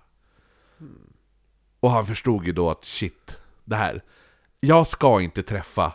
Och 1.81 1.91
han 1.91 2.07
förstod 2.07 2.47
ju 2.47 2.53
då 2.53 2.71
att 2.71 2.85
shit, 2.85 3.37
det 3.65 3.77
här, 3.77 4.03
jag 4.61 4.87
ska 4.87 5.21
inte 5.21 5.43
träffa 5.43 5.93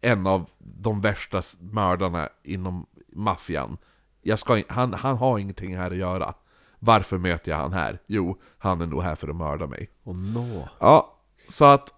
en 0.00 0.26
av 0.26 0.46
de 0.58 1.00
värsta 1.00 1.42
mördarna 1.60 2.28
inom 2.42 2.86
maffian. 3.12 3.76
Jag 4.22 4.38
ska, 4.38 4.58
in- 4.58 4.64
han, 4.68 4.94
han 4.94 5.16
har 5.16 5.38
ingenting 5.38 5.76
här 5.76 5.90
att 5.90 5.96
göra. 5.96 6.34
Varför 6.80 7.18
möter 7.18 7.50
jag 7.50 7.58
han 7.58 7.72
här? 7.72 7.98
Jo, 8.06 8.40
han 8.58 8.80
är 8.80 8.86
nog 8.86 9.02
här 9.02 9.14
för 9.14 9.28
att 9.28 9.36
mörda 9.36 9.66
mig. 9.66 9.90
Och 10.04 10.16
nå. 10.16 10.68
Ja, 10.78 11.16
så 11.48 11.64
att 11.64 11.92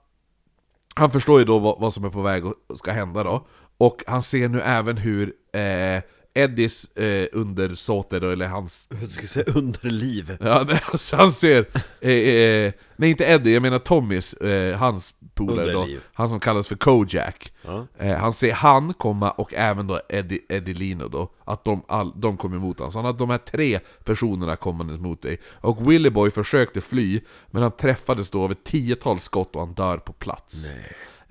han 0.94 1.10
förstår 1.10 1.38
ju 1.38 1.44
då 1.44 1.58
vad, 1.58 1.80
vad 1.80 1.92
som 1.92 2.04
är 2.04 2.10
på 2.10 2.22
väg 2.22 2.46
och 2.46 2.54
ska 2.74 2.92
hända 2.92 3.24
då. 3.24 3.46
Och 3.78 4.04
han 4.06 4.22
ser 4.22 4.48
nu 4.48 4.60
även 4.60 4.96
hur 4.96 5.32
eh, 5.52 6.02
Eddies 6.34 6.96
eh, 6.96 7.26
undersåte 7.32 8.18
då, 8.20 8.30
eller 8.30 8.46
hans 8.46 8.86
Jag 9.00 9.10
ska 9.10 9.26
säga 9.26 9.52
underliv. 9.54 10.36
Ja, 10.40 10.64
nej, 10.68 10.82
alltså 10.92 11.16
han 11.16 11.32
ser... 11.32 11.66
Eh, 12.00 12.10
eh, 12.10 12.72
nej, 12.96 13.10
inte 13.10 13.24
Eddie, 13.24 13.52
jag 13.52 13.62
menar 13.62 13.78
Tommys, 13.78 14.34
eh, 14.34 14.76
hans 14.76 15.14
polare 15.34 15.72
då. 15.72 15.78
Underliv. 15.78 16.00
Han 16.12 16.28
som 16.28 16.40
kallas 16.40 16.68
för 16.68 16.76
Kojak. 16.76 17.52
Ja. 17.62 17.86
Eh, 17.98 18.16
han 18.16 18.32
ser 18.32 18.52
han 18.52 18.94
komma 18.94 19.30
och 19.30 19.54
även 19.54 19.86
då 19.86 20.00
Eddie, 20.08 20.40
Eddie 20.48 20.74
Lino 20.74 21.08
då. 21.08 21.28
Att 21.44 21.64
de, 21.64 21.82
all, 21.88 22.12
de 22.20 22.36
kommer 22.36 22.56
emot 22.56 22.78
honom. 22.78 22.92
Så 22.92 22.98
han 22.98 23.06
har 23.06 23.12
de 23.12 23.30
här 23.30 23.38
tre 23.38 23.80
personerna 24.04 24.56
kommande 24.56 24.98
mot 24.98 25.22
dig. 25.22 25.40
Och 25.50 25.90
Willy 25.90 26.10
Boy 26.10 26.30
försökte 26.30 26.80
fly, 26.80 27.20
men 27.50 27.62
han 27.62 27.72
träffades 27.72 28.30
då 28.30 28.44
av 28.44 28.52
ett 28.52 28.64
tiotal 28.64 29.20
skott 29.20 29.54
och 29.56 29.60
han 29.60 29.74
dör 29.74 29.96
på 29.98 30.12
plats. 30.12 30.66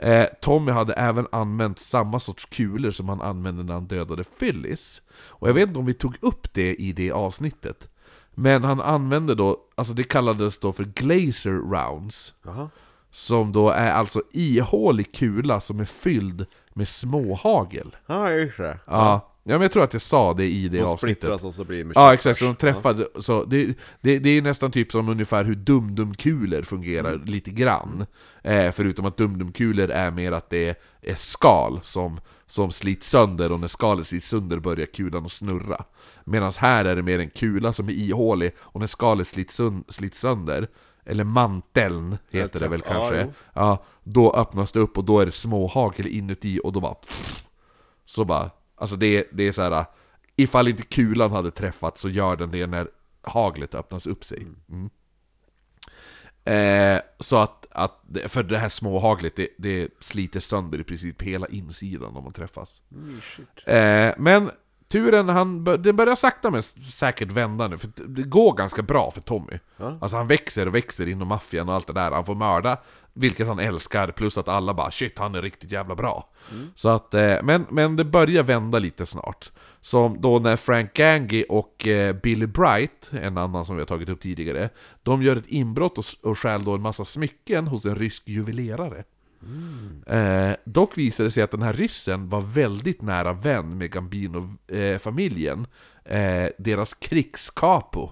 Eh, 0.02 0.28
Tommy 0.42 0.72
hade 0.72 0.94
även 0.94 1.28
använt 1.32 1.80
samma 1.80 2.20
sorts 2.20 2.46
kulor 2.46 2.92
som 2.92 3.10
han 3.10 3.22
använde 3.22 3.64
när 3.64 3.74
han 3.74 3.88
dödade 3.88 4.24
Phyllis. 4.24 5.02
Och 5.12 5.50
jag 5.50 5.54
vet 5.54 5.68
inte 5.68 5.80
om 5.80 5.86
vi 5.86 5.94
tog 5.94 6.18
upp 6.22 6.54
det 6.54 6.76
i 6.76 6.94
det 6.94 7.12
avsnittet. 7.12 7.88
Men 8.34 8.64
han 8.64 8.82
använde 8.82 9.36
då, 9.36 9.58
alltså 9.76 9.94
det 9.94 10.04
kallades 10.04 10.60
då 10.60 10.74
för 10.74 10.84
glazer 10.84 11.52
rounds. 11.52 12.34
Jaha. 12.46 12.70
Som 13.12 13.52
då 13.52 13.70
är 13.70 13.92
alltså 13.92 14.22
ihålig 14.32 15.14
kula 15.14 15.60
som 15.60 15.80
är 15.80 15.86
fylld 15.86 16.46
med 16.74 16.88
småhagel. 16.88 17.96
Ja, 18.06 18.32
just 18.32 18.58
det. 18.58 18.80
Ja, 18.86 19.31
ja 19.44 19.54
men 19.54 19.62
jag 19.62 19.72
tror 19.72 19.84
att 19.84 19.94
jag 19.94 20.02
sa 20.02 20.34
det 20.34 20.46
i 20.46 20.68
det 20.68 20.78
De 20.78 20.84
avsnittet. 20.84 21.44
och 21.44 21.54
så 21.54 21.64
blir 21.64 21.84
det 21.84 21.92
Ja 21.96 22.14
exakt, 22.14 22.40
så 22.40 22.46
de 22.46 22.56
träffade, 22.56 23.08
så 23.20 23.46
det, 23.46 23.78
det, 24.02 24.20
det 24.20 24.30
är 24.30 24.42
nästan 24.42 24.72
typ 24.72 24.92
som 24.92 25.10
ungefär 25.10 25.44
hur 25.44 25.56
dum-dum-kulor 25.56 26.62
fungerar 26.62 27.22
lite 27.26 27.52
grann. 27.52 28.06
Eh, 28.44 28.72
förutom 28.72 29.06
att 29.06 29.18
dum-dum-kulor 29.18 29.90
är 29.90 30.12
mer 30.12 30.32
att 30.32 30.50
det 30.50 30.78
är, 31.02 31.16
skal 31.16 31.80
som, 31.84 32.20
som 32.48 32.72
slits 32.72 33.10
sönder 33.10 33.52
och 33.52 33.60
när 33.60 33.68
skalet 33.68 34.08
slits 34.08 34.28
sönder 34.30 34.60
börjar 34.60 34.86
kulan 34.86 35.26
att 35.26 35.32
snurra. 35.32 35.84
Medan 36.24 36.52
här 36.58 36.86
är 36.86 36.96
det 36.96 37.04
mer 37.04 37.20
en 37.20 37.30
kula 37.30 37.74
som 37.74 37.90
är 37.90 37.94
ihålig 37.94 38.52
och 38.60 38.80
när 38.80 38.88
skalet 38.88 39.28
slits, 39.28 39.60
slits 39.88 40.20
sönder, 40.20 40.68
eller 41.06 41.24
manteln 41.24 42.18
heter 42.32 42.60
det 42.60 42.68
väl 42.68 42.84
ja, 42.86 42.92
kanske, 42.94 43.34
ja, 43.54 43.84
då 44.04 44.34
öppnas 44.34 44.72
det 44.72 44.80
upp 44.80 44.98
och 44.98 45.04
då 45.04 45.20
är 45.20 45.26
det 45.26 45.32
småhagel 45.32 46.08
inuti 46.08 46.60
och 46.64 46.74
då 46.74 46.80
bara 46.80 46.96
så 48.06 48.26
bara, 48.26 48.50
alltså 48.82 48.96
det, 48.96 49.28
det 49.32 49.48
är 49.48 49.52
så 49.52 49.62
här. 49.62 49.86
Ifall 50.36 50.68
inte 50.68 50.84
kulan 50.84 51.32
hade 51.32 51.52
träffat 51.52 51.98
så 51.98 52.10
gör 52.10 52.36
den 52.36 52.52
det 52.52 52.68
när 52.68 52.88
haglet 53.22 53.76
öppnas 53.76 54.08
upp 54.08 54.26
sig. 54.26 54.48
Mm. 54.70 54.90
Eh, 56.44 57.02
så 57.20 57.38
att, 57.38 57.66
att, 57.72 58.02
för 58.28 58.44
det 58.44 58.58
här 58.58 58.70
småhaglet, 58.70 59.36
det, 59.36 59.50
det 59.58 59.90
sliter 60.00 60.40
sönder 60.40 60.80
i 60.80 60.84
princip 60.84 61.22
hela 61.22 61.48
insidan 61.48 62.16
om 62.16 62.24
man 62.24 62.34
träffas. 62.34 62.82
Eh, 63.66 64.14
men 64.18 64.52
turen, 64.92 65.30
han, 65.30 65.64
den 65.64 65.96
börjar 65.96 66.16
sakta 66.16 66.52
men 66.52 66.62
säkert 66.62 67.32
vända 67.32 67.68
nu, 67.68 67.78
för 67.78 67.90
det 68.08 68.24
går 68.24 68.54
ganska 68.54 68.82
bra 68.82 69.12
för 69.12 69.22
Tommy. 69.22 69.60
Ja. 69.78 69.98
Alltså 70.02 70.18
han 70.18 70.28
växer 70.28 70.68
och 70.68 70.76
växer 70.76 71.08
inom 71.08 71.28
maffian 71.28 71.70
och 71.70 71.76
allt 71.76 71.88
det 71.88 71.94
där, 71.94 72.12
han 72.12 72.26
får 72.26 72.36
mörda, 72.36 72.78
vilket 73.14 73.48
han 73.48 73.60
älskar, 73.60 74.12
plus 74.12 74.38
att 74.38 74.48
alla 74.48 74.74
bara 74.74 74.92
'shit, 74.92 75.20
han 75.20 75.36
är 75.36 75.42
riktigt 75.42 75.72
jävla 75.72 75.96
bra' 75.96 76.24
Så 76.76 76.90
att, 76.90 77.14
eh, 77.14 77.38
men, 77.44 77.66
men 77.70 77.96
det 77.96 78.04
börjar 78.04 78.44
vända 78.44 78.80
lite 78.80 79.06
snart. 79.06 79.52
Som 79.82 80.22
då 80.22 80.40
när 80.40 80.56
Frank 80.56 80.94
Gangi 80.94 81.46
och 81.50 81.88
eh, 81.88 82.16
Billy 82.16 82.46
Bright, 82.46 83.10
en 83.12 83.38
annan 83.38 83.66
som 83.66 83.76
vi 83.76 83.82
har 83.82 83.88
tagit 83.88 84.10
upp 84.10 84.22
tidigare, 84.22 84.70
de 85.04 85.24
gör 85.24 85.36
ett 85.36 85.48
inbrott 85.48 85.98
och, 85.98 86.06
och 86.30 86.40
stjäl 86.40 86.64
då 86.64 86.76
en 86.76 86.82
massa 86.82 87.06
smycken 87.06 87.68
hos 87.68 87.86
en 87.86 87.96
rysk 87.96 88.24
juvelerare. 88.28 89.04
Eh, 90.06 90.56
dock 90.66 90.98
visade 90.98 91.30
det 91.30 91.32
sig 91.32 91.44
att 91.44 91.52
den 91.52 91.62
här 91.62 91.74
ryssen 91.74 92.30
var 92.30 92.42
väldigt 92.42 93.02
nära 93.02 93.34
vän 93.34 93.78
med 93.78 93.92
Gambino-familjen. 93.92 95.68
Eh, 96.06 96.50
deras 96.58 96.94
krigskapo. 96.94 98.12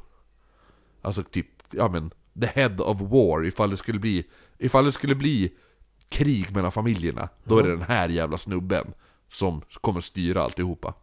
Alltså 1.01 1.23
typ, 1.23 1.47
ja 1.71 1.89
men, 1.89 2.11
the 2.41 2.47
head 2.47 2.75
of 2.79 3.01
war 3.01 3.45
ifall 3.45 3.69
det 3.69 3.77
skulle 3.77 3.99
bli, 3.99 4.27
ifall 4.57 4.85
det 4.85 4.91
skulle 4.91 5.15
bli 5.15 5.53
krig 6.09 6.51
mellan 6.51 6.71
familjerna. 6.71 7.29
Då 7.43 7.59
är 7.59 7.63
det 7.63 7.69
den 7.69 7.81
här 7.81 8.09
jävla 8.09 8.37
snubben 8.37 8.93
som 9.29 9.61
kommer 9.81 10.01
styra 10.01 10.43
alltihopa. 10.43 10.93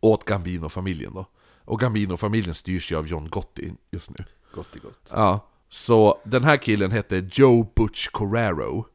Åt 0.00 0.24
Gambino-familjen 0.24 1.14
då. 1.14 1.26
Och 1.64 1.80
Gambino-familjen 1.80 2.54
styrs 2.54 2.92
ju 2.92 2.96
av 2.96 3.06
John 3.06 3.28
Gotti 3.28 3.72
just 3.90 4.10
nu. 4.10 4.24
Gott 4.54 4.76
i 4.76 4.78
gott. 4.78 5.10
Ja, 5.10 5.47
så 5.68 6.20
den 6.24 6.44
här 6.44 6.56
killen 6.56 6.90
hette 6.90 7.28
Joe 7.32 7.66
Butch 7.76 8.08
Corraro 8.08 8.86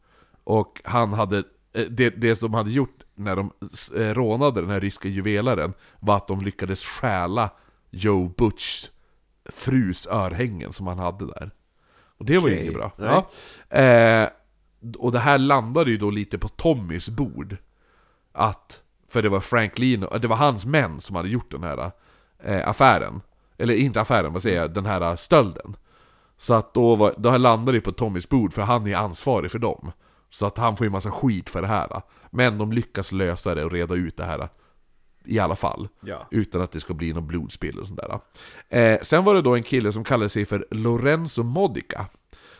Och 0.43 0.82
han 0.84 1.13
hade, 1.13 1.38
eh, 1.74 1.86
det, 1.89 2.09
det 2.09 2.36
som 2.36 2.51
de 2.51 2.57
hade 2.57 2.71
gjort 2.71 3.03
när 3.15 3.36
de 3.36 3.51
eh, 3.95 4.13
rånade 4.13 4.61
den 4.61 4.69
här 4.69 4.80
ryska 4.80 5.07
juvelaren 5.07 5.74
Var 5.99 6.17
att 6.17 6.28
de 6.28 6.41
lyckades 6.41 6.86
stjäla 6.86 7.49
Joe 7.91 8.28
Butchs 8.38 8.91
frus 9.45 10.07
örhängen 10.07 10.74
som 10.74 10.88
han 10.88 10.99
hade 10.99 11.26
där. 11.28 11.51
Och 12.17 12.26
det 12.26 12.38
var 12.38 12.47
ju 12.49 12.53
Okej, 12.55 12.63
inget 12.65 12.74
bra. 12.78 12.91
ja. 12.97 13.78
eh, 13.80 14.30
Och 14.97 15.11
det 15.11 15.19
här 15.19 15.38
landade 15.38 15.91
ju 15.91 15.97
då 15.97 16.09
lite 16.11 16.38
på 16.38 16.47
Tommys 16.47 17.09
bord. 17.09 17.57
Att, 18.32 18.80
för 19.09 19.21
det 19.21 19.30
var 19.30 19.39
Franklin, 19.39 20.05
det 20.21 20.28
var 20.28 20.36
hans 20.36 20.65
män 20.65 21.01
som 21.01 21.15
hade 21.15 21.30
gjort 21.30 21.51
den 21.51 21.63
här 21.63 21.91
eh, 22.43 22.67
affären. 22.67 23.21
Eller 23.57 23.74
inte 23.74 24.01
affären, 24.01 24.34
vad 24.34 24.41
säger 24.41 24.61
jag, 24.61 24.74
den 24.74 24.86
här 24.86 25.15
stölden 25.15 25.76
så 26.38 26.53
att 26.53 26.73
då, 26.73 26.95
var, 26.95 27.13
då 27.17 27.38
landade 27.38 27.77
det 27.77 27.81
på 27.81 27.91
Tommys 27.91 28.29
bord, 28.29 28.53
för 28.53 28.61
han 28.61 28.88
är 28.88 28.95
ansvarig 28.95 29.51
för 29.51 29.59
dem. 29.59 29.91
Så 30.29 30.45
att 30.45 30.57
han 30.57 30.77
får 30.77 30.86
ju 30.86 30.89
massa 30.89 31.11
skit 31.11 31.49
för 31.49 31.61
det 31.61 31.67
här. 31.67 32.01
Men 32.31 32.57
de 32.57 32.71
lyckas 32.71 33.11
lösa 33.11 33.55
det 33.55 33.63
och 33.65 33.71
reda 33.71 33.95
ut 33.95 34.17
det 34.17 34.23
här. 34.23 34.49
I 35.25 35.39
alla 35.39 35.55
fall. 35.55 35.88
Ja. 36.01 36.27
Utan 36.31 36.61
att 36.61 36.71
det 36.71 36.79
ska 36.79 36.93
bli 36.93 37.13
någon 37.13 37.27
blodspill 37.27 37.79
och 37.79 37.88
sånt 37.88 37.99
där. 37.99 38.19
Eh, 38.79 38.99
sen 39.01 39.23
var 39.23 39.36
det 39.36 39.41
då 39.41 39.55
en 39.55 39.63
kille 39.63 39.93
som 39.93 40.03
kallade 40.03 40.29
sig 40.29 40.45
för 40.45 40.67
Lorenzo 40.71 41.43
Modica. 41.43 42.05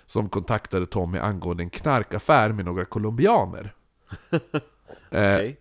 Som 0.06 0.30
kontaktade 0.30 0.86
Tommy 0.86 1.18
angående 1.18 1.64
en 1.64 1.70
knarkaffär 1.70 2.52
med 2.52 2.66
några 2.66 2.86
colombianer. 2.86 3.74
eh, 4.30 5.36
Okej. 5.36 5.58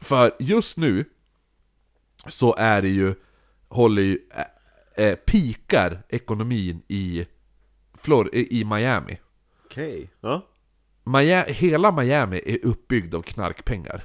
för 0.00 0.32
just 0.38 0.76
nu 0.76 1.04
så 2.26 2.54
är 2.54 2.82
det 2.82 2.88
ju, 2.88 3.14
håller 3.68 4.02
ju, 4.02 4.18
eh, 4.34 5.04
eh, 5.06 5.14
pikar 5.14 6.02
ekonomin 6.08 6.82
i, 6.88 7.26
Flor- 8.06 8.34
i 8.34 8.64
Miami. 8.64 9.18
Okej. 9.64 10.10
Ja. 10.20 10.46
Miami. 11.04 11.52
Hela 11.52 11.92
Miami 11.92 12.42
är 12.46 12.66
uppbyggd 12.66 13.14
av 13.14 13.22
knarkpengar. 13.22 14.04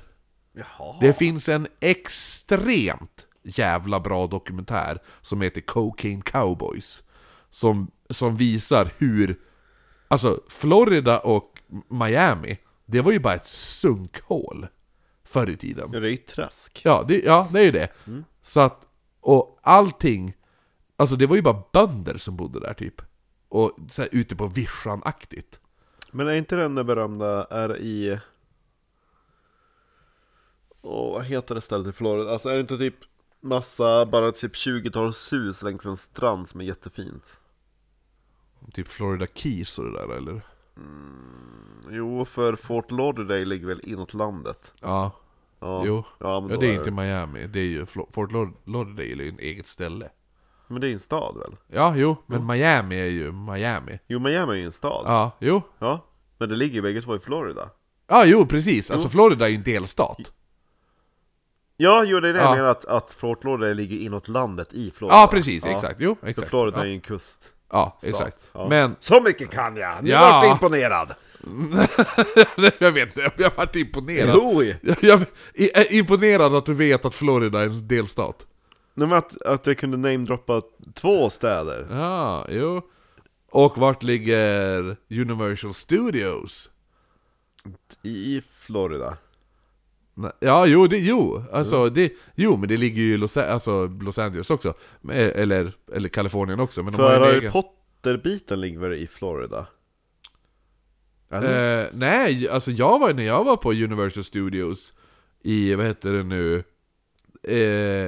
Jaha. 0.53 0.97
Det 1.01 1.13
finns 1.13 1.49
en 1.49 1.67
extremt 1.79 3.27
jävla 3.43 3.99
bra 3.99 4.27
dokumentär 4.27 4.99
som 5.21 5.41
heter 5.41 5.61
Cocaine 5.61 6.21
Cowboys. 6.21 7.03
Som, 7.49 7.91
som 8.09 8.37
visar 8.37 8.91
hur, 8.97 9.39
alltså 10.07 10.41
Florida 10.49 11.19
och 11.19 11.59
Miami, 11.89 12.57
det 12.85 13.01
var 13.01 13.11
ju 13.11 13.19
bara 13.19 13.35
ett 13.35 13.47
sunkhål 13.47 14.67
förr 15.23 15.49
i 15.49 15.57
tiden. 15.57 15.89
Ja, 15.93 15.99
det 15.99 16.07
är 16.07 16.11
ju 16.11 16.17
träsk. 16.17 16.81
Ja, 16.83 17.05
det, 17.07 17.19
ja, 17.19 17.47
det 17.51 17.59
är 17.59 17.63
ju 17.63 17.71
det. 17.71 17.87
Så 18.41 18.59
att, 18.59 18.85
och 19.19 19.59
allting, 19.61 20.33
alltså 20.95 21.15
det 21.15 21.25
var 21.25 21.35
ju 21.35 21.41
bara 21.41 21.63
bönder 21.73 22.17
som 22.17 22.35
bodde 22.35 22.59
där 22.59 22.73
typ. 22.73 23.01
Och 23.51 23.71
så 23.89 24.01
här, 24.01 24.09
ute 24.11 24.35
på 24.35 24.47
vischan-aktigt. 24.47 25.59
Men 26.11 26.27
är 26.27 26.31
inte 26.33 26.55
den 26.55 26.75
där 26.75 26.83
berömda, 26.83 27.45
är 27.45 27.77
i... 27.77 28.19
Åh, 30.81 31.13
vad 31.13 31.25
heter 31.25 31.55
det 31.55 31.61
stället 31.61 31.87
i 31.87 31.91
Florida? 31.91 32.31
Alltså 32.31 32.49
är 32.49 32.53
det 32.53 32.59
inte 32.59 32.77
typ 32.77 32.95
massa, 33.41 34.05
bara 34.05 34.31
typ 34.31 34.53
20-tals 34.55 35.33
hus 35.33 35.63
längs 35.63 35.85
en 35.85 35.97
strand 35.97 36.49
som 36.49 36.61
är 36.61 36.65
jättefint? 36.65 37.39
Typ 38.73 38.87
Florida 38.87 39.27
Keys 39.33 39.79
och 39.79 39.85
det 39.85 39.91
där 39.91 40.15
eller? 40.17 40.41
Jo, 41.89 42.25
för 42.25 42.55
Fort 42.55 42.91
Lauderdale 42.91 43.45
ligger 43.45 43.67
väl 43.67 43.81
inåt 43.83 44.13
landet? 44.13 44.73
Ja, 44.79 45.11
Ja. 45.59 45.83
jo. 45.85 46.03
Ja, 46.19 46.39
men 46.39 46.49
Ja, 46.49 46.57
det 46.57 46.67
är 46.67 46.73
inte 46.73 46.91
Miami, 46.91 47.47
det 47.47 47.59
är 47.59 47.63
ju 47.63 47.85
Fort 47.85 48.31
Laud- 48.31 48.53
Lauderdale 48.65 49.23
är 49.23 49.25
ju 49.25 49.29
en 49.29 49.39
eget 49.39 49.67
ställe. 49.67 50.09
Men 50.71 50.81
det 50.81 50.87
är 50.87 50.89
ju 50.89 50.93
en 50.93 50.99
stad 50.99 51.37
väl? 51.37 51.55
Ja, 51.67 51.93
jo, 51.95 52.15
men 52.25 52.45
Miami 52.45 52.95
är 53.01 53.05
ju 53.05 53.31
Miami. 53.31 53.99
Jo, 54.07 54.19
Miami 54.19 54.51
är 54.53 54.57
ju 54.57 54.65
en 54.65 54.71
stad. 54.71 55.03
Ja, 55.07 55.31
jo. 55.39 55.61
Ja. 55.79 56.05
Men 56.37 56.49
det 56.49 56.55
ligger 56.55 56.75
ju 56.75 56.81
bägge 56.81 57.01
två 57.01 57.15
i 57.15 57.19
Florida. 57.19 57.69
Ja, 58.07 58.25
jo 58.25 58.45
precis. 58.45 58.91
Alltså 58.91 59.09
Florida 59.09 59.45
är 59.45 59.49
ju 59.49 59.55
en 59.55 59.63
delstat. 59.63 60.17
Ja, 61.77 62.03
jo 62.03 62.19
det 62.19 62.29
är 62.29 62.33
det 62.33 62.39
Ja. 62.39 62.45
jag 62.45 62.55
menar 62.57 62.69
att, 62.69 62.85
att 62.85 63.13
Fort 63.13 63.43
Lauderdale 63.43 63.73
ligger 63.73 63.97
inåt 63.97 64.27
landet 64.27 64.73
i 64.73 64.91
Florida. 64.91 65.17
Ja, 65.17 65.27
precis, 65.31 65.65
exakt. 65.65 65.95
Jo, 65.99 66.15
För 66.19 66.27
exakt. 66.27 66.49
Florida 66.49 66.81
är 66.81 66.85
ju 66.85 66.93
en 66.93 67.01
kust. 67.01 67.53
ja 67.71 67.97
exakt. 68.03 68.49
Ja. 68.53 68.67
Men 68.69 68.95
Så 68.99 69.21
mycket 69.21 69.49
kan 69.51 69.77
jag! 69.77 70.03
Nu 70.03 70.09
Ja. 70.09 70.19
vart 70.19 70.43
jag 70.43 70.51
imponerad! 70.51 71.13
jag 72.79 72.91
vet 72.91 73.17
inte, 73.17 73.31
jag 73.37 73.51
vart 73.55 73.75
imponerad. 73.75 74.29
Jo! 74.35 74.63
Jag, 74.81 74.97
jag 75.03 75.21
är 75.53 75.93
imponerad 75.93 76.55
att 76.55 76.65
du 76.65 76.73
vet 76.73 77.05
att 77.05 77.15
Florida 77.15 77.59
är 77.61 77.65
en 77.65 77.87
delstat. 77.87 78.45
Nej, 78.93 79.07
men 79.07 79.17
att, 79.17 79.41
att 79.41 79.67
jag 79.67 79.77
kunde 79.77 79.97
namedroppa 79.97 80.61
två 80.93 81.29
städer. 81.29 81.87
Ja, 81.91 82.45
jo. 82.49 82.81
Och 83.49 83.77
vart 83.77 84.03
ligger 84.03 84.97
Universal 85.09 85.73
Studios? 85.73 86.69
I 88.03 88.41
Florida. 88.51 89.17
Ja, 90.39 90.65
jo, 90.65 90.87
det, 90.87 90.97
jo, 90.97 91.43
alltså 91.51 91.89
det, 91.89 92.13
jo, 92.35 92.57
men 92.57 92.69
det 92.69 92.77
ligger 92.77 93.01
ju 93.01 93.13
i 93.13 93.17
Los, 93.17 93.37
alltså, 93.37 93.85
Los 93.85 94.17
Angeles 94.17 94.49
också. 94.49 94.73
Men- 95.01 95.15
Eller, 95.17 95.73
eller 95.93 96.09
Kalifornien 96.09 96.59
också, 96.59 96.83
men 96.83 96.93
För 96.93 97.19
Harry 97.19 97.37
egen... 97.37 97.51
Potter-biten 97.51 98.61
ligger 98.61 98.79
väl 98.79 98.93
i 98.93 99.07
Florida? 99.07 99.65
Eh, 101.31 101.85
nej, 101.93 102.49
alltså 102.49 102.71
jag 102.71 102.99
var, 102.99 103.13
när 103.13 103.23
jag 103.23 103.43
var 103.43 103.57
på 103.57 103.71
Universal 103.71 104.23
Studios 104.23 104.93
i, 105.43 105.75
vad 105.75 105.85
heter 105.85 106.11
det 106.13 106.23
nu, 106.23 106.63
eh, 107.43 107.55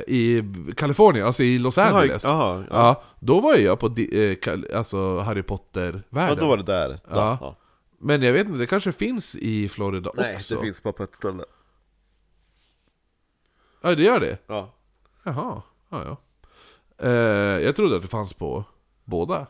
i 0.07 0.43
Kalifornien, 0.77 1.25
alltså 1.27 1.43
i 1.43 1.57
Los 1.57 1.77
Angeles. 1.77 2.23
Jaha, 2.23 2.65
ja. 2.69 2.75
Ja, 2.75 3.03
då 3.19 3.39
var 3.39 3.55
jag 3.55 3.79
på 3.79 3.87
di, 3.87 4.37
eh, 4.45 4.77
alltså 4.77 5.19
Harry 5.19 5.39
ja. 5.39 5.43
Potter-världen. 5.43 6.37
då 6.37 6.47
var 6.47 6.57
det 6.57 6.63
där. 6.63 6.99
Ja. 7.09 7.37
ja. 7.41 7.55
Men 7.99 8.21
jag 8.21 8.33
vet 8.33 8.47
inte, 8.47 8.59
det 8.59 8.67
kanske 8.67 8.91
finns 8.91 9.35
i 9.35 9.69
Florida 9.69 10.11
Nej, 10.15 10.35
också? 10.35 10.55
det 10.55 10.61
finns 10.61 10.83
bara 10.83 10.93
på 10.93 11.03
ett 11.03 11.15
ställe. 11.15 11.45
Ja, 13.81 13.95
det 13.95 14.03
gör 14.03 14.19
det? 14.19 14.37
Ja. 14.47 14.69
Jaha, 15.23 15.61
ja 15.89 16.03
ja. 16.03 16.17
Eh, 17.07 17.11
jag 17.63 17.75
trodde 17.75 17.95
att 17.95 18.01
det 18.01 18.07
fanns 18.07 18.33
på 18.33 18.63
båda. 19.03 19.47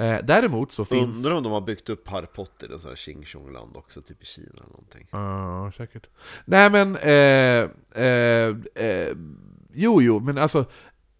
Eh, 0.00 0.18
däremot 0.24 0.72
så 0.72 0.84
finns... 0.84 1.16
Undrar 1.16 1.34
om 1.34 1.42
de 1.42 1.52
har 1.52 1.60
byggt 1.60 1.88
upp 1.88 2.08
Harry 2.08 2.26
Potter 2.26 2.76
i 2.76 2.80
sån 2.80 2.88
här 2.88 2.96
Xing 2.96 3.24
Chong 3.24 3.52
land 3.52 3.76
också, 3.76 4.02
typ 4.02 4.22
i 4.22 4.26
Kina 4.26 4.48
eller 4.48 4.62
någonting. 4.62 5.06
Ja, 5.10 5.72
säkert. 5.76 6.06
Nej 6.44 6.70
men, 6.70 6.96
eh, 6.96 7.70
eh, 8.04 8.56
eh, 8.74 9.16
jo 9.72 10.02
jo, 10.02 10.20
men 10.20 10.38
alltså, 10.38 10.64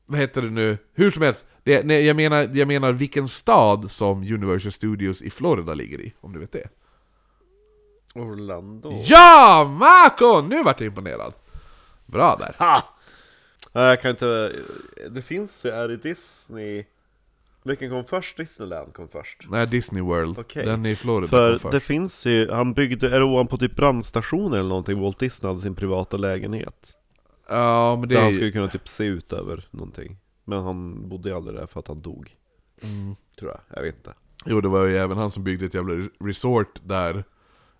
vad 0.06 0.20
heter 0.20 0.42
det 0.42 0.50
nu? 0.50 0.78
Hur 0.92 1.10
som 1.10 1.22
helst, 1.22 1.46
det, 1.62 1.86
nej, 1.86 2.06
jag, 2.06 2.16
menar, 2.16 2.50
jag 2.54 2.68
menar 2.68 2.92
vilken 2.92 3.28
stad 3.28 3.90
som 3.90 4.18
Universal 4.18 4.72
Studios 4.72 5.22
i 5.22 5.30
Florida 5.30 5.74
ligger 5.74 6.00
i, 6.00 6.14
om 6.20 6.32
du 6.32 6.38
vet 6.38 6.52
det. 6.52 6.68
Orlando? 8.14 9.02
Ja, 9.04 9.64
Marco! 9.78 10.48
Nu 10.48 10.62
vart 10.62 10.80
jag 10.80 10.86
imponerad. 10.86 11.32
Bra 12.06 12.36
där. 12.36 12.54
Ha! 12.58 12.84
Jag 13.72 14.02
kan 14.02 14.10
inte... 14.10 14.52
Det 15.10 15.22
finns 15.22 15.64
ju, 15.64 15.70
är 15.70 15.88
det 15.88 15.96
Disney... 15.96 16.84
Vilken 17.62 17.90
kom 17.90 18.04
först? 18.04 18.36
Disneyland 18.36 18.94
kom 18.94 19.08
först. 19.08 19.46
Nej, 19.50 19.66
Disney 19.66 20.02
World. 20.02 20.38
Okej. 20.38 20.66
Den 20.66 20.86
är 20.86 20.90
i 20.90 20.96
Florida 20.96 21.28
För 21.28 21.50
kom 21.52 21.58
först. 21.58 21.72
det 21.72 21.80
finns 21.80 22.26
ju, 22.26 22.50
han 22.50 22.74
byggde, 22.74 23.06
är 23.06 23.18
det 23.18 23.24
ovanpå 23.24 23.56
typ 23.56 23.76
brandstationen 23.76 24.52
eller 24.52 24.68
någonting, 24.68 25.00
Walt 25.00 25.18
Disney 25.18 25.48
hade 25.50 25.60
sin 25.60 25.74
privata 25.74 26.16
lägenhet. 26.16 26.96
Ja, 27.48 27.96
men 27.96 28.08
det 28.08 28.14
Där 28.14 28.20
är 28.20 28.22
han 28.22 28.30
ju... 28.30 28.36
skulle 28.36 28.52
kunna 28.52 28.68
typ 28.68 28.88
se 28.88 29.04
ut 29.04 29.32
över 29.32 29.68
någonting. 29.70 30.16
Men 30.44 30.62
han 30.62 31.08
bodde 31.08 31.28
ju 31.28 31.36
aldrig 31.36 31.56
där 31.56 31.66
för 31.66 31.80
att 31.80 31.88
han 31.88 32.02
dog. 32.02 32.36
Mm. 32.82 33.16
Tror 33.38 33.50
jag, 33.50 33.60
jag 33.76 33.82
vet 33.82 33.96
inte. 33.96 34.12
Jo, 34.46 34.60
det 34.60 34.68
var 34.68 34.86
ju 34.86 34.98
även 34.98 35.18
han 35.18 35.30
som 35.30 35.44
byggde 35.44 35.66
ett 35.66 35.74
jävla 35.74 36.08
resort 36.20 36.80
där, 36.84 37.24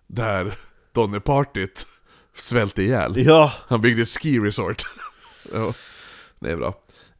där 0.07 0.57
Donnerpartyt 0.91 1.85
svälte 2.37 2.83
ihjäl. 2.83 3.13
Ja! 3.25 3.53
Han 3.67 3.81
byggde 3.81 4.01
ett 4.01 4.09
ski-resort. 4.09 4.83
ja, 5.53 5.73
det 6.39 6.51
är 6.51 6.57
bra. 6.57 6.73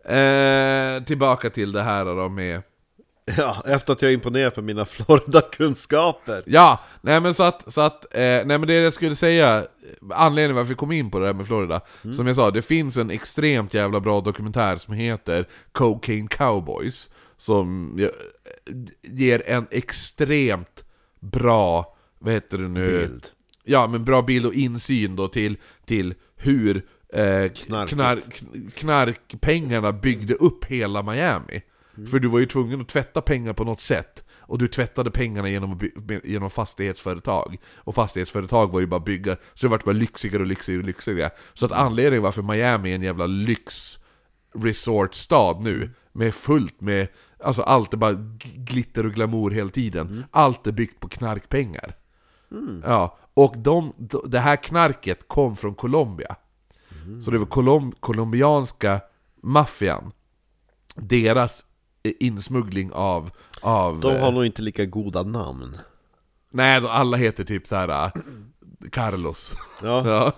Eh, 0.06 1.04
tillbaka 1.04 1.50
till 1.50 1.72
det 1.72 1.84
här 1.84 2.06
då 2.06 2.30
med 2.30 2.62
Ja, 3.38 3.64
efter 3.66 3.94
att 3.94 4.02
jag 4.02 4.14
imponerat 4.14 4.56
på 4.56 4.62
mina 4.62 4.86
Florida-kunskaper. 4.86 6.44
Ja, 6.46 6.80
nej 7.02 7.20
men 7.20 7.34
så 7.34 7.44
att, 7.44 7.74
så 7.74 7.82
att 7.82 8.16
eh, 8.16 8.20
nej 8.22 8.46
men 8.46 8.68
det 8.68 8.74
jag 8.74 8.94
skulle 8.94 9.16
säga, 9.16 9.68
anledningen 10.10 10.56
varför 10.56 10.70
vi 10.70 10.76
kom 10.76 10.92
in 10.92 11.12
på 11.12 11.20
det 11.20 11.26
här 11.26 11.34
med 11.34 11.48
Florida, 11.48 11.82
som 12.16 12.28
jag 12.28 12.36
sa, 12.36 12.52
det 12.52 12.62
finns 12.62 12.98
en 12.98 13.10
extremt 13.10 13.74
jävla 13.74 14.00
bra 14.00 14.22
dokumentär 14.22 14.78
som 14.78 14.94
heter 14.94 15.48
Cocaine 15.72 16.28
Cowboys, 16.28 17.10
som 17.38 18.00
eh, 18.00 18.10
ger 19.02 19.44
en 19.46 19.68
extremt 19.72 20.84
bra, 21.20 21.96
vad 22.20 22.34
heter 22.34 22.58
det 22.58 22.68
nu? 22.68 22.88
Bild. 22.88 23.28
Ja, 23.64 23.88
men 23.88 24.06
bra 24.06 24.22
bild 24.22 24.46
och 24.46 24.54
insyn 24.54 25.16
då 25.16 25.28
till, 25.28 25.58
till 25.86 26.14
hur 26.36 26.86
eh, 27.14 27.52
knark, 27.52 28.44
knarkpengarna 28.76 29.92
byggde 29.92 30.34
upp 30.34 30.66
hela 30.66 31.04
Miami. 31.04 31.62
För 32.12 32.20
du 32.20 32.28
var 32.28 32.40
ju 32.40 32.46
tvungen 32.46 32.82
att 32.82 32.88
tvätta 32.88 33.22
pengar 33.22 33.54
på 33.54 33.64
något 33.64 33.82
sätt. 33.82 34.24
Och 34.32 34.58
du 34.58 34.68
tvättade 34.68 35.12
pengarna 35.12 35.50
genom, 35.50 35.80
genom 36.24 36.50
fastighetsföretag. 36.50 37.58
Och 37.76 37.96
fastighetsföretag 37.96 38.72
var 38.72 38.80
ju 38.80 38.86
bara 38.86 39.00
bygga, 39.00 39.38
så 39.54 39.66
det 39.66 39.72
vart 39.72 39.84
bara 39.84 39.92
lyxigare 39.92 40.42
och 40.42 40.48
lyxigare 40.48 40.80
och 40.80 40.88
lyxigare. 40.88 41.30
Så 41.54 41.66
att 41.66 41.72
anledningen 41.72 42.24
varför 42.24 42.42
Miami 42.42 42.92
är 42.92 42.96
en 42.96 43.02
jävla 43.02 43.26
lyx 43.26 43.98
resortstad 44.54 45.60
nu, 45.60 45.90
med 46.12 46.36
fullt 46.36 46.82
med, 46.82 47.08
alltså 47.44 47.62
allt 47.62 47.94
är 47.94 47.98
bara 47.98 48.18
glitter 48.56 49.06
och 49.06 49.14
glamour 49.14 49.52
hela 49.52 49.70
tiden. 49.70 50.24
Allt 50.32 50.68
är 50.68 50.72
byggt 50.72 51.00
på 51.00 51.08
knarkpengar. 51.10 51.96
Ja, 52.84 53.18
och 53.34 53.58
de, 53.58 53.94
det 54.26 54.40
här 54.40 54.56
knarket 54.56 55.28
kom 55.28 55.56
från 55.56 55.76
Colombia. 55.76 56.36
Så 57.24 57.32
det 57.32 57.38
var 57.38 57.46
kolom, 57.46 57.92
colombianska 58.00 59.02
maffian. 59.42 60.12
Deras 60.96 61.66
eh, 62.04 62.14
insmuggling 62.20 62.92
av... 62.94 63.32
av 63.62 64.00
De 64.00 64.16
eh, 64.16 64.22
har 64.22 64.32
nog 64.32 64.46
inte 64.46 64.62
lika 64.62 64.86
goda 64.86 65.24
namn. 65.24 65.78
Nej, 66.52 66.86
alla 66.88 67.18
heter 67.18 67.44
typ 67.44 67.68
så 67.68 67.76
här 67.76 68.06
äh, 68.06 68.12
Carlos. 68.92 69.54
Ja. 69.82 70.06
Ja. 70.06 70.34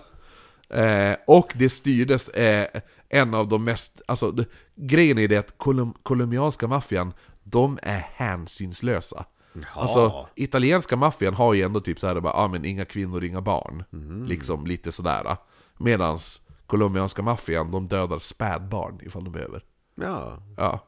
Eh, 0.76 1.16
och 1.26 1.52
det 1.54 1.70
styrdes 1.70 2.28
eh, 2.28 2.66
en 3.08 3.34
av 3.34 3.48
de 3.48 3.64
mest... 3.64 4.00
Alltså, 4.08 4.30
det, 4.30 4.44
grejen 4.74 5.18
är 5.18 5.28
det 5.28 5.36
att 5.36 5.58
kolum, 5.58 5.94
colombianska 6.02 6.66
maffian, 6.66 7.12
de 7.42 7.78
är 7.82 8.06
hänsynslösa. 8.14 9.24
Alltså, 9.72 10.28
italienska 10.34 10.96
maffian 10.96 11.34
har 11.34 11.54
ju 11.54 11.62
ändå 11.62 11.80
typ 11.80 12.00
såhär 12.00 12.20
bara, 12.20 12.32
ah, 12.32 12.48
men 12.48 12.64
inga 12.64 12.84
kvinnor, 12.84 13.24
inga 13.24 13.40
barn. 13.40 13.84
Liksom 14.28 14.66
lite 14.66 14.92
sådär. 14.92 15.36
Medans 15.78 16.40
colombianska 16.66 17.22
maffian, 17.22 17.70
de 17.70 17.88
dödar 17.88 18.18
spädbarn 18.18 19.00
ifall 19.02 19.24
de 19.24 19.32
behöver. 19.32 19.64
Ja, 19.94 20.38
Ja. 20.56 20.84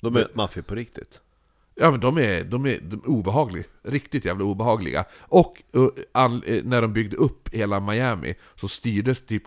de 0.00 0.16
är 0.16 0.28
maffia 0.34 0.62
på 0.62 0.74
riktigt. 0.74 1.20
Ja 1.74 1.90
men 1.90 2.00
de 2.00 2.18
är, 2.18 2.44
de 2.44 2.66
är, 2.66 2.80
de 2.80 3.00
är 3.04 3.08
obehagliga. 3.08 3.64
Riktigt 3.82 4.24
jävla 4.24 4.44
obehagliga. 4.44 5.04
Och 5.20 5.62
uh, 5.76 5.88
all, 6.12 6.44
eh, 6.46 6.64
när 6.64 6.82
de 6.82 6.92
byggde 6.92 7.16
upp 7.16 7.48
hela 7.54 7.80
Miami 7.80 8.34
så 8.54 8.68
styrdes 8.68 9.26
typ 9.26 9.42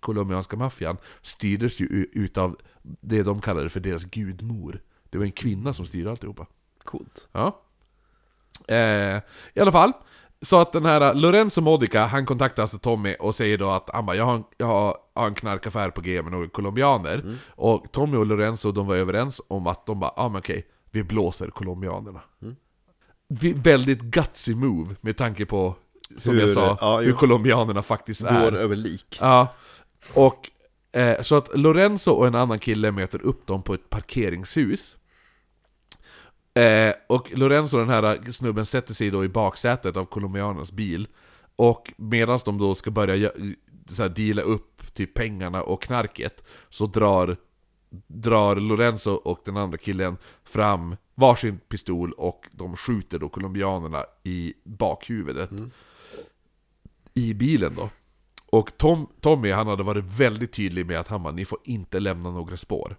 colombianska 0.00 0.56
maffian 0.56 0.96
styrdes 1.22 1.80
ju 1.80 2.06
utav 2.12 2.56
det 2.82 3.22
de 3.22 3.40
kallade 3.40 3.68
för 3.68 3.80
deras 3.80 4.04
gudmor. 4.04 4.80
Det 5.10 5.18
var 5.18 5.24
en 5.24 5.32
kvinna 5.32 5.74
som 5.74 5.86
styrde 5.86 6.10
alltihopa. 6.10 6.46
Coolt. 6.84 7.28
Ja. 7.32 7.60
Eh, 8.68 9.20
I 9.54 9.60
alla 9.60 9.72
fall, 9.72 9.92
så 10.42 10.60
att 10.60 10.72
den 10.72 10.84
här 10.84 11.00
eh, 11.00 11.14
Lorenzo 11.14 11.60
Modica, 11.60 12.06
han 12.06 12.26
kontaktar 12.26 12.62
alltså 12.62 12.78
Tommy 12.78 13.14
och 13.14 13.34
säger 13.34 13.58
då 13.58 13.70
att 13.70 13.90
han 13.92 14.06
bara, 14.06 14.16
jag 14.16 14.24
har 14.24 14.34
en, 14.34 14.44
jag 14.56 14.66
har, 14.66 14.96
en 15.26 15.34
knarkaffär 15.34 15.90
på 15.90 16.00
G 16.00 16.22
med 16.22 16.32
några 16.32 16.48
colombianer. 16.48 17.36
Och 17.48 17.92
Tommy 17.92 18.16
och 18.16 18.26
Lorenzo, 18.26 18.72
de 18.72 18.86
var 18.86 18.96
överens 18.96 19.40
om 19.48 19.66
att 19.66 19.86
de 19.86 20.00
bara, 20.00 20.12
ja 20.16 20.22
ah, 20.22 20.28
men 20.28 20.38
okej, 20.38 20.66
vi 20.90 21.02
blåser 21.02 21.48
colombianerna. 21.48 22.20
Vi, 23.28 23.52
väldigt 23.52 24.00
gutsy 24.00 24.54
move 24.54 24.94
med 25.00 25.16
tanke 25.16 25.46
på, 25.46 25.74
som 26.18 26.34
Hur- 26.34 26.40
jag 26.40 26.50
sa, 26.50 26.78
ja, 26.80 27.00
hur 27.00 27.12
colombianerna 27.12 27.82
faktiskt 27.82 28.20
är. 28.20 28.50
Går 28.50 28.56
över 28.56 28.76
lik. 28.76 29.18
Ja, 29.20 29.48
och 30.14 30.50
eh, 30.92 31.20
så 31.20 31.36
att 31.36 31.58
Lorenzo 31.58 32.10
och 32.12 32.26
en 32.26 32.34
annan 32.34 32.58
kille 32.58 32.90
möter 32.92 33.22
upp 33.22 33.46
dem 33.46 33.62
på 33.62 33.74
ett 33.74 33.90
parkeringshus. 33.90 34.96
Eh, 36.58 36.94
och 37.06 37.32
Lorenzo, 37.32 37.78
den 37.78 37.88
här 37.88 38.32
snubben, 38.32 38.66
sätter 38.66 38.94
sig 38.94 39.10
då 39.10 39.24
i 39.24 39.28
baksätet 39.28 39.96
av 39.96 40.04
colombianernas 40.04 40.72
bil. 40.72 41.08
Och 41.56 41.92
medan 41.96 42.38
de 42.44 42.58
då 42.58 42.74
ska 42.74 42.90
börja 42.90 43.30
så 43.90 44.02
här, 44.02 44.08
deala 44.08 44.42
upp 44.42 44.94
typ 44.94 45.14
pengarna 45.14 45.62
och 45.62 45.82
knarket, 45.82 46.44
så 46.68 46.86
drar, 46.86 47.36
drar 48.06 48.56
Lorenzo 48.56 49.10
och 49.10 49.40
den 49.44 49.56
andra 49.56 49.78
killen 49.78 50.16
fram 50.44 50.96
varsin 51.14 51.58
pistol 51.68 52.12
och 52.12 52.46
de 52.52 52.76
skjuter 52.76 53.18
då 53.18 53.28
colombianerna 53.28 54.04
i 54.24 54.54
bakhuvudet. 54.64 55.50
I 57.14 57.34
bilen 57.34 57.74
då. 57.76 57.90
Och 58.50 58.76
Tom, 58.76 59.06
Tommy 59.20 59.50
han 59.50 59.66
hade 59.66 59.82
varit 59.82 60.04
väldigt 60.04 60.52
tydlig 60.52 60.86
med 60.86 61.00
att 61.00 61.08
han 61.08 61.22
bara, 61.22 61.32
ni 61.32 61.44
får 61.44 61.58
inte 61.64 62.00
lämna 62.00 62.30
några 62.30 62.56
spår. 62.56 62.96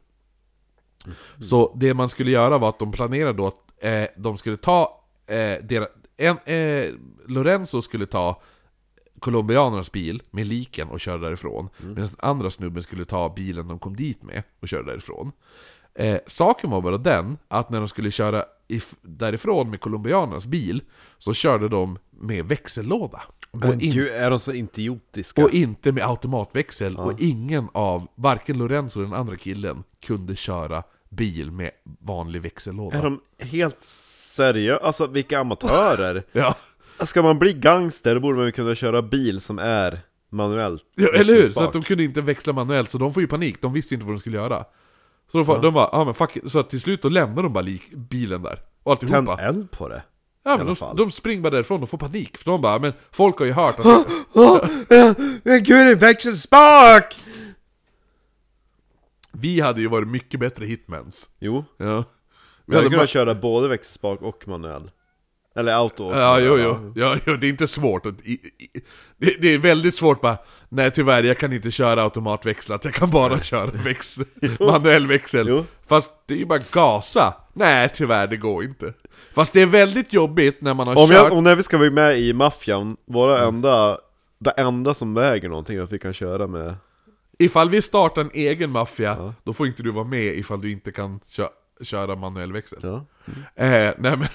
Så 1.42 1.74
det 1.76 1.94
man 1.94 2.10
skulle 2.10 2.32
göra 2.32 2.58
var 2.58 2.70
att 2.70 2.80
de 2.80 2.92
planerade 2.92 3.34
då 3.38 3.48
att 3.48 3.84
eh, 3.84 4.04
de 4.18 4.38
skulle 4.38 4.58
ta 4.58 5.02
eh, 5.28 5.64
deras, 5.64 5.88
en, 6.18 6.38
eh, 6.46 6.94
Lorenzo 7.28 7.82
skulle 7.82 8.06
ta 8.06 8.42
colombianernas 9.20 9.92
bil 9.92 10.22
med 10.32 10.48
liken 10.48 10.88
och 10.90 11.00
köra 11.00 11.18
därifrån. 11.18 11.70
Medan 11.78 11.96
den 11.96 12.10
andra 12.20 12.52
snubben 12.52 12.84
skulle 12.84 13.06
ta 13.06 13.30
bilen 13.30 13.68
de 13.68 13.80
kom 13.80 13.96
dit 13.96 14.24
med 14.24 14.44
och 14.60 14.68
köra 14.68 14.84
därifrån. 14.84 15.32
Eh, 15.94 16.18
saken 16.28 16.70
var 16.70 16.82
bara 16.82 16.98
den, 16.98 17.38
att 17.48 17.70
när 17.70 17.80
de 17.80 17.88
skulle 17.88 18.12
köra 18.12 18.46
if- 18.68 18.96
därifrån 19.02 19.70
med 19.70 19.80
colombianernas 19.82 20.46
bil, 20.46 20.82
så 21.18 21.34
körde 21.34 21.70
de 21.70 21.98
med 22.10 22.46
växellåda. 22.46 23.22
Men 23.52 23.70
Och 23.70 23.82
in- 23.82 23.92
gud, 23.92 24.08
är 24.08 24.30
de 24.30 24.40
så 24.40 24.54
idiotiska? 24.54 25.44
och 25.44 25.52
inte 25.54 25.92
med 25.92 26.04
automatväxel, 26.10 26.98
och 26.98 27.22
ingen 27.22 27.68
av, 27.74 28.08
varken 28.16 28.58
Lorenzo 28.58 29.00
eller 29.00 29.10
den 29.10 29.20
andra 29.20 29.36
killen, 29.38 29.84
kunde 30.02 30.36
köra 30.36 30.84
bil 31.10 31.52
med 31.52 31.72
vanlig 32.00 32.42
växellåda. 32.42 32.98
Är 32.98 33.02
de 33.04 33.22
helt 33.40 33.84
seriösa? 33.84 34.86
Alltså 34.86 35.08
vilka 35.08 35.40
amatörer? 35.40 36.24
Ja, 36.32 36.56
Ska 37.06 37.22
man 37.22 37.40
bli 37.40 37.54
gangster 37.54 38.14
då 38.16 38.22
borde 38.22 38.38
man 38.38 38.46
ju 38.46 38.52
kunna 38.52 38.76
köra 38.76 39.02
bil 39.02 39.42
som 39.42 39.60
är 39.60 40.00
manuellt 40.30 40.84
ja 40.96 41.08
eller 41.08 41.34
hur? 41.34 41.46
Så 41.48 41.64
att 41.64 41.74
de 41.74 41.82
kunde 41.82 42.04
inte 42.04 42.22
växla 42.22 42.54
manuellt, 42.54 42.92
så 42.92 42.98
de 42.98 43.14
får 43.14 43.22
ju 43.22 43.28
panik, 43.28 43.62
de 43.62 43.74
visste 43.74 43.94
inte 43.94 44.06
vad 44.06 44.16
de 44.16 44.20
skulle 44.20 44.38
göra. 44.38 44.66
Så 45.32 45.38
de, 45.38 45.46
ja. 45.48 45.58
de 45.58 45.74
bara, 45.74 45.90
ja 45.92 46.06
men 46.06 46.14
fuck 46.14 46.38
it. 46.38 46.52
så 46.52 46.60
att 46.60 46.70
till 46.70 46.82
slut 46.82 47.02
då 47.02 47.10
lämnar 47.10 47.44
de 47.44 47.54
bara 47.54 47.66
bilen 47.96 48.42
där. 48.42 48.60
Och 48.84 49.00
Tänd 49.00 49.14
alltihopa. 49.16 49.42
eld 49.42 49.72
på 49.72 49.90
det? 49.90 50.04
Ja 50.44 50.58
men 50.58 50.76
de, 50.76 50.96
de 50.96 51.12
springer 51.12 51.42
bara 51.42 51.50
därifrån 51.50 51.84
och 51.84 51.90
får 51.90 51.98
panik, 51.98 52.38
för 52.38 52.46
de 52.52 52.62
bara, 52.62 52.80
men 52.80 52.94
folk 53.12 53.40
har 53.40 53.46
ju 53.46 53.52
hört 53.52 53.80
att... 53.80 53.86
Men 55.44 55.64
gud, 55.64 55.88
en 55.88 55.98
växelspak! 55.98 57.16
vi 59.32 59.60
hade 59.60 59.82
ju 59.82 59.88
varit 59.88 60.08
mycket 60.08 60.40
bättre 60.40 60.66
hitmans. 60.66 61.30
Jo, 61.40 61.66
Ja. 61.78 62.04
vi 62.66 62.76
hade 62.76 62.88
kunnat 62.88 63.00
bara, 63.00 63.08
köra 63.08 63.36
både 63.36 63.68
växelspak 63.68 64.22
och 64.22 64.48
manuell 64.48 64.92
Eller 65.56 65.74
auto 65.74 66.12
Ja, 66.16 66.40
jo, 66.40 66.58
jo. 66.58 66.94
Ja, 66.96 67.18
jo, 67.26 67.36
det 67.36 67.48
är 67.48 67.50
inte 67.50 67.68
svårt 67.68 68.06
att... 68.06 68.22
I, 68.22 68.32
i, 68.34 68.82
det, 69.20 69.36
det 69.42 69.54
är 69.54 69.58
väldigt 69.58 69.96
svårt 69.96 70.22
bara... 70.22 70.38
Nej 70.70 70.92
tyvärr, 70.92 71.24
jag 71.24 71.38
kan 71.38 71.54
inte 71.54 71.72
köra 71.72 72.04
automatväxlat, 72.04 72.86
jag 72.86 72.94
kan 72.94 73.10
bara 73.10 73.40
köra 73.40 73.72
väx, 73.72 74.18
manuell 74.60 75.08
växel. 75.08 75.48
Jo. 75.50 75.66
Fast 75.88 76.12
det 76.26 76.34
är 76.34 76.38
ju 76.38 76.46
bara 76.46 76.60
gasa. 76.72 77.34
Nej 77.54 77.90
tyvärr, 77.96 78.28
det 78.28 78.38
går 78.38 78.64
inte. 78.64 78.94
Fast 79.34 79.54
det 79.54 79.62
är 79.62 79.66
väldigt 79.66 80.14
jobbigt 80.14 80.62
när 80.62 80.74
man 80.74 80.88
har 80.88 80.96
Om, 80.98 81.10
kört... 81.10 81.18
jag, 81.18 81.34
om 81.34 81.44
när 81.44 81.56
vi 81.56 81.64
ska 81.64 81.78
vara 81.78 81.92
med 81.92 82.20
i 82.20 82.34
maffian, 82.34 82.98
våra 83.06 83.48
enda 83.48 83.98
Det 84.40 84.52
enda 84.52 84.94
som 84.94 85.14
väger 85.14 85.50
någonting 85.50 85.78
är 85.78 85.82
att 85.82 85.94
vi 85.94 86.00
kan 86.00 86.14
köra 86.14 86.48
med 86.48 86.76
Ifall 87.38 87.70
vi 87.70 87.82
startar 87.82 88.22
en 88.22 88.32
egen 88.34 88.70
maffia, 88.72 89.34
då 89.44 89.54
får 89.54 89.68
inte 89.68 89.84
du 89.84 89.92
vara 89.92 90.06
med 90.06 90.38
ifall 90.38 90.62
du 90.62 90.72
inte 90.72 90.92
kan 90.92 91.20
kö 91.28 91.48
köra 91.82 92.16
manuell 92.16 92.54
växel. 92.54 92.80
Ja, 92.84 93.06
Eh, 93.56 93.94
nej 93.98 94.18
men, 94.18 94.28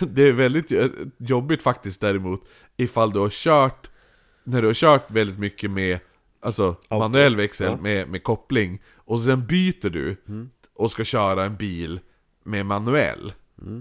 det 0.14 0.22
är 0.22 0.32
väldigt 0.32 0.72
eh, 0.72 0.86
jobbigt 1.18 1.62
faktiskt 1.62 2.00
däremot 2.00 2.44
ifall 2.76 3.12
du 3.12 3.18
har 3.18 3.30
kört, 3.30 3.90
när 4.46 4.60
du 4.62 4.66
har 4.66 4.74
kört 4.74 5.10
väldigt 5.10 5.38
mycket 5.38 5.70
med 5.70 5.98
alltså, 6.40 6.76
manuell 6.90 7.36
växel 7.36 7.70
Ja. 7.70 7.76
med, 7.76 8.08
med 8.08 8.22
koppling, 8.22 8.82
och 8.96 9.20
sen 9.20 9.46
byter 9.46 9.90
du 9.90 10.16
och 10.74 10.90
ska 10.90 11.04
köra 11.04 11.44
en 11.44 11.56
bil 11.56 12.00
med 12.44 12.66
manuell. 12.66 13.32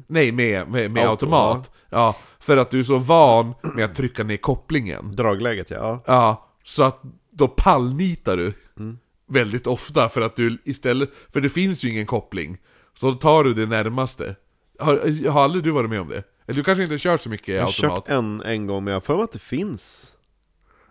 Nej, 0.08 0.32
med, 0.32 0.68
med, 0.70 0.92
med 0.92 1.04
Auto, 1.04 1.12
automat. 1.26 1.72
Ja, 1.90 2.16
för 2.40 2.58
att 2.58 2.72
du 2.72 2.80
är 2.80 2.84
så 2.84 2.98
van 2.98 3.54
med 3.76 3.86
att 3.86 3.96
trycka 3.96 4.24
ner 4.24 4.38
kopplingen. 4.38 5.12
dragläget 5.16 5.72
ja, 5.72 6.04
Ja, 6.06 6.50
så 6.64 6.84
att 6.84 7.02
då 7.32 7.48
pallnitar 7.48 8.38
du 8.38 8.54
väldigt 9.28 9.68
ofta 9.68 10.10
för 10.10 10.22
att 10.22 10.36
du 10.36 10.58
istället, 10.64 11.10
för 11.34 11.42
det 11.42 11.50
finns 11.50 11.84
ju 11.84 11.90
ingen 11.90 12.06
koppling. 12.06 12.58
Så 12.94 13.12
då 13.12 13.18
tar 13.18 13.44
du 13.44 13.54
det 13.54 13.66
närmaste. 13.66 14.36
Har, 14.80 15.30
har 15.30 15.44
aldrig 15.44 15.64
du 15.64 15.72
varit 15.72 15.90
med 15.90 16.02
om 16.02 16.10
det? 16.10 16.24
Eller 16.48 16.58
du 16.58 16.64
kanske 16.64 16.82
inte 16.82 16.94
har 16.94 17.00
kört 17.00 17.22
så 17.22 17.30
mycket 17.30 17.48
Jag 17.56 17.62
har 17.62 17.68
automat? 17.68 17.96
kört 18.06 18.10
en, 18.10 18.42
en 18.42 18.68
gång 18.68 18.84
men 18.84 18.92
jag 18.92 18.96
har 18.96 19.02
för 19.06 19.16
mig 19.16 19.24
att 19.24 19.32
det 19.32 19.40
finns 19.40 20.14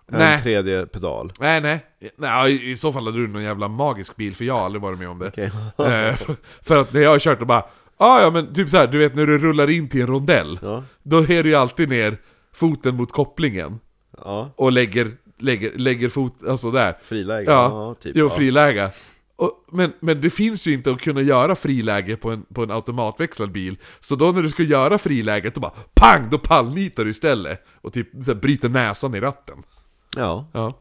en 0.06 0.18
Nej. 0.18 0.38
tredje 0.42 0.86
pedal. 0.86 1.32
Nej, 1.40 1.60
nej. 1.60 1.84
nej 2.16 2.70
i, 2.70 2.76
så 2.76 2.92
fall 2.92 3.04
hade 3.04 3.18
du 3.18 3.28
någon 3.28 3.42
jävla 3.42 3.68
magisk 3.68 4.16
bil, 4.16 4.36
för 4.36 4.44
jag 4.44 4.54
har 4.54 4.64
aldrig 4.64 4.82
varit 4.82 4.98
med 4.98 5.08
om 5.08 5.18
det. 5.18 5.28
Okej. 5.28 5.50
Eh, 5.78 6.16
för, 6.16 6.36
för 6.62 6.80
att 6.80 6.92
när 6.92 7.00
jag 7.00 7.10
har 7.10 7.18
kört 7.18 7.40
och 7.40 7.46
bara 7.46 7.64
ah, 7.96 8.20
ja 8.20 8.30
men 8.30 8.54
typ 8.54 8.68
så 8.68 8.76
här, 8.76 8.86
du 8.86 8.98
vet 8.98 9.14
när 9.14 9.26
du 9.26 9.38
rullar 9.38 9.70
in 9.70 9.88
till 9.88 10.00
en 10.00 10.06
rondell 10.06 10.58
Ja, 10.62 10.84
Då 11.02 11.18
är 11.18 11.42
du 11.42 11.48
ju 11.48 11.54
alltid 11.54 11.88
ner 11.88 12.16
foten 12.52 12.96
mot 12.96 13.12
kopplingen 13.12 13.80
ja. 14.18 14.50
Och 14.56 14.72
lägger, 14.72 15.12
lägger, 15.38 15.72
lägger 15.78 16.08
fot, 16.08 16.34
alltså 16.48 16.70
där 16.70 16.96
Friläge. 17.02 17.50
Ja, 17.50 17.70
Ja, 17.70 17.94
typ. 17.94 18.12
Jo, 18.16 18.26
ja. 18.26 18.36
friläge 18.36 18.90
och, 19.36 19.64
men, 19.72 19.92
men 20.00 20.20
det 20.20 20.30
finns 20.30 20.66
ju 20.66 20.72
inte 20.72 20.90
att 20.90 21.00
kunna 21.00 21.20
göra 21.20 21.54
friläge 21.54 22.16
på 22.16 22.30
en, 22.30 22.42
på 22.54 22.62
en 22.62 22.70
automatväxlad 22.70 23.52
bil 23.52 23.76
Så 24.00 24.16
då 24.16 24.32
när 24.32 24.42
du 24.42 24.48
ska 24.48 24.62
göra 24.62 24.98
friläget, 24.98 25.54
då 25.54 25.60
bara 25.60 25.72
PANG! 25.94 26.30
Då 26.30 26.38
pallnitar 26.38 27.04
du 27.04 27.10
istället 27.10 27.64
Och 27.80 27.92
typ 27.92 28.08
så 28.24 28.32
här, 28.32 28.40
bryter 28.40 28.68
näsan 28.68 29.14
i 29.14 29.20
ratten 29.20 29.62
Ja. 30.16 30.46
Ja 30.52 30.74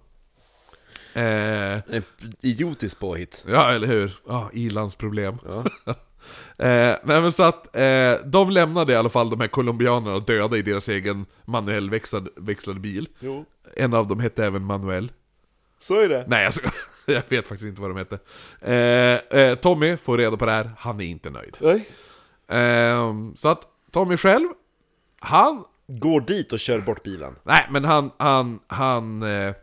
eh, 1.14 1.96
En 1.96 2.04
idiotisk 2.42 3.00
påhitt. 3.00 3.46
Ja, 3.48 3.72
eller 3.72 3.88
hur? 3.88 4.20
Ja, 4.28 4.50
ilandsproblem 4.54 5.38
Ja. 5.46 5.66
Eh, 6.58 6.96
nej 7.04 7.22
men 7.22 7.32
så 7.32 7.44
att 7.44 7.76
eh, 7.76 8.14
de 8.26 8.50
lämnade 8.50 8.94
i 8.94 8.96
alla 8.96 9.10
fall 9.10 9.30
de 9.30 9.40
här 9.40 9.48
colombianerna 9.48 10.20
döda 10.20 10.58
i 10.58 10.62
deras 10.62 10.90
egen 10.90 11.26
manuell 11.46 11.90
växlad, 11.90 12.30
växlad 12.36 12.82
bil. 12.82 13.08
Jo. 13.20 13.46
En 13.76 13.94
av 13.94 14.08
dem 14.08 14.20
hette 14.20 14.46
även 14.46 14.64
Manuel. 14.64 15.12
Så 15.80 16.00
är 16.00 16.10
det. 16.10 16.26
Nej, 16.28 16.44
jag, 16.44 16.54
ska, 16.54 16.70
jag 17.06 17.24
vet 17.30 17.48
faktiskt 17.48 17.68
inte 17.68 17.82
vad 17.82 17.90
de 17.90 17.98
hette. 17.98 18.20
Eh, 18.62 19.40
eh, 19.40 19.56
Tommy 19.56 19.98
får 19.98 20.18
reda 20.18 20.38
på 20.38 20.46
det 20.46 20.52
här, 20.52 20.72
han 20.78 21.02
är 21.02 21.06
inte 21.06 21.30
nöjd. 21.30 21.58
Nej. 21.60 21.88
Eh, 22.60 23.14
så 23.36 23.50
att 23.50 23.68
Tommy 23.92 24.18
själv, 24.18 24.48
han... 25.20 25.64
Går 25.88 26.22
dit 26.22 26.54
och 26.54 26.60
kör 26.60 26.82
bort 26.82 27.04
bilen. 27.04 27.36
Nej, 27.44 27.68
men 27.70 27.86
han, 27.86 28.12
han, 28.18 28.60
han 28.68 29.24
eh, 29.24 29.54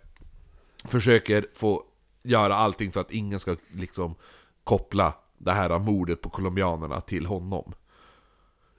försöker 0.84 1.46
få 1.54 1.84
göra 2.22 2.54
allting 2.54 2.92
för 2.92 3.00
att 3.00 3.10
ingen 3.10 3.40
ska 3.40 3.56
liksom 3.74 4.14
koppla 4.64 5.14
det 5.38 5.52
här 5.52 5.78
mordet 5.78 6.20
på 6.20 6.30
colombianerna 6.30 7.00
till 7.00 7.26
honom. 7.26 7.72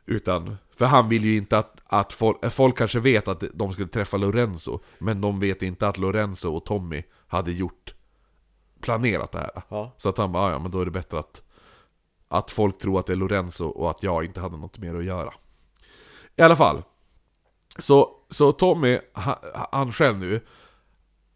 Utan, 0.06 0.58
för 0.78 0.86
han 0.86 1.10
vill 1.10 1.24
ju 1.24 1.38
inte 1.38 1.58
att, 1.58 1.76
att 1.86 2.14
folk, 2.14 2.52
folk 2.52 2.78
kanske 2.78 3.00
vet 3.00 3.28
att 3.28 3.44
de 3.54 3.74
skulle 3.74 3.88
träffa 3.88 4.18
Lorenzo, 4.18 4.80
men 5.00 5.22
de 5.22 5.40
vet 5.40 5.62
inte 5.64 5.88
att 5.88 5.98
Lorenzo 5.98 6.56
och 6.56 6.66
Tommy 6.66 7.04
hade 7.28 7.52
gjort, 7.52 7.94
planerat 8.82 9.32
det 9.32 9.40
här. 9.40 9.62
Ja. 9.70 9.92
Så 9.98 10.10
att 10.10 10.18
han 10.18 10.32
bara, 10.32 10.44
"Ah, 10.44 10.52
ja 10.52 10.60
men 10.60 10.72
då 10.72 10.82
är 10.82 10.86
det 10.86 10.92
bättre 10.92 11.20
att, 11.20 11.42
att 12.28 12.52
folk 12.52 12.78
tror 12.80 13.00
att 13.00 13.06
det 13.06 13.14
är 13.14 13.18
Lorenzo 13.18 13.66
och 13.66 13.90
att 13.90 14.04
jag 14.04 14.26
inte 14.26 14.40
hade 14.40 14.58
något 14.58 14.78
mer 14.78 14.96
att 14.96 15.04
göra. 15.06 15.34
I 16.36 16.42
alla 16.42 16.56
fall. 16.56 16.84
Så, 17.82 18.16
så 18.30 18.52
Tommy, 18.52 19.00
han, 19.14 19.36
han 19.72 19.92
själv 19.92 20.18
nu, 20.18 20.42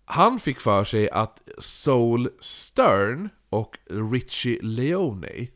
han 0.05 0.39
fick 0.39 0.59
för 0.59 0.83
sig 0.83 1.09
att 1.09 1.41
Soul 1.57 2.29
Stern 2.39 3.29
och 3.49 3.77
Richie 4.11 4.59
Leone, 4.61 5.47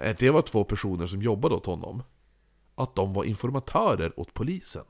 eh, 0.00 0.16
det 0.18 0.30
var 0.30 0.42
två 0.42 0.64
personer 0.64 1.06
som 1.06 1.22
jobbade 1.22 1.54
åt 1.54 1.66
honom, 1.66 2.02
att 2.74 2.94
de 2.94 3.12
var 3.12 3.24
informatörer 3.24 4.20
åt 4.20 4.34
polisen. 4.34 4.84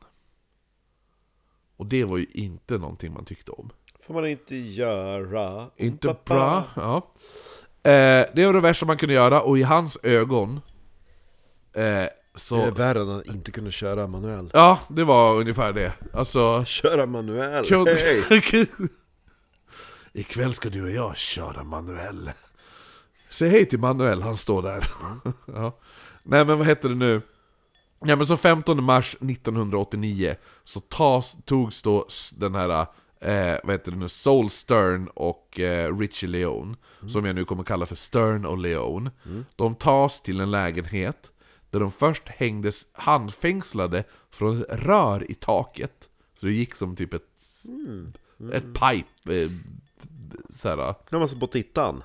Och 1.76 1.86
det 1.86 2.04
var 2.04 2.16
ju 2.16 2.26
inte 2.34 2.78
någonting 2.78 3.12
man 3.12 3.24
tyckte 3.24 3.50
om. 3.50 3.70
Får 4.00 4.14
man 4.14 4.26
inte 4.26 4.56
göra. 4.56 5.70
Inte 5.76 6.16
bra, 6.24 6.64
ja. 6.76 6.96
Eh, 7.90 8.26
det 8.34 8.46
var 8.46 8.52
det 8.52 8.60
värsta 8.60 8.86
man 8.86 8.96
kunde 8.96 9.14
göra, 9.14 9.42
och 9.42 9.58
i 9.58 9.62
hans 9.62 9.98
ögon 10.02 10.60
eh, 11.72 12.06
så... 12.34 12.56
Det 12.56 12.62
är 12.62 12.70
värre 12.70 13.00
än 13.02 13.10
att 13.10 13.26
inte 13.26 13.50
kunna 13.50 13.70
köra 13.70 14.06
manuell. 14.06 14.50
Ja, 14.52 14.78
det 14.88 15.04
var 15.04 15.40
ungefär 15.40 15.72
det. 15.72 15.92
Alltså... 16.12 16.64
Köra 16.64 17.06
manuell. 17.06 17.66
Kung... 17.66 17.86
Hej. 17.86 18.66
Ikväll 20.16 20.54
ska 20.54 20.70
du 20.70 20.82
och 20.82 20.90
jag 20.90 21.16
köra 21.16 21.64
Manuel. 21.64 22.30
Säg 23.30 23.48
hej 23.48 23.66
till 23.66 23.78
Manuel, 23.78 24.22
han 24.22 24.36
står 24.36 24.62
där. 24.62 24.86
ja. 25.46 25.78
Nej 26.22 26.44
men 26.44 26.58
vad 26.58 26.66
heter 26.66 26.88
det 26.88 26.94
nu? 26.94 27.22
Ja 28.00 28.16
men 28.16 28.26
så 28.26 28.36
15 28.36 28.84
mars 28.84 29.14
1989 29.14 30.36
så 30.64 30.80
tas, 30.80 31.36
togs 31.44 31.82
då 31.82 32.06
den 32.36 32.54
här, 32.54 32.86
eh, 33.20 33.58
vad 33.64 33.74
heter 33.74 33.90
det 33.90 33.96
nu, 33.96 34.08
Soul 34.08 34.50
Stern 34.50 35.08
och 35.14 35.60
eh, 35.60 35.98
Richie 35.98 36.28
Leone, 36.28 36.76
som 37.08 37.24
jag 37.24 37.34
nu 37.34 37.44
kommer 37.44 37.62
kalla 37.64 37.86
för 37.86 37.96
Stern 37.96 38.44
och 38.44 38.58
Leone. 38.58 39.10
De 39.56 39.74
tas 39.74 40.22
till 40.22 40.40
en 40.40 40.50
lägenhet 40.50 41.30
där 41.74 41.80
de 41.80 41.92
först 41.92 42.28
hängdes 42.28 42.84
handfängslade 42.92 44.04
från 44.30 44.60
ett 44.60 44.66
rör 44.68 45.30
i 45.30 45.34
taket. 45.34 46.08
Så 46.40 46.46
det 46.46 46.52
gick 46.52 46.74
som 46.74 46.96
typ 46.96 47.14
ett, 47.14 47.22
ett 48.52 48.64
pipe, 48.64 49.34
eh, 49.42 49.50
såhär. 50.54 50.76
Ja, 50.78 51.18
man 51.18 51.28
ska 51.28 51.38
på 51.38 51.46
tittan. 51.46 52.02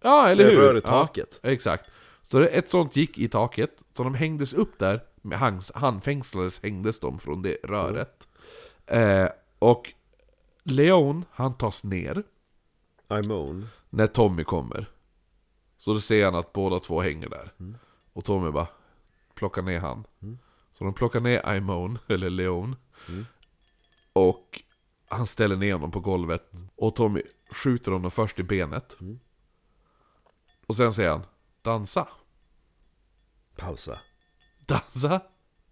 Ja, 0.00 0.28
eller 0.28 0.44
Det 0.44 0.50
hur? 0.50 0.56
rör 0.60 0.76
i 0.76 0.80
taket. 0.80 1.40
Ja, 1.42 1.50
exakt. 1.50 1.90
Så 2.30 2.38
det, 2.38 2.48
ett 2.48 2.70
sånt 2.70 2.96
gick 2.96 3.18
i 3.18 3.28
taket, 3.28 3.70
så 3.96 4.02
de 4.04 4.14
hängdes 4.14 4.52
upp 4.54 4.78
där, 4.78 5.00
med 5.22 5.38
hand, 5.38 5.62
handfängslades 5.74 6.62
hängdes 6.62 7.00
de 7.00 7.18
från 7.18 7.42
det 7.42 7.56
röret. 7.62 8.28
Eh, 8.86 9.28
och 9.58 9.92
Leon, 10.62 11.24
han 11.30 11.54
tas 11.54 11.84
ner 11.84 12.22
I 13.10 13.26
moan. 13.26 13.66
när 13.90 14.06
Tommy 14.06 14.44
kommer. 14.44 14.86
Så 15.78 15.94
då 15.94 16.00
ser 16.00 16.24
han 16.24 16.34
att 16.34 16.52
båda 16.52 16.80
två 16.80 17.00
hänger 17.00 17.28
där. 17.28 17.52
Och 18.12 18.24
Tommy 18.24 18.50
bara 18.50 18.66
plockar 19.36 19.62
ner 19.62 19.80
han. 19.80 20.06
Så 20.72 20.84
de 20.84 20.94
plockar 20.94 21.20
ner 21.20 21.56
Imone, 21.56 21.98
eller 22.08 22.30
Leon. 22.30 22.76
Och 24.12 24.62
han 25.08 25.26
ställer 25.26 25.56
ner 25.56 25.72
honom 25.72 25.90
på 25.90 26.00
golvet. 26.00 26.50
Och 26.76 26.96
Tommy 26.96 27.22
skjuter 27.50 27.92
honom 27.92 28.10
först 28.10 28.38
i 28.38 28.42
benet. 28.42 28.96
Och 30.66 30.76
sen 30.76 30.92
säger 30.92 31.10
han 31.10 31.26
Dansa. 31.62 32.08
Pausa. 33.56 33.98
Dansa. 34.58 35.20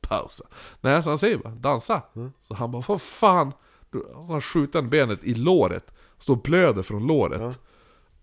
Pausa. 0.01 0.45
Nej, 0.81 1.03
så 1.03 1.09
han 1.09 1.19
säger 1.19 1.37
bara 1.37 1.55
dansa. 1.55 2.03
Så 2.49 2.55
han 2.55 2.71
bara 2.71 2.85
vad 2.89 3.03
fan. 3.03 3.53
Han 4.29 4.41
skjuter 4.41 4.83
benet 4.83 5.25
i 5.25 5.35
låret. 5.35 5.95
Står 6.19 6.37
och 6.37 6.43
blöder 6.43 6.83
från 6.83 7.07
låret. 7.07 7.59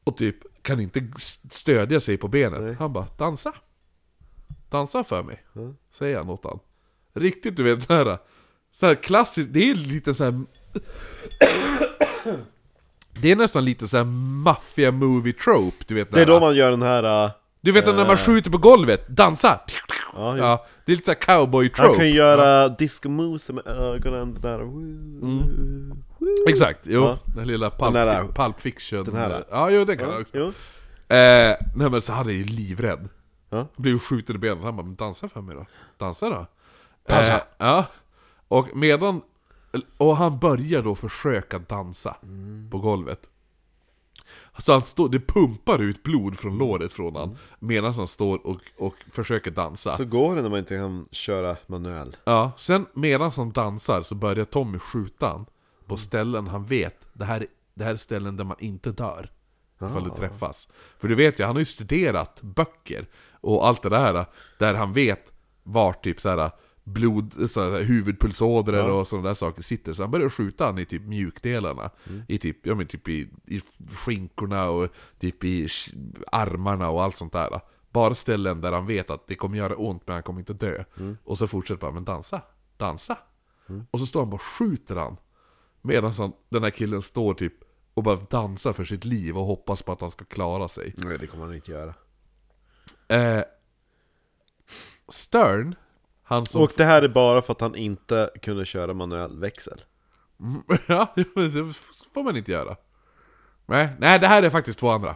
Och 0.04 0.18
typ 0.18 0.64
kan 0.64 0.80
inte 0.80 1.12
stödja 1.52 2.00
sig 2.00 2.18
på 2.18 2.28
benet. 2.28 2.62
Nej. 2.62 2.74
Han 2.74 2.94
bara 2.94 3.08
dansa. 3.18 3.54
Dansa 4.72 5.04
för 5.04 5.24
mig. 5.24 5.44
Säger 5.98 6.18
han 6.18 6.30
åt 6.30 6.44
han. 6.44 6.60
Riktigt 7.14 7.56
du 7.58 7.64
vet 7.64 7.88
den 7.88 7.98
här. 8.08 8.18
Så 8.80 8.86
här 8.86 8.96
klassiskt. 8.96 9.54
Det 9.54 9.72
är 9.72 9.76
lite 9.76 10.14
så 10.14 10.24
här. 10.24 10.42
Det 13.22 13.32
är 13.32 13.36
nästan 13.36 13.66
lite 13.66 13.88
så 13.88 13.98
här 13.98 14.04
maffia 14.44 14.92
movie 14.92 15.34
trope. 15.34 15.78
Du 15.88 15.96
vet 15.96 16.12
Det 16.12 16.22
är 16.22 16.26
då 16.26 16.40
man 16.40 16.56
gör 16.56 16.72
den 16.72 16.82
här... 16.82 17.26
äh, 17.26 17.32
Du 17.62 17.72
vet 17.72 17.86
när 17.86 18.08
man 18.08 18.18
skjuter 18.18 18.52
på 18.52 18.58
golvet, 18.58 19.08
dansa! 19.08 19.60
Ja, 20.16 20.38
Ja, 20.38 20.66
det 20.86 20.92
är 20.92 20.96
lite 20.96 21.06
såhär 21.06 21.20
cowboy 21.40 21.72
Han 21.76 21.86
trope 21.86 21.98
kan 22.00 22.08
ju 22.08 22.14
göra 22.16 22.70
disco 22.70 23.10
moves 23.10 23.50
med 23.50 23.68
ögonen 23.68 24.38
där. 24.42 24.62
Exakt, 26.50 26.80
jo, 26.84 27.04
Ja. 27.04 27.20
den 27.36 27.48
lilla 27.48 27.70
pulp, 27.70 27.94
Den 27.94 28.08
där- 28.08 28.24
pulp 28.28 28.62
fiction 28.62 29.04
den 29.04 29.16
här. 29.16 29.44
Ja, 29.52 29.70
jo 29.70 29.86
det 29.86 29.96
kan 29.98 30.08
Ja, 30.10 30.14
jag 30.14 30.22
också 30.22 30.38
jo. 30.38 30.48
eh, 31.16 31.56
Nej 31.76 31.90
men 31.90 32.02
så 32.02 32.14
han 32.14 32.30
är 32.30 32.34
ju 32.34 32.44
livrädd 32.44 33.10
Ja. 33.52 33.68
Blev 33.76 33.94
ju 33.94 34.00
skjuten 34.00 34.36
i 34.36 34.40
benet, 34.40 34.64
han 34.64 34.76
bara 34.76 34.84
'Men 34.86 34.96
dansa 34.96 35.30
för 35.30 35.42
mig 35.42 35.56
då' 35.56 35.66
Dansa 35.98 36.30
då 36.30 36.46
Pausa. 37.08 37.34
Eh, 37.34 37.42
Ja, 37.58 37.86
och 38.48 38.68
medan 38.76 39.22
Och 39.98 40.18
han 40.18 40.40
börjar 40.40 40.84
då 40.84 40.96
försöka 40.96 41.60
dansa 41.60 42.16
Mm. 42.24 42.70
På 42.72 42.78
golvet 42.80 43.28
Så 44.58 44.74
han 44.74 44.82
står, 44.82 45.10
det 45.10 45.20
pumpar 45.20 45.80
ut 45.80 46.04
blod 46.04 46.40
från 46.40 46.58
låret 46.58 46.94
från 46.94 47.16
han 47.16 47.38
Medan 47.60 47.94
han 47.94 48.08
står 48.08 48.48
och, 48.48 48.62
och 48.78 48.96
försöker 49.12 49.52
dansa 49.52 49.90
Mm. 49.90 49.98
Så 49.98 50.18
går 50.18 50.36
det 50.36 50.42
när 50.42 50.50
man 50.50 50.60
inte 50.60 50.76
kan 50.78 51.08
köra 51.12 51.58
manuell. 51.68 52.18
Ja, 52.24 52.52
sen 52.58 52.86
medan 52.94 53.32
han 53.36 53.52
dansar 53.52 54.02
så 54.02 54.16
börjar 54.16 54.46
Tommy 54.46 54.80
skjuta 54.80 55.28
han 55.28 55.46
på 55.86 55.98
ställen 55.98 56.48
han 56.48 56.66
vet, 56.66 57.06
det 57.14 57.26
här, 57.26 57.48
det 57.74 57.84
här 57.84 57.92
är 57.92 57.98
ställen 57.98 58.38
där 58.38 58.44
man 58.44 58.58
inte 58.60 58.92
dör. 58.92 59.32
Ifall 59.76 60.04
det 60.04 60.16
träffas. 60.16 60.68
För 61.00 61.08
du 61.08 61.16
vet 61.16 61.40
ju, 61.40 61.44
han 61.44 61.56
har 61.56 61.60
ju 61.60 61.66
studerat 61.66 62.42
böcker 62.42 63.06
och 63.42 63.68
allt 63.68 63.84
det 63.84 63.90
där, 63.90 64.26
där 64.60 64.74
han 64.74 64.94
vet 64.94 65.32
var 65.64 65.94
typ 65.94 66.22
såhär 66.22 66.52
blod, 66.84 67.52
såhär, 67.52 67.82
huvudpulsådror 67.82 68.90
och 68.90 69.08
sådana 69.08 69.28
där 69.28 69.36
saker 69.36 69.64
sitter. 69.64 69.94
Så 69.94 70.04
han 70.04 70.12
börjar 70.12 70.30
skjuta 70.30 70.66
han 70.66 70.80
i 70.80 70.86
typ 70.86 71.02
mjukdelarna. 71.02 71.90
I 72.28 72.38
typ, 72.38 72.66
ja 72.66 72.76
men 72.76 72.88
typ 72.88 73.08
i, 73.08 73.30
i 73.46 73.62
skinkorna 73.92 74.70
och 74.70 74.90
typ 75.20 75.44
i 75.44 75.68
armarna 76.32 76.90
och 76.90 77.04
allt 77.04 77.18
sånt 77.18 77.34
där. 77.34 77.60
Bara 77.90 78.16
ställen 78.16 78.62
där 78.62 78.72
han 78.72 78.86
vet 78.86 79.10
att 79.10 79.28
det 79.28 79.36
kommer 79.36 79.58
göra 79.58 79.76
ont 79.76 80.04
men 80.06 80.14
han 80.14 80.24
kommer 80.24 80.40
inte 80.40 80.54
dö. 80.54 80.84
Och 81.24 81.38
så 81.38 81.48
fortsätter 81.48 81.86
han, 81.88 81.94
men 81.94 82.06
dansa, 82.06 82.42
dansa. 82.78 83.18
Och 83.92 84.00
så 84.00 84.06
står 84.06 84.20
han 84.20 84.30
bara 84.30 84.36
och 84.36 84.42
skjuter 84.42 84.96
han. 84.96 85.18
Medan 85.82 86.12
han, 86.12 86.34
den 86.50 86.64
här 86.64 86.70
killen 86.70 87.02
står 87.02 87.34
typ 87.34 87.54
och 87.94 88.04
bara 88.04 88.16
dansar 88.16 88.74
för 88.74 88.86
sitt 88.86 89.06
liv 89.06 89.38
och 89.38 89.46
hoppas 89.46 89.82
på 89.84 89.92
att 89.92 90.02
han 90.02 90.12
ska 90.12 90.26
klara 90.26 90.68
sig. 90.68 90.94
Nej, 90.98 91.18
det 91.18 91.28
kommer 91.28 91.46
han 91.46 91.56
inte 91.56 91.72
göra. 91.72 91.94
Eh, 93.08 93.44
Stern, 95.08 95.76
han 96.24 96.46
som... 96.46 96.62
Och 96.62 96.72
det 96.78 96.86
här 96.86 97.02
är 97.02 97.08
bara 97.10 97.42
för 97.42 97.52
att 97.54 97.62
han 97.62 97.76
inte 97.76 98.30
kunde 98.42 98.66
köra 98.66 98.94
manuell 98.94 99.40
växel. 99.40 99.82
Mm, 100.40 100.64
Ja, 100.88 101.12
det 101.16 101.26
får 102.14 102.24
man 102.24 102.38
inte 102.38 102.52
göra. 102.52 102.76
Nej, 103.66 103.90
nej, 104.00 104.20
det 104.20 104.28
här 104.28 104.44
är 104.44 104.50
faktiskt 104.50 104.80
två 104.80 104.90
andra. 104.90 105.16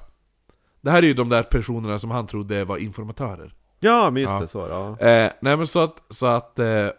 Det 0.81 0.91
här 0.91 1.03
är 1.03 1.07
ju 1.07 1.13
de 1.13 1.29
där 1.29 1.43
personerna 1.43 1.99
som 1.99 2.11
han 2.11 2.27
trodde 2.27 2.65
var 2.65 2.77
informatörer. 2.77 3.53
Ja, 3.79 4.11
men 4.11 4.21
just 4.21 4.33
Ja. 4.33 4.39
det, 4.39 4.47
så 4.47 4.59
ja. 4.59 5.07
Eh, 5.07 5.31
nej 5.41 5.57
men 5.57 5.67
så 5.67 5.79
att, 5.83 6.01
så 6.09 6.25
att 6.25 6.59
eh, 6.59 6.89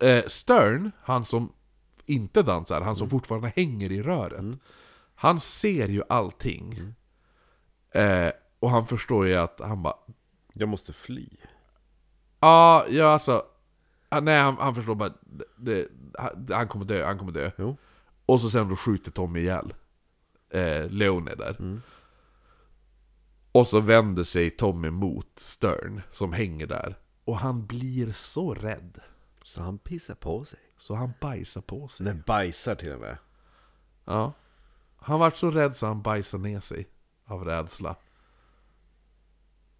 eh, 0.00 0.24
Stern, 0.26 0.90
han 1.02 1.24
som 1.24 1.52
inte 2.06 2.42
dansar, 2.42 2.80
han 2.80 2.96
som 2.96 3.10
fortfarande 3.10 3.52
hänger 3.56 3.92
i 3.92 4.02
röret. 4.02 4.58
Han 5.14 5.40
ser 5.40 5.88
ju 5.88 6.02
allting. 6.08 6.94
Eh, 7.90 8.28
och 8.64 8.70
han 8.70 8.86
förstår 8.86 9.26
ju 9.26 9.34
att 9.34 9.60
han 9.60 9.82
bara 9.82 9.96
Jag 10.52 10.68
måste 10.68 10.92
fly. 10.92 11.28
Ja, 12.40 12.86
ja 12.88 13.06
alltså 13.06 13.42
ah, 14.08 14.20
Nej 14.20 14.40
han, 14.40 14.56
han 14.58 14.74
förstår 14.74 14.94
bara 14.94 15.12
det, 15.56 15.88
han- 16.18 16.48
Han 16.52 16.68
kommer 16.68 16.84
dö, 16.84 17.04
han 17.06 17.18
kommer 17.18 17.32
dö 17.32 17.50
Jo. 17.58 17.76
Och 18.26 18.40
så 18.40 18.50
sen 18.50 18.68
då 18.68 18.76
skjuter 18.76 19.10
Tommy 19.10 19.40
ihjäl 19.40 19.74
eh, 20.50 20.88
Leone 20.90 21.34
där 21.34 21.80
Och 23.52 23.66
så 23.66 23.80
vänder 23.80 24.24
sig 24.24 24.50
Tommy 24.50 24.90
mot 24.90 25.28
Stern 25.38 26.00
Som 26.12 26.32
hänger 26.32 26.66
där 26.66 26.98
Och 27.24 27.38
han 27.38 27.66
blir 27.66 28.12
så 28.12 28.54
rädd 28.54 29.00
Så 29.42 29.62
han 29.62 29.78
pissar 29.78 30.14
på 30.14 30.44
sig. 30.44 30.58
Så 30.78 30.94
han 30.94 31.12
bajsar 31.20 31.60
på 31.60 31.88
sig 31.88 32.06
Den 32.06 32.22
bajsar 32.26 32.74
till 32.74 32.92
och 32.92 33.00
med. 33.00 33.18
Ja 34.04 34.32
Han 34.96 35.20
vart 35.20 35.36
så 35.36 35.50
rädd 35.50 35.76
så 35.76 35.86
han 35.86 36.02
bajsade 36.02 36.42
ner 36.42 36.60
sig 36.60 36.88
Av 37.24 37.44
rädsla 37.44 37.96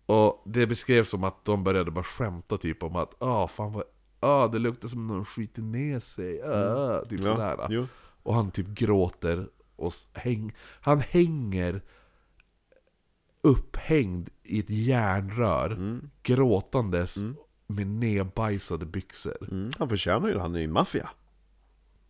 Och 0.07 0.43
det 0.47 0.67
beskrevs 0.67 1.11
som 1.11 1.25
att 1.25 1.45
de 1.45 1.65
började 1.65 1.91
bara 1.91 2.05
skämta 2.05 2.59
typ 2.59 2.83
om 2.83 2.97
att 2.97 3.23
ah 3.23 3.49
fan 3.49 3.73
vad 3.73 3.85
Ah, 4.21 4.49
det 4.49 4.59
luktar 4.59 4.89
som 4.89 5.07
någon 5.07 5.25
skiter 5.25 5.63
ner 5.63 6.01
sig, 6.01 6.43
ah, 6.43 7.05
typ 7.05 7.21
sådär 7.21 7.57
Ja, 7.59 7.67
jo. 7.71 7.87
Och 8.23 8.35
han 8.35 8.51
typ 8.51 8.67
gråter 8.69 9.49
och 9.77 9.93
häng, 10.13 10.53
Han 10.81 11.01
hänger 11.01 11.83
upphängd 13.43 14.29
i 14.43 14.61
ett 14.61 14.71
järnrör 14.71 16.01
Gråtandes 16.23 17.17
med 17.67 17.87
nedbajsade 17.87 18.87
byxor 18.87 19.49
Mm, 19.51 19.71
han 19.79 19.89
förtjänar 19.89 20.29
ju, 20.29 20.39
han 20.39 20.55
är 20.55 20.61
ju 20.61 20.69
maffia. 20.69 21.11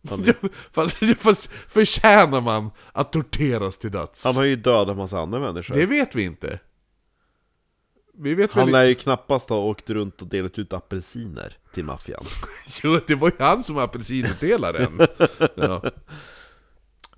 Fast 1.17 1.47
förtjänar 1.67 2.41
man 2.41 2.71
att 2.91 3.11
torteras 3.11 3.77
till 3.77 3.91
döds? 3.91 4.23
han 4.23 4.35
har 4.35 4.43
ju 4.43 4.55
dödat 4.55 4.97
massa 4.97 5.19
andra 5.19 5.39
människor. 5.39 5.75
Det 5.75 5.85
vet 5.85 6.15
vi 6.15 6.23
inte. 6.23 6.59
Han 8.51 8.71
lär 8.71 8.83
ju 8.83 8.95
knappast 8.95 9.49
ha 9.49 9.57
åkt 9.57 9.89
runt 9.89 10.21
och 10.21 10.27
delat 10.27 10.59
ut 10.59 10.73
apelsiner 10.73 11.57
till 11.73 11.85
maffian. 11.85 12.25
Jo, 12.83 12.99
det 13.07 13.15
var 13.15 13.27
ju 13.27 13.35
han 13.39 13.63
som 13.63 13.75
var 13.75 13.83
apelsinutdelaren. 13.83 14.99
ja. 15.55 15.83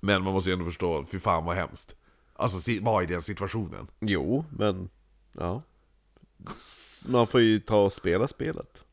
Men 0.00 0.22
man 0.22 0.32
måste 0.32 0.50
ju 0.50 0.54
ändå 0.54 0.64
förstå, 0.64 1.06
fy 1.10 1.18
fan 1.18 1.44
vad 1.44 1.56
hemskt. 1.56 1.94
Alltså, 2.34 2.72
vara 2.80 3.02
i 3.02 3.06
den 3.06 3.22
situationen. 3.22 3.86
Jo, 4.00 4.44
men... 4.50 4.88
Ja. 5.32 5.62
Man 7.08 7.26
får 7.26 7.40
ju 7.40 7.60
ta 7.60 7.76
och 7.76 7.92
spela 7.92 8.28
spelet. 8.28 8.84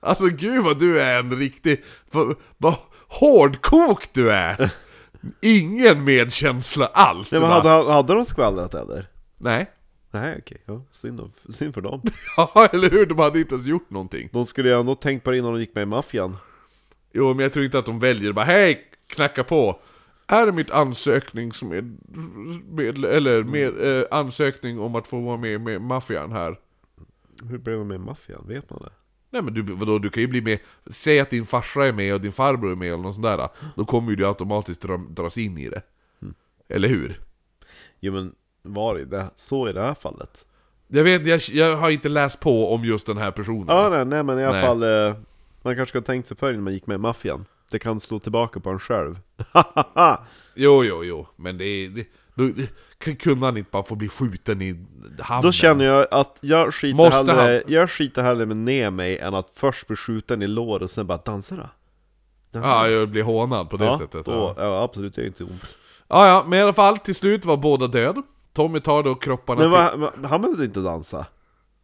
Alltså 0.00 0.26
gud 0.26 0.64
vad 0.64 0.78
du 0.78 1.00
är 1.00 1.18
en 1.18 1.36
riktig... 1.36 1.84
Vad, 2.10 2.36
vad 2.58 2.74
hårdkokt 3.08 4.14
du 4.14 4.32
är! 4.32 4.72
Ingen 5.40 6.04
medkänsla 6.04 6.86
alls. 6.86 7.32
Nej, 7.32 7.40
men 7.40 7.50
hade, 7.50 7.92
hade 7.92 8.14
de 8.14 8.24
skvallrat 8.24 8.74
eller? 8.74 9.08
Nej. 9.38 9.70
Nej 10.14 10.36
okej, 10.38 10.58
ja, 10.66 10.82
synd, 10.90 11.20
om- 11.20 11.32
synd 11.48 11.74
för 11.74 11.80
dem. 11.80 12.02
Ja, 12.36 12.68
eller 12.72 12.90
hur? 12.90 13.06
De 13.06 13.18
hade 13.18 13.40
inte 13.40 13.54
ens 13.54 13.66
gjort 13.66 13.90
någonting. 13.90 14.28
De 14.32 14.46
skulle 14.46 14.68
ju 14.68 14.80
ändå 14.80 14.94
tänkt 14.94 15.24
på 15.24 15.30
det 15.30 15.38
innan 15.38 15.52
de 15.52 15.60
gick 15.60 15.74
med 15.74 15.82
i 15.82 15.86
maffian. 15.86 16.36
Jo, 17.12 17.34
men 17.34 17.38
jag 17.42 17.52
tror 17.52 17.64
inte 17.64 17.78
att 17.78 17.86
de 17.86 17.98
väljer 18.00 18.32
bara 18.32 18.44
Hej! 18.44 18.88
Knacka 19.06 19.44
på! 19.44 19.80
Här 20.26 20.46
är 20.46 20.52
mitt 20.52 20.70
ansökning 20.70 21.52
som 21.52 21.72
är... 21.72 21.82
Med, 22.74 23.04
eller 23.04 23.42
med, 23.42 23.98
eh, 24.00 24.06
ansökning 24.10 24.80
om 24.80 24.94
att 24.94 25.06
få 25.06 25.20
vara 25.20 25.36
med 25.36 25.60
med 25.60 25.80
maffian 25.80 26.32
här. 26.32 26.58
Hur 27.50 27.58
blev 27.58 27.78
de 27.78 27.88
med 27.88 27.94
i 27.94 27.98
maffian? 27.98 28.44
Vet 28.48 28.70
man 28.70 28.82
det? 28.82 28.90
Nej 29.30 29.42
men 29.42 29.54
du, 29.54 29.62
vadå, 29.62 29.98
du 29.98 30.10
kan 30.10 30.20
ju 30.20 30.26
bli 30.26 30.40
med... 30.40 30.58
Säg 30.86 31.20
att 31.20 31.30
din 31.30 31.46
farsa 31.46 31.86
är 31.86 31.92
med 31.92 32.14
och 32.14 32.20
din 32.20 32.32
farbror 32.32 32.72
är 32.72 32.76
med 32.76 32.88
eller 32.92 33.02
något 33.02 33.14
sånt 33.14 33.24
där. 33.26 33.48
Då 33.76 33.84
kommer 33.84 34.10
ju 34.10 34.16
du 34.16 34.26
automatiskt 34.26 34.80
dra, 34.82 34.96
dras 34.96 35.38
in 35.38 35.58
i 35.58 35.68
det. 35.68 35.82
Eller 36.68 36.88
hur? 36.88 37.20
Jo 38.00 38.12
men, 38.12 38.34
var 38.62 38.94
det 38.94 39.04
det? 39.04 39.30
Så 39.34 39.68
i 39.68 39.72
det 39.72 39.80
här 39.80 39.94
fallet? 39.94 40.46
Jag 40.88 41.04
vet, 41.04 41.26
jag, 41.26 41.40
jag 41.40 41.76
har 41.76 41.90
inte 41.90 42.08
läst 42.08 42.40
på 42.40 42.74
om 42.74 42.84
just 42.84 43.06
den 43.06 43.16
här 43.16 43.30
personen. 43.30 43.66
Ja 43.68 43.88
nej, 43.88 44.04
nej 44.04 44.22
men 44.22 44.38
i 44.38 44.44
alla 44.44 44.52
Nej. 44.52 44.62
fall 44.66 44.82
eh, 44.82 45.14
Man 45.62 45.76
kanske 45.76 45.86
ska 45.86 45.98
ha 45.98 46.04
tänkt 46.04 46.28
sig 46.28 46.36
för 46.36 46.50
innan 46.52 46.64
man 46.64 46.72
gick 46.72 46.86
med 46.86 46.94
i 46.94 46.98
maffian 46.98 47.44
Det 47.70 47.78
kan 47.78 48.00
slå 48.00 48.18
tillbaka 48.18 48.60
på 48.60 48.70
en 48.70 48.78
själv 48.78 49.18
Jo, 50.54 50.84
jo, 50.84 51.04
jo. 51.04 51.26
Men 51.36 51.58
det 51.58 51.64
är... 51.64 51.88
Det, 51.88 52.06
då, 52.34 52.48
det, 53.04 53.14
kunde 53.14 53.46
han 53.46 53.56
inte 53.56 53.70
bara 53.70 53.82
få 53.82 53.94
bli 53.94 54.08
skjuten 54.08 54.62
i 54.62 54.86
handen? 55.18 55.48
Då 55.48 55.52
känner 55.52 55.84
jag 55.84 56.06
att 56.10 56.38
jag 56.40 56.74
skiter, 56.74 56.96
Måste 56.96 57.32
hellre, 57.32 57.62
jag 57.66 57.90
skiter 57.90 58.22
hellre 58.22 58.46
med 58.46 58.56
ner 58.56 58.90
mig 58.90 59.18
än 59.18 59.34
att 59.34 59.50
först 59.54 59.86
bli 59.86 59.96
skjuten 59.96 60.42
i 60.42 60.46
lår 60.46 60.82
och 60.82 60.90
sen 60.90 61.06
bara 61.06 61.18
dansa 61.18 61.56
då 61.56 61.68
Ja, 62.60 62.88
jag 62.88 63.08
blir 63.08 63.22
hånad 63.22 63.70
på 63.70 63.76
det 63.76 63.98
sättet. 63.98 64.24
då, 64.26 64.32
Ja. 64.32 64.54
ja 64.58 64.82
absolut, 64.82 65.14
det 65.14 65.22
är 65.22 65.26
inte 65.26 65.44
ont 65.44 65.76
ja, 66.12 66.28
ja, 66.28 66.44
men 66.48 66.58
i 66.58 66.62
alla 66.62 66.72
fall, 66.72 66.98
till 66.98 67.14
slut 67.14 67.44
var 67.44 67.56
båda 67.56 67.86
död. 67.86 68.22
Tommy 68.52 68.80
tar 68.80 69.02
då 69.02 69.14
kropparna 69.14 69.60
Men 69.60 69.70
va, 69.70 69.96
va, 69.96 70.28
han 70.28 70.42
behövde 70.42 70.64
inte 70.64 70.80
dansa 70.80 71.26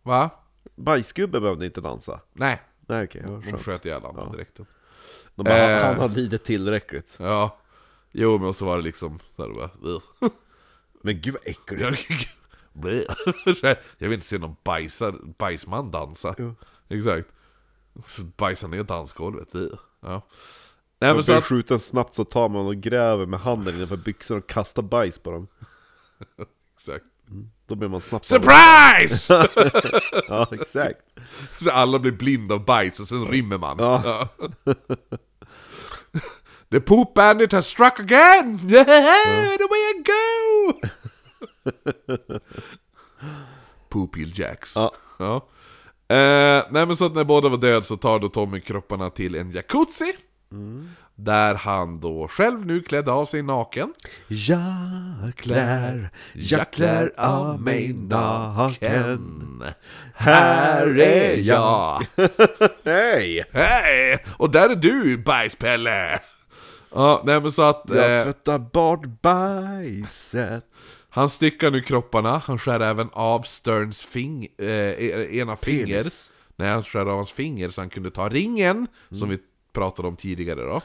Va? 0.03 0.31
Bajsgubben 0.77 1.43
behövde 1.43 1.67
inte 1.67 1.81
dansa 1.81 2.21
Nej, 2.33 2.63
Nej 2.87 3.05
okej, 3.05 3.23
ja, 3.25 3.31
de 3.31 3.43
skönt. 3.43 3.61
sköt 3.63 3.85
ihjäl 3.87 4.03
honom 4.03 4.27
Ja. 4.27 4.33
direkt. 4.33 4.57
De 5.35 5.43
bara, 5.45 5.57
Eh. 5.57 5.85
han 5.87 5.99
har 5.99 6.09
lidit 6.09 6.45
tillräckligt 6.45 7.17
Ja. 7.21 7.57
Jo, 8.13 8.39
men 8.39 8.55
så 8.55 8.65
var 8.67 8.77
det 8.77 8.83
liksom 8.83 9.19
så 9.37 9.43
här, 9.47 9.55
bara... 9.55 9.71
"Ugh." 9.83 10.03
Men 11.03 11.21
gud 11.21 11.35
vad 11.35 11.43
äckligt 11.47 11.99
Jag, 13.99 14.09
vill 14.09 14.13
inte 14.13 14.27
se 14.27 14.39
någon 14.39 14.57
bajsar, 14.65 15.13
bajsman 15.39 15.91
dansa. 15.91 16.35
Jo. 16.39 16.55
Exakt. 16.89 17.29
Så 18.07 18.23
bajsar 18.23 18.69
ner 18.69 18.83
dansgolvet. 18.83 19.49
Ja. 20.01 20.23
Nej 21.01 21.15
men 21.15 21.25
så 21.25 21.33
att, 21.33 21.45
skjuten 21.45 21.79
snabbt 21.79 22.15
så 22.15 22.25
tar 22.25 22.49
man 22.49 22.67
och 22.67 22.77
gräver 22.77 23.27
med 23.27 23.41
handen 23.41 23.75
innanför 23.77 23.97
byxorna 23.97 24.39
och 24.39 24.47
kastar 24.49 24.83
bajs 24.83 25.19
på 25.19 25.31
dem 25.31 25.49
exakt. 26.79 27.05
Då 27.67 27.75
blir 27.75 27.89
man 27.89 28.01
snabbt 28.01 28.27
Surprise! 28.27 29.35
Ja 30.29 30.47
exakt 30.53 31.01
så 31.61 31.71
alla 31.71 31.99
blir 31.99 32.13
blinda 32.13 32.55
av 32.55 32.65
bajs 32.65 33.01
och 33.01 33.09
sen 33.09 33.27
rymmer 33.27 33.59
man. 33.59 33.77
Ja. 33.79 34.29
The 36.71 36.81
poop 36.81 37.15
bandit 37.15 37.53
has 37.53 37.67
struck 37.67 38.01
again! 38.01 38.61
Yeah, 38.71 39.57
the 39.57 39.69
way 39.71 39.81
I 39.91 40.05
go! 40.05 40.81
Poopil 43.89 44.39
Jacks. 44.39 44.77
Ja. 44.77 44.93
Ja. 45.19 45.37
Eh, 46.17 46.65
nej 46.71 46.87
men 46.87 46.97
så 46.97 47.07
att 47.07 47.15
när 47.15 47.25
båda 47.25 47.49
var 47.49 47.57
död 47.57 47.87
så 47.87 47.97
tar 47.97 48.19
då 48.19 48.29
Tommy 48.29 48.61
kropparna 48.61 49.11
till 49.11 49.35
en 49.35 49.51
jacuzzi. 49.51 50.13
Där 51.21 51.55
han 51.55 52.01
då 52.01 52.29
själv 52.29 52.67
nu 52.67 52.81
klädde 52.81 53.13
av 53.13 53.27
sig 53.27 53.43
naken. 53.43 53.95
Jag 54.29 55.33
klär, 55.37 56.11
jag 56.35 56.71
klär 56.71 57.13
av 57.17 57.61
mig 57.61 57.93
naken 57.93 59.65
Här 60.15 61.01
är 61.01 61.37
jag! 61.37 62.07
Hej! 62.85 63.45
Hej! 63.53 64.25
Och 64.37 64.51
där 64.51 64.71
är 64.71 64.77
du, 64.77 65.19
bajspelle! 65.19 66.21
Ja, 66.95 67.23
nej 67.27 67.41
men 67.41 67.53
så 67.53 67.63
att... 67.63 67.83
Jag 67.89 68.17
Eh, 68.17 68.23
tvättar 68.23 68.59
bort 68.59 69.07
bajset 69.23 70.65
han 71.11 71.29
styckar 71.29 71.71
nu 71.71 71.81
kropparna, 71.81 72.43
han 72.45 72.59
skär 72.59 72.81
även 72.81 73.09
av 73.13 73.43
Sterns 73.43 74.05
fing, 74.05 74.49
eh, 74.59 74.67
e- 74.67 75.39
ena 75.39 75.57
finger. 75.57 75.87
Penis. 75.87 76.31
Nej, 76.57 76.69
han 76.69 76.85
skär 76.85 77.01
av 77.01 77.17
hans 77.17 77.33
finger 77.33 77.69
så 77.69 77.81
han 77.81 77.91
kunde 77.91 78.11
ta 78.11 78.29
ringen, 78.29 78.87
som 79.11 79.29
vi 79.29 79.39
pratade 79.73 80.09
om 80.09 80.17
tidigare 80.17 80.61
då. 80.65 80.81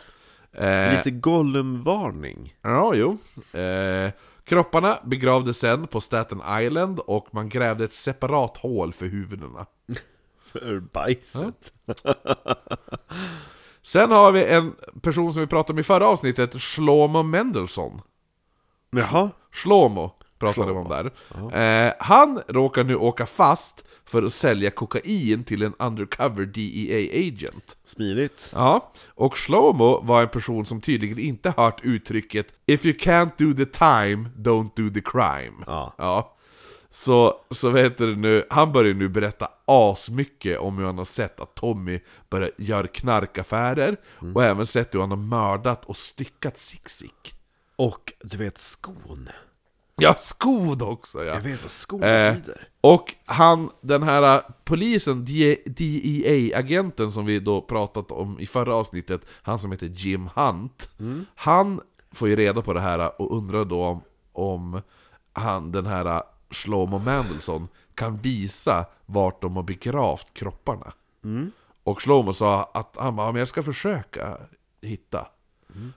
Eh, 0.54 0.98
Lite 0.98 1.12
Gollum-varning 1.12 2.56
Ja, 2.62 2.96
jo. 2.96 3.18
Eh, 3.60 4.12
kropparna 4.44 4.98
begravdes 5.04 5.58
sen 5.58 5.88
på 5.88 6.02
Staten 6.02 6.42
Island 6.62 7.00
och 7.00 7.28
man 7.32 7.50
grävde 7.50 7.84
ett 7.84 7.94
separat 7.94 8.58
hål 8.58 8.94
för 8.94 9.06
huvudena. 9.06 9.66
för 10.52 10.80
bajset 10.80 11.74
Sen 13.82 14.12
har 14.12 14.32
vi 14.32 14.46
en 14.46 14.76
person 15.02 15.34
som 15.34 15.42
vi 15.42 15.48
pratade 15.48 15.74
om 15.74 15.80
i 15.80 15.84
förra 15.84 16.08
avsnittet, 16.08 16.62
Shlomo 16.62 17.24
Mendelssohn. 17.24 18.02
Jaha? 18.92 19.30
Shlomo 19.52 20.12
pratade 20.40 20.74
vi 20.74 20.80
om 20.80 20.90
där. 20.90 21.12
Eh, 21.60 21.94
han 22.00 22.42
råkar 22.48 22.84
nu 22.84 22.96
åka 22.96 23.26
fast 23.26 23.84
för 24.06 24.24
att 24.24 24.34
sälja 24.34 24.72
kokain 24.72 25.44
till 25.44 25.64
en 25.64 25.74
undercover 25.80 26.46
DEA-agent. 26.46 27.78
Smidigt 27.86 28.50
Ja, 28.54 28.92
och 29.08 29.38
Shlomo 29.38 30.02
var 30.04 30.22
en 30.22 30.30
person 30.30 30.66
som 30.66 30.82
tydligen 30.82 31.20
inte 31.20 31.54
hört 31.58 31.80
uttrycket 31.84 32.48
'If 32.66 32.86
you 32.86 32.96
can't 32.96 33.32
do 33.38 33.54
the 33.54 33.66
time, 33.66 34.30
don't 34.38 34.70
do 34.76 34.94
the 34.94 35.00
crime' 35.00 35.64
Ja. 35.68 35.94
Ja. 35.98 36.36
Så, 36.96 37.36
så 37.50 37.70
vet 37.70 37.98
du 37.98 38.16
nu, 38.16 38.46
han 38.50 38.72
börjar 38.72 38.94
nu 38.94 39.10
berätta 39.10 39.50
asmycket 39.66 40.60
om 40.60 40.78
hur 40.78 40.86
han 40.86 40.98
har 40.98 41.06
sett 41.06 41.40
att 41.40 41.56
Tommy 41.56 42.00
börjar 42.30 42.52
göra 42.58 42.88
knarkaffärer 42.88 43.98
Och 44.34 44.44
även 44.44 44.68
sett 44.68 44.96
hur 44.96 45.00
han 45.00 45.10
har 45.10 45.18
mördat 45.18 45.86
och 45.86 45.98
styckat 45.98 46.60
Sik-Sik 46.60 47.34
Och 47.76 48.14
du 48.24 48.38
vet 48.38 48.58
skon. 48.58 49.30
Ja, 49.96 50.16
skon 50.18 50.82
också 50.82 51.24
ja! 51.24 51.34
Jag 51.34 51.42
vet 51.42 51.62
vad 51.62 51.72
skon 51.72 52.04
Eh, 52.04 52.34
betyder. 52.34 52.68
och 52.82 53.16
han, 53.26 53.70
den 53.82 54.04
här 54.04 54.36
uh, 54.36 54.42
polisen, 54.64 55.26
DEA-agenten 55.66 57.12
som 57.12 57.26
vi 57.26 57.40
då 57.40 57.62
pratat 57.62 58.12
om 58.12 58.40
i 58.40 58.46
förra 58.46 58.76
avsnittet, 58.76 59.22
han 59.42 59.60
som 59.60 59.72
heter 59.72 59.86
Jim 59.86 60.30
Hunt, 60.36 60.90
han 61.36 61.82
får 62.12 62.30
ju 62.30 62.36
reda 62.36 62.62
på 62.62 62.74
det 62.74 62.80
här 62.80 63.00
uh, 63.00 63.06
och 63.06 63.38
undrar 63.38 63.66
då 63.66 63.84
om, 63.84 64.02
om 64.34 64.82
han, 65.34 65.72
den 65.72 65.86
här 65.86 66.08
uh, 66.08 66.22
Shlomo 66.50 67.00
Mandelson 67.00 67.68
kan 67.96 68.18
visa 68.18 68.86
vart 69.06 69.42
de 69.42 69.56
har 69.56 69.64
begravt 69.64 70.34
kropparna. 70.34 70.94
Och 71.84 72.02
Shlomo 72.02 72.34
sa 72.34 72.70
att 72.74 72.96
han 73.00 73.16
bara, 73.16 73.32
men 73.32 73.40
jag 73.40 73.48
ska 73.48 73.64
försöka 73.64 74.38
hitta. 74.82 75.28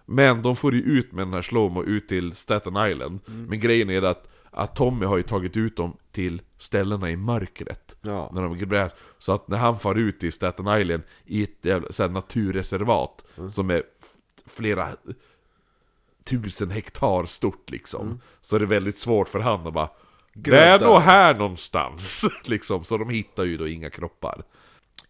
Men 0.05 0.43
de 0.43 0.57
får 0.57 0.75
ju 0.75 0.81
ut 0.81 1.13
med 1.13 1.27
den 1.27 1.35
här 1.35 1.43
Shlomo 1.43 1.83
ut 1.83 2.09
till 2.09 2.35
Staten 2.35 2.91
Island. 2.91 3.21
Men 3.27 3.61
grejen 3.61 3.91
är 3.91 4.03
att, 4.03 4.29
att 4.51 4.77
Tommy 4.77 5.07
har 5.07 5.17
ju 5.17 5.23
tagit 5.23 5.57
ut 5.57 5.77
dem 5.77 5.97
till 6.13 6.43
ställena 6.59 7.11
i 7.11 7.17
mörkret. 7.17 7.97
Ja. 8.03 8.31
När 8.35 8.43
de. 8.43 8.91
Så 9.19 9.33
att 9.33 9.49
när 9.49 9.59
han 9.59 9.79
far 9.79 9.95
ut 9.95 10.21
till 10.21 10.33
Staten 10.33 10.81
Island 10.81 11.03
i 11.25 11.43
ett 11.43 11.59
jävla, 11.63 11.93
så 11.93 12.03
här, 12.03 12.11
naturreservat 12.11 13.25
som 13.53 13.71
är 13.71 13.83
flera 14.47 14.89
tusen 16.25 16.71
hektar 16.71 17.27
stort 17.27 17.71
liksom. 17.71 18.21
Så 18.43 18.59
det 18.59 18.65
är 18.65 18.67
väldigt 18.67 18.99
svårt 18.99 19.29
för 19.29 19.41
han 19.41 19.67
att 19.67 19.73
bara 19.73 19.91
Det 20.33 20.51
är 20.51 20.79
Gräv 20.79 20.81
nog 20.81 20.97
där." 20.97 21.01
här 21.01 21.35
någonstans! 21.35 22.25
liksom, 22.45 22.85
så 22.85 22.99
de 22.99 23.11
hittar 23.11 23.45
ju 23.45 23.57
då 23.57 23.69
inga 23.69 23.91
kroppar. 23.91 24.43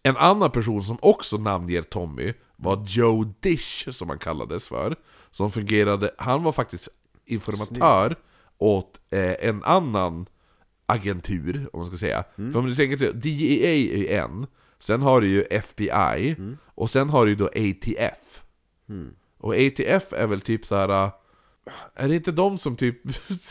En 0.07 0.17
annan 0.17 0.51
person 0.51 0.83
som 0.83 0.97
också 1.01 1.37
namnger 1.37 1.81
Tommy 1.81 2.33
var 2.55 2.83
Joe 2.87 3.23
Dish, 3.39 3.89
som 3.91 4.09
han 4.09 4.19
kallades 4.19 4.67
för. 4.67 4.95
Som 5.31 5.51
fungerade, 5.51 6.11
han 6.17 6.43
var 6.43 6.51
faktiskt 6.51 6.87
informatör 7.25 8.15
åt 8.57 8.99
eh, 9.09 9.35
en 9.49 9.63
annan 9.63 10.25
agentur, 10.85 11.69
om 11.73 11.79
man 11.79 11.87
ska 11.87 11.97
säga. 11.97 12.23
För 12.35 12.59
om 12.59 12.65
du 12.65 12.75
tänker 12.75 12.97
till, 12.97 13.19
DEA 13.21 13.69
är 13.71 13.97
ju 13.97 14.07
en, 14.07 14.47
sen 14.79 15.01
har 15.01 15.21
du 15.21 15.27
ju 15.27 15.41
FBI, 15.41 16.35
och 16.65 16.89
sen 16.89 17.09
har 17.09 17.25
du 17.25 17.31
ju 17.31 17.35
då 17.35 17.45
ATF. 17.47 18.41
Och 19.37 19.53
ATF 19.55 20.13
är 20.13 20.27
väl 20.27 20.41
typ 20.41 20.65
så 20.65 20.75
här. 20.75 21.03
äh, 21.05 21.09
Är 21.95 22.07
det 22.09 22.15
inte 22.15 22.31
de 22.31 22.57
som 22.57 22.75
typ 22.75 22.97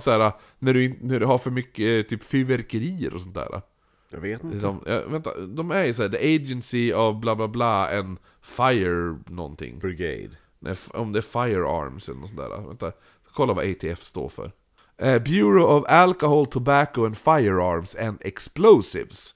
så 0.00 0.10
här, 0.10 0.32
när 0.58 0.74
du, 0.74 0.98
när 1.00 1.20
du 1.20 1.26
har 1.26 1.38
för 1.38 1.50
mycket 1.50 2.08
typ 2.08 2.24
fyrverkerier 2.24 3.14
och 3.14 3.20
sånt 3.20 3.34
där? 3.34 3.62
Jag 4.10 4.20
vet 4.20 4.44
inte. 4.44 4.58
De, 4.58 4.82
ja, 4.86 5.02
vänta, 5.06 5.40
de 5.40 5.70
är 5.70 5.84
ju 5.84 5.94
såhär, 5.94 6.08
the 6.08 6.36
agency 6.36 6.92
of 6.92 7.20
bla 7.20 7.36
bla 7.36 7.48
bla 7.48 7.98
and 7.98 8.18
fire 8.42 9.18
någonting. 9.26 9.78
Brigade. 9.78 10.30
Nej, 10.58 10.76
om 10.88 11.12
det 11.12 11.18
är 11.18 11.22
firearms 11.22 12.08
eller 12.08 12.20
något 12.20 12.28
sånt 12.28 12.40
där. 12.40 12.66
Vänta, 12.66 12.92
kolla 13.34 13.52
vad 13.52 13.70
ATF 13.70 14.04
står 14.04 14.28
för. 14.28 14.52
Eh, 14.98 15.22
Bureau 15.22 15.78
of 15.78 15.84
Alcohol, 15.88 16.46
Tobacco 16.46 17.06
and 17.06 17.18
Firearms 17.18 17.96
and 17.96 18.18
Explosives. 18.20 19.34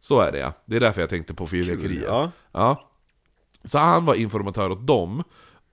Så 0.00 0.20
är 0.20 0.32
det 0.32 0.38
ja. 0.38 0.52
Det 0.64 0.76
är 0.76 0.80
därför 0.80 1.00
jag 1.00 1.10
tänkte 1.10 1.34
på 1.34 1.46
fyrverkerier. 1.46 2.04
Ja. 2.04 2.30
Ja. 2.52 2.90
Så 3.64 3.78
han 3.78 4.04
var 4.04 4.14
informatör 4.14 4.70
åt 4.70 4.86
dem. 4.86 5.22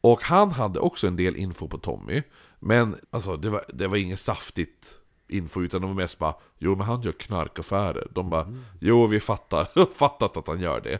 Och 0.02 0.22
han 0.24 0.52
hade 0.52 0.80
också 0.80 1.08
en 1.08 1.16
del 1.16 1.36
info 1.36 1.68
på 1.68 1.78
Tommy. 1.78 2.24
Men 2.60 2.96
alltså 3.10 3.38
det 3.38 3.50
var, 3.50 3.66
det 3.74 3.88
var 3.88 3.98
inget 3.98 4.20
saftigt 4.20 4.99
info 5.30 5.62
utan 5.62 5.82
de 5.82 5.88
var 5.88 5.96
mest 5.96 6.18
bara 6.18 6.36
Jo 6.58 6.76
men 6.76 6.88
han 6.88 7.02
gör 7.02 7.12
knarkaffärer. 7.12 8.08
De 8.12 8.30
bara 8.30 8.54
Jo 8.80 9.08
vi 9.08 9.20
fattar, 9.20 9.94
fattat 9.96 10.38
att 10.38 10.48
han 10.48 10.60
gör 10.60 10.82
det. 10.82 11.00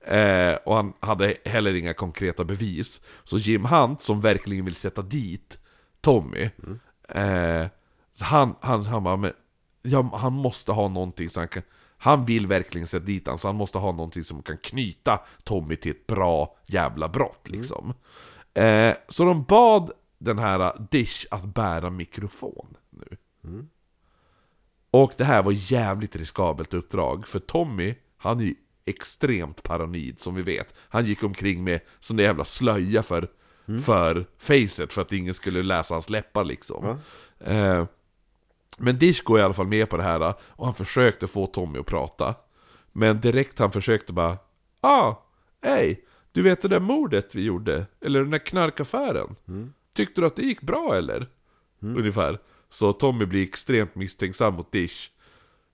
Eh, 0.00 0.58
och 0.64 0.76
han 0.76 0.92
hade 1.00 1.36
heller 1.44 1.74
inga 1.74 1.94
konkreta 1.94 2.44
bevis. 2.44 3.00
Så 3.24 3.38
Jim 3.38 3.64
Hunt 3.64 4.02
som 4.02 4.20
verkligen 4.20 4.64
vill 4.64 4.74
sätta 4.74 5.02
dit 5.02 5.58
Tommy. 6.00 6.50
Eh, 7.08 7.66
så 8.14 8.24
han, 8.24 8.54
han, 8.60 8.84
han 8.84 9.04
bara 9.04 9.16
men, 9.16 9.32
ja, 9.82 10.10
han 10.14 10.32
måste 10.32 10.72
ha 10.72 10.88
någonting 10.88 11.30
så 11.30 11.40
han 11.40 11.48
kan 11.48 11.62
han 12.02 12.24
vill 12.24 12.46
verkligen 12.46 12.86
sätta 12.86 13.04
dit 13.04 13.26
han, 13.26 13.38
så 13.38 13.48
han 13.48 13.56
måste 13.56 13.78
ha 13.78 13.92
någonting 13.92 14.24
som 14.24 14.42
kan 14.42 14.58
knyta 14.58 15.20
Tommy 15.44 15.76
till 15.76 15.90
ett 15.90 16.06
bra 16.06 16.56
jävla 16.66 17.08
brott 17.08 17.48
liksom. 17.48 17.94
Eh, 18.54 18.94
så 19.08 19.24
de 19.24 19.44
bad 19.44 19.92
den 20.18 20.38
här 20.38 20.86
Dish 20.90 21.26
att 21.30 21.44
bära 21.44 21.90
mikrofon 21.90 22.76
nu. 22.90 23.16
Och 24.90 25.12
det 25.16 25.24
här 25.24 25.42
var 25.42 25.52
jävligt 25.72 26.16
riskabelt 26.16 26.74
uppdrag, 26.74 27.26
för 27.26 27.38
Tommy, 27.38 27.94
han 28.16 28.40
är 28.40 28.44
ju 28.44 28.54
extremt 28.84 29.62
paranoid 29.62 30.20
som 30.20 30.34
vi 30.34 30.42
vet. 30.42 30.74
Han 30.88 31.06
gick 31.06 31.22
omkring 31.22 31.64
med 31.64 31.80
sån 32.00 32.16
där 32.16 32.24
jävla 32.24 32.44
slöja 32.44 33.02
för, 33.02 33.28
för 33.84 34.26
facet 34.38 34.92
för 34.92 35.02
att 35.02 35.12
ingen 35.12 35.34
skulle 35.34 35.62
läsa 35.62 35.94
hans 35.94 36.10
läppar 36.10 36.44
liksom. 36.44 36.84
Eh, 37.38 37.84
men 38.78 38.98
Dish 38.98 39.22
går 39.22 39.38
i 39.38 39.42
alla 39.42 39.54
fall 39.54 39.66
med 39.66 39.90
på 39.90 39.96
det 39.96 40.02
här 40.02 40.34
och 40.40 40.64
han 40.66 40.74
försökte 40.74 41.26
få 41.26 41.46
Tommy 41.46 41.78
att 41.78 41.86
prata. 41.86 42.34
Men 42.92 43.20
direkt 43.20 43.58
han 43.58 43.72
försökte 43.72 44.12
bara 44.12 44.38
Ah, 44.80 45.14
hej! 45.62 46.04
Du 46.32 46.42
vet 46.42 46.62
det 46.62 46.68
där 46.68 46.80
mordet 46.80 47.34
vi 47.34 47.42
gjorde? 47.44 47.86
Eller 48.00 48.20
den 48.20 48.30
där 48.30 48.38
knarkaffären? 48.38 49.36
Tyckte 49.92 50.20
du 50.20 50.26
att 50.26 50.36
det 50.36 50.42
gick 50.42 50.60
bra 50.62 50.96
eller? 50.96 51.28
Ungefär. 51.80 52.38
Så 52.70 52.92
Tommy 52.92 53.24
blir 53.24 53.42
extremt 53.42 53.94
misstänksam 53.94 54.54
mot 54.54 54.72
Dish. 54.72 55.08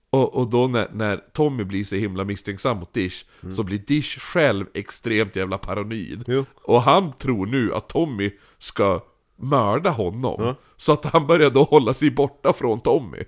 Och, 0.09 0.35
och 0.35 0.47
då 0.47 0.67
när, 0.67 0.89
när 0.93 1.17
Tommy 1.33 1.63
blir 1.63 1.83
så 1.83 1.95
himla 1.95 2.23
misstänksam 2.23 2.77
mot 2.77 2.93
Dish 2.93 3.25
Så 3.55 3.63
blir 3.63 3.77
Dish 3.79 4.19
själv 4.19 4.65
extremt 4.73 5.35
jävla 5.35 5.57
paranoid. 5.57 6.23
Jo. 6.27 6.45
Och 6.55 6.81
han 6.81 7.13
tror 7.13 7.45
nu 7.45 7.73
att 7.73 7.89
Tommy 7.89 8.31
ska 8.59 9.03
mörda 9.35 9.89
honom. 9.89 10.55
Så 10.77 10.93
att 10.93 11.05
han 11.05 11.27
börjar 11.27 11.49
då 11.49 11.63
hålla 11.63 11.93
sig 11.93 12.11
borta 12.11 12.53
från 12.53 12.79
Tommy. 12.79 13.23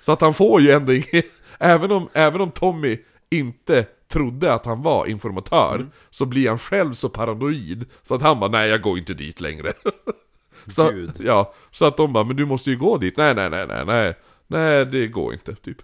Så 0.00 0.12
att 0.12 0.20
han 0.20 0.34
får 0.34 0.60
ju 0.60 0.70
ändå 0.70 0.92
inget 0.92 1.26
även 1.58 1.92
om, 1.92 2.08
även 2.12 2.40
om 2.40 2.50
Tommy 2.50 2.98
inte 3.30 3.86
trodde 4.08 4.54
att 4.54 4.66
han 4.66 4.82
var 4.82 5.06
informatör 5.06 5.86
Så 6.10 6.26
blir 6.26 6.48
han 6.48 6.58
själv 6.58 6.92
så 6.92 7.08
paranoid 7.08 7.86
Så 8.02 8.14
att 8.14 8.22
han 8.22 8.40
bara 8.40 8.50
nej 8.50 8.68
jag 8.68 8.82
går 8.82 8.98
inte 8.98 9.14
dit 9.14 9.40
längre 9.40 9.72
så, 10.70 10.90
Gud. 10.90 11.16
ja, 11.20 11.54
så 11.70 11.86
att 11.86 11.96
de 11.96 12.12
bara, 12.12 12.24
men 12.24 12.36
du 12.36 12.46
måste 12.46 12.70
ju 12.70 12.76
gå 12.78 12.98
dit. 12.98 13.16
Nej, 13.16 13.34
nej, 13.34 13.50
nej, 13.50 13.66
nej, 13.66 13.84
nej. 13.86 14.14
Nej, 14.46 14.86
det 14.86 15.06
går 15.06 15.32
inte, 15.32 15.54
typ. 15.54 15.78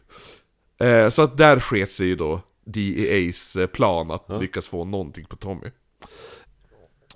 Eh, 0.79 1.09
så 1.09 1.23
att 1.23 1.37
där 1.37 1.61
sket 1.61 1.93
sig 1.93 2.07
ju 2.07 2.17
då 2.17 2.41
DEA's 2.65 3.61
eh, 3.61 3.67
plan 3.67 4.11
att 4.11 4.41
lyckas 4.41 4.67
få 4.67 4.85
någonting 4.85 5.25
på 5.25 5.37
Tommy. 5.37 5.71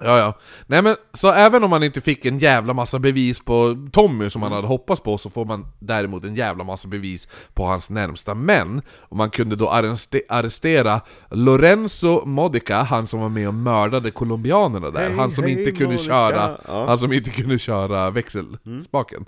Ja, 0.05 0.19
ja. 0.19 0.39
Nej 0.67 0.83
men, 0.83 0.97
så 1.13 1.33
även 1.33 1.65
om 1.65 1.71
man 1.71 1.83
inte 1.83 2.01
fick 2.01 2.25
en 2.25 2.39
jävla 2.39 2.73
massa 2.73 2.99
bevis 2.99 3.41
på 3.45 3.89
Tommy 3.93 4.31
som 4.31 4.41
man 4.41 4.53
hade 4.53 4.67
hoppats 4.67 5.03
på, 5.03 5.19
så 5.19 5.31
får 5.31 5.45
man 5.45 5.67
däremot 5.79 6.25
en 6.25 6.35
jävla 6.35 6.65
massa 6.65 6.89
bevis 6.89 7.29
på 7.55 7.65
hans 7.67 7.91
närmsta 7.91 8.35
män. 8.35 8.83
Och 8.99 9.17
man 9.17 9.31
kunde 9.31 9.57
då 9.57 9.69
arreste- 9.71 10.23
arrestera 10.29 11.01
Lorenzo 11.31 12.23
Modica, 12.27 12.83
han 12.83 13.07
som 13.07 13.21
var 13.21 13.29
med 13.29 13.49
och 13.49 13.55
mördade 13.55 14.11
colombianerna 14.11 14.91
där. 14.91 15.01
Hej, 15.01 15.17
han 15.17 15.33
som 15.33 15.45
hej, 15.45 15.53
inte 15.59 15.73
kunde 15.73 15.99
köra, 15.99 16.59
Ja. 16.69 16.87
han 16.87 16.99
som 16.99 17.13
inte 17.13 17.31
kunde 17.31 17.59
köra 17.59 18.11
växelspaken. 18.11 19.27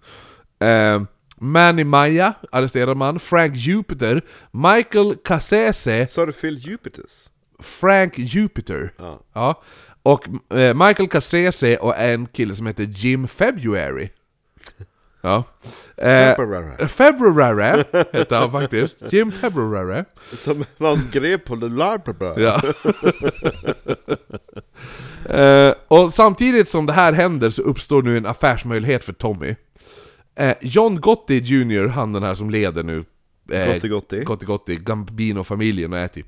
Eh, 0.59 1.03
Manny 1.37 1.85
Maya 1.85 2.33
arresterade 2.53 2.95
man, 2.95 3.19
Frank 3.19 3.57
Jupiter, 3.57 4.23
Michael 4.51 5.17
Cassese, 5.25 6.07
Sa 6.07 6.27
du 6.27 6.33
Phil 6.33 6.59
Jupiters? 6.59 7.29
Frank 7.59 8.19
Jupiter. 8.19 8.93
Ja. 8.99 9.21
Ja. 9.35 9.63
Och 10.03 10.55
eh, 10.59 10.75
Michael 10.75 11.09
Cassese 11.09 11.77
och 11.77 11.99
en 11.99 12.27
kille 12.27 12.55
som 12.55 12.67
heter 12.67 12.85
Jim 12.85 13.29
February. 13.29 14.09
Ja. 15.25 15.45
Eh, 15.97 16.37
February. 16.37 16.89
February 16.89 17.85
heter 18.13 18.37
han 18.37 18.53
faktiskt. 18.53 18.97
Jim 19.11 19.33
February. 19.33 20.05
Som 20.33 20.65
någon 20.79 21.09
grep 21.13 21.45
på 21.45 21.57
det 21.57 21.69
February. 21.69 22.35
Ja. 22.37 22.63
eh, 25.39 25.75
och 25.89 26.11
samtidigt 26.11 26.69
som 26.69 26.87
det 26.87 26.93
här 26.93 27.13
händer 27.13 27.51
så 27.51 27.63
uppstår 27.63 28.03
nu 28.03 28.17
en 28.17 28.27
affärsmöjlighet 28.27 29.05
för 29.05 29.13
Tommy. 29.13 29.55
Eh, 30.35 30.55
John 30.61 31.01
Gotti 31.01 31.39
Jr, 31.39 31.87
han 31.87 32.13
den 32.13 32.23
här 32.23 32.35
som 32.35 32.51
leder 32.51 32.83
nu 32.83 33.05
eh, 33.51 33.75
Gotti 33.75 33.89
Gotti. 33.89 34.21
Gotti 34.25 34.47
Gotti, 34.47 34.77
Gambino-familjen 34.77 35.93
och 35.93 35.99
är 35.99 36.09
typ 36.09 36.27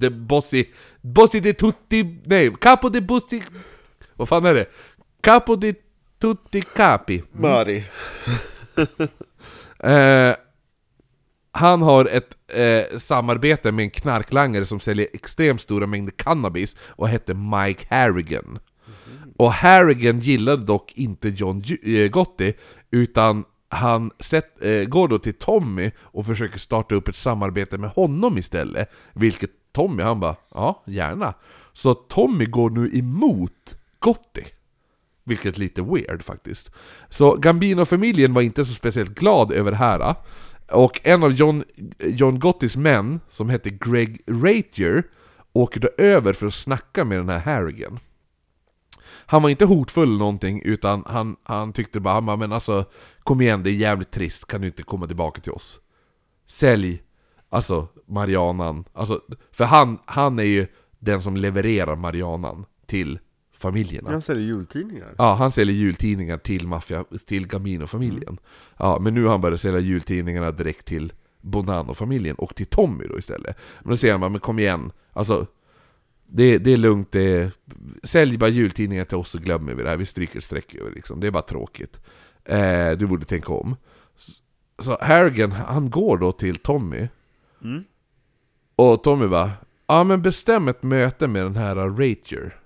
the 0.00 0.10
Bossi, 0.10 0.68
Bossi 1.00 1.40
de 1.40 1.52
Tutti, 1.52 2.20
nej, 2.24 2.52
Capo 2.60 2.88
de 2.88 3.00
Bossi, 3.00 3.42
vad 4.14 4.28
fan 4.28 4.44
är 4.44 4.54
det? 4.54 4.66
Capo 5.20 5.56
de 5.56 5.74
Tutti 6.18 6.62
Capi. 6.62 7.22
Mari. 7.32 7.84
Eh, 9.78 10.34
han 11.52 11.82
har 11.82 12.06
ett 12.06 12.36
eh, 12.48 12.98
samarbete 12.98 13.72
med 13.72 13.82
en 13.82 13.90
knarklangare 13.90 14.66
som 14.66 14.80
säljer 14.80 15.08
extremt 15.12 15.60
stora 15.60 15.86
mängder 15.86 16.12
cannabis 16.12 16.76
och 16.88 17.08
hette 17.08 17.34
Mike 17.34 17.86
Harrigan. 17.90 18.58
Och 19.36 19.52
Harrigan 19.52 20.20
gillade 20.20 20.64
dock 20.64 20.92
inte 20.94 21.28
John 21.28 21.62
eh, 21.82 22.08
Gotti, 22.10 22.54
utan 22.90 23.44
han 23.68 24.10
sett, 24.20 24.62
eh, 24.62 24.84
går 24.84 25.08
då 25.08 25.18
till 25.18 25.34
Tommy 25.34 25.90
och 25.98 26.26
försöker 26.26 26.58
starta 26.58 26.94
upp 26.94 27.08
ett 27.08 27.16
samarbete 27.16 27.78
med 27.78 27.90
honom 27.90 28.38
istället. 28.38 28.90
Vilket 29.12 29.50
Tommy, 29.72 30.02
han 30.02 30.20
bara 30.20 30.36
ja, 30.54 30.82
gärna. 30.86 31.34
Så 31.72 31.94
Tommy 31.94 32.46
går 32.46 32.70
nu 32.70 32.90
emot 32.98 33.76
Gotti. 33.98 34.46
Vilket 35.24 35.56
är 35.56 35.60
lite 35.60 35.82
weird 35.82 36.22
faktiskt. 36.22 36.70
Så 37.08 37.36
Gambino-familjen 37.36 38.34
var 38.34 38.42
inte 38.42 38.64
så 38.64 38.74
speciellt 38.74 39.14
glad 39.14 39.52
över 39.52 39.70
det 39.70 39.76
här. 39.76 40.14
Och 40.72 41.00
en 41.04 41.22
av 41.22 41.32
John, 41.32 41.64
John 41.98 42.38
Gottis 42.38 42.76
män, 42.76 43.20
som 43.28 43.48
hette 43.48 43.70
Greg 43.70 44.20
Ratier, 44.26 45.02
åker 45.52 45.80
då 45.80 45.88
över 45.98 46.32
för 46.32 46.46
att 46.46 46.54
snacka 46.54 47.04
med 47.04 47.18
den 47.18 47.28
här 47.28 47.38
Harrigan. 47.38 47.98
Han 49.26 49.42
var 49.42 49.50
inte 49.50 49.64
hotfull 49.64 50.08
eller 50.08 50.18
någonting, 50.18 50.62
utan 50.64 51.04
han, 51.06 51.36
han 51.42 51.72
tyckte 51.72 52.00
bara, 52.00 52.14
han 52.14 52.26
bara, 52.26 52.36
men 52.36 52.52
alltså 52.52 52.84
Kom 53.24 53.40
igen, 53.40 53.62
det 53.62 53.70
är 53.70 53.74
jävligt 53.74 54.10
trist, 54.10 54.46
kan 54.46 54.60
du 54.60 54.66
inte 54.66 54.82
komma 54.82 55.06
tillbaka 55.06 55.40
till 55.40 55.52
oss? 55.52 55.80
Sälj, 56.46 57.02
alltså 57.48 57.88
Marianan, 58.06 58.84
alltså, 58.92 59.20
för 59.52 59.64
han, 59.64 59.98
han 60.04 60.38
är 60.38 60.42
ju 60.42 60.66
den 60.98 61.22
som 61.22 61.36
levererar 61.36 61.96
Marianan 61.96 62.64
till 62.86 63.18
familjerna. 63.56 64.10
Han 64.10 64.22
säljer 64.22 64.46
jultidningar. 64.46 65.14
Ja, 65.18 65.34
han 65.34 65.50
säljer 65.50 65.76
jultidningar 65.76 66.38
till 66.38 66.66
maffia, 66.66 67.04
till 67.26 67.46
Gamino-familjen. 67.46 68.28
Mm. 68.28 68.42
Ja, 68.78 68.98
men 69.00 69.14
nu 69.14 69.22
har 69.22 69.30
han 69.30 69.40
börjat 69.40 69.60
sälja 69.60 69.80
jultidningarna 69.80 70.50
direkt 70.50 70.86
till 70.86 71.12
Bonanno-familjen 71.40 72.36
och 72.36 72.54
till 72.54 72.66
Tommy 72.66 73.06
då 73.06 73.18
istället. 73.18 73.56
Men 73.82 73.90
då 73.90 73.96
säger 73.96 74.14
han 74.14 74.20
bara, 74.20 74.30
men 74.30 74.40
kom 74.40 74.58
igen, 74.58 74.92
alltså 75.12 75.46
det, 76.26 76.58
det 76.58 76.72
är 76.72 76.76
lugnt, 76.76 77.12
det 77.12 77.20
är, 77.20 77.50
sälj 78.02 78.38
bara 78.38 78.50
jultidningar 78.50 79.04
till 79.04 79.16
oss 79.16 79.30
så 79.30 79.38
glömmer 79.38 79.74
vi 79.74 79.82
det 79.82 79.88
här, 79.88 79.96
vi 79.96 80.06
stryker 80.06 80.40
streck 80.40 80.74
över 80.74 80.90
liksom, 80.90 81.20
det 81.20 81.26
är 81.26 81.30
bara 81.30 81.42
tråkigt. 81.42 82.00
Eh, 82.44 82.90
du 82.90 83.06
borde 83.06 83.24
tänka 83.24 83.52
om. 83.52 83.76
Så 84.78 84.98
Harrigan, 85.00 85.52
han 85.52 85.90
går 85.90 86.18
då 86.18 86.32
till 86.32 86.56
Tommy. 86.56 87.08
Mm. 87.62 87.84
Och 88.76 89.02
Tommy 89.02 89.26
bara, 89.26 89.50
ja 89.86 90.04
men 90.04 90.22
bestäm 90.22 90.68
ett 90.68 90.82
möte 90.82 91.28
med 91.28 91.42
den 91.44 91.56
här 91.56 91.76
Ratier. 91.76 92.56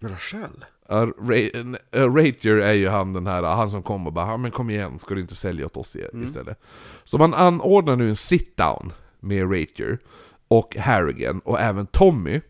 Rachel? 0.00 0.64
Uh, 0.92 2.14
Ratier 2.14 2.56
är 2.56 2.72
ju 2.72 2.88
han 2.88 3.12
den 3.12 3.26
här, 3.26 3.42
han 3.42 3.70
som 3.70 3.82
kommer 3.82 4.06
och 4.06 4.12
bara, 4.12 4.26
ja 4.26 4.36
men 4.36 4.50
kom 4.50 4.70
igen, 4.70 4.98
ska 4.98 5.14
du 5.14 5.20
inte 5.20 5.34
sälja 5.34 5.66
åt 5.66 5.76
oss 5.76 5.96
mm. 5.96 6.24
istället? 6.24 6.60
Så 7.04 7.18
man 7.18 7.34
anordnar 7.34 7.96
nu 7.96 8.08
en 8.08 8.14
sit-down 8.14 8.92
med 9.20 9.42
Ratier 9.44 9.98
och 10.48 10.76
Harrigan 10.76 11.40
och 11.40 11.60
även 11.60 11.86
Tommy. 11.86 12.40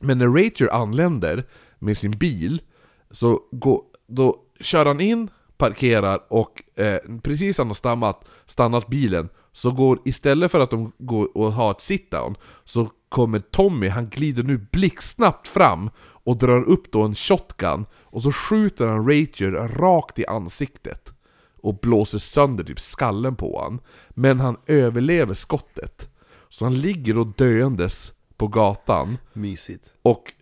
Men 0.00 0.18
när 0.18 0.28
Ratier 0.28 0.68
anländer 0.68 1.44
med 1.78 1.98
sin 1.98 2.10
bil, 2.10 2.62
så 3.10 3.40
går, 3.50 3.82
då 4.06 4.42
kör 4.60 4.86
han 4.86 5.00
in, 5.00 5.30
parkerar 5.56 6.20
och 6.28 6.62
eh, 6.80 6.98
precis 7.22 7.58
när 7.58 7.64
han 7.64 7.70
har 7.70 7.74
stannat, 7.74 8.24
stannat 8.46 8.86
bilen 8.88 9.28
så 9.52 9.70
går, 9.70 9.98
istället 10.04 10.50
för 10.50 10.60
att 10.60 10.70
de 10.70 10.92
går 10.98 11.36
och 11.36 11.52
har 11.52 11.70
ett 11.70 11.78
sit-down 11.80 12.34
Så 12.64 12.90
kommer 13.08 13.38
Tommy, 13.38 13.88
han 13.88 14.08
glider 14.08 14.42
nu 14.42 14.66
blixtsnabbt 14.72 15.48
fram 15.48 15.90
Och 15.98 16.36
drar 16.36 16.62
upp 16.62 16.92
då 16.92 17.02
en 17.02 17.14
shotgun 17.14 17.86
Och 18.02 18.22
så 18.22 18.32
skjuter 18.32 18.86
han 18.86 19.08
Rager 19.08 19.52
rakt 19.68 20.18
i 20.18 20.26
ansiktet 20.26 21.12
Och 21.60 21.74
blåser 21.74 22.18
sönder 22.18 22.64
typ 22.64 22.80
skallen 22.80 23.36
på 23.36 23.62
han 23.62 23.80
Men 24.08 24.40
han 24.40 24.56
överlever 24.66 25.34
skottet. 25.34 26.10
Så 26.48 26.64
han 26.64 26.80
ligger 26.80 27.14
då 27.14 27.24
döendes 27.24 28.12
på 28.36 28.48
gatan 28.48 29.18
Mysigt. 29.32 29.94
Och 30.02 30.32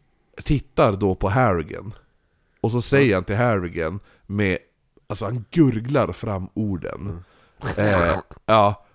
tittar 0.45 0.93
då 0.93 1.15
på 1.15 1.29
Harrigan 1.29 1.93
och 2.61 2.71
så 2.71 2.83
säger 2.83 3.15
han 3.15 3.25
till 3.25 3.37
Harrigan 3.37 4.01
med, 4.27 4.59
alltså 5.07 5.25
han 5.25 5.45
gurglar 5.51 6.13
fram 6.13 6.49
orden. 6.55 7.01
Mm. 7.01 7.23
Eh, 7.79 8.19
ja, 8.47 8.87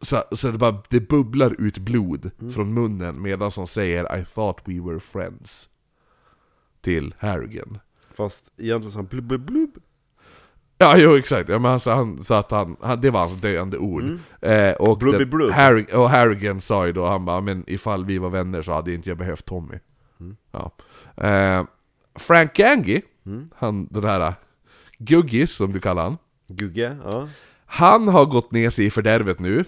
så, 0.00 0.24
så 0.32 0.50
det 0.50 0.58
bara, 0.58 0.82
det 0.88 1.00
bubblar 1.00 1.60
ut 1.60 1.78
blod 1.78 2.30
mm. 2.40 2.52
från 2.52 2.74
munnen 2.74 3.22
medan 3.22 3.50
han 3.56 3.66
säger 3.66 4.18
I 4.18 4.24
thought 4.24 4.60
we 4.64 4.80
were 4.80 5.00
friends. 5.00 5.68
Till 6.80 7.14
Harrigan. 7.18 7.78
Fast 8.14 8.52
egentligen 8.56 8.92
sa 8.92 8.98
han 8.98 9.06
blub 9.06 9.24
blub 9.24 9.40
blub. 9.40 9.78
Ja, 10.78 10.96
jo 10.98 11.16
exakt. 11.16 11.48
Ja, 11.48 11.58
men 11.58 11.70
alltså, 11.70 11.90
han 11.90 12.24
sa 12.24 12.38
att 12.38 12.50
han, 12.50 12.76
han, 12.80 13.00
det 13.00 13.10
var 13.10 13.20
hans 13.20 13.40
döende 13.40 13.78
ord. 13.78 14.02
Mm. 14.02 14.20
Eh, 14.40 14.74
och, 14.74 14.98
Blubby 14.98 15.24
blub. 15.24 15.50
Harry, 15.50 15.86
och 15.92 16.10
Harrigan 16.10 16.60
sa 16.60 16.86
ju 16.86 16.92
då, 16.92 17.06
han 17.06 17.24
bara 17.24 17.40
men 17.40 17.64
ifall 17.66 18.04
vi 18.04 18.18
var 18.18 18.30
vänner 18.30 18.62
så 18.62 18.72
hade 18.72 18.94
inte 18.94 19.08
jag 19.08 19.18
behövt 19.18 19.44
Tommy. 19.44 19.78
Mm. 20.20 20.36
Ja. 20.52 20.70
Eh, 21.16 21.64
Frank 22.14 22.54
Gangi, 22.54 23.02
mm. 23.26 23.50
han 23.56 23.86
den 23.90 24.04
här 24.04 24.20
äh, 24.20 24.34
Guggis 24.98 25.56
som 25.56 25.72
du 25.72 25.80
kallar 25.80 26.02
han. 26.02 26.18
Gugge, 26.48 26.96
ja. 27.04 27.28
Han 27.66 28.08
har 28.08 28.24
gått 28.24 28.52
ner 28.52 28.70
sig 28.70 28.84
i 28.84 28.90
fördärvet 28.90 29.40
nu, 29.40 29.64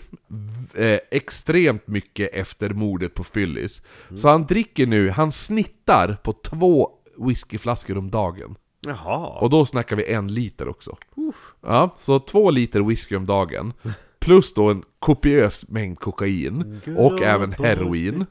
eh, 0.74 0.98
extremt 1.10 1.86
mycket 1.86 2.34
efter 2.34 2.70
mordet 2.70 3.14
på 3.14 3.24
Phyllis. 3.24 3.82
Mm. 4.08 4.18
Så 4.18 4.28
han 4.28 4.46
dricker 4.46 4.86
nu, 4.86 5.10
han 5.10 5.32
snittar 5.32 6.16
på 6.22 6.32
två 6.32 6.90
whiskyflaskor 7.18 7.98
om 7.98 8.10
dagen. 8.10 8.56
Jaha. 8.80 9.26
Och 9.26 9.50
då 9.50 9.66
snackar 9.66 9.96
vi 9.96 10.12
en 10.12 10.28
liter 10.28 10.68
också. 10.68 10.96
Uff. 11.16 11.54
Ja, 11.62 11.96
så 11.98 12.18
två 12.18 12.50
liter 12.50 12.80
whisky 12.80 13.16
om 13.16 13.26
dagen. 13.26 13.72
Plus 14.18 14.54
då 14.54 14.70
en 14.70 14.82
kopiös 14.98 15.68
mängd 15.68 15.98
kokain, 15.98 16.80
Good 16.84 16.96
och 16.96 17.22
även 17.22 17.52
heroin. 17.52 18.26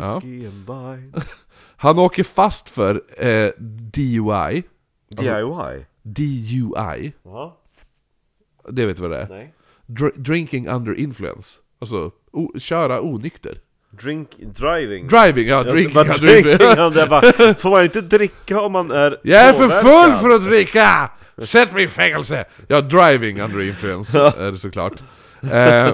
Ja. 0.00 0.22
Han 1.82 1.98
åker 1.98 2.24
fast 2.24 2.70
för 2.70 3.02
eh, 3.26 3.50
DUI. 3.58 4.62
DIY? 5.10 5.86
DUI. 6.02 7.12
Ja. 7.22 7.56
Det 8.68 8.86
vet 8.86 8.96
du 8.96 9.02
vad 9.02 9.10
det 9.10 9.18
är? 9.18 9.28
Nej. 9.28 9.54
Dr 9.86 10.08
drinking 10.16 10.68
under 10.68 10.94
influence. 10.94 11.58
Alltså, 11.78 12.10
köra 12.58 13.00
onykter. 13.00 13.60
Drink, 13.90 14.28
driving? 14.38 15.08
Driving, 15.08 15.48
ja, 15.48 15.62
drinking 15.62 15.92
ja, 15.94 16.00
under 16.00 16.36
influence. 16.36 17.06
bara, 17.06 17.54
får 17.54 17.70
man 17.70 17.84
inte 17.84 18.00
dricka 18.00 18.60
om 18.60 18.72
man 18.72 18.90
är 18.90 19.20
Jag 19.22 19.40
är 19.40 19.52
för 19.52 19.68
full 19.68 20.12
för 20.12 20.30
att 20.30 20.44
dricka! 20.44 21.10
Sätt 21.44 21.72
mig 21.72 21.84
i 21.84 21.88
fängelse! 21.88 22.44
Ja, 22.68 22.80
driving 22.80 23.40
under 23.40 23.60
influence 23.60 24.18
är 24.18 24.50
det 24.50 24.58
såklart. 24.58 25.02
Eh, 25.52 25.92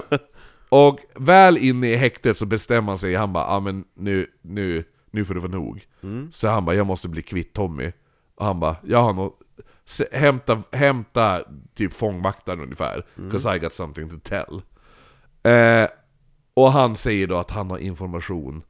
och 0.69 0.99
väl 1.15 1.59
inne 1.59 1.89
i 1.89 1.97
häktet 1.97 2.37
så 2.37 2.47
bestämmer 2.47 2.89
han 2.89 2.99
sig, 2.99 3.15
han 3.15 3.33
bara 3.33 3.47
ah, 3.47 3.61
men 3.61 3.85
nu, 3.95 4.27
nu 4.43 4.85
nu 5.17 5.25
får 5.25 5.35
det 5.35 5.41
vara 5.41 5.53
nog. 5.53 5.87
Mm. 6.03 6.33
Så 6.33 6.49
han 6.49 6.65
bara, 6.65 6.77
jag 6.77 6.87
måste 6.87 7.09
bli 7.09 7.23
kvitt 7.23 7.53
Tommy. 7.53 7.93
Och 8.35 8.47
han 8.47 8.61
bara, 8.61 8.77
jag 8.83 9.03
har 9.03 9.13
nog... 9.13 9.33
Hämta, 10.13 10.63
hämta 10.73 11.43
typ 11.75 11.95
fångvaktaren 11.95 12.61
ungefär. 12.61 13.07
Mm. 13.17 13.31
'Cause 13.31 13.57
I 13.57 13.59
got 13.59 13.75
something 13.75 14.11
to 14.11 14.17
tell. 14.23 14.63
Eh, 15.53 15.89
och 16.55 16.73
han 16.73 16.97
säger 16.97 17.27
då 17.27 17.37
att 17.37 17.51
han 17.51 17.71
har 17.71 17.79
information 17.79 18.63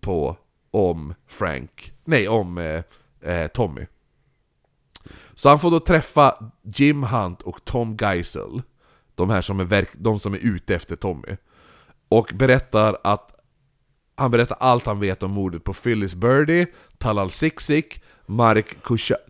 på, 0.00 0.36
om 0.70 1.14
Frank, 1.26 1.92
nej 2.04 2.28
om 2.28 2.58
eh, 2.58 2.82
eh, 3.20 3.46
Tommy. 3.48 3.86
Så 5.34 5.48
han 5.48 5.60
får 5.60 5.70
då 5.70 5.80
träffa 5.80 6.52
Jim 6.62 7.02
Hunt 7.02 7.42
och 7.42 7.64
Tom 7.64 7.96
Geisel. 8.00 8.62
De 9.14 9.30
här 9.30 9.42
som 9.42 9.60
är, 9.60 9.64
verk 9.64 9.88
de 9.92 10.18
som 10.18 10.34
är 10.34 10.38
ute 10.38 10.74
efter 10.74 10.96
Tommy. 10.96 11.36
Och 12.08 12.32
berättar 12.34 12.98
att 13.04 13.39
han 14.20 14.30
berättar 14.30 14.56
allt 14.60 14.86
han 14.86 15.00
vet 15.00 15.22
om 15.22 15.30
mordet 15.30 15.64
på 15.64 15.72
Phyllis 15.72 16.14
Birdie, 16.14 16.66
Talal 16.98 17.30
Siksik, 17.30 18.02
Marek 18.26 18.76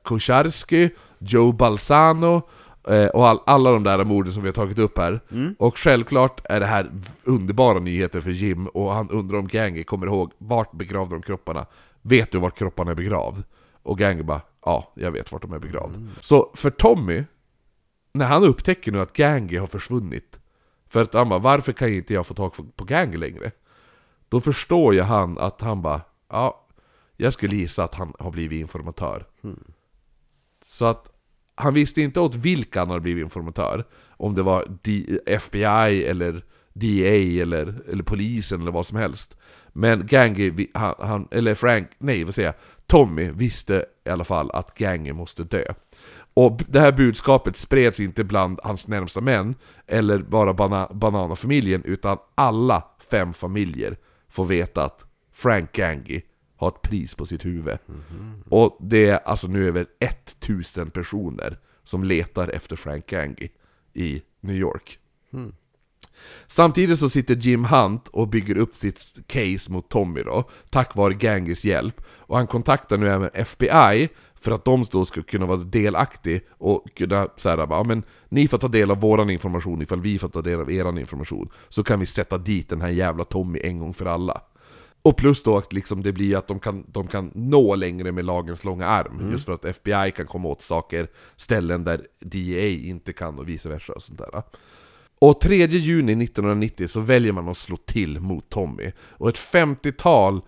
Kucharski, 0.05 0.91
Joe 1.19 1.53
Balsano 1.53 2.43
eh, 2.89 3.07
och 3.07 3.29
all, 3.29 3.39
alla 3.47 3.71
de 3.71 3.83
där 3.83 4.05
morden 4.05 4.33
som 4.33 4.43
vi 4.43 4.49
har 4.49 4.55
tagit 4.55 4.79
upp 4.79 4.99
här. 4.99 5.21
Mm. 5.31 5.55
Och 5.59 5.79
självklart 5.79 6.41
är 6.45 6.61
det 6.61 6.67
här 6.67 6.91
underbara 7.25 7.79
nyheter 7.79 8.21
för 8.21 8.31
Jim, 8.31 8.67
och 8.67 8.93
han 8.93 9.11
undrar 9.11 9.39
om 9.39 9.49
Gangi 9.49 9.85
kommer 9.85 10.07
ihåg 10.07 10.33
vart 10.39 10.73
begravde 10.73 11.15
de 11.15 11.23
kropparna? 11.23 11.67
Vet 12.03 12.33
du 12.33 12.39
vart 12.39 12.59
kropparna 12.59 12.91
är 12.91 12.95
begravd? 12.95 13.43
Och 13.83 13.99
Gangi 13.99 14.23
bara 14.23 14.41
ja, 14.65 14.93
jag 14.95 15.11
vet 15.11 15.33
vart 15.33 15.43
de 15.43 15.53
är 15.53 15.59
begravda. 15.59 15.97
Mm. 15.97 16.11
Så 16.21 16.51
för 16.55 16.71
Tommy, 16.71 17.25
när 18.13 18.27
han 18.27 18.45
upptäcker 18.45 18.93
nu 18.93 19.01
att 19.01 19.13
Gangi 19.13 19.57
har 19.57 19.67
försvunnit, 19.67 20.39
för 20.89 21.03
att 21.03 21.15
han 21.15 21.29
bara, 21.29 21.39
varför 21.39 21.73
kan 21.73 21.89
inte 21.89 22.15
jag 22.15 22.27
få 22.27 22.35
tag 22.35 22.53
på 22.77 22.85
Gangi 22.85 23.17
längre? 23.17 23.51
Då 24.31 24.41
förstår 24.41 24.95
ju 24.95 25.01
han 25.01 25.39
att 25.39 25.61
han 25.61 25.83
bara, 25.83 26.01
ja, 26.29 26.67
jag 27.17 27.33
skulle 27.33 27.57
gissa 27.57 27.85
att 27.85 27.95
han 27.95 28.13
har 28.19 28.31
blivit 28.31 28.61
informatör. 28.61 29.27
Mm. 29.45 29.65
Så 30.67 30.85
att 30.85 31.09
han 31.55 31.75
visste 31.75 32.01
inte 32.01 32.21
åt 32.21 32.35
vilka 32.35 32.79
han 32.79 32.89
hade 32.89 33.01
blivit 33.01 33.25
informatör. 33.25 33.85
Om 34.09 34.35
det 34.35 34.43
var 34.43 34.79
D 34.83 35.19
FBI 35.27 36.05
eller 36.05 36.45
DA 36.73 37.43
eller, 37.43 37.83
eller 37.89 38.03
polisen 38.03 38.61
eller 38.61 38.71
vad 38.71 38.87
som 38.87 38.99
helst. 38.99 39.37
Men 39.73 40.07
Gangi, 40.07 40.71
han, 40.75 40.95
han, 40.99 41.29
eller 41.31 41.55
Frank, 41.55 41.89
nej 41.99 42.25
vad 42.25 42.35
säger 42.35 42.49
jag? 42.49 42.55
Tommy 42.87 43.31
visste 43.31 43.85
i 44.05 44.11
alla 44.11 44.25
fall 44.25 44.51
att 44.51 44.75
Gangi 44.75 45.13
måste 45.13 45.45
dö. 45.45 45.65
Och 46.35 46.63
det 46.69 46.81
här 46.81 46.93
budskapet 46.93 47.57
spreds 47.57 48.01
inte 48.01 48.25
bland 48.25 48.61
hans 48.63 48.89
närmsta 48.89 49.21
män, 49.21 49.55
eller 49.87 50.19
bara 50.19 50.55
bana, 50.55 50.89
Banana-familjen, 50.93 51.83
utan 51.85 52.19
alla 52.35 52.85
fem 53.11 53.33
familjer 53.33 53.97
får 54.31 54.45
veta 54.45 54.85
att 54.85 55.05
Frank 55.33 55.73
Gangi 55.73 56.23
har 56.57 56.69
ett 56.69 56.83
pris 56.83 57.15
på 57.15 57.27
sitt 57.27 57.45
huvud. 57.45 57.79
Mm 57.89 58.01
-hmm. 58.11 58.49
Och 58.49 58.77
det 58.81 59.09
är 59.09 59.19
alltså 59.19 59.49
nu 59.49 59.69
över 59.69 59.87
1000 59.99 60.91
personer 60.91 61.59
som 61.85 62.05
letar 62.05 62.49
efter 62.49 62.77
Frank 62.77 63.07
Gangi 63.07 63.51
i 63.93 64.23
New 64.41 64.57
York. 64.57 64.99
Samtidigt 66.47 66.99
så 66.99 67.09
sitter 67.09 67.37
Jim 67.37 67.65
Hunt 67.65 68.09
och 68.09 68.29
bygger 68.29 68.57
upp 68.57 68.77
sitt 68.77 69.19
case 69.27 69.73
mot 69.73 69.89
Tommy 69.89 70.23
då, 70.23 70.51
tack 70.71 70.95
vare 70.95 71.15
Gangis 71.15 71.65
hjälp. 71.65 72.03
Och 72.09 72.37
han 72.37 72.47
kontaktar 72.47 72.97
nu 72.97 73.09
även 73.09 73.31
FBI 73.35 74.09
för 74.41 74.51
att 74.51 74.65
de 74.65 74.85
då 74.91 75.05
ska 75.05 75.23
kunna 75.23 75.47
vara 75.47 75.57
delaktiga 75.57 76.41
och 76.59 76.95
kunna 76.95 77.29
säga 77.37 77.67
ja 77.71 77.85
men 77.85 78.03
ni 78.29 78.49
får 78.49 78.59
ta 78.59 78.69
del 78.69 78.91
av 78.91 79.01
våran 79.01 79.31
information 79.31 79.83
ifall 79.83 80.01
vi 80.01 80.19
får 80.19 80.29
ta 80.29 80.43
del 80.43 80.61
av 80.61 80.71
eran 80.73 80.99
information. 80.99 81.49
Så 81.69 81.83
kan 81.83 82.01
vi 82.01 82.07
sätta 82.07 82.39
dit 82.39 82.69
den 82.69 82.81
här 82.81 82.89
jävla 82.89 83.25
Tommy 83.25 83.61
en 83.63 83.79
gång 83.79 83.95
för 83.95 84.07
alla. 84.07 84.43
Och 85.03 85.17
plus 85.17 85.43
då 85.43 85.57
att 85.57 85.73
liksom 85.73 86.03
det 86.03 86.13
blir 86.13 86.37
att 86.37 86.47
de 86.47 86.61
kan, 86.61 86.85
de 86.89 87.07
kan 87.07 87.31
nå 87.35 87.75
längre 87.75 88.13
med 88.13 88.25
lagens 88.25 88.65
långa 88.65 88.87
arm. 88.87 89.31
Just 89.33 89.45
för 89.45 89.53
att 89.53 89.65
FBI 89.65 90.13
kan 90.17 90.27
komma 90.27 90.49
åt 90.49 90.63
saker, 90.63 91.09
ställen 91.37 91.85
där 91.85 92.07
DEA 92.21 92.69
inte 92.69 93.13
kan 93.13 93.39
och 93.39 93.49
vice 93.49 93.69
versa 93.69 93.93
och 93.93 94.03
sånt 94.03 94.19
där. 94.19 94.43
Och 95.19 95.41
3 95.41 95.67
juni 95.67 96.25
1990 96.25 96.89
så 96.89 97.01
väljer 97.01 97.33
man 97.33 97.49
att 97.49 97.57
slå 97.57 97.77
till 97.77 98.21
mot 98.21 98.49
Tommy. 98.49 98.93
Och 98.99 99.29
ett 99.29 99.39
50-tal 99.39 100.41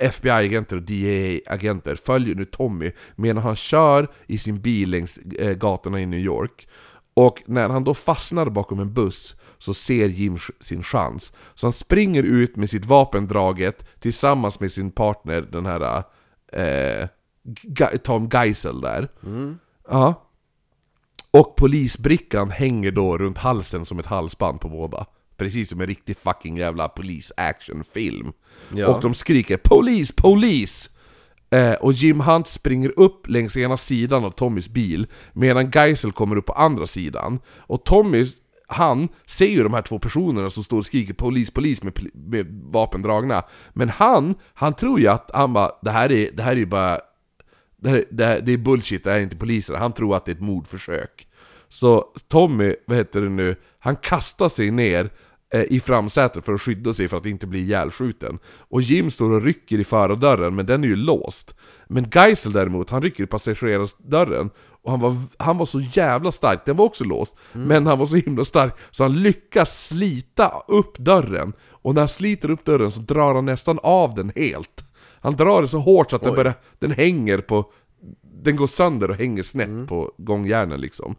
FBI-agenter 0.00 0.76
och 0.76 0.82
DEA-agenter 0.82 1.96
följer 1.96 2.34
nu 2.34 2.44
Tommy 2.44 2.92
medan 3.16 3.42
han 3.42 3.56
kör 3.56 4.08
i 4.26 4.38
sin 4.38 4.60
bil 4.60 4.90
längs 4.90 5.18
eh, 5.18 5.52
gatorna 5.52 6.00
i 6.00 6.06
New 6.06 6.20
York. 6.20 6.68
Och 7.14 7.42
när 7.46 7.68
han 7.68 7.84
då 7.84 7.94
fastnar 7.94 8.48
bakom 8.50 8.80
en 8.80 8.92
buss 8.94 9.36
så 9.58 9.74
ser 9.74 10.08
Jim 10.08 10.38
sin 10.60 10.82
chans. 10.82 11.32
Så 11.54 11.66
han 11.66 11.72
springer 11.72 12.22
ut 12.22 12.56
med 12.56 12.70
sitt 12.70 12.84
vapen 12.84 13.26
draget 13.26 13.86
tillsammans 14.00 14.60
med 14.60 14.72
sin 14.72 14.90
partner, 14.90 15.40
den 15.40 15.66
här 15.66 16.02
eh, 16.52 17.08
Ge- 17.62 17.98
Tom 17.98 18.28
Geisel 18.32 18.80
där. 18.80 19.08
Ja. 19.88 20.22
Och 21.30 21.56
polisbrickan 21.56 22.50
hänger 22.50 22.90
då 22.90 23.18
runt 23.18 23.38
halsen 23.38 23.84
som 23.86 23.98
ett 23.98 24.06
halsband 24.06 24.60
på 24.60 24.68
båda. 24.68 25.06
Precis 25.36 25.68
som 25.68 25.80
en 25.80 25.86
riktig 25.86 26.16
fucking 26.16 26.56
jävla 26.56 26.88
polis-action-film. 26.88 28.32
Ja. 28.74 28.86
Och 28.86 29.02
de 29.02 29.14
skriker 29.14 29.56
'Polis! 29.56 30.12
Polis!' 30.12 30.90
Eh, 31.50 31.72
och 31.72 31.92
Jim 31.92 32.20
Hunt 32.20 32.48
springer 32.48 32.92
upp 33.00 33.28
längs 33.28 33.56
ena 33.56 33.76
sidan 33.76 34.24
av 34.24 34.30
Tommys 34.30 34.68
bil 34.68 35.06
Medan 35.32 35.70
Geisel 35.70 36.12
kommer 36.12 36.36
upp 36.36 36.46
på 36.46 36.52
andra 36.52 36.86
sidan 36.86 37.38
Och 37.56 37.84
Tommy, 37.84 38.26
han 38.66 39.08
ser 39.26 39.46
ju 39.46 39.62
de 39.62 39.74
här 39.74 39.82
två 39.82 39.98
personerna 39.98 40.50
som 40.50 40.64
står 40.64 40.78
och 40.78 40.86
skriker 40.86 41.14
'Polis, 41.14 41.52
polis' 41.52 41.84
med, 41.84 42.10
med 42.14 42.46
vapen 42.72 43.02
dragna 43.02 43.42
Men 43.72 43.88
han, 43.88 44.34
han 44.54 44.74
tror 44.74 45.00
ju 45.00 45.06
att 45.06 45.30
han 45.34 45.52
bara, 45.52 45.70
det 45.82 45.90
här 45.90 46.12
är, 46.12 46.30
det 46.32 46.42
här 46.42 46.52
är 46.52 46.56
ju 46.56 46.66
bara 46.66 47.00
det, 47.76 47.88
här, 47.88 48.04
det, 48.10 48.26
här, 48.26 48.40
det 48.40 48.52
är 48.52 48.58
bullshit, 48.58 49.04
det 49.04 49.10
här 49.10 49.18
är 49.18 49.22
inte 49.22 49.36
poliser. 49.36 49.74
Han 49.74 49.92
tror 49.92 50.16
att 50.16 50.24
det 50.24 50.30
är 50.30 50.34
ett 50.34 50.40
mordförsök. 50.40 51.28
Så 51.68 52.04
Tommy, 52.28 52.74
vad 52.86 52.96
heter 52.96 53.20
det 53.20 53.28
nu, 53.28 53.56
han 53.78 53.96
kastar 53.96 54.48
sig 54.48 54.70
ner 54.70 55.10
i 55.54 55.80
framsätet 55.80 56.44
för 56.44 56.52
att 56.52 56.62
skydda 56.62 56.92
sig 56.92 57.08
för 57.08 57.16
att 57.16 57.26
inte 57.26 57.46
bli 57.46 57.58
ihjälskjuten. 57.58 58.38
Och 58.58 58.82
Jim 58.82 59.10
står 59.10 59.32
och 59.32 59.42
rycker 59.42 59.78
i 59.78 59.84
förardörren, 59.84 60.54
men 60.54 60.66
den 60.66 60.84
är 60.84 60.88
ju 60.88 60.96
låst. 60.96 61.54
Men 61.88 62.10
Geisel 62.14 62.52
däremot, 62.52 62.90
han 62.90 63.02
rycker 63.02 63.24
i 63.24 63.26
passagerardörren. 63.26 64.50
Och 64.82 64.90
han 64.90 65.00
var, 65.00 65.16
han 65.38 65.58
var 65.58 65.66
så 65.66 65.80
jävla 65.80 66.32
stark, 66.32 66.64
den 66.66 66.76
var 66.76 66.84
också 66.84 67.04
låst. 67.04 67.36
Men 67.52 67.86
han 67.86 67.98
var 67.98 68.06
så 68.06 68.16
himla 68.16 68.44
stark 68.44 68.74
så 68.90 69.02
han 69.02 69.22
lyckas 69.22 69.88
slita 69.88 70.62
upp 70.68 70.98
dörren. 70.98 71.52
Och 71.68 71.94
när 71.94 72.02
han 72.02 72.08
sliter 72.08 72.50
upp 72.50 72.64
dörren 72.64 72.90
så 72.90 73.00
drar 73.00 73.34
han 73.34 73.44
nästan 73.44 73.78
av 73.82 74.14
den 74.14 74.32
helt. 74.36 74.84
Han 75.20 75.36
drar 75.36 75.62
det 75.62 75.68
så 75.68 75.78
hårt 75.78 76.10
så 76.10 76.16
att 76.16 76.22
den, 76.22 76.34
börjar, 76.34 76.54
den 76.78 76.90
hänger 76.90 77.38
på... 77.38 77.72
Den 78.42 78.56
går 78.56 78.66
sönder 78.66 79.10
och 79.10 79.16
hänger 79.16 79.42
snett 79.42 79.88
på 79.88 80.12
gångjärnen 80.18 80.80
liksom. 80.80 81.16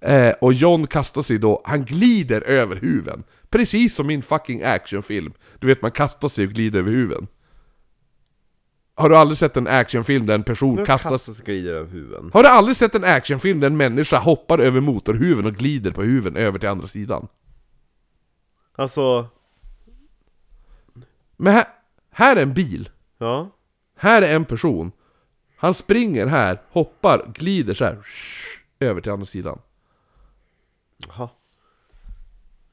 Eh, 0.00 0.30
och 0.40 0.52
John 0.52 0.86
kastar 0.86 1.22
sig 1.22 1.38
då, 1.38 1.62
han 1.64 1.84
glider 1.84 2.40
över 2.40 2.76
huven. 2.76 3.22
Precis 3.50 3.94
som 3.94 4.10
en 4.10 4.22
fucking 4.22 4.62
actionfilm. 4.62 5.32
Du 5.58 5.66
vet 5.66 5.82
man 5.82 5.90
kastar 5.92 6.28
sig 6.28 6.46
och 6.46 6.52
glider 6.52 6.78
över 6.78 6.90
huven. 6.90 7.26
Har 8.94 9.08
du 9.08 9.16
aldrig 9.16 9.38
sett 9.38 9.56
en 9.56 9.66
actionfilm 9.66 10.26
där 10.26 10.34
en 10.34 10.42
person 10.44 10.76
Nu 10.76 10.84
kastas... 10.84 11.10
kastas 11.12 11.40
och 11.40 11.46
glider 11.46 11.74
över 11.74 11.90
huvuden. 11.90 12.30
Har 12.34 12.42
du 12.42 12.48
aldrig 12.48 12.76
sett 12.76 12.94
en 12.94 13.04
actionfilm 13.04 13.60
där 13.60 13.66
en 13.66 13.76
människa 13.76 14.18
hoppar 14.18 14.58
över 14.58 14.80
motorhuven 14.80 15.46
och 15.46 15.54
glider 15.54 15.90
på 15.90 16.02
huven 16.02 16.36
över 16.36 16.58
till 16.58 16.68
andra 16.68 16.86
sidan? 16.86 17.28
Alltså, 18.72 19.28
Men 21.36 21.52
här, 21.52 21.64
här 22.10 22.36
är 22.36 22.42
en 22.42 22.54
bil. 22.54 22.90
ja. 23.18 23.50
Här 23.96 24.22
är 24.22 24.36
en 24.36 24.44
person. 24.44 24.92
Han 25.56 25.74
springer 25.74 26.26
här, 26.26 26.62
hoppar, 26.70 27.32
glider 27.34 27.74
så 27.74 27.84
här 27.84 27.98
över 28.80 29.00
till 29.00 29.12
andra 29.12 29.26
sidan. 29.26 29.58
Jaha. 31.08 31.28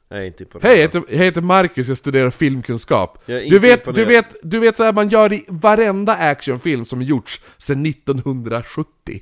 Jag 0.10 0.20
är 0.20 0.24
inte 0.26 0.44
imponerad. 0.44 0.72
Hej, 0.72 0.80
jag 0.80 0.88
heter, 0.88 1.04
jag 1.10 1.26
heter 1.26 1.42
Marcus, 1.42 1.88
jag 1.88 1.98
studerar 1.98 2.30
filmkunskap. 2.30 3.24
Jag 3.26 3.44
är 3.44 3.50
Du 3.50 3.60
vet, 3.60 3.96
du 3.96 4.06
vet, 4.06 4.36
du 4.44 4.60
vet 4.60 4.78
så 4.78 4.84
här 4.84 4.94
man 4.94 5.10
gör 5.10 5.34
i 5.34 5.46
varenda 5.48 6.14
actionfilm 6.16 6.86
som 6.86 7.02
gjorts 7.02 7.42
sedan 7.58 7.86
1970. 7.86 9.22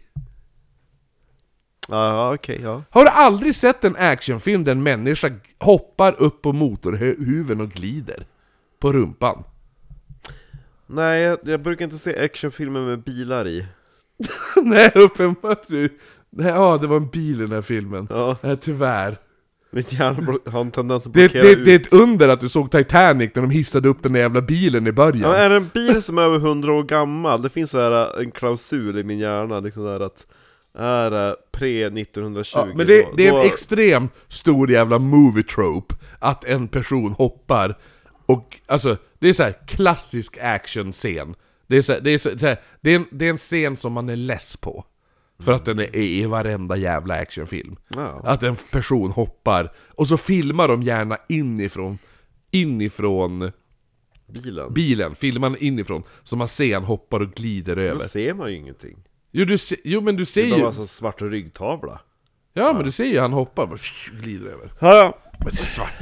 Ja, 1.88 2.34
okej, 2.34 2.60
ja. 2.64 2.84
Har 2.90 3.04
du 3.04 3.10
aldrig 3.10 3.56
sett 3.56 3.84
en 3.84 3.96
actionfilm 3.96 4.64
där 4.64 4.72
en 4.72 4.84
människa 4.84 5.32
hoppar 5.60 6.22
upp 6.22 6.42
på 6.42 6.54
motorhuven 6.54 7.62
och 7.62 7.70
glider? 7.70 8.26
På 8.80 8.94
rumpan? 8.94 9.44
Nej, 10.88 11.22
jag, 11.22 11.40
jag 11.44 11.62
brukar 11.62 11.86
inte 11.86 11.98
se 11.98 12.24
actionfilmer 12.26 12.80
med 12.82 13.04
bilar 13.04 13.48
i. 13.48 13.66
Nej, 14.64 14.92
uppenbart 14.96 15.68
du. 15.68 16.00
Nej, 16.30 16.48
ja, 16.48 16.78
det 16.78 16.88
var 16.88 16.98
en 16.98 17.10
bil 17.10 17.36
i 17.36 17.42
den 17.42 17.52
här 17.52 17.62
filmen. 17.62 18.08
Ja, 18.10 18.38
Nej, 18.42 18.58
tyvärr. 18.58 19.18
Mitt 19.76 19.94
hjärna 19.94 20.38
har 20.46 20.62
en 20.62 20.72
tendens 20.72 21.08
att 21.08 21.14
Det, 21.14 21.20
blockera 21.20 21.44
det, 21.44 21.52
ut. 21.52 21.66
det 21.66 21.72
är 21.72 21.80
ett 21.80 21.94
under 21.94 22.28
att 22.30 22.40
du 22.40 22.50
såg 22.50 22.72
Titanic 22.72 23.32
när 23.36 23.42
de 23.42 23.52
hissade 23.52 23.90
upp 23.90 24.04
den 24.04 24.14
där 24.14 24.20
jävla 24.20 24.42
bilen 24.42 24.88
i 24.88 24.92
början. 24.92 25.22
Ja, 25.22 25.30
men 25.32 25.40
är 25.42 25.50
det 25.50 25.56
en 25.56 25.70
bil 25.74 26.02
som 26.02 26.18
är 26.18 26.22
över 26.22 26.38
100 26.38 26.74
år 26.74 26.84
gammal? 26.84 27.42
Det 27.42 27.50
finns 27.50 27.72
så 27.72 27.80
här 27.80 28.22
en 28.22 28.32
klausul 28.32 28.98
i 28.98 29.04
min 29.04 29.20
hjärna, 29.20 29.60
liksom 29.60 29.84
där 29.86 30.00
att 30.00 30.28
är 30.78 31.12
det 31.12 31.36
pre-1920 31.58 32.52
Ja, 32.54 32.66
men 32.76 32.88
det, 32.88 33.02
då- 33.02 33.14
det 33.18 33.28
är 33.28 33.32
då- 33.32 33.38
en 33.40 33.46
extrem 33.46 34.10
stor 34.30 34.72
jävla 34.72 35.00
movie 35.00 35.44
trope 35.44 35.96
att 36.20 36.46
en 36.46 36.68
person 36.68 37.12
hoppar 37.12 37.78
och 38.26 38.58
alltså, 38.66 38.98
det 39.20 39.30
är 39.30 39.34
så 39.34 39.44
här 39.44 39.56
klassisk 39.68 40.38
action-scen. 40.42 41.36
Det 41.68 41.78
är, 41.78 41.82
så 41.82 41.94
här, 41.94 42.00
det, 42.02 42.12
är 42.12 42.18
så, 42.18 42.40
så 42.40 42.46
här, 42.46 42.58
det, 42.82 42.92
är 42.92 42.96
en, 42.96 43.06
det 43.12 43.26
är 43.26 43.30
en 43.30 43.38
scen 43.38 43.76
som 43.76 43.94
man 43.94 44.10
är 44.10 44.16
less 44.16 44.58
på. 44.58 44.86
För 45.40 45.52
att 45.52 45.66
den 45.66 45.80
är 45.80 45.96
i 45.96 46.26
varenda 46.26 46.76
jävla 46.78 47.14
actionfilm. 47.16 47.76
Ja. 47.88 48.22
Att 48.24 48.44
en 48.44 48.56
person 48.56 49.12
hoppar, 49.12 49.72
och 49.88 50.08
så 50.08 50.18
filmar 50.18 50.68
de 50.68 50.84
gärna 50.84 51.18
inifrån, 51.30 51.98
inifrån 52.52 53.52
bilen. 54.28 54.74
bilen, 54.74 55.16
filmar 55.16 55.64
inifrån, 55.64 56.04
så 56.24 56.36
man 56.36 56.48
ser 56.48 56.74
han 56.74 56.84
hoppar 56.84 57.20
och 57.20 57.32
glider 57.32 57.76
Då 57.76 57.82
över. 57.82 58.00
ser 58.00 58.34
man 58.34 58.50
ju 58.52 58.58
ingenting. 58.58 58.98
Jo, 59.32 59.46
du 59.46 59.58
se, 59.58 59.76
jo 59.84 60.02
men 60.02 60.16
du 60.16 60.22
Det 60.24 60.30
ser 60.30 60.46
är 60.46 60.50
bara 60.50 60.60
ju... 60.60 60.66
en 60.82 60.88
svart 60.88 61.22
ryggtavla. 61.22 62.02
Ja 62.54 62.74
men 62.74 62.84
du 62.86 62.92
ser 62.92 63.06
ju 63.06 63.20
han 63.20 63.34
hoppar, 63.34 63.68
bara 63.68 63.80
glider 64.22 64.46
över. 64.46 64.72
Ja, 64.80 64.96
ja. 64.96 65.18
Men 65.40 65.48
det 65.54 65.60
är 65.62 65.66
svart. 65.66 65.94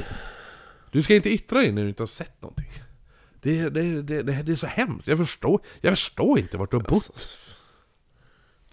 Du 0.92 1.02
ska 1.02 1.14
inte 1.14 1.30
yttra 1.30 1.58
dig 1.58 1.72
när 1.72 1.82
du 1.82 1.88
inte 1.88 2.02
har 2.02 2.06
sett 2.06 2.42
någonting. 2.42 2.70
Det, 3.42 3.68
det, 3.68 4.02
det, 4.02 4.22
det, 4.22 4.42
det 4.42 4.52
är 4.52 4.56
så 4.56 4.66
hemskt, 4.66 5.08
jag 5.08 5.18
förstår, 5.18 5.60
jag 5.80 5.92
förstår 5.92 6.38
inte 6.38 6.56
vart 6.56 6.70
du 6.70 6.76
har 6.76 6.84
bott. 6.84 7.38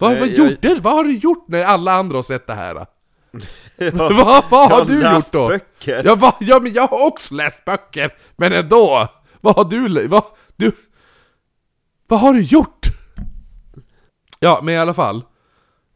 Vad, 0.02 0.10
Nej, 0.10 0.20
vad, 0.20 0.28
jag- 0.28 0.50
gjorde, 0.50 0.80
vad 0.80 0.92
har 0.92 1.04
du 1.04 1.16
gjort 1.16 1.48
när 1.48 1.64
alla 1.64 1.92
andra 1.92 2.16
har 2.18 2.22
sett 2.22 2.46
det 2.46 2.54
här? 2.54 2.74
då? 2.74 2.86
Ja. 3.76 3.90
vad, 4.24 4.44
vad 4.50 4.70
har 4.70 4.84
du 4.84 5.14
gjort 5.14 5.32
då? 5.32 5.48
böcker. 5.48 6.02
Ja, 6.04 6.14
va, 6.14 6.36
ja 6.40 6.60
men 6.60 6.72
jag 6.72 6.86
har 6.86 7.06
också 7.06 7.34
läst 7.34 7.64
böcker, 7.64 8.14
men 8.36 8.52
ändå! 8.52 9.08
Vad 9.40 9.56
har 9.56 9.64
du, 9.64 10.06
vad, 10.08 10.24
du... 10.56 10.72
Vad 12.08 12.20
har 12.20 12.32
du 12.32 12.40
gjort? 12.40 12.86
Ja, 14.40 14.60
men 14.62 14.74
i 14.74 14.78
alla 14.78 14.94
fall. 14.94 15.24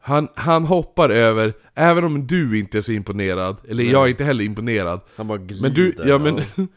Han, 0.01 0.27
han 0.35 0.65
hoppar 0.65 1.09
över, 1.09 1.53
även 1.73 2.03
om 2.03 2.27
du 2.27 2.59
inte 2.59 2.77
är 2.77 2.81
så 2.81 2.91
imponerad, 2.91 3.57
eller 3.69 3.83
jag 3.83 4.03
är 4.03 4.07
inte 4.07 4.23
heller 4.23 4.43
imponerad. 4.43 5.01
Han 5.15 5.27
bara 5.27 5.37
glider. 5.37 5.61
Men 5.61 5.73
du, 5.73 5.95
ja 6.05 6.17
men... 6.17 6.43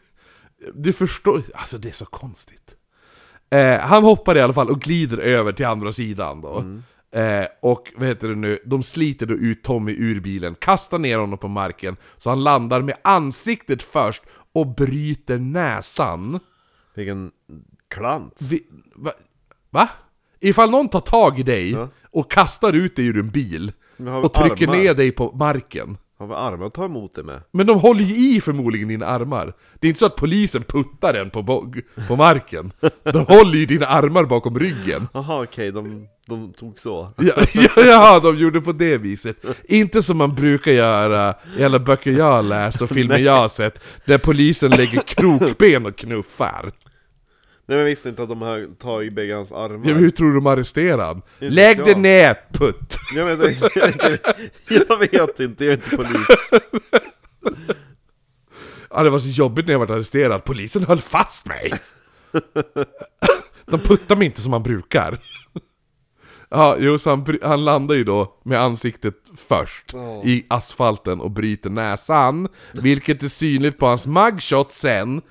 Du 0.73 0.93
förstår, 0.93 1.41
alltså 1.53 1.77
det 1.77 1.89
är 1.89 1.93
så 1.93 2.05
konstigt. 2.05 2.71
Eh, 3.49 3.79
han 3.79 4.03
hoppar 4.03 4.37
i 4.37 4.41
alla 4.41 4.53
fall 4.53 4.69
och 4.69 4.81
glider 4.81 5.17
över 5.17 5.51
till 5.51 5.65
andra 5.65 5.93
sidan 5.93 6.41
då. 6.41 6.63
Eh, 7.11 7.45
och 7.61 7.91
vad 7.95 8.07
heter 8.07 8.27
det 8.27 8.35
nu, 8.35 8.59
de 8.65 8.83
sliter 8.83 9.25
då 9.25 9.33
ut 9.33 9.63
Tommy 9.63 9.91
ur 9.91 10.19
bilen, 10.19 10.55
kastar 10.55 10.99
ner 10.99 11.17
honom 11.17 11.37
på 11.39 11.47
marken, 11.47 11.97
så 12.17 12.29
han 12.29 12.43
landar 12.43 12.81
med 12.81 12.95
ansiktet 13.03 13.83
först 13.83 14.23
och 14.53 14.67
bryter 14.75 15.37
näsan. 15.39 16.39
Vilken 16.95 17.31
klant. 17.87 18.41
Vi, 18.49 18.63
va, 18.95 19.11
va? 19.69 19.89
Ifall 20.39 20.69
någon 20.71 20.89
tar 20.89 20.99
tag 20.99 21.39
i 21.39 21.43
dig 21.43 21.71
Ja. 21.71 21.89
och 22.03 22.31
kastar 22.31 22.73
ut 22.73 22.95
dig 22.95 23.05
ur 23.05 23.17
en 23.19 23.29
bil 23.29 23.71
och 24.23 24.33
trycker 24.33 24.67
armar? 24.67 24.77
ner 24.77 24.93
dig 24.93 25.11
på 25.11 25.31
marken. 25.31 25.97
Har 26.21 26.27
vi 26.27 26.33
armar 26.33 26.65
att 26.65 26.73
ta 26.73 26.85
emot 26.85 27.15
det 27.15 27.23
med? 27.23 27.41
Men 27.51 27.67
de 27.67 27.79
håller 27.79 28.03
ju 28.03 28.35
i 28.35 28.41
förmodligen 28.41 28.87
dina 28.87 29.05
armar. 29.05 29.53
Det 29.79 29.87
är 29.87 29.89
inte 29.89 29.99
så 29.99 30.05
att 30.05 30.15
polisen 30.15 30.63
puttar 30.63 31.13
en 31.13 31.29
på, 31.29 31.73
på 32.07 32.15
marken. 32.15 32.73
De 33.03 33.25
håller 33.25 33.57
ju 33.57 33.65
dina 33.65 33.85
armar 33.85 34.23
bakom 34.23 34.59
ryggen. 34.59 35.07
Jaha 35.13 35.43
okej, 35.43 35.71
de, 35.71 36.07
de 36.27 36.53
tog 36.53 36.79
så. 36.79 37.13
Ja, 37.17 37.33
ja, 37.53 37.69
ja, 37.75 38.19
de 38.19 38.37
gjorde 38.37 38.61
på 38.61 38.71
det 38.71 38.97
viset. 38.97 39.37
Inte 39.63 40.03
som 40.03 40.17
man 40.17 40.35
brukar 40.35 40.71
göra 40.71 41.35
i 41.57 41.63
alla 41.63 41.79
böcker 41.79 42.11
jag 42.11 42.31
har 42.31 42.43
läst 42.43 42.81
och 42.81 42.89
filmer 42.89 43.17
jag 43.17 43.37
har 43.37 43.49
sett, 43.49 43.79
där 44.05 44.17
polisen 44.17 44.71
lägger 44.71 45.01
krokben 45.01 45.85
och 45.85 45.95
knuffar. 45.95 46.71
Nej 47.71 47.77
men 47.77 47.85
visste 47.85 48.09
inte 48.09 48.23
att 48.23 48.29
de 48.29 48.41
har 48.41 48.75
tagit 48.79 49.13
bägge 49.13 49.35
hans 49.35 49.51
armar. 49.51 49.87
Ja, 49.87 49.93
men 49.93 49.95
hur 50.03 50.09
tror 50.09 50.27
du 50.27 50.35
de 50.35 50.47
arresterade 50.47 51.03
han? 51.03 51.15
Inte 51.39 51.55
Lägg 51.55 51.77
vet 51.77 51.85
dig 51.85 51.95
ner, 51.95 52.37
putt! 52.53 52.97
Jag, 53.15 53.25
men, 53.25 53.53
jag, 53.59 53.71
jag, 54.69 55.09
jag 55.11 55.27
vet 55.27 55.39
inte, 55.39 55.65
jag 55.65 55.73
är 55.73 55.77
inte 55.77 55.95
polis. 55.95 56.27
Ja, 58.89 59.03
det 59.03 59.09
var 59.09 59.19
så 59.19 59.29
jobbigt 59.29 59.65
när 59.65 59.73
jag 59.73 59.79
var 59.79 59.91
arresterad, 59.95 60.43
polisen 60.43 60.85
höll 60.85 61.01
fast 61.01 61.45
mig! 61.45 61.73
De 63.65 63.79
puttar 63.79 64.15
mig 64.15 64.25
inte 64.25 64.41
som 64.41 64.51
man 64.51 64.63
brukar. 64.63 65.17
Ja, 66.49 66.77
jo, 66.79 66.97
så 66.97 67.09
han, 67.09 67.37
han 67.41 67.65
landar 67.65 67.95
ju 67.95 68.03
då 68.03 68.39
med 68.43 68.61
ansiktet 68.61 69.15
först 69.47 69.93
Ja. 69.93 70.23
i 70.23 70.45
asfalten 70.49 71.21
och 71.21 71.31
bryter 71.31 71.69
näsan, 71.69 72.47
vilket 72.73 73.23
är 73.23 73.27
synligt 73.27 73.77
på 73.79 73.85
hans 73.85 74.07
mugshot 74.07 74.73
sen, 74.73 75.21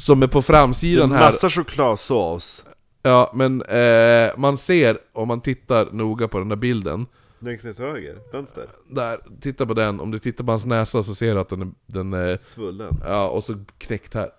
som 0.00 0.22
är 0.22 0.26
på 0.26 0.42
framsidan 0.42 1.12
här. 1.12 1.26
Massa 1.32 1.50
chokladsås. 1.50 2.64
Ja, 3.02 3.32
men 3.34 3.62
eh, 3.62 4.30
man 4.36 4.58
ser, 4.58 4.98
om 5.12 5.28
man 5.28 5.40
tittar 5.40 5.88
noga 5.92 6.28
på 6.28 6.38
den 6.38 6.48
där 6.48 6.56
bilden, 6.56 7.06
Längst 7.38 7.64
ner 7.64 7.72
till 7.72 7.84
höger, 7.84 8.18
vänster. 8.32 8.66
där, 8.90 9.20
titta 9.40 9.66
på 9.66 9.74
den, 9.74 10.00
om 10.00 10.10
du 10.10 10.18
tittar 10.18 10.44
på 10.44 10.52
hans 10.52 10.64
näsa 10.66 11.02
så 11.02 11.14
ser 11.14 11.34
du 11.34 11.40
att 11.40 11.48
den 11.48 11.62
är, 11.62 11.68
den 11.86 12.12
är 12.12 12.38
Svullen. 12.40 13.00
ja, 13.06 13.28
och 13.28 13.44
så 13.44 13.64
knäckt 13.78 14.14
här. 14.14 14.30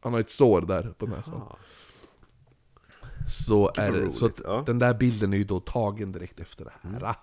Han 0.00 0.12
har 0.12 0.20
ett 0.20 0.30
sår 0.30 0.60
där 0.60 0.94
på 0.98 1.06
näsan. 1.06 1.42
Ja. 1.48 1.56
Så 3.28 3.72
är 3.76 3.92
det, 3.92 4.12
så 4.12 4.26
att 4.26 4.40
ja. 4.44 4.62
den 4.66 4.78
där 4.78 4.94
bilden 4.94 5.32
är 5.32 5.38
ju 5.38 5.44
då 5.44 5.60
tagen 5.60 6.12
direkt 6.12 6.40
efter 6.40 6.64
det 6.64 6.72
här. 6.82 7.16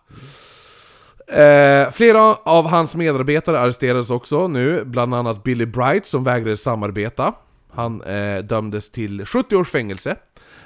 Eh, 1.27 1.91
flera 1.91 2.35
av 2.35 2.67
hans 2.67 2.95
medarbetare 2.95 3.59
arresterades 3.59 4.09
också 4.09 4.47
nu, 4.47 4.85
bland 4.85 5.15
annat 5.15 5.43
Billy 5.43 5.65
Bright 5.65 6.07
som 6.07 6.23
vägrade 6.23 6.57
samarbeta. 6.57 7.33
Han 7.73 8.01
eh, 8.01 8.43
dömdes 8.43 8.91
till 8.91 9.25
70 9.25 9.55
års 9.55 9.69
fängelse, 9.69 10.15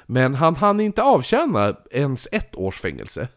men 0.06 0.34
han 0.34 0.56
hann 0.56 0.80
inte 0.80 1.02
avtjäna 1.02 1.74
ens 1.90 2.28
ett 2.32 2.56
års 2.56 2.80
fängelse. 2.80 3.28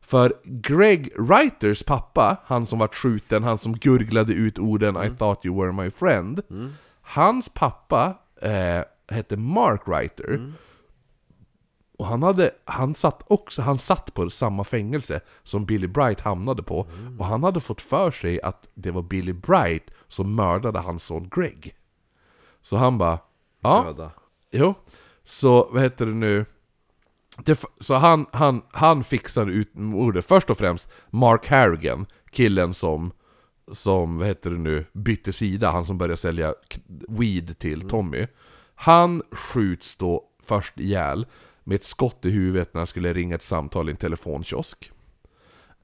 För 0.00 0.34
Greg 0.44 1.12
Writers 1.18 1.82
pappa, 1.82 2.36
han 2.44 2.66
som 2.66 2.78
vart 2.78 2.94
skjuten, 2.94 3.44
han 3.44 3.58
som 3.58 3.72
gurglade 3.72 4.32
ut 4.32 4.58
orden 4.58 4.96
I 4.96 5.10
thought 5.18 5.44
you 5.44 5.60
were 5.62 5.72
my 5.72 5.90
friend. 5.90 6.42
Hans 7.02 7.48
pappa 7.48 8.14
eh, 8.42 8.80
hette 9.08 9.36
Mark 9.36 9.86
Writer. 9.86 10.52
Och 11.98 12.06
han, 12.06 12.22
hade, 12.22 12.50
han, 12.64 12.94
satt 12.94 13.22
också, 13.26 13.62
han 13.62 13.78
satt 13.78 14.14
på 14.14 14.30
samma 14.30 14.64
fängelse 14.64 15.20
som 15.42 15.64
Billy 15.64 15.86
Bright 15.86 16.20
hamnade 16.20 16.62
på. 16.62 16.86
Och 17.18 17.26
han 17.26 17.44
hade 17.44 17.60
fått 17.60 17.80
för 17.80 18.10
sig 18.10 18.42
att 18.42 18.66
det 18.74 18.90
var 18.90 19.02
Billy 19.02 19.32
Bright 19.32 19.90
som 20.08 20.34
mördade 20.34 20.78
hans 20.78 21.04
son 21.04 21.28
Greg. 21.34 21.74
Så 22.62 22.76
han 22.76 22.98
bara, 22.98 23.18
ja, 23.60 23.82
Döda. 23.82 24.10
Jo, 24.50 24.74
så 25.24 25.68
vad 25.72 25.82
heter 25.82 26.06
det 26.06 26.14
nu? 26.14 26.44
Det, 27.38 27.64
så 27.80 27.94
han, 27.94 28.26
han, 28.32 28.62
han 28.70 29.04
fixade 29.04 29.52
ut 29.52 29.74
mordet, 29.74 30.24
först 30.24 30.50
och 30.50 30.58
främst 30.58 30.88
Mark 31.10 31.48
Harrigan, 31.48 32.06
killen 32.30 32.74
som, 32.74 33.12
som 33.72 34.18
vad 34.18 34.26
heter 34.26 34.50
det 34.50 34.58
nu, 34.58 34.84
bytte 34.92 35.32
sida, 35.32 35.70
han 35.70 35.86
som 35.86 35.98
började 35.98 36.16
sälja 36.16 36.54
weed 37.08 37.58
till 37.58 37.88
Tommy. 37.88 38.26
Han 38.74 39.22
skjuts 39.32 39.96
då 39.96 40.24
först 40.44 40.80
ihjäl 40.80 41.26
med 41.64 41.74
ett 41.74 41.84
skott 41.84 42.24
i 42.24 42.30
huvudet 42.30 42.74
när 42.74 42.80
han 42.80 42.86
skulle 42.86 43.12
ringa 43.12 43.34
ett 43.34 43.42
samtal 43.42 43.88
i 43.88 43.92
en 43.92 43.96
telefonkiosk. 43.96 44.92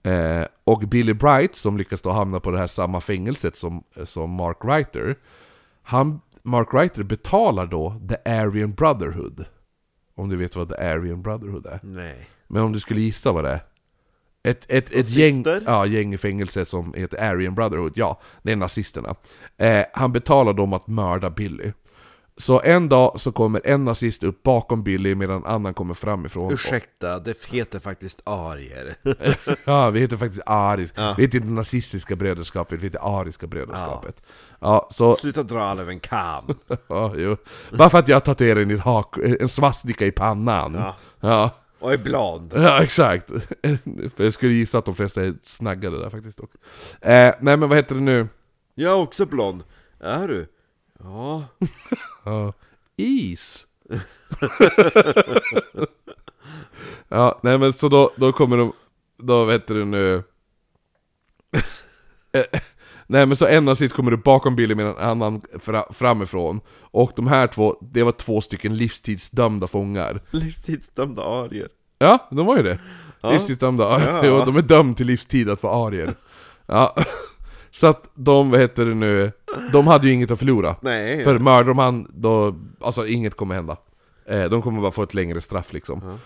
Eh, 0.03 0.45
och 0.65 0.81
Billy 0.81 1.13
Bright, 1.13 1.57
som 1.57 1.77
lyckas 1.77 2.03
då 2.03 2.11
hamna 2.11 2.41
på 2.41 2.51
det 2.51 2.59
här 2.59 2.67
samma 2.67 3.01
fängelset 3.01 3.57
som, 3.57 3.85
som 4.05 4.31
Mark 4.31 4.65
Writer, 4.65 5.17
han, 5.83 6.21
Mark 6.49 6.73
Writer 6.73 7.03
betalar 7.03 7.67
då 7.67 8.01
The 8.09 8.31
Aryan 8.31 8.73
Brotherhood. 8.73 9.45
Om 10.15 10.29
du 10.29 10.37
vet 10.37 10.57
vad 10.57 10.69
The 10.69 10.75
Aryan 10.75 11.23
Brotherhood 11.23 11.67
är. 11.67 11.81
Nej. 11.83 12.29
Men 12.47 12.63
om 12.63 12.73
du 12.73 12.81
skulle 12.81 13.01
gissa 13.01 13.33
vad 13.33 13.45
det 13.45 13.51
är? 13.51 13.61
Ett, 14.43 14.65
ett, 14.69 14.91
ett 14.91 15.11
gäng, 15.11 15.45
ja, 15.67 15.87
gäng 15.87 16.15
i 16.15 16.19
fängelse 16.19 16.67
som 16.67 16.95
heter 16.95 17.23
Aryan 17.23 17.55
Brotherhood, 17.55 17.93
ja, 17.95 18.21
det 18.43 18.53
är 18.53 18.57
nazisterna. 18.57 19.15
Eh, 19.57 19.85
han 19.93 20.13
betalar 20.13 20.53
dem 20.53 20.73
att 20.73 20.87
mörda 20.87 21.31
Billy. 21.31 21.73
Så 22.41 22.61
en 22.61 22.89
dag 22.89 23.21
så 23.21 23.33
kommer 23.33 23.61
en 23.65 23.85
nazist 23.85 24.23
upp 24.23 24.43
bakom 24.43 24.83
Billy 24.83 25.15
medan 25.15 25.37
en 25.37 25.47
annan 25.47 25.75
kommer 25.75 25.95
framifrån. 25.95 26.53
Ursäkta, 26.53 27.19
det 27.19 27.45
heter 27.45 27.79
faktiskt 27.81 28.21
arier. 28.25 28.95
Ja, 29.65 29.91
vi 29.91 30.01
heter 30.01 30.17
faktiskt 30.17 30.43
Aris. 30.47 30.93
Ja. 30.97 31.15
Vi 31.17 31.23
heter 31.23 31.37
inte 31.39 31.49
nazistiska 31.51 32.17
brödraskapet, 32.17 32.81
vi 32.81 32.85
heter 32.87 33.21
Ariska 33.21 33.47
brödraskapet. 33.47 34.23
Ja, 34.61 34.89
så... 34.91 35.15
Sluta 35.15 35.43
dra 35.43 35.63
alla 35.63 35.83
över 35.83 35.93
en 35.93 36.01
kam. 36.01 36.45
Ja, 36.89 37.13
jo. 37.17 37.37
Bara 37.73 37.91
för 37.91 37.99
att 37.99 38.09
jag 38.09 38.25
tatuerar 38.25 38.61
in 38.61 38.79
hak, 38.79 39.17
en 39.41 39.49
svastika 39.49 40.07
i 40.07 40.13
pannan. 40.13 40.75
Ja. 40.75 40.97
Ja, 41.21 41.51
Och 41.79 41.93
är 41.93 41.99
blond. 41.99 42.53
ja 42.57 42.83
exakt. 42.83 43.31
För 44.17 44.25
jag 44.25 44.35
skulle 44.35 44.53
gissa 44.53 44.79
att 44.79 44.85
de 44.85 44.95
flesta 44.95 45.23
är 45.25 45.35
snaggade 45.47 45.99
där 46.01 46.11
faktiskt 46.11 46.41
också. 46.41 46.59
Eh, 47.01 47.35
nej 47.41 47.57
men 47.57 47.69
vad 47.69 47.77
heter 47.79 47.95
det 47.95 48.01
nu? 48.01 48.29
Jag 48.75 48.93
är 48.93 48.97
också 48.97 49.27
blond. 49.27 49.65
Är 50.01 50.29
du? 50.29 50.47
Ja. 51.03 51.45
Ja, 52.25 52.53
is. 52.97 53.67
ja, 57.09 57.41
nej 57.43 57.59
men 57.59 57.73
så 57.73 57.89
då, 57.89 58.13
då 58.17 58.33
kommer 58.33 58.57
de, 58.57 58.73
då 59.17 59.51
heter 59.51 59.75
det 59.75 59.85
nu? 59.85 60.23
Eh, 62.33 62.45
nej 63.07 63.27
men 63.27 63.37
så 63.37 63.47
en 63.47 63.65
nazist 63.65 63.95
kommer 63.95 64.13
upp 64.13 64.25
bakom 64.25 64.57
Billy 64.57 64.75
med 64.75 64.87
en 64.87 64.97
annan 64.97 65.43
fra, 65.61 65.87
framifrån. 65.91 66.61
Och 66.81 67.13
de 67.17 67.27
här 67.27 67.47
två, 67.47 67.77
det 67.81 68.03
var 68.03 68.13
två 68.13 68.41
stycken 68.41 68.77
livstidsdömda 68.77 69.67
fångar. 69.67 70.21
Livstidsdömda 70.31 71.23
arier. 71.23 71.69
Ja, 71.99 72.29
de 72.31 72.47
var 72.47 72.57
ju 72.57 72.63
det. 72.63 72.79
Ja. 73.21 73.31
Livstidsdömda. 73.31 73.85
Ja. 73.85 74.27
Ja. 74.27 74.45
De 74.47 74.57
är 74.57 74.63
dömda 74.63 74.97
till 74.97 75.07
livstid 75.07 75.51
att 75.51 75.63
vara 75.63 75.87
arier. 75.87 76.15
Ja. 76.67 76.95
Så 77.79 77.87
att 77.87 78.11
de, 78.15 78.51
vad 78.51 78.61
heter 78.61 78.85
det 78.85 78.95
nu, 78.95 79.33
de 79.73 79.87
hade 79.87 80.07
ju 80.07 80.13
inget 80.13 80.31
att 80.31 80.39
förlora. 80.39 80.77
Nej. 80.81 81.25
För 81.25 81.39
mördar 81.39 81.65
de 81.69 81.79
han, 81.79 82.11
då, 82.15 82.55
alltså 82.81 83.07
inget 83.07 83.35
kommer 83.37 83.55
hända. 83.55 83.77
Eh, 84.27 84.45
de 84.45 84.63
kommer 84.63 84.81
bara 84.81 84.91
få 84.93 85.03
ett 85.03 85.15
längre 85.15 85.41
straff 85.41 85.73
liksom. 85.73 86.01
Ja. 86.05 86.19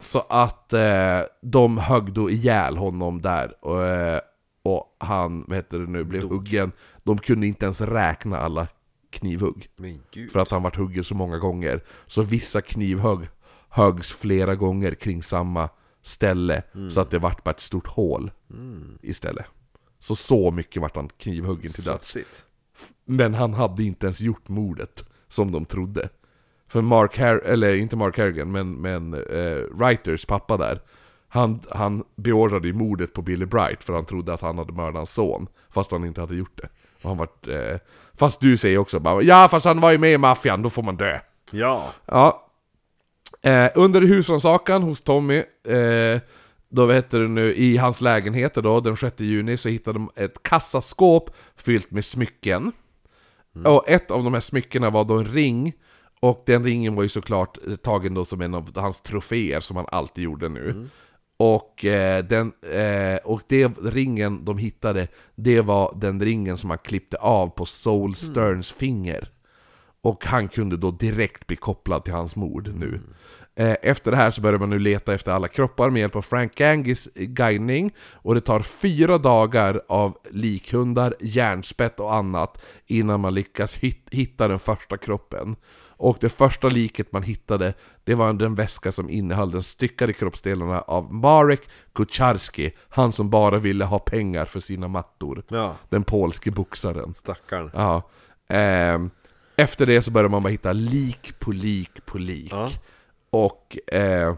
Så 0.00 0.18
att 0.28 0.72
eh, 0.72 1.20
de 1.42 1.78
högg 1.78 2.12
då 2.12 2.30
ihjäl 2.30 2.76
honom 2.76 3.22
där. 3.22 3.54
Och, 3.64 3.84
eh, 3.84 4.20
och 4.62 4.96
han, 4.98 5.44
vad 5.48 5.56
heter 5.56 5.78
det 5.78 5.86
nu, 5.86 6.04
blev 6.04 6.22
Dog. 6.22 6.32
huggen. 6.32 6.72
De 7.04 7.18
kunde 7.18 7.46
inte 7.46 7.64
ens 7.64 7.80
räkna 7.80 8.38
alla 8.38 8.66
knivhugg. 9.10 9.68
Men 9.76 10.00
gud. 10.12 10.32
För 10.32 10.40
att 10.40 10.50
han 10.50 10.62
varit 10.62 10.76
huggen 10.76 11.04
så 11.04 11.14
många 11.14 11.38
gånger. 11.38 11.80
Så 12.06 12.22
vissa 12.22 12.60
knivhugg 12.60 13.28
höggs 13.68 14.12
flera 14.12 14.54
gånger 14.54 14.94
kring 14.94 15.22
samma 15.22 15.68
ställe. 16.02 16.62
Så 16.90 17.00
att 17.00 17.10
det 17.10 17.18
vart 17.18 17.44
bara 17.44 17.50
ett 17.50 17.60
stort 17.60 17.86
hål 17.86 18.30
Mm. 18.50 18.98
istället. 19.02 19.46
Så 19.98 20.16
så 20.16 20.50
mycket 20.50 20.82
vart 20.82 20.96
han 20.96 21.08
knivhuggen 21.08 21.72
till 21.72 21.84
döds. 21.84 22.16
Men 23.04 23.34
han 23.34 23.54
hade 23.54 23.82
inte 23.84 24.06
ens 24.06 24.20
gjort 24.20 24.48
mordet, 24.48 25.04
som 25.28 25.52
de 25.52 25.64
trodde. 25.64 26.08
För 26.68 26.80
Mark 26.80 27.18
Har 27.18 27.36
eller 27.36 27.74
inte 27.74 27.96
Mark 27.96 28.18
Harrigan, 28.18 28.52
men, 28.52 28.72
men 28.72 29.14
eh, 29.14 29.62
Writers 29.72 30.26
pappa 30.26 30.56
där, 30.56 30.80
han, 31.28 31.60
han 31.70 32.04
beordrade 32.16 32.68
ju 32.68 32.74
mordet 32.74 33.12
på 33.12 33.22
Billy 33.22 33.44
Bright 33.44 33.84
för 33.84 33.92
han 33.92 34.04
trodde 34.04 34.34
att 34.34 34.40
han 34.40 34.58
hade 34.58 34.72
mördat 34.72 34.94
hans 34.94 35.14
son, 35.14 35.46
fast 35.70 35.90
han 35.90 36.04
inte 36.04 36.20
hade 36.20 36.36
gjort 36.36 36.60
det. 36.62 36.68
Och 37.02 37.08
han 37.08 37.18
vart, 37.18 37.48
eh, 37.48 37.76
fast 38.14 38.40
du 38.40 38.56
säger 38.56 38.78
också 38.78 39.00
bara 39.00 39.22
ja 39.22 39.48
fast 39.50 39.66
han 39.66 39.80
var 39.80 39.90
ju 39.90 39.98
med 39.98 40.12
i 40.12 40.18
maffian, 40.18 40.62
då 40.62 40.70
får 40.70 40.82
man 40.82 40.96
dö. 40.96 41.18
Ja. 41.50 41.92
Ja. 42.06 42.48
Eh, 43.42 43.70
under 43.74 44.00
husrannsakan 44.00 44.82
hos 44.82 45.00
Tommy, 45.00 45.38
eh, 45.64 46.20
då 46.68 46.86
vet 46.86 47.10
du 47.10 47.28
nu, 47.28 47.54
i 47.54 47.76
hans 47.76 48.00
lägenheter 48.00 48.62
då, 48.62 48.80
den 48.80 48.96
6 48.96 49.20
juni, 49.20 49.56
så 49.56 49.68
hittade 49.68 49.98
de 49.98 50.10
ett 50.16 50.42
kassaskåp 50.42 51.30
fyllt 51.56 51.90
med 51.90 52.04
smycken. 52.04 52.72
Och 53.64 53.88
ett 53.88 54.10
av 54.10 54.24
de 54.24 54.34
här 54.34 54.40
smyckena 54.40 54.90
var 54.90 55.04
då 55.04 55.18
en 55.18 55.26
ring, 55.26 55.72
och 56.20 56.42
den 56.46 56.64
ringen 56.64 56.94
var 56.94 57.02
ju 57.02 57.08
såklart 57.08 57.58
eh, 57.68 57.76
tagen 57.76 58.14
då 58.14 58.24
som 58.24 58.40
en 58.40 58.54
av 58.54 58.78
hans 58.78 59.00
troféer 59.00 59.60
som 59.60 59.76
han 59.76 59.86
alltid 59.88 60.24
gjorde 60.24 60.48
nu. 60.48 60.88
Och, 61.36 61.84
eh, 61.84 62.24
den, 62.24 62.52
eh, 62.72 63.16
och 63.24 63.42
det 63.46 63.68
ringen 63.82 64.44
de 64.44 64.58
hittade, 64.58 65.08
det 65.34 65.60
var 65.60 65.94
den 65.96 66.22
ringen 66.22 66.58
som 66.58 66.70
han 66.70 66.78
klippte 66.78 67.16
av 67.16 67.48
på 67.48 67.66
Soul 67.66 68.14
Sterns 68.14 68.72
finger. 68.72 69.30
Och 70.00 70.24
han 70.24 70.48
kunde 70.48 70.76
då 70.76 70.90
direkt 70.90 71.46
bli 71.46 71.56
kopplad 71.56 72.04
till 72.04 72.12
hans 72.12 72.36
mord 72.36 72.70
nu. 72.74 73.00
Eh, 73.58 73.76
Efter 73.82 74.10
det 74.10 74.16
här 74.16 74.30
så 74.30 74.40
börjar 74.40 74.58
man 74.58 74.70
nu 74.70 74.78
leta 74.78 75.14
efter 75.14 75.32
alla 75.32 75.48
kroppar 75.48 75.90
med 75.90 76.00
hjälp 76.00 76.16
av 76.16 76.22
Frank 76.22 76.54
Gangis 76.54 77.08
guidning 77.14 77.94
och 78.12 78.34
det 78.34 78.40
tar 78.40 78.60
fyra 78.62 79.18
dagar 79.18 79.80
av 79.88 80.18
likhundar, 80.30 81.14
järnspett 81.20 82.00
och 82.00 82.14
annat 82.14 82.58
innan 82.86 83.20
man 83.20 83.34
lyckas 83.34 83.74
hit- 83.76 84.08
hitta 84.10 84.48
den 84.48 84.58
första 84.58 84.96
kroppen. 84.96 85.56
Och 86.00 86.18
det 86.20 86.28
första 86.28 86.68
liket 86.68 87.12
man 87.12 87.22
hittade, 87.22 87.74
det 88.04 88.14
var 88.14 88.32
den 88.32 88.54
väska 88.54 88.92
som 88.92 89.10
innehöll 89.10 89.50
den 89.50 89.62
styckade 89.62 90.12
kroppsdelarna 90.12 90.80
av 90.80 91.14
Marek 91.14 91.60
Kucharski, 91.94 92.72
han 92.88 93.12
som 93.12 93.30
bara 93.30 93.58
ville 93.58 93.84
ha 93.84 93.98
pengar 93.98 94.44
för 94.44 94.60
sina 94.60 94.88
mattor. 94.88 95.42
Ja, 95.48 95.76
Den 95.88 96.04
polske 96.04 96.50
boxaren. 96.50 97.14
stackarn. 97.14 97.70
Ja. 97.74 98.02
Ehm, 98.48 99.10
efter 99.56 99.86
det 99.86 100.02
så 100.02 100.10
börjar 100.10 100.28
man 100.28 100.42
bara 100.42 100.48
hitta 100.50 100.72
lik 100.72 101.38
på 101.38 101.52
lik 101.52 102.06
på 102.06 102.18
lik. 102.18 102.52
Ja. 102.52 102.70
Och... 103.30 103.78
Eh, 103.86 104.34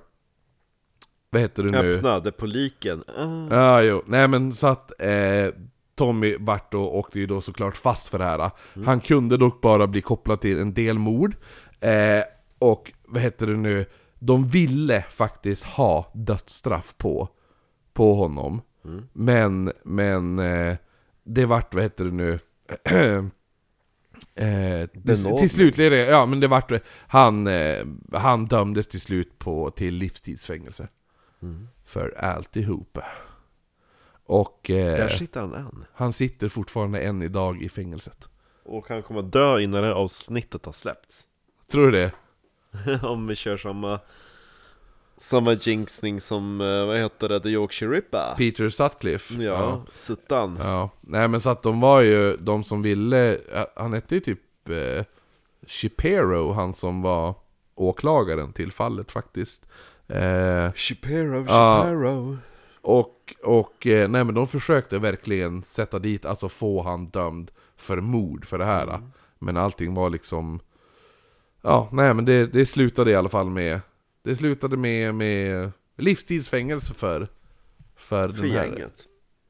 vad 1.31 1.43
heter 1.43 1.63
det 1.63 1.83
nu? 1.83 1.95
Öppnade 1.95 2.33
på 2.33 2.47
liken. 2.47 3.05
Ah. 3.17 3.55
Ja, 3.57 3.83
jo. 3.83 4.03
Nej 4.07 4.29
men 4.29 4.53
så 4.53 4.67
att 4.67 4.93
eh, 5.01 5.55
Tommy 5.95 6.37
vart 6.41 6.73
då, 6.73 6.91
åkte 6.91 7.19
ju 7.19 7.27
då 7.27 7.41
såklart 7.41 7.77
fast 7.77 8.09
för 8.09 8.19
det 8.19 8.25
här. 8.25 8.51
Han 8.85 9.01
kunde 9.01 9.37
dock 9.37 9.61
bara 9.61 9.87
bli 9.87 10.01
kopplad 10.01 10.41
till 10.41 10.59
en 10.59 10.75
del 10.75 10.99
mord. 10.99 11.37
Eh, 11.81 12.23
och 12.59 12.93
vad 13.07 13.23
heter 13.23 13.47
det 13.47 13.57
nu? 13.57 13.87
De 14.19 14.49
ville 14.49 15.03
faktiskt 15.03 15.65
ha 15.65 16.11
dödsstraff 16.15 16.95
på, 16.97 17.29
på 17.93 18.15
honom. 18.15 18.63
Men, 19.13 19.73
men 19.83 20.39
eh, 20.39 20.77
det 21.25 21.47
vart, 21.47 21.75
vad 21.75 21.83
heter 21.83 22.05
det 22.05 22.11
nu? 22.11 22.39
Eh, 24.35 24.87
till, 25.39 25.51
slut, 25.51 25.75
blev 25.77 25.91
det- 25.91 26.07
ja 26.07 26.27
men 26.27 26.41
det 26.41 26.49
vart, 26.49 26.73
han, 27.07 27.47
eh, 27.47 27.87
han 28.13 28.47
dömdes 28.47 28.87
till 28.89 29.01
slut 29.01 29.39
på, 29.39 29.71
till 29.71 29.95
livstidsfängelse. 29.95 30.89
För 31.85 32.19
alltihopa. 32.19 33.05
Och 34.27 34.71
eh, 34.71 34.97
Där 34.97 35.09
sitter 35.09 35.41
han 35.41 35.55
än. 35.55 35.85
han 35.95 36.13
sitter 36.13 36.49
fortfarande 36.49 37.01
än 37.01 37.23
idag 37.23 37.63
i 37.63 37.69
fängelset. 37.69 38.29
Och 38.65 38.89
han 38.89 39.03
kommer 39.03 39.23
dö 39.23 39.61
innan 39.61 39.81
det 39.83 39.87
här 39.89 39.95
avsnittet 39.95 40.65
har 40.67 40.73
släppts. 40.73 41.25
Tror 41.73 41.91
du 41.91 41.91
det? 41.91 42.13
Om 43.07 43.27
vi 43.27 43.35
kör 43.35 43.57
samma 43.57 44.01
Samma 45.23 45.53
jinxning 45.53 46.21
som, 46.21 46.61
eh, 46.61 46.87
vad 46.87 46.97
heter 46.97 47.29
det, 47.29 47.41
The 47.41 47.49
Yorkshire 47.49 47.97
Ripper? 47.97 48.35
Peter 48.37 48.69
Sutcliffe? 48.69 49.43
Ja, 49.43 49.83
Suttan 49.95 50.59
ja. 50.61 50.91
Nej 51.01 51.29
men 51.29 51.41
så 51.41 51.51
att 51.51 51.63
de 51.63 51.81
var 51.81 52.01
ju, 52.01 52.37
de 52.37 52.65
som 52.65 52.83
ville, 52.83 53.35
eh, 53.35 53.65
han 53.77 53.93
hette 53.93 54.15
ju 54.15 54.21
typ 54.21 54.69
eh, 54.69 55.05
Shapiro, 55.67 56.53
han 56.53 56.75
som 56.75 57.03
var 57.03 57.35
åklagaren 57.75 58.53
till 58.53 58.73
fallet 58.73 59.13
faktiskt. 59.13 59.67
Eh, 60.09 60.73
Shapiro, 60.75 61.45
Ja. 61.49 61.83
Shapiro 61.83 62.37
och, 62.81 63.35
och 63.45 63.87
eh, 63.87 64.09
nej 64.09 64.25
men 64.25 64.35
de 64.35 64.47
försökte 64.47 64.99
verkligen 64.99 65.63
sätta 65.63 65.99
dit, 65.99 66.25
alltså 66.25 66.49
få 66.49 66.83
han 66.83 67.07
dömd 67.07 67.51
för 67.77 68.01
mord 68.01 68.47
för 68.47 68.59
det 68.59 68.65
här. 68.65 69.01
Men 69.39 69.57
allting 69.57 69.95
var 69.95 70.11
liksom... 70.11 70.61
Ja, 71.63 71.89
nej 71.93 72.15
men 72.15 72.25
det, 72.25 72.47
det 72.47 72.67
slutade 72.67 73.11
i 73.11 73.15
alla 73.15 73.29
fall 73.29 73.51
med... 73.51 73.81
Det 74.23 74.37
slutade 74.37 74.77
med, 74.77 75.15
med 75.15 75.73
livstidsfängelse 75.97 76.95
för... 76.95 77.29
För, 77.97 78.29
För 78.29 78.43
den 78.43 78.51
här, 78.51 78.65
gänget 78.67 79.07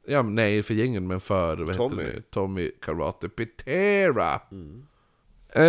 Ja, 0.06 0.22
nej 0.22 0.62
för 0.62 0.74
gängen 0.74 1.06
men 1.06 1.20
för 1.20 1.56
vad 1.56 1.76
Tommy. 1.76 2.02
Heter 2.02 2.16
det? 2.16 2.22
Tommy 2.30 2.70
Karate 2.80 3.28
Pitera. 3.28 4.40
Eh, 5.52 5.64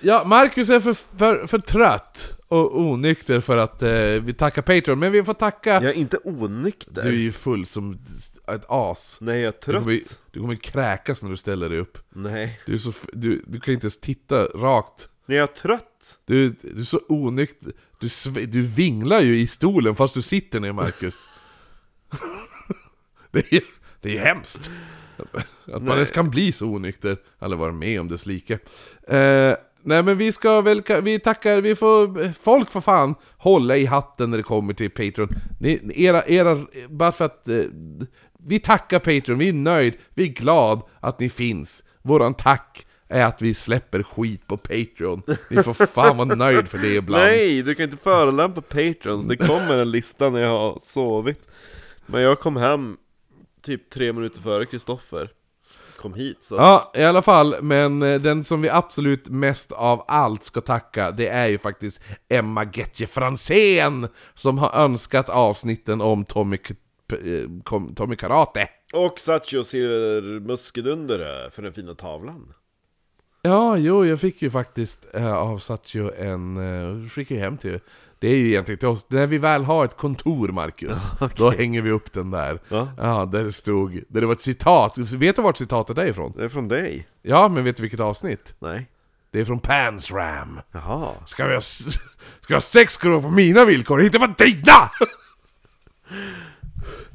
ja, 0.00 0.24
Marcus 0.26 0.68
är 0.68 0.80
för, 0.80 0.94
för, 0.94 1.46
för 1.46 1.58
trött 1.58 2.32
och 2.48 2.80
onykter 2.80 3.40
för 3.40 3.56
att 3.56 3.82
eh, 3.82 3.90
vi 4.22 4.34
tackar 4.34 4.62
Patreon, 4.62 4.98
men 4.98 5.12
vi 5.12 5.24
får 5.24 5.34
tacka... 5.34 5.70
Jag 5.72 5.84
är 5.84 5.92
inte 5.92 6.18
onykter 6.24 7.02
Du 7.02 7.08
är 7.08 7.12
ju 7.12 7.32
full 7.32 7.66
som 7.66 7.98
ett 8.46 8.64
as. 8.68 9.18
Nej, 9.20 9.40
jag 9.40 9.48
är 9.48 9.52
Du 9.52 9.58
trött 9.58 9.82
kommer, 9.82 10.00
du 10.30 10.40
kommer 10.40 10.54
kräkas 10.54 11.22
när 11.22 11.30
du 11.30 11.36
ställer 11.36 11.68
dig 11.68 11.78
upp. 11.78 11.98
Nej, 12.08 12.60
Du, 12.66 12.74
är 12.74 12.78
så, 12.78 12.92
du, 13.12 13.44
du 13.46 13.60
kan 13.60 13.74
inte 13.74 13.84
ens 13.84 14.00
titta 14.00 14.44
rakt. 14.44 15.08
Nej, 15.26 15.38
jag 15.38 15.48
är 15.50 15.54
trött 15.54 16.18
Du, 16.24 16.48
du 16.48 16.80
är 16.80 16.84
så 16.84 17.00
onykter. 17.08 17.72
Du, 17.98 18.08
du 18.46 18.62
vinglar 18.62 19.20
ju 19.20 19.38
i 19.38 19.46
stolen 19.46 19.96
fast 19.96 20.14
du 20.14 20.22
sitter 20.22 20.60
ner 20.60 20.72
Marcus. 20.72 21.28
det, 23.30 23.52
är, 23.52 23.62
det 24.00 24.08
är 24.08 24.12
ju 24.12 24.18
hemskt. 24.18 24.70
Att, 25.16 25.32
man 25.66 25.84
Nej. 25.84 25.94
ens 25.94 26.10
kan 26.10 26.30
bli 26.30 26.52
så 26.52 26.66
onykter. 26.66 27.16
Eller 27.40 27.56
vara 27.56 27.72
med 27.72 28.00
om 28.00 28.08
dess 28.08 28.26
like. 28.26 28.58
Eh, 29.08 29.54
nej 29.82 30.02
men 30.02 30.18
vi 30.18 30.32
ska 30.32 30.60
väl, 30.60 30.82
vi 31.02 31.18
tackar, 31.18 31.60
vi 31.60 31.74
får, 31.74 32.32
folk 32.32 32.70
får 32.70 32.80
fan 32.80 33.14
hålla 33.36 33.76
i 33.76 33.86
hatten 33.86 34.30
när 34.30 34.36
det 34.36 34.42
kommer 34.42 34.74
till 34.74 34.90
Patreon. 34.90 35.28
Ni, 35.60 35.92
era, 35.94 36.26
era, 36.26 36.66
bara 36.88 37.12
för 37.12 37.24
att 37.24 37.48
eh, 37.48 37.64
vi 38.38 38.60
tackar 38.60 38.98
Patreon, 38.98 39.38
vi 39.38 39.48
är 39.48 39.52
nöjd, 39.52 39.94
vi 40.14 40.22
är 40.22 40.32
glad 40.32 40.82
att 41.00 41.20
ni 41.20 41.28
finns. 41.30 41.82
Våran 42.02 42.34
tack 42.34 42.86
är 43.08 43.24
att 43.24 43.42
vi 43.42 43.54
släpper 43.54 44.02
skit 44.02 44.46
på 44.46 44.56
Patreon. 44.56 45.22
Ni 45.50 45.62
får 45.62 45.86
fan 45.86 46.16
vara 46.16 46.34
nöjd 46.34 46.68
för 46.68 46.78
det 46.78 46.94
ibland. 46.94 47.24
Nej, 47.24 47.62
du 47.62 47.74
kan 47.74 47.84
inte 47.84 47.96
förolämpa 47.96 48.60
Patrons, 48.60 49.26
det 49.26 49.36
kommer 49.36 49.78
en 49.78 49.90
lista 49.90 50.30
när 50.30 50.40
jag 50.40 50.58
har 50.58 50.80
sovit. 50.82 51.48
Men 52.06 52.22
jag 52.22 52.40
kom 52.40 52.56
hem 52.56 52.96
typ 53.62 53.90
tre 53.90 54.12
minuter 54.12 54.42
före 54.42 54.66
Kristoffer 54.66 55.30
Kom 55.96 56.14
hit 56.14 56.38
så 56.44 56.54
Ja, 56.54 56.92
i 56.94 57.02
alla 57.02 57.22
fall, 57.22 57.56
men 57.62 58.02
eh, 58.02 58.20
den 58.20 58.44
som 58.44 58.62
vi 58.62 58.68
absolut 58.68 59.28
mest 59.28 59.72
av 59.72 60.04
allt 60.08 60.44
ska 60.44 60.60
tacka, 60.60 61.10
det 61.10 61.28
är 61.28 61.46
ju 61.46 61.58
faktiskt 61.58 62.00
Emma 62.28 62.64
Getje 62.72 63.06
Fransén 63.06 64.08
Som 64.34 64.58
har 64.58 64.72
önskat 64.84 65.28
avsnitten 65.28 66.00
om 66.00 66.24
Tommy, 66.24 66.58
eh, 67.12 67.94
Tommy 67.96 68.16
Karate. 68.16 68.68
Och 68.92 69.20
Satcho 69.20 69.64
Silver 69.64 70.40
Muskedunder 70.40 71.50
för 71.50 71.62
den 71.62 71.72
fina 71.72 71.94
tavlan 71.94 72.52
Ja, 73.46 73.76
jo, 73.76 74.06
jag 74.06 74.20
fick 74.20 74.42
ju 74.42 74.50
faktiskt 74.50 75.06
äh, 75.14 75.32
av 75.32 75.58
Satcho 75.58 76.10
en, 76.18 76.56
uh, 76.56 77.08
skickade 77.08 77.40
hem 77.40 77.56
till 77.56 77.80
Det 78.18 78.28
är 78.28 78.36
ju 78.36 78.46
egentligen 78.46 78.78
till 78.78 78.88
oss, 78.88 79.06
när 79.08 79.26
vi 79.26 79.38
väl 79.38 79.64
har 79.64 79.84
ett 79.84 79.96
kontor 79.96 80.48
Marcus, 80.48 81.10
då 81.36 81.50
hänger 81.50 81.82
vi 81.82 81.90
upp 81.90 82.12
den 82.12 82.30
där 82.30 82.60
Ja. 82.68 82.88
Ja, 82.98 83.24
där 83.32 83.44
det 83.44 83.52
stod, 83.52 84.00
där 84.08 84.20
det 84.20 84.26
var 84.26 84.34
ett 84.34 84.42
citat, 84.42 84.98
vet 84.98 85.36
du 85.36 85.42
vart 85.42 85.56
citatet 85.56 85.98
är 85.98 86.06
ifrån? 86.06 86.32
Det 86.36 86.44
är 86.44 86.48
från 86.48 86.68
dig? 86.68 87.08
Ja, 87.22 87.48
men 87.48 87.64
vet 87.64 87.76
du 87.76 87.82
vilket 87.82 88.00
avsnitt? 88.00 88.54
Nej 88.58 88.86
Det 89.30 89.40
är 89.40 89.44
från 89.44 89.60
Pans 89.60 90.10
Ram 90.10 90.60
Jaha 90.72 91.12
Ska 91.26 91.46
vi 91.46 91.54
ha, 91.54 91.60
ska 91.60 91.98
vi 92.48 92.54
ha 92.54 92.60
sex 92.60 92.94
ska 92.94 93.22
på 93.22 93.30
mina 93.30 93.64
villkor, 93.64 94.02
inte 94.02 94.18
på 94.18 94.26
dina! 94.26 94.90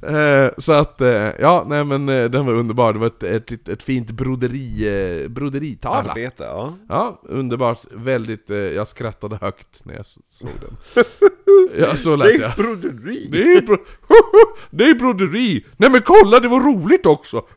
eh, 0.08 0.52
så 0.58 0.72
att, 0.72 1.02
eh, 1.02 1.30
ja 1.40 1.66
nej 1.68 1.84
men 1.84 2.10
eh, 2.10 2.30
den 2.30 2.46
var 2.46 2.54
underbar, 2.54 2.94
det 2.94 3.00
var 3.00 3.08
ett, 3.08 3.24
ett, 3.24 3.70
ett, 3.70 3.84
fint 3.84 4.12
broderi, 4.12 5.28
broderitavla 5.30 6.12
Arbete, 6.12 6.44
ja 6.44 6.74
Ja, 6.90 7.22
underbart, 7.24 7.80
väldigt, 7.92 8.50
jag 8.50 8.88
skrattade 8.88 9.38
högt 9.42 9.86
när 9.86 9.96
jag 9.96 10.06
såg 10.06 10.50
den 10.62 11.06
Ja, 11.78 11.96
så 11.96 12.16
Det 12.16 12.18
lät 12.18 12.40
är 12.40 12.42
jag 12.42 12.56
broderi! 12.56 13.28
Det 13.32 13.42
är, 13.42 13.62
bro 13.62 13.78
det 14.70 14.84
är 14.84 14.96
broderi! 14.96 15.66
Nej 15.78 15.90
men 15.90 16.02
kolla, 16.02 16.40
det 16.40 16.48
var 16.48 16.60
roligt 16.60 17.06
också! 17.06 17.46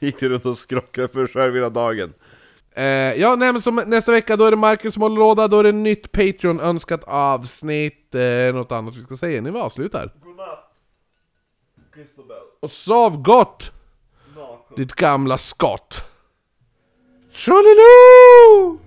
Gick 0.00 0.20
du 0.20 0.28
runt 0.28 0.46
och 0.46 0.56
skrockade 0.56 1.08
för 1.08 1.26
själv 1.26 1.54
hela 1.54 1.70
dagen? 1.70 2.12
Eh, 2.76 2.84
ja, 3.20 3.36
nej, 3.36 3.52
men 3.52 3.60
som, 3.60 3.74
nästa 3.86 4.12
vecka 4.12 4.36
då 4.36 4.44
är 4.44 4.50
det 4.50 4.56
Marcus 4.56 4.94
som 4.94 5.02
håller 5.02 5.16
låda, 5.16 5.48
då 5.48 5.58
är 5.58 5.64
det 5.64 5.72
nytt 5.72 6.12
Patreon-önskat 6.12 7.04
avsnitt. 7.04 8.14
Eh, 8.14 8.54
något 8.54 8.72
annat 8.72 8.96
vi 8.96 9.00
ska 9.00 9.16
säga 9.16 9.38
innan 9.38 9.52
vi 9.52 9.58
avslutar. 9.58 10.12
Godnatt, 10.24 10.72
Och 12.60 12.70
sov 12.70 13.22
gott! 13.22 13.70
Naken. 14.36 14.76
Ditt 14.76 14.92
gamla 14.92 15.38
skott. 15.38 16.04
Tjoliloo! 17.32 18.78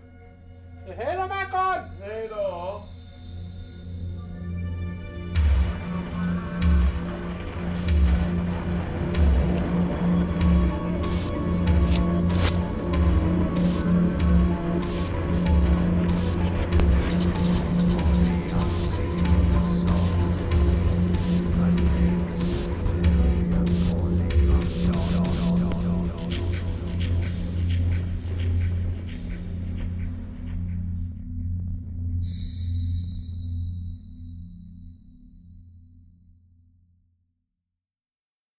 Hej 0.97 1.15
då 1.15 1.27
Mackan! 1.27 1.83
Hej 2.01 2.29
då! 2.29 2.81